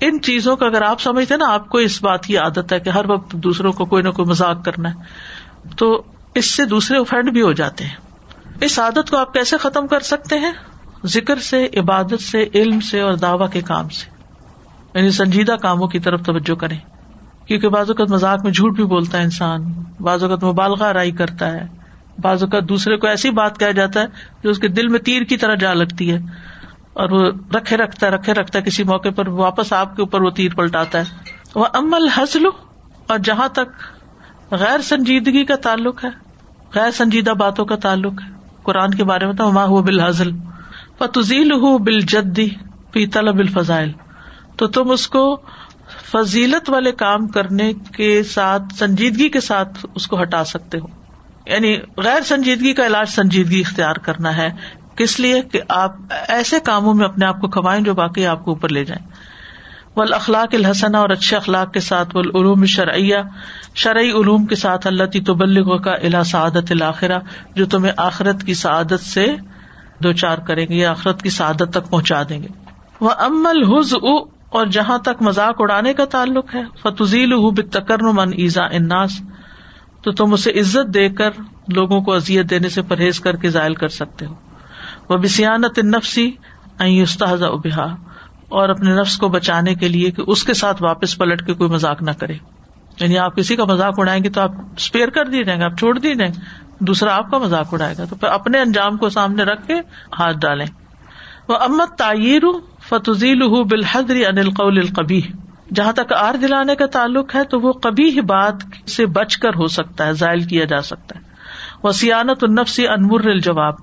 ان 0.00 0.20
چیزوں 0.20 0.56
کا 0.56 0.66
اگر 0.66 0.82
آپ 0.82 1.00
سمجھتے 1.00 1.36
نا، 1.36 1.52
آپ 1.54 1.68
کو 1.68 1.78
اس 1.78 2.02
بات 2.02 2.24
کی 2.26 2.36
عادت 2.36 2.72
ہے 2.72 2.80
کہ 2.80 2.90
ہر 2.90 3.10
وقت 3.10 3.32
دوسروں 3.32 3.72
کو 3.72 3.84
کوئی 3.84 4.02
نہ 4.02 4.10
کوئی 4.10 4.28
مزاق 4.28 4.64
کرنا 4.64 4.90
ہے۔ 4.90 5.74
تو 5.78 5.92
اس 6.34 6.50
سے 6.50 6.64
دوسرے 6.64 6.98
افینڈ 6.98 7.32
بھی 7.32 7.42
ہو 7.42 7.52
جاتے 7.52 7.84
ہیں۔ 7.84 8.11
اس 8.62 8.78
عادت 8.78 9.10
کو 9.10 9.16
آپ 9.16 9.32
کیسے 9.32 9.56
ختم 9.56 9.86
کر 9.86 10.00
سکتے 10.00 10.38
ہیں؟ 10.38 10.52
ذکر 11.06 11.36
سے، 11.36 11.68
عبادت 11.76 12.22
سے، 12.22 12.48
علم 12.54 12.80
سے 12.80 13.00
اور 13.00 13.14
دعوی 13.14 13.46
کے 13.52 13.60
کام 13.60 13.88
سے۔ 13.88 14.10
یعنی 14.94 15.10
سنجیدہ 15.10 15.52
کاموں 15.52 15.88
کی 15.88 15.98
طرف 15.98 16.20
توجہ 16.22 16.54
کریں۔ 16.54 16.78
کیونکہ 17.46 17.68
بعض 17.68 17.90
اوقات 17.90 18.10
مذاق 18.10 18.44
میں 18.44 18.52
جھوٹ 18.52 18.76
بھی 18.76 18.84
بولتا 18.84 19.18
ہے 19.18 19.22
انسان، 19.22 19.62
بعض 20.00 20.24
اوقات 20.24 20.44
مبالغہ 20.44 20.86
رائی 20.86 21.10
کرتا 21.10 21.52
ہے۔ 21.52 21.66
بعض 22.18 22.42
اوقات 22.42 22.68
دوسرے 22.68 22.96
کو 22.96 23.06
ایسی 23.06 23.30
بات 23.30 23.58
کہا 23.58 23.70
جاتا 23.70 24.00
ہے 24.00 24.06
جو 24.44 24.50
اس 24.50 24.58
کے 24.58 24.68
دل 24.68 24.88
میں 24.88 24.98
تیر 24.98 25.22
کی 25.22 25.36
طرح 25.36 25.54
جا 25.54 25.74
لگتی 25.74 26.12
ہے 26.12 26.18
اور 26.92 27.10
وہ 27.10 27.30
رکھے 27.54 27.76
رکھتا 27.76 28.06
ہے، 28.06 28.12
رکھے 28.12 28.32
رکھتا 28.32 28.58
ہے، 28.58 28.64
کسی 28.64 28.84
موقع 28.84 29.08
پر 29.16 29.28
واپس 29.28 29.72
آپ 29.72 29.96
کے 29.96 30.02
اوپر 30.02 30.20
وہ 30.20 30.30
تیر 30.30 30.54
پلٹاتا 30.54 30.98
ہے۔ 30.98 31.04
وہ 31.54 31.66
امل 31.74 32.08
حسل 32.08 32.42
اور 33.06 33.18
جہاں 33.18 33.48
تک 33.48 33.64
غیر 34.50 34.80
سنجیدگی 34.80 35.44
کا 35.44 35.56
تعلق 35.56 36.04
ہے، 36.04 36.10
غیر 36.74 36.90
سنجیدہ 36.90 37.30
باتوں 37.30 37.64
کا 37.64 37.76
تعلق 37.76 38.12
ہے۔ 38.12 38.41
قرآن 38.64 38.90
کے 38.90 39.04
بارے 39.04 39.26
میں 39.26 39.34
تو 39.34 39.52
ماں 39.52 39.66
ہوا 39.66 39.80
بالحضل 39.80 40.30
فتزیل 40.98 41.52
ہُو 41.52 41.78
بال 41.78 42.00
جدی 42.00 42.48
پی 42.92 43.06
طلب 43.06 43.38
الفضائل 43.38 43.92
تو 44.56 44.66
تم 44.66 44.90
اس 44.90 45.08
کو 45.08 45.40
فضیلت 46.12 46.70
والے 46.70 46.92
کام 46.92 47.28
کرنے 47.28 47.72
کے 47.96 48.22
ساتھ، 48.22 48.62
سنجیدگی 48.78 49.28
کے 49.28 49.40
ساتھ 49.40 49.86
اس 49.94 50.06
کو 50.06 50.22
ہٹا 50.22 50.44
سکتے 50.44 50.78
ہو۔ 50.78 50.86
یعنی 51.46 51.76
غیر 51.96 52.22
سنجیدگی 52.22 52.72
کا 52.72 52.86
علاج 52.86 53.08
سنجیدگی 53.08 53.60
اختیار 53.60 53.94
کرنا 53.94 54.36
ہے۔ 54.36 54.50
کس 54.96 55.20
لیے؟ 55.20 55.42
کہ 55.42 55.60
آپ 55.68 55.92
ایسے 56.28 56.60
کاموں 56.60 56.94
میں 56.94 57.04
اپنے 57.04 57.26
آپ 57.26 57.40
کو 57.40 57.48
کمائیں 57.48 57.84
جو 57.84 57.94
باقی 57.94 58.26
آپ 58.26 58.44
کو 58.44 58.50
اوپر 58.50 58.68
لے 58.68 58.84
جائیں۔ 58.84 59.08
اخلاق 59.96 60.48
الحسن 60.52 60.94
اور 60.94 61.10
اچھے 61.10 61.36
اخلاق 61.36 61.72
کے 61.72 61.80
ساتھ 61.80 62.16
ولعلوم 62.16 62.64
شرعیہ 62.64 63.16
شرعی 63.74 64.10
علوم 64.10 64.46
کے 64.46 64.54
ساتھ 64.54 64.86
اللہ 64.86 65.04
تی 65.04 65.20
تبلغ 65.20 65.78
کا 65.78 65.92
الا 65.92 66.22
سعادت 66.22 66.72
الآخرہ 66.72 67.18
جو 67.54 67.66
تمہیں 67.66 67.92
آخرت 67.96 68.42
کی 68.42 68.54
سعادت 68.54 69.00
سے 69.00 69.26
دو 70.02 70.12
چار 70.12 70.38
کریں 70.38 70.66
گے، 70.68 70.74
یا 70.74 70.90
آخرت 70.90 71.22
کی 71.22 71.30
سعادت 71.30 71.70
تک 71.70 71.90
پہنچا 71.90 72.22
دیں 72.28 72.42
گے۔ 72.42 72.48
وہ 73.00 73.10
امل 73.18 73.62
حز 73.62 73.94
اور 74.48 74.66
جہاں 74.66 74.98
تک 74.98 75.22
مذاق 75.22 75.54
اڑانے 75.58 75.94
کا 75.94 76.04
تعلق 76.04 76.54
ہے 76.54 76.62
فتوزیل 76.82 77.34
بکر 77.34 78.02
من 78.02 78.32
ایزا 78.36 78.64
اناس 78.64 79.20
تو 80.02 80.12
تم 80.12 80.32
اسے 80.32 80.50
عزت 80.50 80.94
دے 80.94 81.08
کر 81.08 81.30
لوگوں 81.68 82.00
کو 82.00 82.12
ازیت 82.12 82.50
دینے 82.50 82.68
سے 82.68 82.82
پرہیز 82.82 83.20
کر 83.20 83.36
کے 83.36 83.48
ذائل 83.48 83.74
کر 83.74 83.88
سکتے 83.88 84.26
ہو۔ 84.26 84.34
وہ 85.08 85.16
بسیانت 85.16 85.78
نفسی 85.78 86.30
استحض 86.78 87.42
ابہا 87.42 87.86
اور 88.52 88.68
اپنے 88.68 88.94
نفس 88.94 89.16
کو 89.16 89.28
بچانے 89.28 89.74
کے 89.74 89.88
لیے 89.88 90.10
کہ 90.10 90.22
اس 90.26 90.44
کے 90.44 90.54
ساتھ 90.54 90.82
واپس 90.82 91.18
پلٹ 91.18 91.46
کے 91.46 91.54
کوئی 91.54 91.70
مذاق 91.70 92.02
نہ 92.02 92.10
کرے۔ 92.10 92.34
یعنی 93.00 93.18
آپ 93.18 93.36
کسی 93.36 93.56
کا 93.56 93.64
مذاق 93.64 93.94
اڑائیں 93.98 94.24
گے 94.24 94.30
تو 94.30 94.40
آپ 94.40 94.50
اسپیئر 94.76 95.08
کر 95.08 95.24
دیے 95.24 95.44
جائیں 95.44 95.60
گے، 95.60 95.64
آپ 95.64 95.78
چھوڑ 95.78 95.98
دیے 95.98 96.14
جائیں 96.14 96.32
گے۔ 96.34 96.40
دوسرا 96.78 97.16
آپ 97.16 97.30
کا 97.30 97.38
مذاق 97.38 97.74
اڑائے 97.74 97.94
گا، 97.98 98.04
تو 98.04 98.16
پھر 98.16 98.28
اپنے 98.28 98.60
انجام 98.60 98.96
کو 98.96 99.08
سامنے 99.08 99.42
رکھ 99.42 99.66
کے 99.66 99.74
ہاتھ 100.18 100.36
ڈالیں۔ 100.38 100.66
وہ 101.48 101.56
امت 101.56 101.98
تعیر 101.98 102.42
فتیل 102.88 103.42
بالحدری 103.42 104.26
انل 104.26 104.50
قول 104.50 104.78
القبی 104.78 105.20
جہاں 105.74 105.92
تک 105.92 106.12
آر 106.12 106.34
دلانے 106.34 106.76
کا 106.76 106.86
تعلق 106.86 107.34
ہے 107.34 107.44
تو 107.44 107.60
وہ 107.60 107.72
کبھی 107.72 108.20
بات 108.20 108.88
سے 108.90 109.06
بچ 109.06 109.36
کر 109.36 109.48
ہو 109.48 109.66
سکتا 109.66 110.06
ہے 110.06 110.12
ذائل 110.12 110.40
کیا 110.40 110.64
جا 110.64 110.82
سکتا 110.82 111.18
ہے۔ 111.18 111.24
وہ 111.82 111.92
سیانت 111.92 112.44
النفسی 112.44 112.88
انمر 112.88 113.26
الجواب۔ 113.26 113.74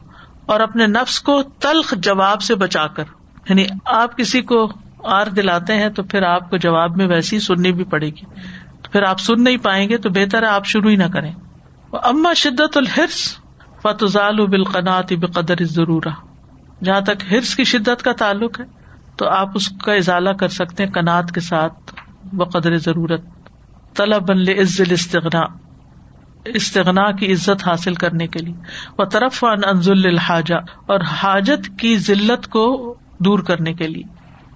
اور 0.46 0.60
اپنے 0.60 0.88
نفس 0.88 1.22
کو 1.22 1.44
تلخ 1.44 1.94
جواب 1.98 2.42
سے 2.42 2.56
بچا 2.56 2.88
کر۔ 2.88 3.04
یعنی 3.50 3.66
آپ 3.86 4.18
کسی 4.18 4.42
کو 4.42 4.72
آر 5.04 5.28
دلاتے 5.28 5.74
ہیں 5.74 5.90
تو 5.90 6.04
پھر 6.04 6.24
آپ 6.24 6.50
کو 6.50 6.58
جواب 6.58 6.98
میں 6.98 7.08
ویسی 7.08 7.40
سننی 7.40 7.72
بھی 7.72 7.84
پڑے 7.84 8.10
گی۔ 8.10 8.26
پھر 8.92 9.04
آپ 9.04 9.20
سن 9.20 9.44
نہیں 9.44 9.58
پائیں 9.58 9.90
گے 9.90 9.98
تو 9.98 10.10
بہتر 10.10 10.44
ہے 10.44 10.48
آپ 10.48 10.66
شروع 10.66 10.90
ہی 10.90 10.96
نہ 10.96 11.04
کریں۔ 11.14 11.32
اما 11.94 12.34
شدت 12.34 12.78
الحرس 12.78 13.38
فتوزال 13.84 14.48
بالقناط 14.48 15.14
بقدر 15.14 15.56
ضرور 15.60 16.02
جہاں 16.84 17.02
تک 17.02 17.34
ہرس 17.34 17.56
کی 17.56 17.64
شدت 17.64 18.04
کا 18.04 18.12
تعلق 18.14 18.60
ہے 18.60 18.66
تو 19.16 19.30
آپ 19.30 19.50
اس 19.56 19.70
کا 19.70 19.94
اضالہ 19.94 20.30
کر 20.30 20.48
سکتے 20.48 20.86
ہیں 20.86 20.92
کنات 20.92 21.32
کے 21.32 21.40
ساتھ 21.40 21.96
بقدر 22.34 22.78
ضرورت۔ 22.78 23.22
طلب 23.96 24.28
بن 24.28 24.40
عزل 24.40 24.92
استغنا 24.92 25.42
استغنا 26.46 27.12
کی 27.12 27.34
عزت 27.34 27.68
حاصل 27.68 27.94
کرنے 27.94 28.28
کے 28.28 28.40
لیے۔ 28.40 28.56
وہ 28.98 29.06
طرف 29.06 29.44
انزل 29.44 30.08
الحاجہ 30.08 30.56
اور 30.88 31.00
حاجت 31.00 31.80
کی 31.80 31.98
ذلت 31.98 32.48
کو 32.48 32.96
دور 33.20 33.40
کرنے 33.40 33.74
کے 33.74 33.88
لیے۔ 33.88 34.04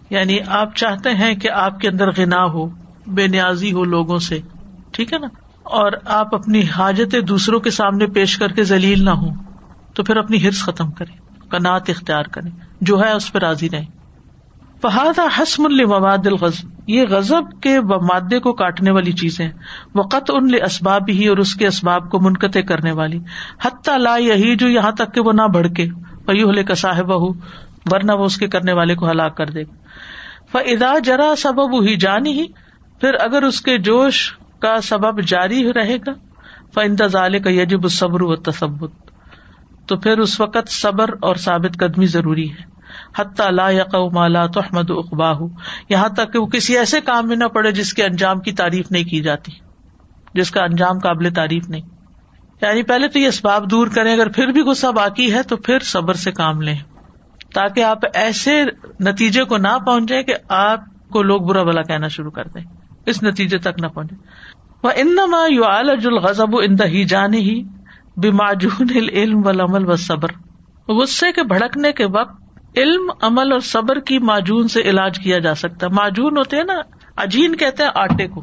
یعنی 0.10 0.38
آپ 0.48 0.76
چاہتے 0.76 1.10
ہیں 1.10 1.36
کہ 1.36 1.50
آپ 1.52 1.80
کے 1.80 1.88
اندر 1.88 2.08
غنا 2.18 2.46
ہو، 2.46 2.70
بے 3.08 3.28
نیازی 3.28 3.74
ہو 3.74 3.84
لوگوں 3.84 4.18
سے، 4.18 4.40
ٹھیک 4.92 5.14
ہے 5.14 5.18
نا؟ 5.18 5.28
اور 5.64 5.92
آپ 6.06 6.36
اپنی 6.36 6.62
حاجتیں 6.64 7.22
دوسروں 7.22 7.60
کے 7.60 7.70
سامنے 7.70 8.08
پیش 8.08 8.38
کر 8.38 8.48
کے 8.48 8.64
ذلیل 8.64 9.06
نہ 9.06 9.10
ہو 9.10 9.30
تو 9.94 10.04
پھر 10.04 10.18
اپنی 10.18 10.46
ہرس 10.46 10.64
ختم 10.64 10.92
کرے 10.92 11.18
کنات 11.50 11.90
اختیار 11.90 12.24
کرے 12.24 12.50
جو 12.82 13.04
ہے 13.04 13.12
اس 13.12 13.34
پہ 13.34 13.40
راضی 13.40 13.70
رہے 13.70 13.86
فہذا 14.82 15.24
حسم 15.40 15.66
الماد 15.66 16.28
الغز 16.28 16.54
یہ 16.88 17.04
غزب 17.10 17.62
کے 17.62 17.80
مادے 17.80 18.40
کو 18.40 18.54
کاٹنے 18.54 18.92
والی 18.92 19.12
چیزیں 19.12 19.50
وقت 19.96 20.32
ان 20.34 20.50
اسباب 20.66 21.04
ہی 21.10 21.28
اور 21.28 21.38
اس 21.38 21.56
کے 21.56 21.68
اسباب 21.68 22.12
کو 22.12 22.20
منقطع 22.20 22.60
کرنے 22.60 22.92
والی۔ 22.92 23.20
حتیٰ 23.62 23.98
لا 23.98 24.18
یہی 24.18 24.56
جو 24.56 24.68
یہاں 24.68 24.92
تک 24.92 25.14
کہ 25.14 25.22
وہ 25.22 25.32
نہ 25.34 25.42
بڑھکے۔ 25.42 25.86
پیو 26.26 26.48
کا 26.68 26.76
صاحب 26.76 27.14
ہو 27.14 27.34
ورنہ 27.92 28.12
وہ 28.12 28.26
اس 28.26 28.38
کے 28.38 28.48
کرنے 28.48 28.74
والے 28.74 28.96
کو 28.96 29.12
ہلاک 29.12 29.38
کر 29.38 29.46
دے 29.46 29.64
گا۔ 29.64 29.74
فدا 30.52 30.94
جرا 31.04 31.34
سبب 31.38 31.84
ہی 31.84 31.96
جانی 31.96 32.32
ہی 32.32 32.46
پھر 33.02 33.14
اگر 33.20 33.44
اس 33.44 33.62
کے 33.62 33.78
جوش 33.78 34.34
کا 34.62 34.82
سبب 34.82 35.22
جاری 35.22 35.74
رہے 35.74 35.98
گا 35.98 36.12
فنتظال 36.76 37.40
کا 37.40 37.50
یجب 37.50 37.90
صبر 37.90 38.22
و 38.22 38.36
تصبت 38.36 38.92
تو 39.88 39.98
پھر 39.98 40.18
اس 40.18 40.42
وقت 40.42 40.70
صبر 40.70 41.10
اور 41.22 41.36
ثابت 41.36 41.78
قدمی 41.80 42.06
ضروری 42.06 42.52
ہے۔ 42.52 42.74
حتیٰ 43.18 43.52
لا 43.52 43.70
یق 43.70 43.96
مالا 44.14 44.46
تو 44.46 44.60
احمد 44.60 44.90
اقبا 44.90 45.32
یہاں 45.90 46.10
تک 46.10 46.34
کہ 46.34 46.40
وہ 46.40 46.46
کسی 46.46 46.78
ایسے 46.78 47.02
کام 47.02 47.28
میں 47.28 47.36
نہ 47.36 47.44
پڑے 47.44 47.72
جس 47.72 47.94
کے 47.94 48.04
انجام 48.04 48.40
کی 48.40 48.52
تعریف 48.52 48.92
نہیں 48.92 49.04
کی 49.04 49.22
جاتی، 49.22 49.52
جس 50.34 50.52
کا 50.52 50.64
انجام 50.64 51.00
قابل 51.00 51.34
تعریف 51.34 51.70
نہیں۔ 51.70 51.82
یعنی 52.62 52.84
پہلے 52.84 53.08
تو 53.08 53.20
یہ 53.20 53.28
اسباب 53.28 53.72
دور 53.72 53.88
کریں، 53.88 54.14
اگر 54.14 54.30
پھر 54.30 54.48
بھی 54.48 54.62
غصہ 54.62 54.88
باقی 54.88 55.34
ہے 55.34 55.44
تو 55.44 55.58
پھر 55.58 55.80
صبر 55.80 56.14
سے 56.14 56.32
کام 56.32 56.62
لیں۔ 56.62 56.76
تاکہ 57.54 57.84
آپ 57.84 57.98
ایسے 58.14 58.64
نتیجے 59.00 59.44
کو 59.44 59.58
نہ 59.58 59.78
پہنچے 59.86 60.24
کہ 60.24 60.36
آپ 60.50 60.80
کو 61.10 61.24
لوگ 61.24 61.42
برا 61.42 61.64
بلا 61.64 61.82
کہنا 61.82 62.08
شروع 62.08 62.32
کر 62.32 62.48
دیں۔ 62.48 62.64
اس 63.06 63.24
نتیجے 63.24 63.58
تک 63.58 63.82
نہ 63.82 63.88
پہنچے۔ 63.88 64.16
وہ 64.84 64.90
انما 64.96 65.48
یو 65.50 65.66
الغضب 65.66 66.56
اندا 66.64 66.86
ہی 66.86 67.04
جانے 67.04 67.38
ہی 67.38 67.64
بماجون 68.18 68.88
علم 69.14 69.42
و 69.46 69.50
عمل 69.50 69.90
و 69.90 69.96
صبر 69.96 70.28
غصے 70.92 71.32
کے 71.32 71.44
بھڑکنے 71.44 71.92
کے 71.92 72.06
وقت 72.06 72.44
علم، 72.78 73.12
عمل 73.22 73.52
اور 73.52 73.60
صبر 73.60 74.00
کی 74.00 74.20
معجون 74.20 74.68
سے 74.68 74.82
علاج 74.82 75.20
کیا 75.20 75.40
جا 75.40 75.56
سکتا۔ 75.56 75.88
ہے 75.88 75.92
معجون 75.92 76.38
ہوتے 76.38 76.58
ہیں 76.58 76.64
نا 76.64 76.74
اجین 77.18 77.56
کہتے 77.56 77.84
ہیں 77.84 77.90
آٹے 77.96 78.28
کو 78.28 78.42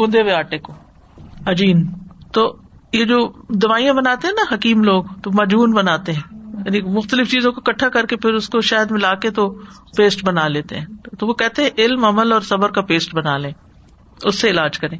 گندے 0.00 0.20
ہوئے 0.20 0.32
آٹے 0.32 0.58
کو۔ 0.58 0.72
اجین 1.46 1.86
تو 2.32 2.56
یہ 2.92 3.04
جو 3.04 3.32
دوائیاں 3.48 3.94
بناتے 3.94 4.26
ہیں 4.26 4.34
نا 4.34 4.54
حکیم 4.54 4.84
لوگ، 4.84 5.04
تو 5.22 5.30
مجون 5.34 5.72
بناتے 5.72 6.12
ہیں۔ 6.12 6.31
یعنی 6.58 6.80
مختلف 6.80 7.30
چیزوں 7.30 7.52
کو 7.52 7.60
اکٹھا 7.66 7.88
کر 7.88 8.06
کے 8.06 8.16
پھر 8.16 8.34
اس 8.34 8.48
کو 8.48 8.60
شاید 8.60 8.90
ملا 8.90 9.14
کے 9.14 9.30
تو 9.30 9.50
پیسٹ 9.96 10.24
بنا 10.24 10.48
لیتے 10.48 10.78
ہیں۔ 10.78 10.86
تو 11.18 11.26
وہ 11.26 11.34
کہتے 11.34 11.62
ہیں 11.62 11.70
علم 11.78 12.04
عمل 12.04 12.32
اور 12.32 12.40
صبر 12.40 12.70
کا 12.70 12.80
پیسٹ 12.80 13.14
بنا 13.14 13.38
لیں۔ 13.38 13.52
اس 14.24 14.40
سے 14.40 14.50
علاج 14.50 14.78
کریں۔ 14.78 14.98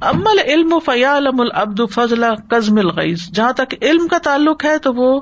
امل 0.00 0.38
علم 0.46 0.78
فیا 0.84 1.16
علم 1.16 1.40
العبد 1.40 1.80
فضل 1.94 2.24
قزم 2.50 2.78
الغیز 2.78 3.28
جہاں 3.28 3.52
تک 3.52 3.74
علم 3.82 4.08
کا 4.08 4.18
تعلق 4.18 4.64
ہے 4.64 4.78
تو 4.78 4.92
وہ 4.92 5.20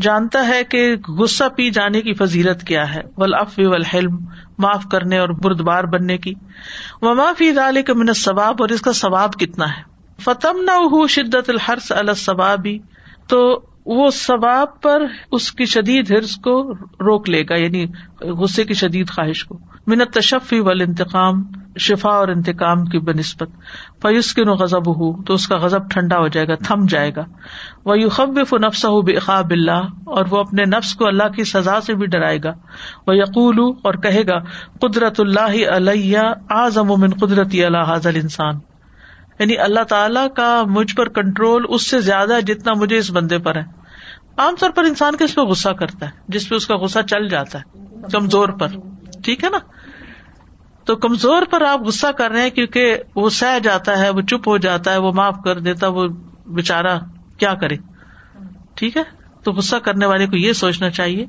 جانتا 0.00 0.48
ہے 0.48 0.64
کہ 0.64 0.96
غصہ 1.08 1.44
پی 1.56 1.70
جانے 1.70 2.00
کی 2.00 2.14
فضیلت 2.14 2.66
کیا 2.66 2.94
ہے۔ 2.94 3.00
ولاف 3.16 3.54
والحلم، 3.58 4.16
معاف 4.58 4.84
کرنے 4.90 5.18
اور 5.18 5.28
بردبار 5.28 5.84
بننے 5.84 6.18
کی۔ 6.18 6.34
وہ 7.02 7.14
معافی 7.14 7.50
ڈالے 7.50 7.82
کے 7.82 7.94
من 7.94 8.12
ثواب 8.12 8.54
اور 8.58 8.68
اس 8.68 8.80
کا 8.80 8.92
ثواب 8.92 9.32
کتنا 9.32 9.68
ہے۔ 9.68 9.82
فتم 10.20 10.60
نہ 10.60 10.70
ہو 10.70 11.06
شدت 11.06 11.50
الحرس 11.50 11.92
الصوابی 11.92 12.78
تو 13.28 13.62
وہ 13.86 14.10
ثواب 14.10 14.80
پر 14.80 15.02
اس 15.32 15.52
کی 15.52 15.64
شدید 15.64 16.10
ہرس 16.10 16.36
کو 16.36 16.72
روک 17.00 17.28
لے 17.30 17.42
گا 17.42 17.54
یعنی 17.54 17.86
غصے 18.20 18.64
کی 18.64 18.74
شدید 18.74 19.10
خواہش 19.10 19.44
کو۔ 19.44 19.58
منت 19.86 20.12
تشفی 20.12 20.60
وال 20.60 20.80
انتقام 20.80 21.42
شفا 21.78 22.10
اور 22.10 22.28
انتقام 22.28 22.84
کی 22.84 22.98
بنسبت 22.98 23.48
فیوس 24.02 24.34
کے 24.34 24.44
نو 24.44 24.52
غزب 24.52 24.88
ہو 24.88 25.22
تو 25.22 25.34
اس 25.34 25.48
کا 25.48 25.56
غزب 25.56 25.90
ٹھنڈا 25.90 26.18
ہو 26.18 26.28
جائے 26.28 26.48
گا، 26.48 26.54
تھم 26.54 26.86
جائے 26.88 27.10
گا۔ 27.16 27.24
وہ 27.84 27.98
یو 28.00 28.08
خبف 28.08 28.54
و 28.54 28.58
نفس 28.58 28.84
ہو 28.84 29.02
بقاب 29.02 29.50
اللہ، 29.50 29.88
اور 30.06 30.24
وہ 30.30 30.38
اپنے 30.38 30.64
نفس 30.64 30.94
کو 30.94 31.06
اللہ 31.06 31.28
کی 31.28 31.44
سزا 31.44 31.80
سے 31.80 31.94
بھی 31.94 32.06
ڈرائے 32.06 32.38
گا۔ 32.44 32.52
وہ 33.06 33.16
یقول 33.16 33.58
اور 33.82 33.94
کہے 33.94 34.26
گا، 34.26 34.38
قدرت 34.80 35.20
اللہ 35.20 35.66
علیہ 35.76 36.18
آزم 36.48 36.90
و 36.90 36.96
من 36.96 37.10
قدرتی 37.10 37.64
اللہ 37.64 37.84
حاضل 37.86 38.16
انسان 38.22 38.58
یعنی 39.38 39.58
اللہ 39.58 39.84
تعالیٰ 39.84 40.26
کا 40.36 40.62
مجھ 40.66 40.96
پر 40.96 41.08
کنٹرول 41.08 41.64
اس 41.68 41.90
سے 41.90 42.00
زیادہ 42.00 42.38
جتنا 42.46 42.72
مجھے 42.72 42.96
اس 42.96 43.10
بندے 43.10 43.38
پر 43.38 43.56
ہے۔ 43.56 43.62
عام 44.38 44.54
طور 44.60 44.70
پر 44.70 44.84
انسان 44.84 45.16
کس 45.16 45.34
پہ 45.34 45.40
غصہ 45.40 45.68
کرتا 45.68 46.06
ہے، 46.06 46.10
جس 46.28 46.48
پہ 46.48 46.54
اس 46.54 46.66
کا 46.66 46.76
غصہ 46.76 46.98
چل 47.10 47.28
جاتا 47.28 47.58
ہے، 47.58 47.78
کمزور 48.12 48.48
پر۔ 48.48 48.68
ٹھیک 49.24 49.44
ہے 49.44 49.48
نا؟ 49.50 49.58
تو 50.84 50.96
کمزور 50.96 51.42
پر 51.50 51.62
آپ 51.62 51.80
غصہ 51.80 52.06
کر 52.06 52.30
رہے 52.30 52.42
ہیں 52.42 52.50
کیونکہ 52.50 52.96
وہ 53.16 53.30
سہ 53.30 53.58
جاتا 53.58 53.98
ہے، 53.98 54.10
وہ 54.10 54.20
چپ 54.20 54.48
ہو 54.48 54.56
جاتا 54.56 54.92
ہے، 54.92 54.98
وہ 54.98 55.12
معاف 55.12 55.36
کر 55.44 55.58
دیتا، 55.58 55.88
وہ 55.88 56.06
بےچارا 56.46 56.98
کیا 57.38 57.54
کرے؟ 57.54 57.76
ٹھیک 58.74 58.96
ہے؟ 58.96 59.02
تو 59.44 59.52
غصہ 59.52 59.76
کرنے 59.76 60.06
والے 60.06 60.26
کو 60.26 60.36
یہ 60.36 60.52
سوچنا 60.52 60.90
چاہیے 60.90 61.26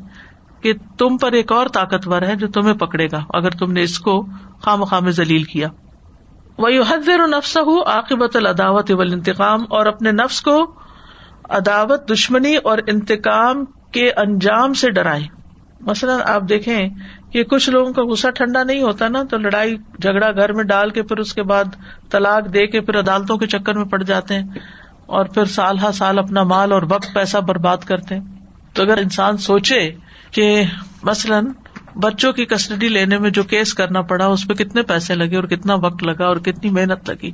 کہ 0.62 0.74
تم 0.98 1.18
پر 1.18 1.32
ایک 1.32 1.52
اور 1.52 1.68
طاقتور 1.68 2.22
ہے 2.22 2.36
جو 2.36 2.48
تمہیں 2.48 2.74
پکڑے 2.74 3.08
گا، 3.12 3.24
اگر 3.34 3.50
تم 3.50 3.72
نے 3.72 3.84
اس 3.84 4.00
کو 4.00 4.26
خام 4.62 4.84
خام 4.84 5.10
ذلیل 5.10 5.44
کیا۔ 5.44 5.68
وہ 6.58 6.70
حضر 6.90 7.28
نفس 7.28 7.58
ہو 7.58 7.84
عاقبت 7.84 8.36
العداوت 8.36 8.92
اول 8.92 9.14
انتقام 9.14 9.64
اور 9.70 9.86
اپنے 9.86 10.12
نفس 10.12 10.42
کو 10.42 10.76
عداوت، 11.50 12.12
دشمنی 12.12 12.56
اور 12.56 12.78
انتقام 12.88 13.66
کے 13.66 14.12
انجام 14.12 14.74
سے 14.74 14.90
ڈرائے 14.92 15.24
مثلاً 15.82 16.20
آپ 16.26 16.42
دیکھیں 16.50 16.90
کہ 17.32 17.44
کچھ 17.44 17.70
لوگوں 17.70 17.94
کا 17.94 18.04
غصہ 18.04 18.28
ٹھنڈا 18.30 18.64
نہیں 18.64 18.82
ہوتا 18.82 19.08
نا، 19.08 19.24
تو 19.24 19.38
لڑائی، 19.38 19.76
جھگڑا 19.76 20.32
گھر 20.32 20.54
میں 20.54 20.64
ڈال 20.64 20.90
کے 20.90 21.04
پھر 21.04 21.18
اس 21.18 21.34
کے 21.34 21.44
بعد 21.44 21.76
طلاق 22.10 22.54
دے 22.54 22.68
کے 22.68 22.82
پھر 22.82 23.00
عدالتوں 23.00 23.38
کے 23.38 23.48
چکر 23.48 23.74
میں 23.74 23.86
پڑ 23.86 24.04
جاتے 24.04 24.36
ہیں 24.36 24.48
اور 25.06 25.26
پھر 25.26 25.46
سال 25.46 25.80
ہر 25.80 25.92
سال 25.92 26.20
اپنا 26.20 26.44
مال 26.44 26.72
اور 26.72 26.82
وقت 26.90 27.14
پیسہ 27.14 27.38
برباد 27.38 27.78
کرتے 27.78 28.16
ہیں۔ 28.16 28.24
تو 28.74 28.84
اگر 28.84 28.98
انسان 28.98 29.38
سوچے 29.38 29.90
کہ 30.32 30.64
مثلاً 31.04 31.46
بچوں 31.96 32.34
کی 32.34 32.46
کسٹڈی 32.46 32.88
لینے 32.88 33.18
میں 33.18 33.30
جو 33.30 33.44
کیس 33.44 33.74
کرنا 33.74 34.02
پڑا، 34.02 34.26
اس 34.26 34.48
پہ 34.48 34.54
کتنے 34.54 34.82
پیسے 34.82 35.16
لگے 35.16 35.36
اور 35.36 35.44
کتنا 35.44 35.76
وقت 35.76 36.04
لگا 36.04 36.26
اور 36.26 36.38
کتنی 36.38 36.70
محنت 36.70 37.10
لگی؟ 37.10 37.32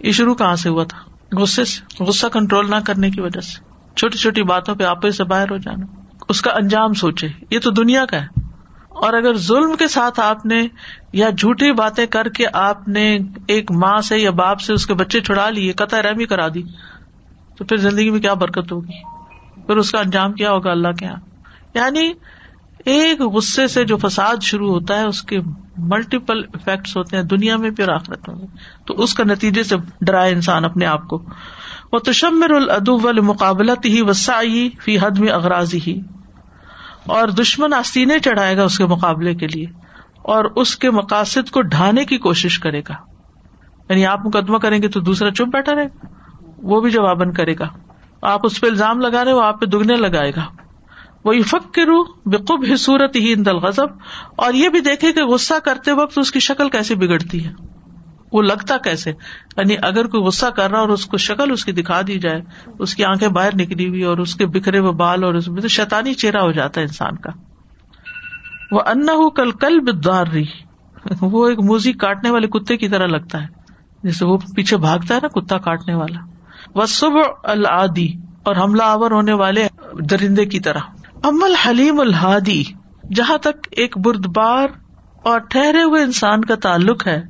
یہ 0.00 0.12
شروع 0.12 0.34
کہاں 0.34 0.56
سے 0.56 0.68
ہوا 0.68 0.84
تھا؟ 0.84 0.98
غصے 1.32 1.64
سے، 1.64 2.04
غصہ 2.04 2.26
کنٹرول 2.26 2.70
نہ 2.70 2.76
کرنے 2.86 3.10
کی 3.10 3.20
وجہ 3.20 3.40
سے۔ 3.40 3.64
چھوٹی 3.96 4.18
چھوٹی 4.18 4.42
باتوں 4.42 4.74
پہ 4.74 4.84
آپ 4.84 5.10
سے 5.10 5.24
باہر 5.24 5.50
ہو 5.50 5.56
جانا۔ 5.56 5.86
اس 6.28 6.40
کا 6.40 6.50
انجام 6.50 6.92
سوچے، 6.92 7.28
یہ 7.50 7.58
تو 7.58 7.70
دنیا 7.70 8.04
کا 8.04 8.22
ہے۔ 8.22 8.26
اور 8.88 9.12
اگر 9.12 9.36
ظلم 9.36 9.76
کے 9.76 9.88
ساتھ 9.88 10.20
آپ 10.20 10.46
نے 10.46 10.68
یا 11.12 11.30
جھوٹی 11.30 11.72
باتیں 11.72 12.06
کر 12.06 12.28
کے 12.28 12.44
آپ 12.52 12.88
نے 12.88 13.18
ایک 13.48 13.70
ماں 13.70 14.00
سے 14.00 14.18
یا 14.18 14.30
باپ 14.30 14.60
سے 14.60 14.72
اس 14.72 14.86
کے 14.86 14.94
بچے 14.94 15.20
چھڑا 15.20 15.50
لیے، 15.50 15.72
قطع 15.72 16.02
رحمی 16.02 16.26
کرا 16.26 16.48
دی، 16.48 16.62
تو 17.58 17.64
پھر 17.64 17.76
زندگی 17.76 18.10
میں 18.10 18.20
کیا 18.20 18.34
برکت 18.34 18.72
ہوگی؟ 18.72 19.04
پھر 19.66 19.76
اس 19.76 19.90
کا 19.90 20.00
انجام 20.00 20.32
کیا 20.32 20.50
ہوگا 20.50 20.70
اللہ 20.70 20.88
کے 20.88 21.04
یہاں 21.04 21.16
یعنی 21.74 22.12
ایک 22.84 23.20
غصے 23.20 23.68
سے 23.68 23.84
جو 23.84 23.96
فساد 23.96 24.36
شروع 24.42 24.72
ہوتا 24.72 24.98
ہے، 24.98 25.04
اس 25.04 25.22
کے 25.22 25.38
ملٹیپل 25.76 26.38
افیکٹس 26.54 26.96
ہوتے 26.96 27.16
ہیں، 27.16 27.22
دنیا 27.22 27.56
میں 27.56 27.70
بھی 27.70 27.84
اور 27.84 27.92
آخرت 27.92 28.28
میں 28.28 28.46
تو 28.86 28.94
اس 28.94 29.14
کا 29.14 29.24
نتیجے 29.24 29.62
سے 29.62 29.76
ڈرائے 30.00 30.32
انسان 30.32 30.64
اپنے 30.64 30.86
آپ 30.86 31.08
کو۔ 31.08 31.22
وہ 31.92 31.98
تشمر 31.98 32.50
العدو 32.50 32.98
مقابلت 33.22 33.86
ہی 33.86 34.02
وسائی 34.02 34.70
فی 34.80 34.98
حد 34.98 35.18
میں 35.18 35.32
اغراضی 35.32 35.78
ہی 35.86 36.00
اور 37.06 37.28
دشمن 37.28 37.74
آستینے 37.74 38.18
چڑھائے 38.18 38.56
گا 38.56 38.62
اس 38.62 38.78
کے 38.78 38.86
مقابلے 38.86 39.34
کے 39.34 39.46
لیے۔ 39.46 39.66
اور 40.18 40.44
اس 40.44 40.76
کے 40.76 40.90
مقاصد 40.90 41.50
کو 41.50 41.62
ڈھانے 41.62 42.04
کی 42.04 42.18
کوشش 42.18 42.58
کرے 42.58 42.80
گا۔ 42.80 42.94
یعنی 43.88 44.06
آپ 44.06 44.26
مقدمہ 44.26 44.58
کریں 44.58 44.82
گے 44.82 44.88
تو 44.88 45.00
دوسرا 45.00 45.30
چپ 45.30 45.46
بیٹھا 45.52 45.74
رہے 45.74 45.84
گا۔ 45.84 46.06
وہ 46.62 46.80
بھی 46.80 46.90
جواباً 46.90 47.32
کرے 47.32 47.54
گا۔ 47.58 47.68
آپ 48.22 48.40
اس 48.42 48.60
پہ 48.60 48.66
الزام 48.66 49.00
لگا 49.00 49.24
رہے 49.24 49.32
وہ 49.32 49.42
آپ 49.42 49.60
پہ 49.60 49.66
دگنے 49.66 49.96
لگائے 49.96 50.32
گا۔ 50.36 50.44
وہ 51.28 51.42
فک 51.42 51.78
بےقب 52.26 52.64
ہی 52.64 52.76
صورت 52.76 53.16
ہی 53.16 53.32
ان 53.32 53.46
دل 53.46 53.80
اور 54.36 54.54
یہ 54.54 54.68
بھی 54.68 54.80
دیکھے 54.80 55.12
کہ 55.12 55.24
غصہ 55.24 55.54
کرتے 55.64 55.92
وقت 55.92 56.18
اس 56.18 56.30
کی 56.30 56.40
شکل 56.40 56.70
کیسے 56.70 56.94
بگڑتی 56.94 57.44
ہے۔ 57.46 57.52
وہ 58.32 58.42
لگتا 58.42 58.76
کیسے؟ 58.76 59.10
یعنی 59.56 59.76
اگر 59.82 60.06
کوئی 60.06 60.22
غصہ 60.22 60.46
کر 60.46 60.70
رہا 60.70 60.78
اور 60.78 60.88
اس 60.88 61.06
کو 61.06 61.16
شکل 61.16 61.52
اس 61.52 61.64
کی 61.64 61.72
دکھا 61.72 62.00
دی 62.06 62.18
جائے، 62.18 62.42
اس 62.78 62.94
کی 62.94 63.04
آنکھیں 63.04 63.28
باہر 63.28 63.54
نکلی 63.54 63.88
ہوئی 63.88 64.02
اور 64.02 64.18
اس 64.18 64.34
کے 64.34 64.46
بکھرے 64.46 64.78
ہوئے 64.78 64.92
بال 64.92 65.24
اور 65.24 65.34
اس 65.34 65.48
میں 65.48 65.62
تو 65.62 65.68
شیتانی 65.68 66.14
چہرہ 66.14 66.38
ہو 66.38 66.52
جاتا 66.52 66.80
ہے 66.80 66.86
انسان 66.86 67.16
کا۔ 67.16 67.30
وہ 68.70 68.80
انا 68.86 69.28
کل 69.36 69.50
کل 69.50 69.80
بدار 69.80 70.26
رہی 70.26 70.44
وہ 71.20 71.48
ایک 71.48 71.58
موزی 71.58 71.92
کاٹنے 71.92 72.30
والے 72.30 72.46
کتے 72.46 72.76
کی 72.76 72.88
طرح 72.88 73.06
لگتا 73.06 73.42
ہے۔ 73.42 73.46
جیسے 74.02 74.26
وہ 74.26 74.36
پیچھے 74.56 74.76
بھاگتا 74.76 75.14
ہے 75.14 75.20
نا، 75.22 75.40
کتا 75.40 75.58
کاٹنے 75.58 75.94
والا۔ 75.94 76.20
وہ 76.74 76.86
صبح 76.86 77.22
العادی 77.44 78.12
اور 78.42 78.56
حملہ 78.56 78.82
آور 78.82 79.10
ہونے 79.10 79.32
والے 79.32 79.68
درندے 80.10 80.46
کی 80.46 80.60
طرح۔ 80.60 80.80
امل 81.22 81.54
حلیم 81.54 82.00
الحادی 82.00 82.62
جہاں 83.14 83.38
تک 83.38 83.68
ایک 83.70 83.98
بردبار 83.98 84.66
اور 85.24 85.40
ٹھہرے 85.40 85.82
ہوئے 85.82 86.02
انسان 86.02 86.44
کا 86.44 86.54
تعلق 86.54 87.06
ہے 87.06 87.20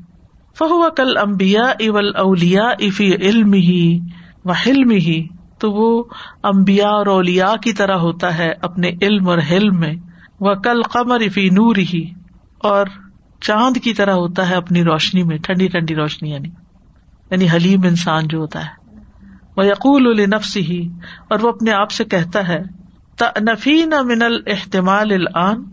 فہو 0.57 0.91
کل 0.91 1.16
امبیا 1.16 1.62
اول 1.62 2.16
اولیا 2.16 2.62
افی 2.62 3.14
علم 3.14 3.53
ہی 3.53 3.99
و 4.45 4.51
حلم 4.51 4.91
ہی 4.91 5.26
تو 5.61 5.70
وہ 5.72 6.05
امبیا 6.43 6.89
اور 6.89 7.07
اولیا 7.07 7.53
کی 7.62 7.72
طرح 7.72 7.97
ہوتا 7.97 8.39
ہے 8.39 8.53
اپنے 8.62 8.91
علم 9.03 9.28
اور 9.28 9.39
حلم 9.51 9.80
میں 9.80 9.95
وہ 10.41 10.55
کل 10.55 10.82
قمر 10.82 11.20
افی 11.20 11.49
نور 11.51 11.76
ہی 11.76 12.05
اور 12.61 12.86
چاند 13.41 13.76
کی 13.84 13.95
طرح 13.95 14.12
ہوتا 14.12 14.49
ہے 14.49 14.55
اپنی 14.55 14.84
روشنی 14.84 15.22
میں، 15.22 15.39
ٹھنڈی 15.39 15.68
ٹھنڈی 15.68 15.95
روشنی 15.95 16.30
یعنی 16.30 16.49
یعنی 17.30 17.47
حلیم 17.51 17.82
انسان 17.82 18.28
جو 18.28 18.39
ہوتا 18.39 18.64
ہے۔ 18.64 18.97
وہ 19.57 19.66
یقول 19.66 20.20
النفس 20.20 20.57
ہی 20.57 20.89
اور 21.28 21.39
وہ 21.43 21.49
اپنے 21.49 21.72
آپ 21.72 21.91
سے 21.91 22.05
کہتا 22.05 22.49
ہے 22.49 22.59
نفین 23.22 23.92
من 24.04 24.22
الحتمال 24.22 25.12
الان 25.12 25.64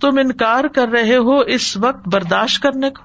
تم 0.00 0.18
انکار 0.18 0.64
کر 0.64 0.88
رہے 0.88 1.16
ہو 1.16 1.38
اس 1.38 1.76
وقت 1.76 2.08
برداشت 2.08 2.62
کرنے 2.62 2.90
کو۔ 2.90 3.02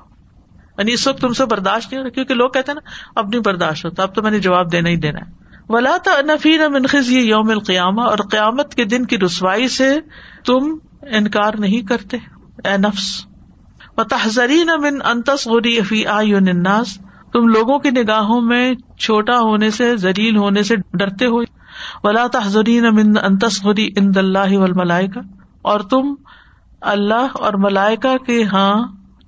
یعنی 0.78 0.94
اس 0.94 1.08
وقت 1.08 1.22
تم 1.22 1.34
سے 1.34 1.46
برداشت 1.46 1.92
نہیں 1.92 2.00
ہو 2.00 2.04
رہا، 2.04 2.10
کیونکہ 2.10 2.34
لوگ 2.34 2.50
کہتے 2.50 2.72
ہیں 2.72 2.80
نا، 2.84 3.12
اب 3.16 3.28
نہیں 3.28 3.42
برداشت 3.42 3.86
ہوتا، 3.86 4.04
اب 4.04 4.16
تو 4.16 4.22
میں 4.24 4.32
نے 4.32 4.40
جواب 4.40 4.72
دینا 4.72 4.90
ہی 4.90 4.96
دینا 4.96 5.20
ہے۔ 5.20 5.32
ولا 5.70 5.98
نفین 6.08 6.62
منخذ 6.72 7.12
یہ 7.12 7.20
یوم 7.20 7.50
القیامہ 7.50 8.02
اور 8.02 8.18
قیامت 8.32 8.76
کے 8.76 8.84
دن 8.84 9.06
کی 9.06 9.18
رسوائی 9.18 9.68
سے 9.68 10.00
تم 10.46 10.78
انکار 11.02 11.54
نہیں 11.60 11.82
کرتے۔ 11.82 12.18
اے 12.66 12.78
نفس 12.78 13.26
و 13.98 14.04
تحزرین 14.04 14.70
من 14.82 15.00
انتس 15.06 15.48
غری 15.48 15.82
فی 15.82 16.08
آناس 16.08 16.98
تم 17.34 17.48
لوگوں 17.48 17.80
کی 17.80 17.90
نگاہوں 17.90 18.42
میں 18.42 18.74
چھوٹا 19.00 19.40
ہونے 19.40 19.72
سے 19.72 19.98
زلیل 19.98 20.38
ہونے 20.38 20.64
سے 20.64 20.76
ڈرتے 20.94 21.26
ہو 21.26 21.42
ولا 22.04 22.28
تحزرین 22.28 22.84
من 22.84 23.14
انتصغری 23.24 23.90
اند 23.96 24.18
اللہ 24.18 24.58
والملائکہ 24.58 25.20
اور 25.62 25.80
تم 25.80 26.14
اللہ 26.82 27.28
اور 27.34 27.54
ملائکہ 27.54 28.18
کے 28.18 28.44
ہاں 28.44 28.84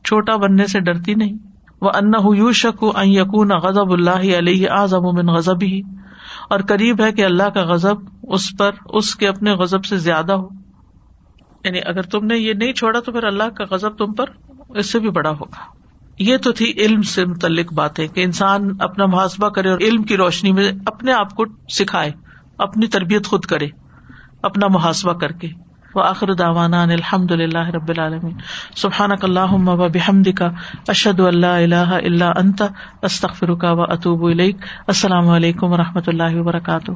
چھوٹا 0.05 0.35
بننے 0.35 0.67
سے 0.67 0.79
ڈرتی 0.79 1.13
نہیں۔ 1.13 1.33
وہ 1.81 1.89
ان 1.89 2.35
یو 2.37 2.49
ان 2.81 3.07
یقون 3.07 3.51
غضب 3.51 3.91
اللہ 3.91 4.37
علیہ 4.37 4.69
اعظم 4.69 5.03
من 5.03 5.29
غضب 5.29 5.63
ہی 5.63 5.81
اور 6.49 6.59
قریب 6.59 7.01
ہے 7.01 7.11
کہ 7.11 7.25
اللہ 7.25 7.43
کا 7.43 7.63
غضب 7.63 7.95
اس 8.23 8.57
پر 8.57 8.71
اس 8.85 9.15
کے 9.15 9.27
اپنے 9.27 9.51
غضب 9.51 9.85
سے 9.85 9.97
زیادہ 9.97 10.33
ہو۔ 10.33 10.47
یعنی 11.65 11.79
اگر 11.85 12.01
تم 12.01 12.25
نے 12.25 12.37
یہ 12.37 12.53
نہیں 12.53 12.73
چھوڑا 12.73 12.99
تو 12.99 13.11
پھر 13.11 13.23
اللہ 13.23 13.43
کا 13.43 13.63
غضب 13.71 13.97
تم 13.97 14.13
پر 14.13 14.25
اس 14.69 14.91
سے 14.91 14.99
بھی 14.99 15.09
بڑا 15.09 15.29
ہوگا۔ 15.29 15.65
یہ 16.19 16.37
تو 16.37 16.51
تھی 16.51 16.73
علم 16.77 17.01
سے 17.01 17.25
متعلق 17.25 17.73
بات 17.73 17.99
ہے 17.99 18.07
کہ 18.07 18.23
انسان 18.23 18.69
اپنا 18.79 19.05
محاسبہ 19.05 19.49
کرے 19.49 19.69
اور 19.69 19.79
علم 19.79 20.03
کی 20.03 20.17
روشنی 20.17 20.51
میں 20.51 20.71
اپنے 20.85 21.11
آپ 21.11 21.35
کو 21.35 21.45
سکھائے۔ 21.69 22.11
اپنی 22.57 22.87
تربیت 22.87 23.27
خود 23.27 23.45
کرے، 23.45 23.67
اپنا 24.43 24.67
محاسبہ 24.67 25.13
کر 25.13 25.31
کے۔ 25.31 25.47
وہ 25.95 26.03
آخر 26.03 26.33
داوانا 26.33 26.83
الحمد 26.83 27.31
اللہ 27.31 27.69
رب 27.69 27.89
العالمین۔ 27.89 28.37
سبحان 28.75 29.09
اللہ 29.21 29.55
بحمد 29.93 30.37
کا 30.37 30.49
اشد 30.87 31.19
اللہ 31.19 31.45
اللہ 31.45 31.75
اللہ 31.75 32.23
انت 32.23 32.63
استخر 33.01 33.55
کا 33.55 33.71
و 33.71 33.81
اطوب 33.81 34.25
السلام 34.87 35.27
علیکم 35.27 35.71
و 35.71 35.77
رحمۃ 35.77 36.01
اللہ 36.07 36.35
وبرکاتہ۔ 36.35 36.91